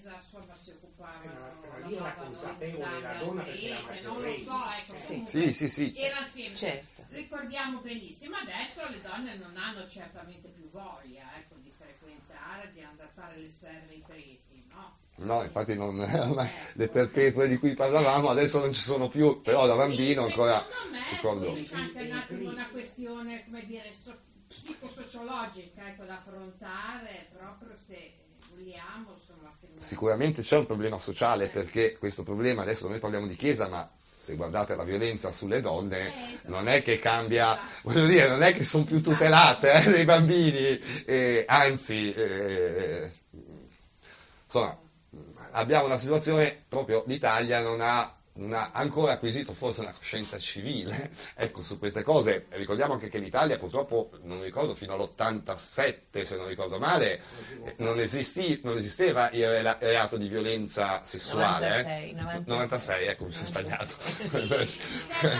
chiesa, 0.04 0.20
insomma 0.22 0.56
si 0.56 0.72
occupavano, 0.72 1.32
Eh, 1.62 1.88
lì 1.88 1.96
era 1.96 2.04
lavavano 2.04 2.26
consapevole 2.28 3.02
la 3.02 3.14
donna 3.14 3.44
perché 3.44 3.68
era 3.68 3.80
non 4.02 4.22
lo 4.22 4.34
so, 4.36 4.64
ecco, 4.78 4.96
Sì. 4.96 5.24
Sì, 5.26 5.54
sì, 5.54 5.70
sì. 5.70 5.96
era 5.98 6.24
sempre 6.26 6.58
Certo. 6.58 7.06
ricordiamo 7.10 7.80
benissimo 7.80 8.36
adesso 8.38 8.88
le 8.90 9.02
donne 9.02 9.36
non 9.38 9.56
hanno 9.58 9.88
certamente 9.88 10.50
più 10.50 10.70
voglia 10.70 11.24
ecco, 11.38 11.56
di 11.62 11.72
frequentare 11.72 12.72
di 12.74 12.82
andare 12.82 13.10
a 13.10 13.12
fare 13.22 13.40
le 13.40 13.48
serve 13.48 13.94
ai 13.94 14.04
preti 14.06 14.64
no? 14.70 14.98
No, 15.16 15.44
infatti 15.44 15.76
non, 15.76 15.96
le 16.74 16.88
perpetue 16.90 17.48
di 17.48 17.58
cui 17.58 17.76
parlavamo 17.76 18.30
adesso 18.30 18.60
non 18.60 18.74
ci 18.74 18.82
sono 18.82 19.08
più, 19.08 19.42
però 19.42 19.66
da 19.66 19.76
bambino 19.76 20.24
ancora 20.26 20.64
secondo 21.12 21.52
me 21.52 21.64
c'è 21.64 21.76
anche 21.76 22.02
un 22.02 22.12
attimo 22.12 22.50
una 22.50 22.68
questione 22.68 23.44
come 23.46 23.66
dire 23.66 23.94
so- 23.94 24.20
psicosociologica 24.48 25.88
ecco, 25.88 26.04
da 26.04 26.18
affrontare 26.18 27.28
proprio 27.32 27.76
se 27.76 28.18
vogliamo 28.50 29.18
Sicuramente 29.84 30.41
c'è 30.41 30.57
un 30.57 30.65
problema 30.65 30.97
sociale 30.97 31.49
perché 31.49 31.97
questo 31.99 32.23
problema, 32.23 32.61
adesso 32.61 32.88
noi 32.88 32.99
parliamo 32.99 33.27
di 33.27 33.35
chiesa, 33.35 33.68
ma 33.68 33.88
se 34.18 34.35
guardate 34.35 34.76
la 34.76 34.85
violenza 34.85 35.34
sulle 35.34 35.60
donne 35.60 36.07
Eh, 36.07 36.14
non 36.45 36.69
è 36.69 36.81
che 36.81 36.97
cambia, 36.97 37.60
voglio 37.84 38.05
dire, 38.05 38.30
non 38.30 38.41
è 38.41 38.53
che 38.53 38.64
sono 38.64 38.85
più 38.85 39.01
tutelate 39.01 39.73
eh, 39.73 39.89
dei 39.89 40.05
bambini, 40.05 40.80
eh, 41.05 41.43
anzi, 41.45 42.14
eh, 42.14 43.11
insomma, 44.45 44.80
abbiamo 45.51 45.85
una 45.85 45.97
situazione, 45.97 46.64
proprio 46.69 47.03
l'Italia 47.05 47.61
non 47.61 47.81
ha 47.81 48.15
ha 48.51 48.72
ancora 48.73 49.14
acquisito 49.14 49.53
forse 49.53 49.81
una 49.81 49.91
coscienza 49.91 50.39
civile 50.39 51.11
ecco, 51.35 51.64
su 51.64 51.77
queste 51.77 52.03
cose. 52.03 52.45
Ricordiamo 52.49 52.93
anche 52.93 53.10
che 53.10 53.19
l'Italia 53.19 53.60
purtroppo, 53.60 54.10
non 54.23 54.39
mi 54.39 54.45
ricordo, 54.45 54.73
fino 54.73 54.93
all'87 54.93 56.23
se 56.23 56.38
non 56.38 56.47
ricordo 56.47 56.80
male, 56.80 57.22
non, 57.77 57.99
esisti, 57.99 58.60
non 58.64 58.77
esisteva 58.77 59.30
il 59.31 59.76
reato 59.80 60.18
di 60.18 60.27
violenza 60.27 61.03
sessuale. 61.03 61.68
96, 61.68 62.10
eh? 62.10 62.14
96. 62.14 62.43
96 62.47 63.07
ecco, 63.07 63.26
mi 63.26 63.31
sono 63.31 63.47
sbagliato. 63.47 63.95
Sì, 64.03 64.47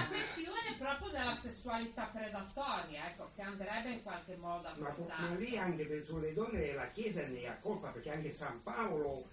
questione 0.10 0.76
proprio 0.78 1.10
della 1.10 1.36
sessualità 1.36 2.10
predatoria, 2.14 3.08
ecco, 3.08 3.32
che 3.36 3.42
andrebbe 3.42 3.92
in 3.92 4.04
qualche 4.04 4.36
modo 4.36 4.70
Ma, 4.78 4.90
affrontata. 4.90 5.22
ma 5.22 5.36
lì 5.36 5.58
anche 5.58 5.86
per 5.86 6.04
sulle 6.04 6.34
donne 6.34 6.74
la 6.74 6.88
Chiesa 6.88 7.26
ne 7.26 7.48
ha 7.48 7.58
colpa 7.60 7.90
perché 7.90 8.12
anche 8.12 8.32
San 8.32 8.62
Paolo 8.62 9.26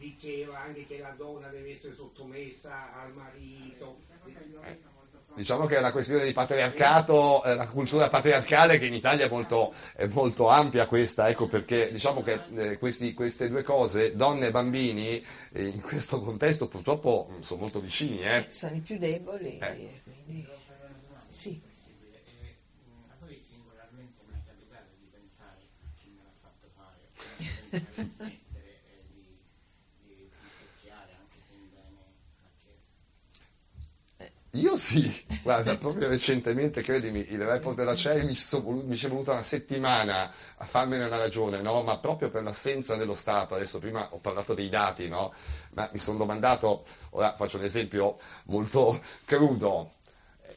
diceva 0.00 0.60
anche 0.62 0.86
che 0.86 0.98
la 0.98 1.14
donna 1.16 1.48
deve 1.48 1.74
essere 1.74 1.94
sottomessa 1.94 2.92
al 3.00 3.12
marito. 3.12 4.00
Diciamo 5.34 5.66
che 5.66 5.76
è 5.76 5.78
una 5.78 5.92
questione 5.92 6.24
di 6.24 6.32
patriarcato, 6.32 7.42
è 7.44 7.52
una 7.54 7.68
cultura 7.68 8.08
patriarcale 8.08 8.78
che 8.78 8.86
in 8.86 8.94
Italia 8.94 9.26
è 9.26 9.28
molto, 9.30 9.72
è 9.94 10.06
molto 10.06 10.48
ampia 10.48 10.86
questa, 10.86 11.28
ecco 11.28 11.46
perché 11.46 11.92
diciamo 11.92 12.20
che 12.22 12.40
eh, 12.54 12.78
questi- 12.78 13.14
queste 13.14 13.48
due 13.48 13.62
cose, 13.62 14.16
donne 14.16 14.48
e 14.48 14.50
bambini, 14.50 15.24
eh, 15.52 15.66
in 15.66 15.80
questo 15.82 16.20
contesto 16.20 16.66
purtroppo 16.66 17.30
sono 17.42 17.60
molto 17.60 17.80
vicini. 17.80 18.20
Eh. 18.22 18.46
Sono 18.50 18.74
i 18.74 18.80
più 18.80 18.98
deboli. 18.98 19.58
Eh. 19.58 20.00
quindi- 20.02 20.42
Devo 20.42 20.58
fare 20.66 20.80
una 20.88 20.98
domanda 21.00 21.26
Sì. 21.30 21.62
Eh, 23.28 23.38
singolarmente 23.40 24.22
mi 24.26 24.34
è 24.34 24.42
capitato 24.44 24.88
di 24.98 25.06
pensare 25.12 25.60
a 25.62 25.88
chi 26.00 26.08
me 26.10 26.22
l'ha 26.24 26.34
fatto 26.36 26.68
fare, 26.74 27.06
o 27.70 28.02
di 28.02 28.10
smettere 28.10 28.82
eh, 28.90 29.04
di, 29.14 29.38
di 30.02 30.28
pizzacchiare 30.28 31.12
anche 31.14 31.38
se 31.38 31.54
in 31.54 31.70
bene 31.70 32.02
la 32.42 32.50
Chiesa? 32.58 34.32
Io 34.54 34.76
sì, 34.76 35.24
guarda, 35.42 35.76
proprio 35.76 36.08
recentemente, 36.08 36.82
credimi, 36.82 37.24
il 37.30 37.44
report 37.44 37.76
della 37.76 37.94
CEI 37.94 38.24
mi, 38.24 38.36
mi 38.84 38.96
ci 38.96 39.06
è 39.06 39.08
voluta 39.08 39.32
una 39.32 39.44
settimana 39.44 40.28
a 40.56 40.64
farmene 40.64 41.04
una 41.04 41.18
ragione, 41.18 41.60
no? 41.60 41.82
ma 41.84 41.98
proprio 41.98 42.30
per 42.30 42.42
l'assenza 42.42 42.96
dello 42.96 43.14
Stato, 43.14 43.54
adesso 43.54 43.78
prima 43.78 44.08
ho 44.12 44.18
parlato 44.18 44.54
dei 44.54 44.68
dati, 44.68 45.08
no? 45.08 45.32
ma 45.74 45.88
mi 45.92 46.00
sono 46.00 46.18
domandato, 46.18 46.84
ora 47.10 47.34
faccio 47.36 47.58
un 47.58 47.64
esempio 47.64 48.18
molto 48.46 49.00
crudo, 49.24 49.92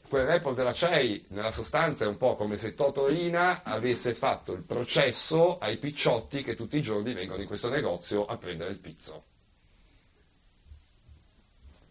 quel 0.10 0.26
report 0.26 0.56
della 0.56 0.74
CEI 0.74 1.26
nella 1.30 1.52
sostanza 1.52 2.06
è 2.06 2.08
un 2.08 2.18
po' 2.18 2.36
come 2.36 2.58
se 2.58 2.74
Toto 2.74 3.08
Rina 3.08 3.62
avesse 3.64 4.16
fatto 4.16 4.54
il 4.54 4.64
processo 4.64 5.60
ai 5.60 5.78
picciotti 5.78 6.44
che 6.44 6.56
tutti 6.56 6.78
i 6.78 6.82
giorni 6.82 7.14
vengono 7.14 7.42
in 7.42 7.48
questo 7.48 7.70
negozio 7.70 8.26
a 8.26 8.38
prendere 8.38 8.72
il 8.72 8.80
pizzo 8.80 9.26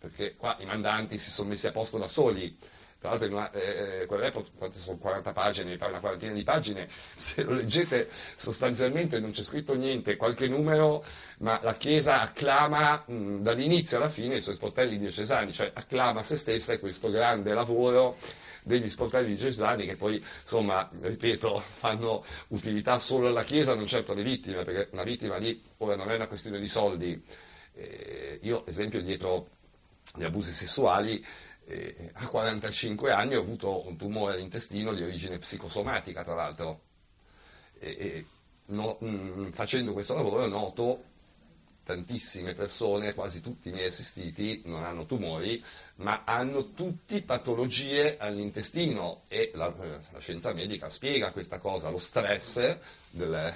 perché 0.03 0.35
qua 0.37 0.57
i 0.59 0.67
mandanti 0.67 1.17
si 1.17 1.31
sono 1.31 1.51
messi 1.51 1.69
a 1.69 1.71
posto 1.71 1.97
da 1.97 2.09
soli. 2.09 2.59
Tra 2.99 3.11
l'altro 3.11 3.27
in 3.29 3.35
una- 3.35 3.51
eh, 3.53 4.07
quel 4.07 4.21
report, 4.21 4.51
sono 4.77 4.97
40 4.99 5.33
pagine, 5.33 5.79
una 5.81 6.01
quarantina 6.01 6.33
di 6.33 6.43
pagine, 6.43 6.89
se 7.17 7.43
lo 7.45 7.53
leggete 7.53 8.09
sostanzialmente 8.11 9.21
non 9.21 9.31
c'è 9.31 9.45
scritto 9.45 9.75
niente, 9.75 10.17
qualche 10.17 10.49
numero, 10.49 11.05
ma 11.39 11.59
la 11.63 11.75
Chiesa 11.75 12.21
acclama 12.21 13.03
mh, 13.07 13.39
dall'inizio 13.43 13.97
alla 13.99 14.09
fine 14.09 14.37
i 14.37 14.41
suoi 14.43 14.57
sportelli 14.57 14.99
diocesani, 14.99 15.53
cioè 15.53 15.71
acclama 15.73 16.23
se 16.23 16.37
stessa 16.37 16.73
e 16.73 16.79
questo 16.81 17.11
grande 17.11 17.55
lavoro 17.55 18.17
degli 18.65 18.89
sportelli 18.91 19.35
diocesani 19.35 19.85
che 19.87 19.97
poi, 19.97 20.25
insomma, 20.43 20.89
ripeto, 21.01 21.61
fanno 21.79 22.25
utilità 22.49 22.99
solo 22.99 23.29
alla 23.29 23.45
Chiesa, 23.45 23.75
non 23.75 23.87
certo 23.87 24.13
alle 24.13 24.23
vittime, 24.25 24.65
perché 24.65 24.89
una 24.93 25.05
vittima 25.05 25.37
lì 25.39 25.61
ora 25.79 25.95
non 25.97 26.11
è 26.11 26.15
una 26.17 26.29
questione 26.29 26.59
di 26.61 26.69
soldi, 26.69 27.21
eh, 27.75 28.39
io, 28.43 28.65
esempio, 28.67 29.01
dietro 29.03 29.49
gli 30.15 30.25
abusi 30.25 30.53
sessuali, 30.53 31.25
eh, 31.65 32.11
a 32.15 32.27
45 32.27 33.13
anni 33.13 33.37
ho 33.37 33.41
avuto 33.41 33.87
un 33.87 33.97
tumore 33.97 34.35
all'intestino 34.35 34.93
di 34.95 35.03
origine 35.03 35.39
psicosomatica, 35.39 36.25
tra 36.25 36.35
l'altro. 36.35 36.81
E, 37.79 37.97
e 37.99 38.27
no- 38.67 38.97
mh, 39.01 39.53
facendo 39.53 39.93
questo 39.93 40.15
lavoro 40.15 40.47
noto 40.47 41.05
tantissime 41.85 42.55
persone, 42.55 43.13
quasi 43.13 43.41
tutti 43.41 43.69
i 43.69 43.73
miei 43.73 43.89
assistiti, 43.89 44.63
non 44.67 44.85
hanno 44.85 45.05
tumori, 45.05 45.63
ma 45.97 46.23
hanno 46.25 46.73
tutti 46.75 47.21
patologie 47.23 48.19
all'intestino 48.19 49.23
e 49.29 49.51
la, 49.55 49.67
eh, 49.83 50.01
la 50.13 50.19
scienza 50.21 50.53
medica 50.53 50.89
spiega 50.89 51.33
questa 51.33 51.59
cosa, 51.59 51.91
lo 51.91 51.99
stress 51.99 52.79
del- 53.13 53.55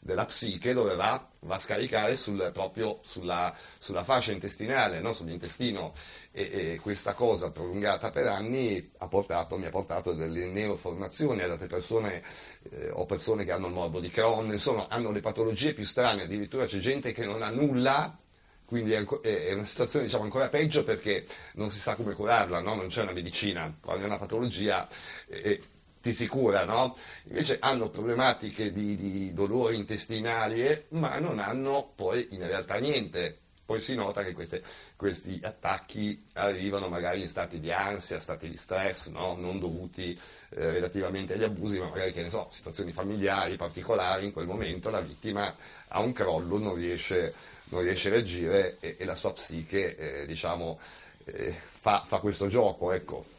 della 0.00 0.24
psiche 0.26 0.72
dove 0.72 0.94
va, 0.94 1.28
va 1.40 1.54
a 1.56 1.58
scaricare 1.58 2.16
sul- 2.16 2.50
proprio 2.52 3.00
sulla, 3.02 3.54
sulla 3.78 4.04
fascia 4.04 4.32
intestinale, 4.32 5.00
no? 5.00 5.12
sull'intestino 5.12 5.92
e, 6.32 6.72
e 6.72 6.80
questa 6.80 7.14
cosa 7.14 7.50
prolungata 7.50 8.10
per 8.10 8.26
anni 8.26 8.92
ha 8.98 9.08
portato, 9.08 9.56
mi 9.56 9.66
ha 9.66 9.70
portato 9.70 10.14
delle 10.14 10.46
neoformazioni 10.46 11.42
ad 11.42 11.50
altre 11.50 11.66
persone, 11.68 12.22
eh, 12.70 12.90
ho 12.90 13.06
persone 13.06 13.44
che 13.44 13.52
hanno 13.52 13.66
il 13.66 13.72
morbo 13.72 14.00
di 14.00 14.10
Crohn, 14.10 14.52
insomma 14.52 14.86
hanno 14.88 15.10
le 15.10 15.20
patologie 15.20 15.74
più 15.74 15.84
strane, 15.84 16.22
addirittura 16.22 16.66
c'è 16.66 16.78
gente 16.78 17.12
che 17.12 17.24
non 17.24 17.42
ha 17.42 17.50
nulla, 17.50 18.16
quindi 18.64 18.92
è, 18.92 19.52
una 19.54 19.64
situazione 19.64 20.04
diciamo, 20.04 20.24
ancora 20.24 20.50
peggio 20.50 20.84
perché 20.84 21.26
non 21.54 21.70
si 21.70 21.78
sa 21.80 21.94
come 21.96 22.12
curarla, 22.12 22.60
no? 22.60 22.74
non 22.74 22.88
c'è 22.88 23.02
una 23.02 23.12
medicina, 23.12 23.74
quando 23.80 24.04
è 24.04 24.06
una 24.06 24.18
patologia 24.18 24.86
eh, 25.28 25.58
ti 26.00 26.14
si 26.14 26.26
cura, 26.26 26.64
no? 26.64 26.96
invece 27.24 27.58
hanno 27.60 27.90
problematiche 27.90 28.72
di, 28.72 28.96
di 28.96 29.34
dolori 29.34 29.76
intestinali, 29.76 30.62
eh, 30.62 30.84
ma 30.90 31.18
non 31.18 31.38
hanno 31.38 31.92
poi 31.94 32.26
in 32.30 32.46
realtà 32.46 32.76
niente. 32.76 33.38
Poi 33.68 33.82
si 33.82 33.94
nota 33.94 34.22
che 34.24 34.32
queste- 34.32 34.62
questi 34.96 35.38
attacchi 35.42 36.24
arrivano 36.34 36.88
magari 36.88 37.20
in 37.20 37.28
stati 37.28 37.60
di 37.60 37.70
ansia, 37.70 38.18
stati 38.18 38.48
di 38.48 38.56
stress, 38.56 39.08
no? 39.08 39.36
non 39.36 39.58
dovuti 39.58 40.18
eh, 40.50 40.72
relativamente 40.72 41.34
agli 41.34 41.42
abusi, 41.42 41.78
ma 41.78 41.88
magari 41.88 42.14
che 42.14 42.22
ne 42.22 42.30
so, 42.30 42.48
situazioni 42.50 42.92
familiari 42.92 43.56
particolari, 43.56 44.24
in 44.24 44.32
quel 44.32 44.46
momento 44.46 44.88
la 44.88 45.02
vittima 45.02 45.54
ha 45.88 46.00
un 46.00 46.14
crollo, 46.14 46.56
non 46.56 46.76
riesce, 46.76 47.34
non 47.64 47.82
riesce 47.82 48.08
a 48.08 48.12
reagire 48.12 48.78
e, 48.80 48.96
e 48.98 49.04
la 49.04 49.16
sua 49.16 49.34
psiche 49.34 50.22
eh, 50.22 50.26
diciamo, 50.26 50.80
eh, 51.26 51.54
fa, 51.80 52.02
fa 52.06 52.20
questo 52.20 52.48
gioco. 52.48 52.92
Ecco. 52.92 53.36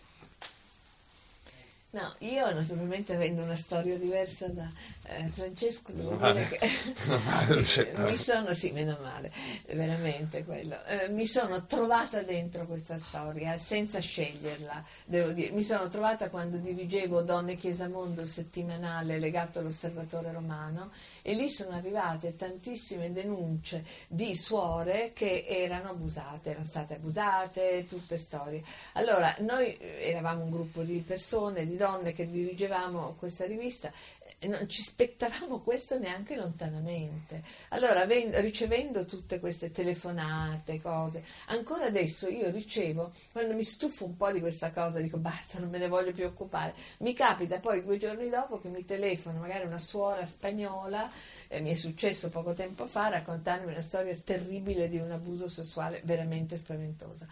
No, 1.91 2.14
io 2.20 2.53
naturalmente 2.53 3.16
avendo 3.16 3.41
una 3.41 3.56
storia 3.56 3.98
diversa 3.98 4.45
da 4.49 4.70
eh, 5.07 5.28
Francesco 5.30 5.91
devo 5.91 6.11
Meno 6.18 6.34
dire 6.34 6.45
male. 6.45 6.57
che 6.60 7.18
male, 7.26 7.61
c'è 7.64 7.91
mi 7.98 8.16
sono, 8.16 8.53
sì, 8.53 8.70
meno 8.70 8.95
male, 9.02 9.32
veramente 9.74 10.45
quello, 10.45 10.78
Eh, 10.86 11.10
mi 11.10 11.26
sono 11.26 11.66
trovata 11.66 12.22
dentro 12.22 12.68
questa 12.68 12.99
storia 12.99 13.57
senza 13.57 13.99
sceglierla, 13.99 14.84
devo 15.06 15.32
dire, 15.32 15.49
mi 15.49 15.64
sono 15.64 15.90
trovata 15.90 16.30
quando 16.30 16.57
dirigevo 16.57 17.24
Donne 17.24 17.56
Chiesa 17.57 17.88
Mondo, 17.90 18.22
il 18.22 18.30
settimanale 18.30 19.18
legato 19.18 19.57
all'Osservatore 19.57 20.32
Romano 20.32 20.91
e 21.24 21.34
lì 21.34 21.49
sono 21.49 21.76
arrivate 21.76 22.36
tantissime 22.36 23.11
denunce 23.11 23.84
di 24.07 24.36
suore 24.36 25.10
che 25.16 25.44
erano 25.48 25.90
abusate, 25.90 26.52
erano 26.52 26.66
state 26.66 26.94
abusate, 26.95 27.88
tutte 27.90 28.20
storie. 28.20 28.61
Allora, 28.94 29.36
noi 29.40 29.76
eh, 29.76 30.10
eravamo 30.11 30.44
un 30.44 30.52
gruppo 30.52 30.84
di 30.84 30.99
persone, 30.99 31.66
di 31.66 31.78
donne 31.80 32.12
che 32.12 32.30
dirigevamo 32.30 33.16
questa 33.18 33.46
rivista 33.46 33.90
e 34.38 34.48
non 34.48 34.68
ci 34.68 34.82
aspettavamo 34.82 35.62
questo 35.64 35.98
neanche 35.98 36.36
lontanamente. 36.36 37.42
Allora, 37.70 38.06
ven- 38.06 38.40
ricevendo 38.42 39.06
tutte 39.06 39.40
queste 39.40 39.72
telefonate, 39.72 40.82
cose, 40.82 41.24
ancora 41.48 41.86
adesso 41.86 42.28
io 42.28 42.52
ricevo, 42.52 43.14
quando 43.32 43.56
mi 43.56 43.64
stufo 43.64 44.06
un 44.06 44.18
po' 44.18 44.32
di 44.32 44.42
questa 44.42 44.72
cosa, 44.72 45.00
dico 45.00 45.18
basta, 45.18 45.60
non 45.60 45.70
me 45.70 45.78
ne 45.78 45.88
voglio 45.88 46.12
più 46.12 46.26
occupare. 46.26 46.74
Mi 47.00 47.14
capita 47.14 47.60
poi 47.60 47.84
due 47.84 47.98
giorni 47.98 48.30
dopo 48.30 48.60
che 48.60 48.68
mi 48.68 48.84
telefono 48.84 49.40
magari 49.40 49.66
una 49.66 49.80
suora 49.80 50.26
spagnola, 50.26 51.10
eh, 51.48 51.62
mi 51.62 51.72
è 51.72 51.76
successo 51.76 52.30
poco 52.30 52.54
tempo 52.54 52.88
fa, 52.88 53.08
raccontarmi 53.08 53.72
una 53.72 53.82
storia 53.82 54.16
terribile 54.16 54.90
di 54.90 54.98
un 54.98 55.12
abuso 55.12 55.48
sessuale 55.48 56.02
veramente 56.04 56.58
spaventosa. 56.58 57.28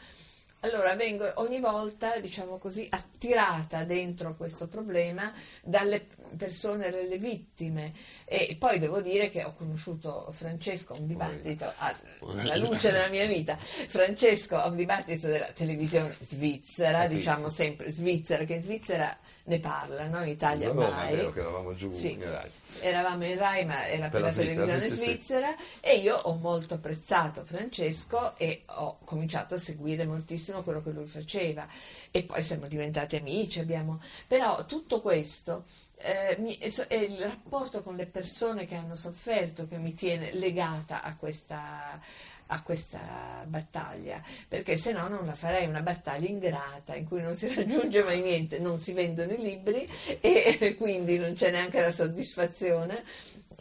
Allora 0.62 0.96
vengo 0.96 1.32
ogni 1.36 1.60
volta, 1.60 2.18
diciamo 2.20 2.58
così, 2.58 2.88
attirata 2.90 3.84
dentro 3.84 4.36
questo 4.36 4.68
problema 4.68 5.32
dalle 5.64 6.08
persone, 6.36 6.90
dalle 6.90 7.18
vittime 7.18 7.94
e 8.26 8.56
poi 8.60 8.80
devo 8.80 9.00
dire 9.02 9.30
che 9.30 9.44
ho 9.44 9.54
conosciuto 9.54 10.28
Francesco 10.32 10.94
a 10.94 10.98
un 11.00 11.06
dibattito 11.08 11.72
alla 12.18 12.56
luce 12.58 12.92
della 12.92 13.08
mia 13.10 13.28
vita. 13.28 13.56
Francesco 13.56 14.58
a 14.58 14.68
un 14.68 14.76
dibattito 14.76 15.28
della 15.28 15.52
televisione 15.54 16.16
svizzera, 16.20 17.04
Eh 17.04 17.08
sì, 17.10 17.16
diciamo 17.18 17.50
sì. 17.50 17.56
sempre 17.56 17.92
svizzera, 17.92 18.44
che 18.46 18.56
in 18.56 18.62
Svizzera 18.62 19.16
ne 19.44 19.60
parlano, 19.60 20.22
in 20.24 20.28
Italia 20.30 20.68
No, 20.70 20.74
no, 20.74 20.80
ma 20.82 20.96
mai. 20.96 21.14
è 21.14 21.16
vero 21.18 21.32
che 21.32 21.40
eravamo 21.40 21.76
giù 21.76 21.92
Sì. 21.92 22.14
in 22.14 22.24
Rai. 22.30 22.50
Eravamo 22.82 23.26
in 23.26 23.38
Rai, 23.38 23.64
ma 23.66 23.88
era 23.88 24.10
per, 24.10 24.22
la 24.22 24.32
Svizzera, 24.32 24.66
televisione 24.66 24.96
svizzera 25.14 25.56
e 25.80 25.98
io 25.98 26.16
ho 26.18 26.36
molto 26.36 26.74
apprezzato 26.74 27.46
Francesco 27.46 28.36
e 28.38 28.64
ho 28.66 28.98
cominciato 29.06 29.56
a 29.56 29.58
seguire 29.58 30.06
moltissimo 30.06 30.46
quello 30.64 30.82
che 30.82 30.92
lui 30.92 31.06
faceva. 31.06 31.68
E 32.12 32.24
poi 32.24 32.42
siamo 32.42 32.68
diventati 32.68 33.16
amici, 33.16 33.60
abbiamo... 33.60 34.00
però 34.28 34.66
tutto 34.66 35.02
questo 35.02 35.66
eh, 36.00 36.38
mi, 36.40 36.56
è 36.58 36.96
il 36.96 37.18
rapporto 37.18 37.82
con 37.82 37.96
le 37.96 38.06
persone 38.06 38.66
che 38.66 38.76
hanno 38.76 38.96
sofferto 38.96 39.68
che 39.68 39.78
mi 39.78 39.96
tiene 39.96 40.32
legata 40.34 41.02
a 41.02 41.16
questa, 41.16 42.00
a 42.48 42.62
questa 42.62 43.44
battaglia, 43.48 44.22
perché 44.48 44.78
se 44.78 44.92
no 44.92 45.08
non 45.08 45.26
la 45.26 45.34
farei 45.34 45.68
una 45.68 45.82
battaglia 45.82 46.28
ingrata 46.28 46.96
in 46.96 47.08
cui 47.08 47.22
non 47.22 47.36
si 47.36 47.48
raggiunge 47.54 48.04
mai 48.04 48.22
niente, 48.22 48.60
non 48.60 48.78
si 48.78 48.94
vendono 48.94 49.32
i 49.34 49.42
libri 49.42 49.90
e 50.22 50.76
quindi 50.78 51.18
non 51.18 51.34
c'è 51.34 51.50
neanche 51.52 51.82
la 51.82 51.92
soddisfazione 51.92 53.04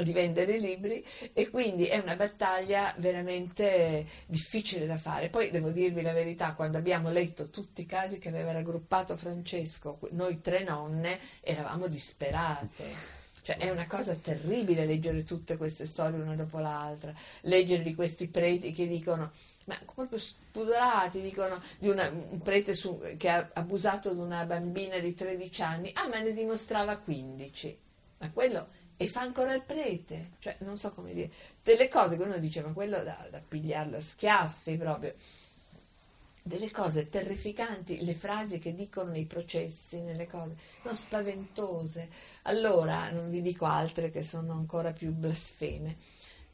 di 0.02 0.12
vendere 0.12 0.58
libri 0.58 1.04
e 1.32 1.48
quindi 1.48 1.86
è 1.86 1.98
una 1.98 2.16
battaglia 2.16 2.94
veramente 2.98 4.06
difficile 4.26 4.86
da 4.86 4.96
fare. 4.96 5.28
Poi 5.28 5.50
devo 5.50 5.70
dirvi 5.70 6.02
la 6.02 6.12
verità, 6.12 6.54
quando 6.54 6.78
abbiamo 6.78 7.10
letto 7.10 7.48
tutti 7.48 7.82
i 7.82 7.86
casi 7.86 8.18
che 8.18 8.28
aveva 8.28 8.52
raggruppato 8.52 9.16
Francesco, 9.16 9.98
noi 10.10 10.40
tre 10.40 10.64
nonne 10.64 11.18
eravamo 11.40 11.88
disperate. 11.88 13.14
Cioè 13.46 13.58
è 13.58 13.70
una 13.70 13.86
cosa 13.86 14.16
terribile 14.16 14.86
leggere 14.86 15.22
tutte 15.22 15.56
queste 15.56 15.86
storie 15.86 16.20
una 16.20 16.34
dopo 16.34 16.58
l'altra, 16.58 17.14
leggere 17.42 17.84
di 17.84 17.94
questi 17.94 18.26
preti 18.26 18.72
che 18.72 18.88
dicono 18.88 19.30
ma 19.66 19.78
proprio 19.94 20.18
spudorati, 20.18 21.20
dicono 21.20 21.60
di 21.78 21.88
una, 21.88 22.08
un 22.08 22.40
prete 22.40 22.74
su, 22.74 23.00
che 23.16 23.28
ha 23.28 23.50
abusato 23.52 24.12
di 24.12 24.20
una 24.20 24.44
bambina 24.46 24.98
di 24.98 25.14
13 25.14 25.62
anni, 25.62 25.92
ah 25.94 26.08
ma 26.08 26.20
ne 26.20 26.32
dimostrava 26.32 26.96
15, 26.96 27.78
ma 28.18 28.30
quello 28.30 28.68
e 28.96 29.08
fa 29.08 29.20
ancora 29.20 29.54
il 29.54 29.62
prete, 29.62 30.32
cioè 30.38 30.56
non 30.60 30.76
so 30.76 30.92
come 30.92 31.12
dire, 31.12 31.30
delle 31.62 31.88
cose 31.88 32.16
che 32.16 32.22
uno 32.22 32.38
dice 32.38 32.62
ma 32.62 32.72
quello 32.72 33.02
da, 33.02 33.26
da 33.30 33.42
pigliarlo 33.46 33.96
a 33.96 34.00
schiaffi 34.00 34.76
proprio, 34.76 35.14
delle 36.42 36.70
cose 36.70 37.08
terrificanti, 37.08 38.04
le 38.04 38.14
frasi 38.14 38.60
che 38.60 38.74
dicono 38.74 39.10
nei 39.10 39.26
processi, 39.26 40.02
nelle 40.02 40.28
cose, 40.28 40.54
non 40.84 40.94
spaventose, 40.94 42.08
allora 42.42 43.10
non 43.10 43.30
vi 43.30 43.42
dico 43.42 43.64
altre 43.64 44.12
che 44.12 44.22
sono 44.22 44.52
ancora 44.52 44.92
più 44.92 45.10
blasfeme. 45.10 45.96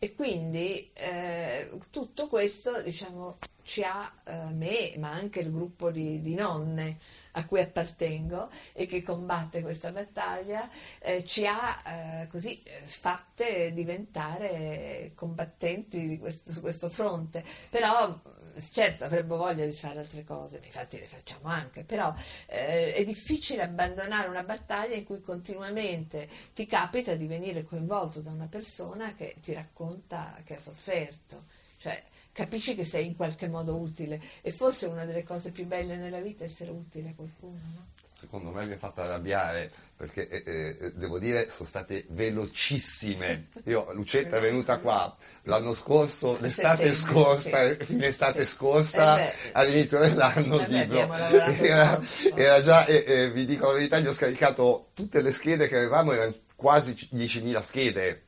E 0.05 0.17
quindi 0.17 0.91
eh, 0.95 1.71
tutto 1.93 2.27
questo 2.27 2.83
diciamo, 2.83 3.39
ci 3.63 3.85
ha, 3.85 4.13
eh, 4.25 4.51
me, 4.53 4.95
ma 4.99 5.13
anche 5.13 5.39
il 5.39 5.53
gruppo 5.53 5.93
di, 5.93 6.21
di 6.21 6.35
nonne, 6.35 6.99
a 7.35 7.47
cui 7.47 7.61
appartengo 7.61 8.51
e 8.73 8.87
che 8.87 9.05
combatte 9.05 9.63
questa 9.63 9.93
battaglia, 9.93 10.69
eh, 10.99 11.25
ci 11.25 11.47
ha 11.47 11.83
eh, 11.87 12.27
così 12.27 12.61
fatte 12.83 13.73
diventare 13.73 15.13
combattenti 15.15 16.19
questo, 16.19 16.51
su 16.53 16.63
questo 16.63 16.89
fronte. 16.89 17.45
Però 17.71 18.21
certo 18.61 19.05
avremmo 19.05 19.37
voglia 19.37 19.65
di 19.65 19.73
fare 19.73 19.99
altre 19.99 20.25
cose, 20.25 20.61
infatti 20.65 20.99
le 20.99 21.07
facciamo 21.07 21.49
anche, 21.49 21.85
però 21.85 22.13
eh, 22.47 22.95
è 22.95 23.05
difficile 23.05 23.63
abbandonare 23.63 24.29
una 24.29 24.43
battaglia 24.45 24.95
in 24.95 25.05
cui 25.05 25.21
continuamente 25.21 26.29
ti 26.55 26.67
capita 26.67 27.15
di 27.15 27.27
venire 27.27 27.65
coinvolto 27.65 28.21
da 28.21 28.31
una 28.31 28.49
persona 28.49 29.15
che 29.15 29.37
ti 29.41 29.53
racconta 29.53 30.41
che 30.45 30.55
ha 30.55 30.59
sofferto. 30.59 31.45
Cioè, 31.79 32.01
capisci 32.33 32.75
che 32.77 32.85
sei 32.85 33.07
in 33.07 33.17
qualche 33.17 33.49
modo 33.49 33.77
utile 33.77 34.21
e 34.41 34.53
forse 34.53 34.87
una 34.87 35.05
delle 35.05 35.25
cose 35.25 35.51
più 35.51 35.67
belle 35.67 35.97
nella 35.97 36.21
vita 36.21 36.45
è 36.45 36.47
essere 36.47 36.71
utile 36.71 37.11
a 37.11 37.15
qualcuno. 37.15 37.59
No? 37.75 37.92
Secondo 38.23 38.51
me 38.51 38.65
mi 38.67 38.75
ha 38.75 38.79
fatto 38.79 39.01
arrabbiare 39.01 39.69
perché 39.97 40.29
eh, 40.29 40.77
eh, 40.81 40.93
devo 40.95 41.19
dire 41.19 41.51
sono 41.51 41.69
state 41.69 42.05
velocissime. 42.11 43.49
Io, 43.65 43.89
Lucetta 43.95 44.37
è 44.37 44.41
venuta 44.41 44.79
qua 44.79 45.13
l'anno 45.43 45.75
scorso, 45.75 46.39
l'estate 46.39 46.95
scorsa, 46.95 47.69
sì. 47.69 47.85
fine 47.85 48.07
estate 48.07 48.45
sì. 48.45 48.53
scorsa, 48.53 49.19
eh 49.19 49.35
all'inizio 49.55 49.99
dell'anno 49.99 50.61
il 50.61 50.67
libro 50.69 51.13
era, 51.13 52.01
era, 52.37 52.63
già, 52.63 52.85
vi 52.85 53.45
dico 53.45 53.67
la 53.67 53.73
verità, 53.73 53.99
gli 53.99 54.07
ho 54.07 54.15
scaricato 54.15 54.91
tutte 54.95 55.21
le 55.21 55.33
schede 55.33 55.67
che 55.67 55.79
avevamo, 55.79 56.13
erano 56.13 56.33
quasi 56.55 56.93
10.000 57.13 57.61
schede 57.61 58.23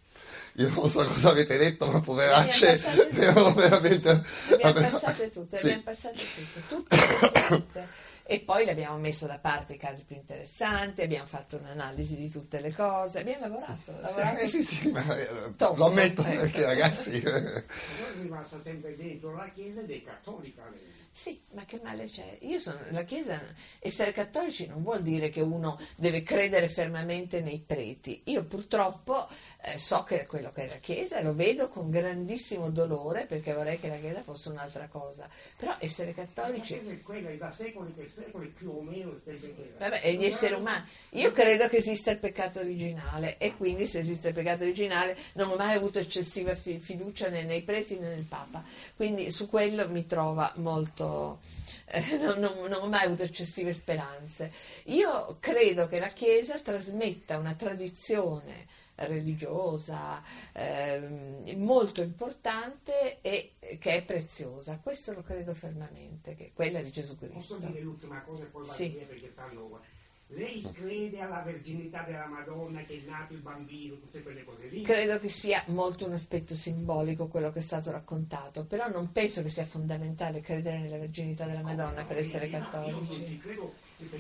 io 0.56 0.70
non 0.72 0.88
so 0.88 1.04
cosa 1.06 1.30
avete 1.30 1.56
detto, 1.56 1.90
ma 1.90 2.00
poveracce, 2.00 2.80
erano 3.14 3.52
veramente... 3.54 4.24
Le 4.48 4.62
abbiamo 4.62 4.88
passate 4.90 5.30
tutte, 5.30 5.56
le 5.56 5.60
abbiamo 5.60 5.82
passate 5.82 6.16
tutte, 6.16 6.62
tutte, 6.68 7.46
tutte. 7.48 7.88
E 8.26 8.40
poi 8.40 8.64
le 8.64 8.70
abbiamo 8.70 8.96
messo 8.96 9.26
da 9.26 9.38
parte 9.38 9.74
i 9.74 9.76
casi 9.76 10.04
più 10.04 10.16
interessanti, 10.16 11.02
abbiamo 11.02 11.26
fatto 11.26 11.58
un'analisi 11.58 12.16
di 12.16 12.30
tutte 12.30 12.58
le 12.60 12.72
cose, 12.72 13.18
abbiamo 13.18 13.40
lavorato. 13.40 13.92
lavorato 14.00 14.38
eh, 14.38 14.48
sì, 14.48 14.64
sì, 14.64 14.90
ma 14.90 15.02
eh, 15.18 15.54
tosto, 15.56 15.74
lo 15.76 15.86
ammetto 15.90 16.22
ecco. 16.22 16.40
perché 16.40 16.64
ragazzi... 16.64 17.16
Io 17.16 17.30
sono 17.30 18.22
rimasto 18.22 18.60
sempre 18.64 18.96
dentro 18.96 19.34
la 19.34 19.50
Chiesa 19.50 19.82
ed 19.82 19.90
è 19.90 20.02
cattolica 20.02 20.62
lei. 20.70 20.93
Sì, 21.16 21.40
ma 21.52 21.64
che 21.64 21.78
male 21.80 22.06
c'è? 22.06 22.38
Io 22.40 22.58
sono 22.58 22.80
la 22.88 23.04
Chiesa, 23.04 23.40
essere 23.78 24.12
cattolici 24.12 24.66
non 24.66 24.82
vuol 24.82 25.00
dire 25.00 25.30
che 25.30 25.40
uno 25.40 25.78
deve 25.94 26.24
credere 26.24 26.68
fermamente 26.68 27.40
nei 27.40 27.62
preti. 27.64 28.22
Io 28.24 28.42
purtroppo 28.42 29.28
eh, 29.62 29.78
so 29.78 30.02
che 30.02 30.22
è 30.22 30.26
quello 30.26 30.50
che 30.50 30.64
è 30.64 30.68
la 30.68 30.78
Chiesa, 30.78 31.22
lo 31.22 31.32
vedo 31.32 31.68
con 31.68 31.88
grandissimo 31.88 32.70
dolore 32.70 33.26
perché 33.26 33.52
vorrei 33.52 33.78
che 33.78 33.86
la 33.86 33.94
Chiesa 33.94 34.22
fosse 34.22 34.48
un'altra 34.48 34.88
cosa. 34.88 35.28
Però 35.56 35.76
essere 35.78 36.14
cattolici. 36.14 36.74
La 36.74 36.80
Chiesa 36.80 36.94
è 36.94 37.02
quella 37.02 37.30
da 37.30 37.52
secoli 37.52 37.92
per 37.92 38.10
secoli 38.10 38.48
più 38.48 38.70
o 38.70 38.82
meno 38.82 39.16
sì, 39.24 39.54
Vabbè, 39.78 40.00
è 40.00 40.12
gli 40.14 40.24
esseri 40.24 40.54
umani. 40.54 40.84
Io 41.10 41.30
credo 41.30 41.68
che 41.68 41.76
esista 41.76 42.10
il 42.10 42.18
peccato 42.18 42.58
originale 42.58 43.38
e 43.38 43.56
quindi 43.56 43.86
se 43.86 44.00
esiste 44.00 44.28
il 44.28 44.34
peccato 44.34 44.64
originale 44.64 45.16
non 45.34 45.48
ho 45.48 45.54
mai 45.54 45.76
avuto 45.76 46.00
eccessiva 46.00 46.56
fiducia 46.56 47.28
né 47.28 47.44
nei 47.44 47.62
preti 47.62 48.00
né 48.00 48.08
nel 48.08 48.24
Papa. 48.24 48.64
Quindi 48.96 49.30
su 49.30 49.48
quello 49.48 49.88
mi 49.88 50.06
trova 50.06 50.52
molto 50.56 51.02
molto, 51.04 51.40
eh, 51.86 52.16
non, 52.18 52.38
non, 52.38 52.68
non, 52.68 52.82
ho 52.82 52.88
mai 52.88 53.06
avuto 53.06 53.22
eccessive 53.22 53.72
speranze. 53.72 54.52
Io 54.84 55.36
credo 55.40 55.86
che 55.86 55.98
la 55.98 56.08
Chiesa 56.08 56.58
trasmetta 56.58 57.38
una 57.38 57.54
tradizione 57.54 58.66
religiosa 58.96 60.22
eh, 60.52 61.54
molto 61.56 62.00
importante 62.00 63.20
e 63.20 63.54
che 63.78 63.96
è 63.96 64.04
preziosa. 64.04 64.78
Questo 64.80 65.12
lo 65.12 65.22
credo 65.22 65.54
fermamente, 65.54 66.34
che 66.34 66.46
è 66.46 66.52
quella 66.52 66.80
di 66.80 66.90
Gesù 66.90 67.16
Cristo. 67.16 67.56
Posso 67.56 67.66
dire 67.66 67.80
l'ultima 67.80 68.22
cosa 68.22 68.44
e 68.44 68.46
poi 68.46 68.64
sì. 68.64 68.90
perché 68.90 69.30
stanno 69.32 69.80
lei 70.34 70.66
crede 70.72 71.20
alla 71.20 71.42
verginità 71.42 72.02
della 72.02 72.26
Madonna 72.26 72.82
che 72.82 73.02
è 73.04 73.08
nato 73.08 73.32
il 73.32 73.40
bambino, 73.40 73.94
tutte 73.96 74.22
quelle 74.22 74.44
cose 74.44 74.68
lì? 74.68 74.82
Credo 74.82 75.18
che 75.18 75.28
sia 75.28 75.62
molto 75.66 76.06
un 76.06 76.12
aspetto 76.12 76.54
simbolico 76.54 77.28
quello 77.28 77.52
che 77.52 77.60
è 77.60 77.62
stato 77.62 77.90
raccontato, 77.90 78.64
però 78.64 78.88
non 78.88 79.12
penso 79.12 79.42
che 79.42 79.48
sia 79.48 79.64
fondamentale 79.64 80.40
credere 80.40 80.78
nella 80.78 80.98
verginità 80.98 81.46
della 81.46 81.62
Madonna 81.62 82.00
no, 82.00 82.06
per 82.06 82.18
essere 82.18 82.48
cattolici. 82.50 82.90
Io 82.90 83.18
non 83.18 83.26
ci 83.26 83.38
credo, 83.38 83.74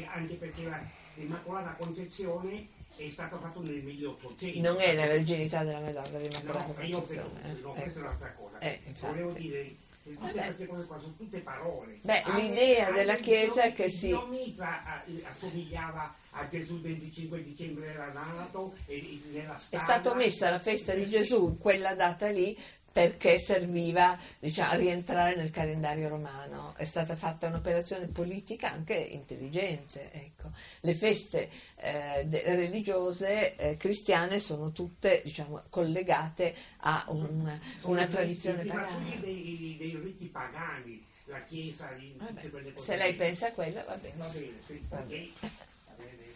anche 0.06 0.34
perché 0.34 0.70
l'Immacolata 1.14 1.74
Concezione 1.74 2.68
è 2.96 3.08
stato 3.08 3.38
fatto 3.38 3.60
nel 3.60 3.82
1800. 3.82 4.60
Non 4.60 4.80
è 4.80 4.94
la 4.94 5.06
verginità 5.06 5.64
della 5.64 5.80
Madonna 5.80 6.18
l'Immacolata 6.18 6.66
no, 6.66 6.74
Concezione. 6.74 6.86
Io 6.86 7.00
penso, 7.02 7.66
no, 7.66 7.72
questa 7.72 7.98
è 7.98 8.02
un'altra 8.02 8.32
cosa. 8.32 8.58
Eh, 8.58 8.80
Volevo 9.00 9.32
dire 9.32 9.74
tutte 10.12 10.18
Vabbè. 10.20 10.44
queste 10.44 10.66
cose 10.66 10.84
qua 10.84 10.98
sono 10.98 11.14
tutte 11.16 11.40
parole. 11.40 11.98
Beh, 12.02 12.20
anche, 12.20 12.42
l'idea 12.42 12.86
anche 12.88 12.98
della 12.98 13.14
Chiesa 13.14 13.62
è 13.62 13.72
che 13.72 13.88
si... 13.88 14.14
Mitra 14.28 15.02
assomigliava 15.24 16.14
a 16.30 16.48
Gesù 16.48 16.74
il 16.74 16.80
25 16.82 17.42
dicembre 17.42 17.86
era 17.86 18.12
nato 18.12 18.74
e 18.86 19.20
nella 19.32 19.56
stalla... 19.58 19.82
È 19.82 19.86
stata 19.86 20.14
messa 20.14 20.50
la 20.50 20.58
festa 20.58 20.92
di 20.92 21.08
Gesù, 21.08 21.56
quella 21.58 21.94
data 21.94 22.28
lì, 22.28 22.56
perché 22.94 23.40
serviva 23.40 24.16
diciamo, 24.38 24.70
a 24.70 24.74
rientrare 24.76 25.34
nel 25.34 25.50
calendario 25.50 26.08
romano. 26.08 26.74
È 26.76 26.84
stata 26.84 27.16
fatta 27.16 27.48
un'operazione 27.48 28.06
politica 28.06 28.70
anche 28.70 28.94
intelligente. 28.94 30.12
Ecco. 30.12 30.52
Le 30.82 30.94
feste 30.94 31.50
eh, 31.74 32.22
religiose 32.54 33.56
eh, 33.56 33.76
cristiane 33.76 34.38
sono 34.38 34.70
tutte 34.70 35.22
diciamo, 35.24 35.64
collegate 35.70 36.54
a 36.82 37.04
un, 37.08 37.58
una 37.80 38.06
tradizione 38.06 38.64
pagana. 38.64 39.16
Dei, 39.18 39.74
dei 39.76 39.96
riti 40.00 40.26
pagani, 40.26 41.04
la 41.24 41.42
Chiesa, 41.42 41.90
di 41.94 42.16
tutte 42.16 42.48
quelle 42.48 42.74
cose. 42.74 42.84
Se 42.84 42.96
lei 42.96 43.14
pensa 43.14 43.48
a 43.48 43.52
quella 43.54 43.82
va 43.82 43.96
bene. 43.96 44.14
Va 44.18 44.28
bene, 44.28 44.52
sì, 44.64 44.84
va 44.88 45.00
bene. 45.00 45.32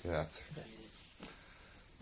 Grazie. 0.00 0.44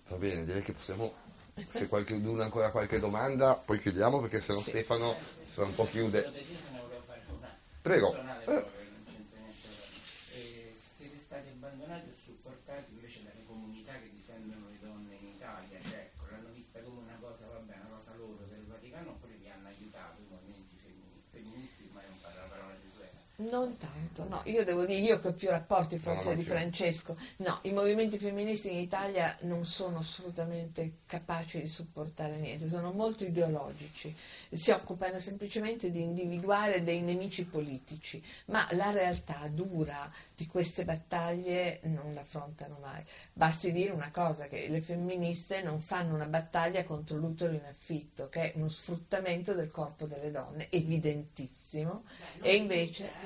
Va 0.09 0.17
bene, 0.17 0.47
direi 0.47 0.63
che 0.63 0.73
possiamo 0.73 1.26
se 1.69 1.89
qualcuno 1.89 2.41
ha 2.41 2.45
ancora 2.45 2.71
qualche 2.71 3.01
domanda, 3.01 3.55
poi 3.55 3.81
chiudiamo 3.81 4.21
perché 4.21 4.41
se 4.43 4.53
no 4.53 4.59
sì. 4.61 4.71
Stefano 4.71 5.17
fra 5.49 5.65
un 5.65 5.75
po' 5.75 5.87
chiude. 5.87 6.31
Prego. 7.81 8.15
Eh. 8.45 8.67
Siete 10.97 11.17
stati 11.17 11.49
abbandonati 11.49 12.11
o 12.11 12.15
supportati 12.15 12.93
invece 12.93 13.23
dalle 13.25 13.45
comunità 13.47 13.93
che 13.93 14.11
difendono 14.13 14.69
le 14.69 14.79
donne 14.81 15.15
in 15.19 15.29
Italia? 15.29 15.79
Cioè, 15.81 16.13
ecco, 16.13 16.27
l'hanno 16.31 16.53
vista 16.53 16.81
come 16.83 17.01
una 17.01 17.17
cosa, 17.21 17.47
vabbè, 17.49 17.75
una 17.89 17.97
cosa 17.97 18.15
loro 18.17 18.45
del 18.49 18.67
Vaticano 18.67 19.11
oppure 19.11 19.35
vi 19.41 19.49
hanno 19.49 19.69
aiutato 19.69 20.21
i 20.21 20.27
movimenti 20.29 20.77
femministi, 21.31 21.87
ormai 21.89 22.05
non 23.39 23.77
tanto, 23.77 24.27
no, 24.29 24.41
io 24.45 24.65
devo 24.65 24.87
dire, 24.87 25.01
io 25.01 25.21
che 25.21 25.29
ho 25.29 25.33
più 25.35 25.51
rapporti 25.51 25.99
forse 25.99 26.31
no, 26.31 26.37
di 26.37 26.43
più. 26.43 26.53
Francesco, 26.53 27.17
no, 27.39 27.59
i 27.63 27.73
movimenti 27.73 28.17
femministi 28.17 28.73
in 28.73 28.79
Italia 28.79 29.37
non 29.43 29.67
sono 29.67 29.99
assolutamente 29.99 31.01
capaci 31.05 31.61
di 31.61 31.69
supportare 31.69 32.39
niente, 32.39 32.69
sono 32.69 32.93
molto 32.93 33.25
ideologici, 33.25 34.15
si 34.51 34.71
occupano 34.71 35.19
semplicemente 35.19 35.91
di 35.91 36.01
individuare 36.01 36.83
dei 36.83 37.03
nemici 37.03 37.45
politici, 37.45 38.23
ma 38.47 38.67
la 38.71 38.91
realtà 38.91 39.47
dura 39.49 40.11
di 40.35 40.47
queste 40.47 40.85
battaglie 40.85 41.81
non 41.83 42.15
l'affrontano 42.15 42.79
mai. 42.81 43.05
Basti 43.35 43.71
dire 43.71 43.93
una 43.93 44.11
cosa, 44.11 44.47
che 44.49 44.67
le 44.69 44.81
femministe 44.81 45.61
non 45.61 45.83
fanno 45.83 46.15
una 46.15 46.27
battaglia 46.27 46.85
contro 46.85 47.19
l'utero 47.19 47.53
in 47.53 47.65
affitto, 47.69 48.31
che 48.31 48.53
è 48.53 48.57
uno 48.57 48.71
sfruttamento 48.71 49.53
del 49.53 49.71
corpo 49.71 50.07
delle 50.07 50.31
donne, 50.31 50.69
evidentissimo, 50.71 52.05
Beh, 52.41 52.49
e 52.49 52.55
invece... 52.57 53.25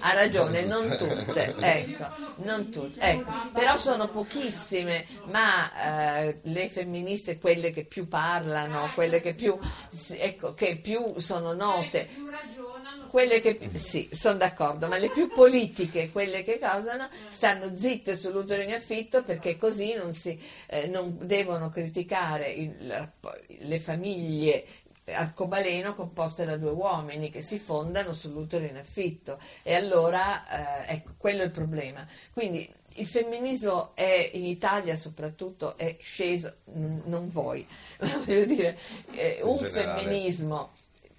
Ha 0.00 0.12
ragione, 0.14 0.64
non 0.64 0.88
tutte, 0.96 1.54
ecco, 1.60 2.04
non 2.36 2.68
tutte, 2.70 3.00
ecco. 3.00 3.30
però 3.52 3.76
sono 3.76 4.08
pochissime, 4.08 5.06
ma 5.24 6.18
eh, 6.24 6.40
le 6.42 6.68
femministe, 6.68 7.38
quelle 7.38 7.72
che 7.72 7.84
più 7.84 8.08
parlano, 8.08 8.92
quelle 8.92 9.20
che 9.20 9.34
più, 9.34 9.56
ecco, 10.18 10.54
che 10.54 10.78
più 10.78 11.14
sono 11.18 11.52
note, 11.52 12.08
quelle 13.08 13.40
che 13.42 13.58
sì, 13.74 14.08
sono 14.10 14.38
d'accordo, 14.38 14.88
ma 14.88 14.96
le 14.96 15.10
più 15.10 15.30
politiche, 15.30 16.10
quelle 16.10 16.42
che 16.44 16.58
causano, 16.58 17.08
stanno 17.28 17.74
zitte 17.76 18.16
sull'utero 18.16 18.62
in 18.62 18.72
affitto 18.72 19.22
perché 19.22 19.58
così 19.58 19.94
non, 19.94 20.14
si, 20.14 20.38
eh, 20.66 20.88
non 20.88 21.18
devono 21.20 21.68
criticare 21.68 22.48
il- 22.50 23.10
le 23.58 23.78
famiglie 23.78 24.64
arcobaleno 25.04 25.94
composte 25.94 26.44
da 26.44 26.56
due 26.56 26.70
uomini 26.70 27.30
che 27.30 27.42
si 27.42 27.58
fondano 27.58 28.12
sull'utero 28.12 28.64
in 28.64 28.76
affitto 28.76 29.38
e 29.62 29.74
allora 29.74 30.86
eh, 30.86 30.94
ecco 30.94 31.12
quello 31.16 31.42
è 31.42 31.46
il 31.46 31.50
problema 31.50 32.06
quindi 32.32 32.70
il 32.96 33.06
femminismo 33.06 33.96
è 33.96 34.30
in 34.34 34.46
Italia 34.46 34.94
soprattutto 34.96 35.76
è 35.76 35.96
sceso 36.00 36.56
n- 36.74 37.02
non 37.06 37.30
voi 37.30 37.66
ma 38.00 38.16
voglio 38.24 38.44
dire 38.44 38.78
eh, 39.12 39.38
un 39.42 39.56
generale. 39.56 40.02
femminismo 40.02 40.70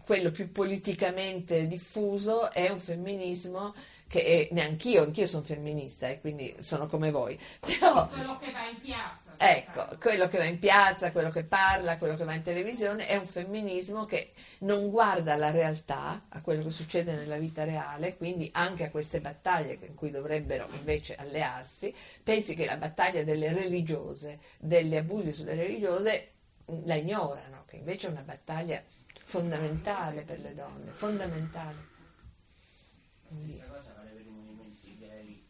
quello 0.05 0.31
più 0.31 0.51
politicamente 0.51 1.67
diffuso 1.67 2.51
è 2.51 2.69
un 2.69 2.79
femminismo 2.79 3.73
che 4.07 4.47
è, 4.49 4.53
neanch'io 4.53 5.01
anch'io 5.03 5.25
sono 5.25 5.43
femminista 5.43 6.07
e 6.07 6.21
quindi 6.21 6.55
sono 6.59 6.87
come 6.87 7.11
voi 7.11 7.37
però 7.59 8.07
quello 8.07 8.37
che 8.37 8.51
va 8.51 8.67
in 8.67 8.79
piazza. 8.79 9.22
Ecco, 9.37 9.97
quello 9.99 10.27
che 10.29 10.37
va 10.37 10.45
in 10.45 10.59
piazza, 10.59 11.11
quello 11.11 11.29
che 11.29 11.43
parla, 11.43 11.97
quello 11.97 12.15
che 12.15 12.23
va 12.23 12.33
in 12.33 12.41
televisione 12.41 13.07
è 13.07 13.15
un 13.15 13.25
femminismo 13.25 14.05
che 14.05 14.33
non 14.59 14.89
guarda 14.89 15.33
alla 15.33 15.51
realtà, 15.51 16.25
a 16.29 16.41
quello 16.41 16.63
che 16.63 16.71
succede 16.71 17.13
nella 17.13 17.37
vita 17.37 17.63
reale, 17.63 18.15
quindi 18.17 18.49
anche 18.53 18.85
a 18.85 18.89
queste 18.91 19.19
battaglie 19.19 19.77
in 19.81 19.95
cui 19.95 20.11
dovrebbero 20.11 20.67
invece 20.73 21.15
allearsi, 21.15 21.93
pensi 22.23 22.55
che 22.55 22.65
la 22.65 22.77
battaglia 22.77 23.23
delle 23.23 23.51
religiose, 23.53 24.39
degli 24.59 24.95
abusi 24.95 25.33
sulle 25.33 25.55
religiose, 25.55 26.31
mh, 26.65 26.85
la 26.85 26.95
ignorano, 26.95 27.63
che 27.67 27.77
invece 27.77 28.07
è 28.07 28.11
una 28.11 28.21
battaglia 28.21 28.81
fondamentale 29.25 30.21
per 30.23 30.39
le 30.39 30.53
donne, 30.53 30.91
fondamentale. 30.91 31.91
La 33.29 33.37
stessa 33.39 33.65
cosa 33.65 33.93
vale 33.95 34.11
per 34.11 34.25
i 34.25 34.29
movimenti 34.29 34.97
gay, 34.99 35.43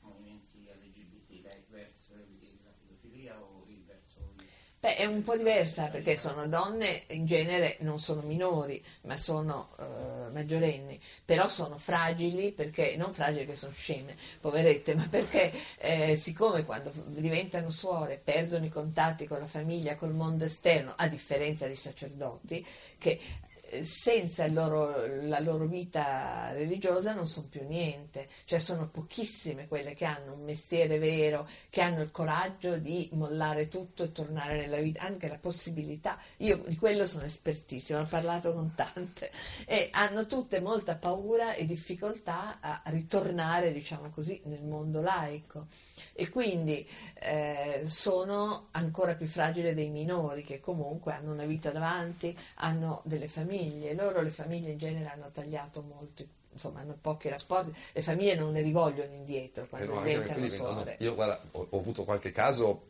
movimenti 0.00 0.66
LGBT 0.66 1.42
gay 1.42 1.64
verso 1.68 2.14
la 2.14 2.72
pedofilia 2.80 3.38
o 3.38 3.64
il 3.68 3.84
verso 3.84 4.32
il 4.38 4.44
Beh, 4.86 4.94
è 4.98 5.04
un 5.04 5.24
po' 5.24 5.36
diversa 5.36 5.88
perché 5.88 6.16
sono 6.16 6.46
donne, 6.46 7.02
in 7.08 7.26
genere 7.26 7.76
non 7.80 7.98
sono 7.98 8.20
minori, 8.20 8.80
ma 9.02 9.16
sono 9.16 9.70
eh, 9.80 10.30
maggiorenni, 10.30 10.96
però 11.24 11.48
sono 11.48 11.76
fragili 11.76 12.52
perché, 12.52 12.94
non 12.96 13.12
fragili 13.12 13.46
che 13.46 13.56
sono 13.56 13.72
sceme, 13.72 14.14
poverette, 14.40 14.94
ma 14.94 15.08
perché 15.10 15.52
eh, 15.78 16.14
siccome 16.14 16.64
quando 16.64 16.92
diventano 17.06 17.70
suore 17.70 18.20
perdono 18.22 18.64
i 18.64 18.68
contatti 18.68 19.26
con 19.26 19.40
la 19.40 19.48
famiglia, 19.48 19.96
col 19.96 20.14
mondo 20.14 20.44
esterno, 20.44 20.92
a 20.96 21.08
differenza 21.08 21.66
dei 21.66 21.74
sacerdoti, 21.74 22.64
che 22.96 23.18
senza 23.82 24.46
loro- 24.48 25.06
la 25.22 25.40
loro 25.40 25.66
vita 25.66 26.50
religiosa 26.52 27.14
non 27.14 27.26
sono 27.26 27.48
più 27.48 27.66
niente, 27.66 28.28
cioè 28.44 28.58
sono 28.58 28.88
pochissime 28.88 29.68
quelle 29.68 29.94
che 29.94 30.04
hanno 30.04 30.34
un 30.34 30.44
mestiere 30.44 30.98
vero, 30.98 31.48
che 31.70 31.80
hanno 31.80 32.02
il 32.02 32.10
coraggio 32.10 32.78
di 32.78 33.08
mollare 33.12 33.68
tutto 33.68 34.04
e 34.04 34.12
tornare 34.12 34.56
nella 34.56 34.78
vita, 34.78 35.02
anche 35.02 35.28
la 35.28 35.38
possibilità, 35.38 36.18
io 36.38 36.62
di 36.66 36.76
quello 36.76 37.06
sono 37.06 37.24
espertissima, 37.24 38.00
ho 38.00 38.06
parlato 38.06 38.52
con 38.52 38.74
tante, 38.74 39.30
e 39.66 39.88
hanno 39.92 40.26
tutte 40.26 40.60
molta 40.60 40.96
paura 40.96 41.54
e 41.54 41.66
difficoltà 41.66 42.58
a 42.60 42.82
ritornare, 42.86 43.72
diciamo 43.72 44.10
così, 44.10 44.40
nel 44.44 44.64
mondo 44.64 45.00
laico 45.00 45.66
e 46.16 46.30
quindi 46.30 46.88
eh, 47.20 47.82
sono 47.84 48.68
ancora 48.72 49.14
più 49.14 49.26
fragili 49.26 49.74
dei 49.74 49.90
minori 49.90 50.42
che 50.44 50.60
comunque 50.60 51.12
hanno 51.12 51.32
una 51.32 51.44
vita 51.44 51.70
davanti, 51.70 52.36
hanno 52.56 53.02
delle 53.04 53.28
famiglie, 53.28 53.94
loro 53.94 54.22
le 54.22 54.30
famiglie 54.30 54.72
in 54.72 54.78
genere 54.78 55.10
hanno 55.10 55.30
tagliato 55.30 55.82
molto, 55.82 56.24
insomma 56.52 56.80
hanno 56.80 56.96
pochi 56.98 57.28
rapporti, 57.28 57.72
le 57.92 58.02
famiglie 58.02 58.34
non 58.34 58.52
ne 58.52 58.62
rivogliono 58.62 59.12
indietro 59.12 59.64
Eh 59.64 59.68
quando 59.68 59.92
no, 59.92 60.00
anche 60.00 60.16
perché 60.18 60.34
diventano 60.40 60.72
suore. 60.72 60.96
io 61.00 61.14
guarda, 61.14 61.40
ho, 61.52 61.66
ho 61.68 61.78
avuto 61.78 62.04
qualche 62.04 62.32
caso, 62.32 62.82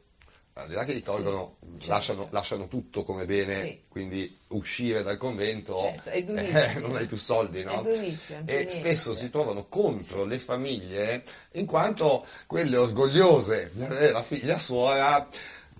al 0.58 0.68
di 0.68 0.74
là 0.74 0.84
che 0.84 0.94
li 0.94 1.02
tolgono, 1.02 1.56
certo. 1.78 1.88
lasciano, 1.92 2.28
lasciano 2.30 2.66
tutto 2.68 3.04
come 3.04 3.26
bene, 3.26 3.60
Sì. 3.60 3.80
quindi 3.88 4.38
uscire 4.48 5.02
dal 5.02 5.18
convento 5.18 5.78
Certo, 5.78 6.10
eh, 6.10 6.80
non 6.80 6.96
hai 6.96 7.06
più 7.06 7.18
soldi, 7.18 7.62
no? 7.62 7.82
Durissimo, 7.82 8.40
E 8.46 8.66
spesso 8.70 9.14
si 9.14 9.28
trovano 9.28 9.66
contro 9.68 10.24
le 10.24 10.38
famiglie 10.38 11.22
in 11.52 11.66
quanto 11.66 12.24
quelle 12.46 12.78
orgogliose 12.78 13.70
di 13.74 13.82
avere 13.84 14.12
la 14.12 14.22
figlia 14.22 14.56
suora 14.58 15.28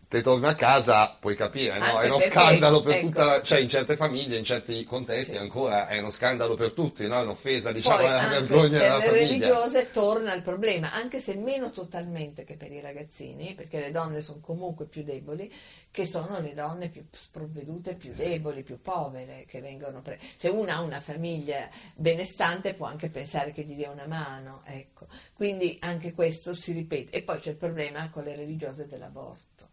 te 0.08 0.22
torni 0.22 0.46
a 0.46 0.54
casa, 0.54 1.16
puoi 1.18 1.34
capire, 1.34 1.78
no? 1.78 1.98
È 2.00 2.06
uno 2.06 2.20
scandalo 2.20 2.80
per 2.80 2.94
ecco. 2.94 3.06
tutta, 3.06 3.42
cioè 3.42 3.58
in 3.58 3.68
certe 3.68 3.96
famiglie, 3.96 4.36
in 4.36 4.44
certi 4.44 4.84
contesti 4.84 5.32
Sì. 5.32 5.36
ancora 5.36 5.88
è 5.88 5.98
uno 5.98 6.10
scandalo 6.12 6.54
per 6.54 6.72
tutti, 6.72 7.06
no? 7.08 7.18
È 7.18 7.22
un'offesa, 7.22 7.72
diciamo, 7.72 7.96
Poi 7.96 8.06
alla 8.06 8.20
anche 8.20 8.38
vergogna 8.40 8.68
per 8.68 8.78
della 8.78 8.98
le 8.98 9.04
famiglia. 9.04 9.26
religiose 9.48 9.90
torna 9.90 10.32
il 10.34 10.42
problema, 10.42 10.92
anche 10.92 11.18
se 11.18 11.34
meno 11.36 11.70
totalmente 11.72 12.44
che 12.44 12.56
per 12.56 12.70
i 12.70 12.80
ragazzini, 12.80 13.54
perché 13.54 13.80
le 13.80 13.90
donne 13.90 14.20
sono 14.22 14.40
comunque 14.40 14.86
più 14.86 15.02
deboli, 15.02 15.52
che 15.90 16.04
sono 16.06 16.38
le 16.40 16.54
donne 16.54 16.88
più 16.88 17.04
sprovvedute, 17.10 17.94
più 17.94 18.12
deboli, 18.14 18.62
più 18.62 18.80
povere, 18.80 19.44
che 19.48 19.60
vengono 19.60 20.02
pre- 20.02 20.18
Se 20.36 20.48
una 20.48 20.76
ha 20.76 20.80
una 20.82 21.00
famiglia 21.00 21.68
benestante 21.96 22.74
può 22.74 22.86
anche 22.86 23.10
pensare 23.10 23.52
che 23.52 23.62
gli 23.62 23.74
dia 23.74 23.90
una 23.90 24.06
mano, 24.06 24.62
ecco. 24.66 25.06
Quindi 25.34 25.78
anche 25.80 26.12
questo 26.12 26.54
si 26.54 26.72
ripete. 26.72 27.16
E 27.18 27.22
poi 27.22 27.40
c'è 27.40 27.50
il 27.50 27.56
problema 27.56 28.08
con 28.10 28.22
le 28.24 28.36
religiose 28.36 28.86
dell'aborto, 28.86 29.68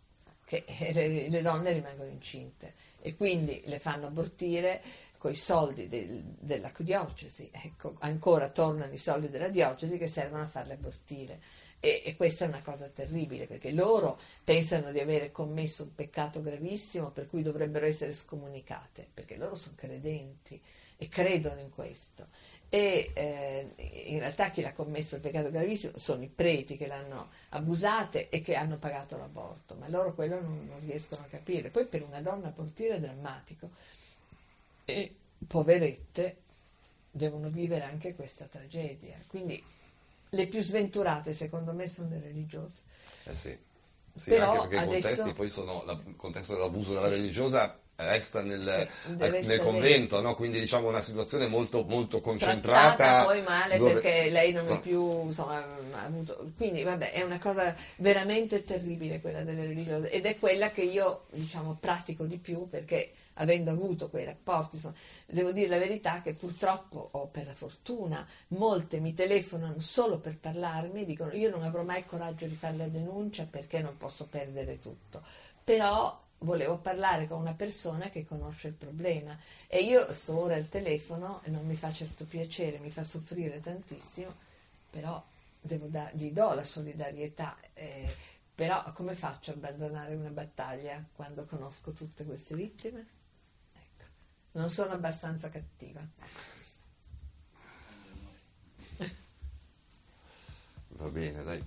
che 0.62 0.92
le 0.94 1.30
le 1.30 1.42
donne 1.42 1.72
rimangono 1.72 2.10
incinte 2.10 2.74
e 3.02 3.16
quindi 3.16 3.62
le 3.66 3.80
fanno 3.80 4.08
abortire 4.08 4.82
con 5.18 5.32
i 5.32 5.36
soldi 5.36 5.88
del- 5.88 6.22
della 6.40 6.72
diocesi, 6.78 7.50
ecco, 7.52 7.96
ancora 8.00 8.50
tornano 8.50 8.92
i 8.92 8.98
soldi 8.98 9.30
della 9.30 9.48
diocesi 9.48 9.98
che 9.98 10.08
servono 10.08 10.44
a 10.44 10.48
farle 10.48 10.74
abortire. 10.74 11.40
E, 11.80 12.02
e 12.06 12.16
questa 12.16 12.46
è 12.46 12.48
una 12.50 12.62
cosa 12.62 12.90
terribile 12.90 13.46
perché 13.46 13.72
loro 13.72 14.20
pensano 14.44 14.92
di 14.92 15.00
avere 15.00 15.32
commesso 15.32 15.84
un 15.84 15.96
peccato 15.96 16.42
gravissimo 16.42 17.12
per 17.12 17.28
cui 17.28 17.42
dovrebbero 17.42 17.86
essere 17.86 18.12
scomunicate, 18.12 19.08
perché 19.14 19.38
loro 19.38 19.56
sono 19.56 19.76
credenti 19.78 20.62
e 20.98 21.08
credono 21.08 21.60
in 21.60 21.70
questo. 21.70 22.28
E 22.74 23.12
eh, 23.14 23.74
in 24.08 24.18
realtà 24.18 24.50
chi 24.50 24.64
l'ha 24.64 24.74
commesso 24.74 25.14
il 25.14 25.22
peccato 25.22 25.52
gravissimo 25.52 25.96
sono 25.96 26.24
i 26.24 26.28
preti 26.28 26.76
che 26.76 26.88
l'hanno 26.88 27.30
abusate 27.50 28.30
e 28.30 28.42
che 28.42 28.56
hanno 28.56 28.78
pagato 28.78 29.16
l'aborto, 29.16 29.76
ma 29.76 29.88
loro 29.90 30.16
quello 30.16 30.42
non, 30.42 30.66
non 30.66 30.80
riescono 30.80 31.22
a 31.22 31.28
capire. 31.30 31.70
Poi 31.70 31.86
per 31.86 32.02
una 32.02 32.20
donna 32.20 32.48
abortire 32.48 32.96
è 32.96 33.00
drammatico 33.00 33.70
e 34.86 35.16
poverette 35.46 36.38
devono 37.12 37.50
vivere 37.50 37.84
anche 37.84 38.16
questa 38.16 38.46
tragedia. 38.46 39.20
Quindi 39.28 39.64
le 40.30 40.48
più 40.48 40.64
sventurate 40.64 41.34
secondo 41.34 41.74
me 41.74 41.86
sono 41.86 42.10
le 42.10 42.22
religiose. 42.22 42.82
Eh 43.26 43.36
sì. 43.36 43.56
Sì, 44.16 44.30
Però 44.30 44.64
anche 44.64 44.78
perché 44.78 44.84
i 44.84 44.88
contesti 44.88 45.34
poi 45.34 45.50
sono, 45.50 45.84
il 46.08 46.16
contesto 46.16 46.54
dell'abuso 46.54 46.94
della 46.94 47.10
religiosa 47.10 47.80
resta 47.96 48.42
nel, 48.42 48.64
Sì, 48.64 49.16
eh, 49.20 49.42
nel 49.42 49.60
convento, 49.60 50.20
no? 50.22 50.36
quindi 50.36 50.60
diciamo 50.60 50.88
una 50.88 51.02
situazione 51.02 51.48
molto, 51.48 51.84
molto 51.84 52.22
concentrata. 52.22 52.96
trattata 52.96 53.26
poi 53.26 53.42
male 53.44 53.78
dove- 53.78 53.94
perché 53.94 54.30
lei 54.30 54.52
non 54.52 54.62
è 54.62 54.64
insomma, 54.64 54.80
più 54.80 55.26
insomma, 55.26 55.58
ha 55.94 56.04
avuto 56.04 56.52
quindi 56.58 56.84
vabbè 56.84 57.12
è 57.12 57.22
una 57.22 57.40
cosa 57.40 57.74
veramente 57.98 58.64
terribile 58.64 59.22
quella 59.22 59.44
delle 59.44 59.66
religiose 59.66 60.10
ed 60.10 60.26
è 60.26 60.38
quella 60.40 60.72
che 60.72 60.82
io 60.82 61.26
diciamo 61.32 61.78
pratico 61.80 62.26
di 62.26 62.38
più 62.38 62.68
perché 62.68 63.14
avendo 63.38 63.72
avuto 63.72 64.10
quei 64.10 64.26
rapporti 64.26 64.76
insomma, 64.76 64.96
devo 65.28 65.52
dire 65.52 65.68
la 65.68 65.78
verità 65.80 66.22
che 66.22 66.34
purtroppo 66.34 67.10
o 67.12 67.28
per 67.28 67.48
la 67.48 67.54
fortuna 67.56 68.26
molte 68.50 69.00
mi 69.00 69.14
telefonano 69.14 69.80
solo 69.80 70.20
per 70.20 70.38
parlarmi 70.38 71.06
dicono 71.06 71.34
io 71.34 71.50
non 71.50 71.64
avrò 71.64 71.84
mai 71.84 72.00
il 72.00 72.06
coraggio 72.06 72.46
di 72.46 72.56
fare 72.56 72.78
la 72.78 72.88
denuncia 72.88 73.48
perché 73.50 73.82
non 73.82 73.98
posso 73.98 74.28
perdere 74.30 74.80
tutto 74.80 75.22
però 75.64 76.20
volevo 76.44 76.78
parlare 76.78 77.28
con 77.28 77.40
una 77.40 77.54
persona 77.54 78.10
che 78.10 78.26
conosce 78.26 78.70
il 78.70 78.74
problema 78.74 79.38
e 79.68 79.84
io 79.84 80.14
sto 80.14 80.38
ora 80.38 80.56
al 80.56 80.70
telefono 80.70 81.42
e 81.44 81.50
non 81.50 81.66
mi 81.66 81.76
fa 81.76 81.92
certo 81.92 82.26
piacere, 82.26 82.80
mi 82.80 82.92
fa 82.92 83.04
soffrire 83.04 83.60
tantissimo, 83.60 84.34
però 84.90 85.24
da, 85.62 86.10
gli 86.14 86.32
do 86.32 86.54
la 86.54 86.64
solidarietà. 86.64 87.58
Eh, 87.74 88.16
però 88.56 88.84
come 88.94 89.16
faccio 89.16 89.52
a 89.52 89.54
abbandonare 89.56 90.14
una 90.16 90.30
battaglia 90.30 91.04
quando 91.16 91.46
conosco 91.46 91.92
tutte 91.92 92.24
queste 92.24 92.56
vittime? 92.56 93.08
Ecco, 93.74 94.04
non 94.54 94.70
sono 94.70 94.94
abbastanza 94.94 95.50
cattiva. 95.50 96.08
Va 100.90 101.08
bene, 101.10 101.44
dai, 101.44 101.64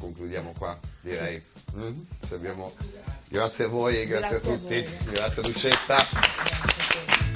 concludiamo 0.00 0.52
qua, 0.56 0.78
direi. 1.00 1.42
Sì. 1.70 1.76
Mm? 1.76 1.98
Abbiamo... 2.32 2.72
Grazie 3.28 3.66
a 3.66 3.68
voi 3.68 4.06
grazie, 4.06 4.38
grazie 4.38 4.52
a 4.52 4.56
tutti. 4.56 4.74
A 4.76 5.10
grazie 5.10 5.42
Lucetta. 5.42 5.96
Grazie 5.96 7.27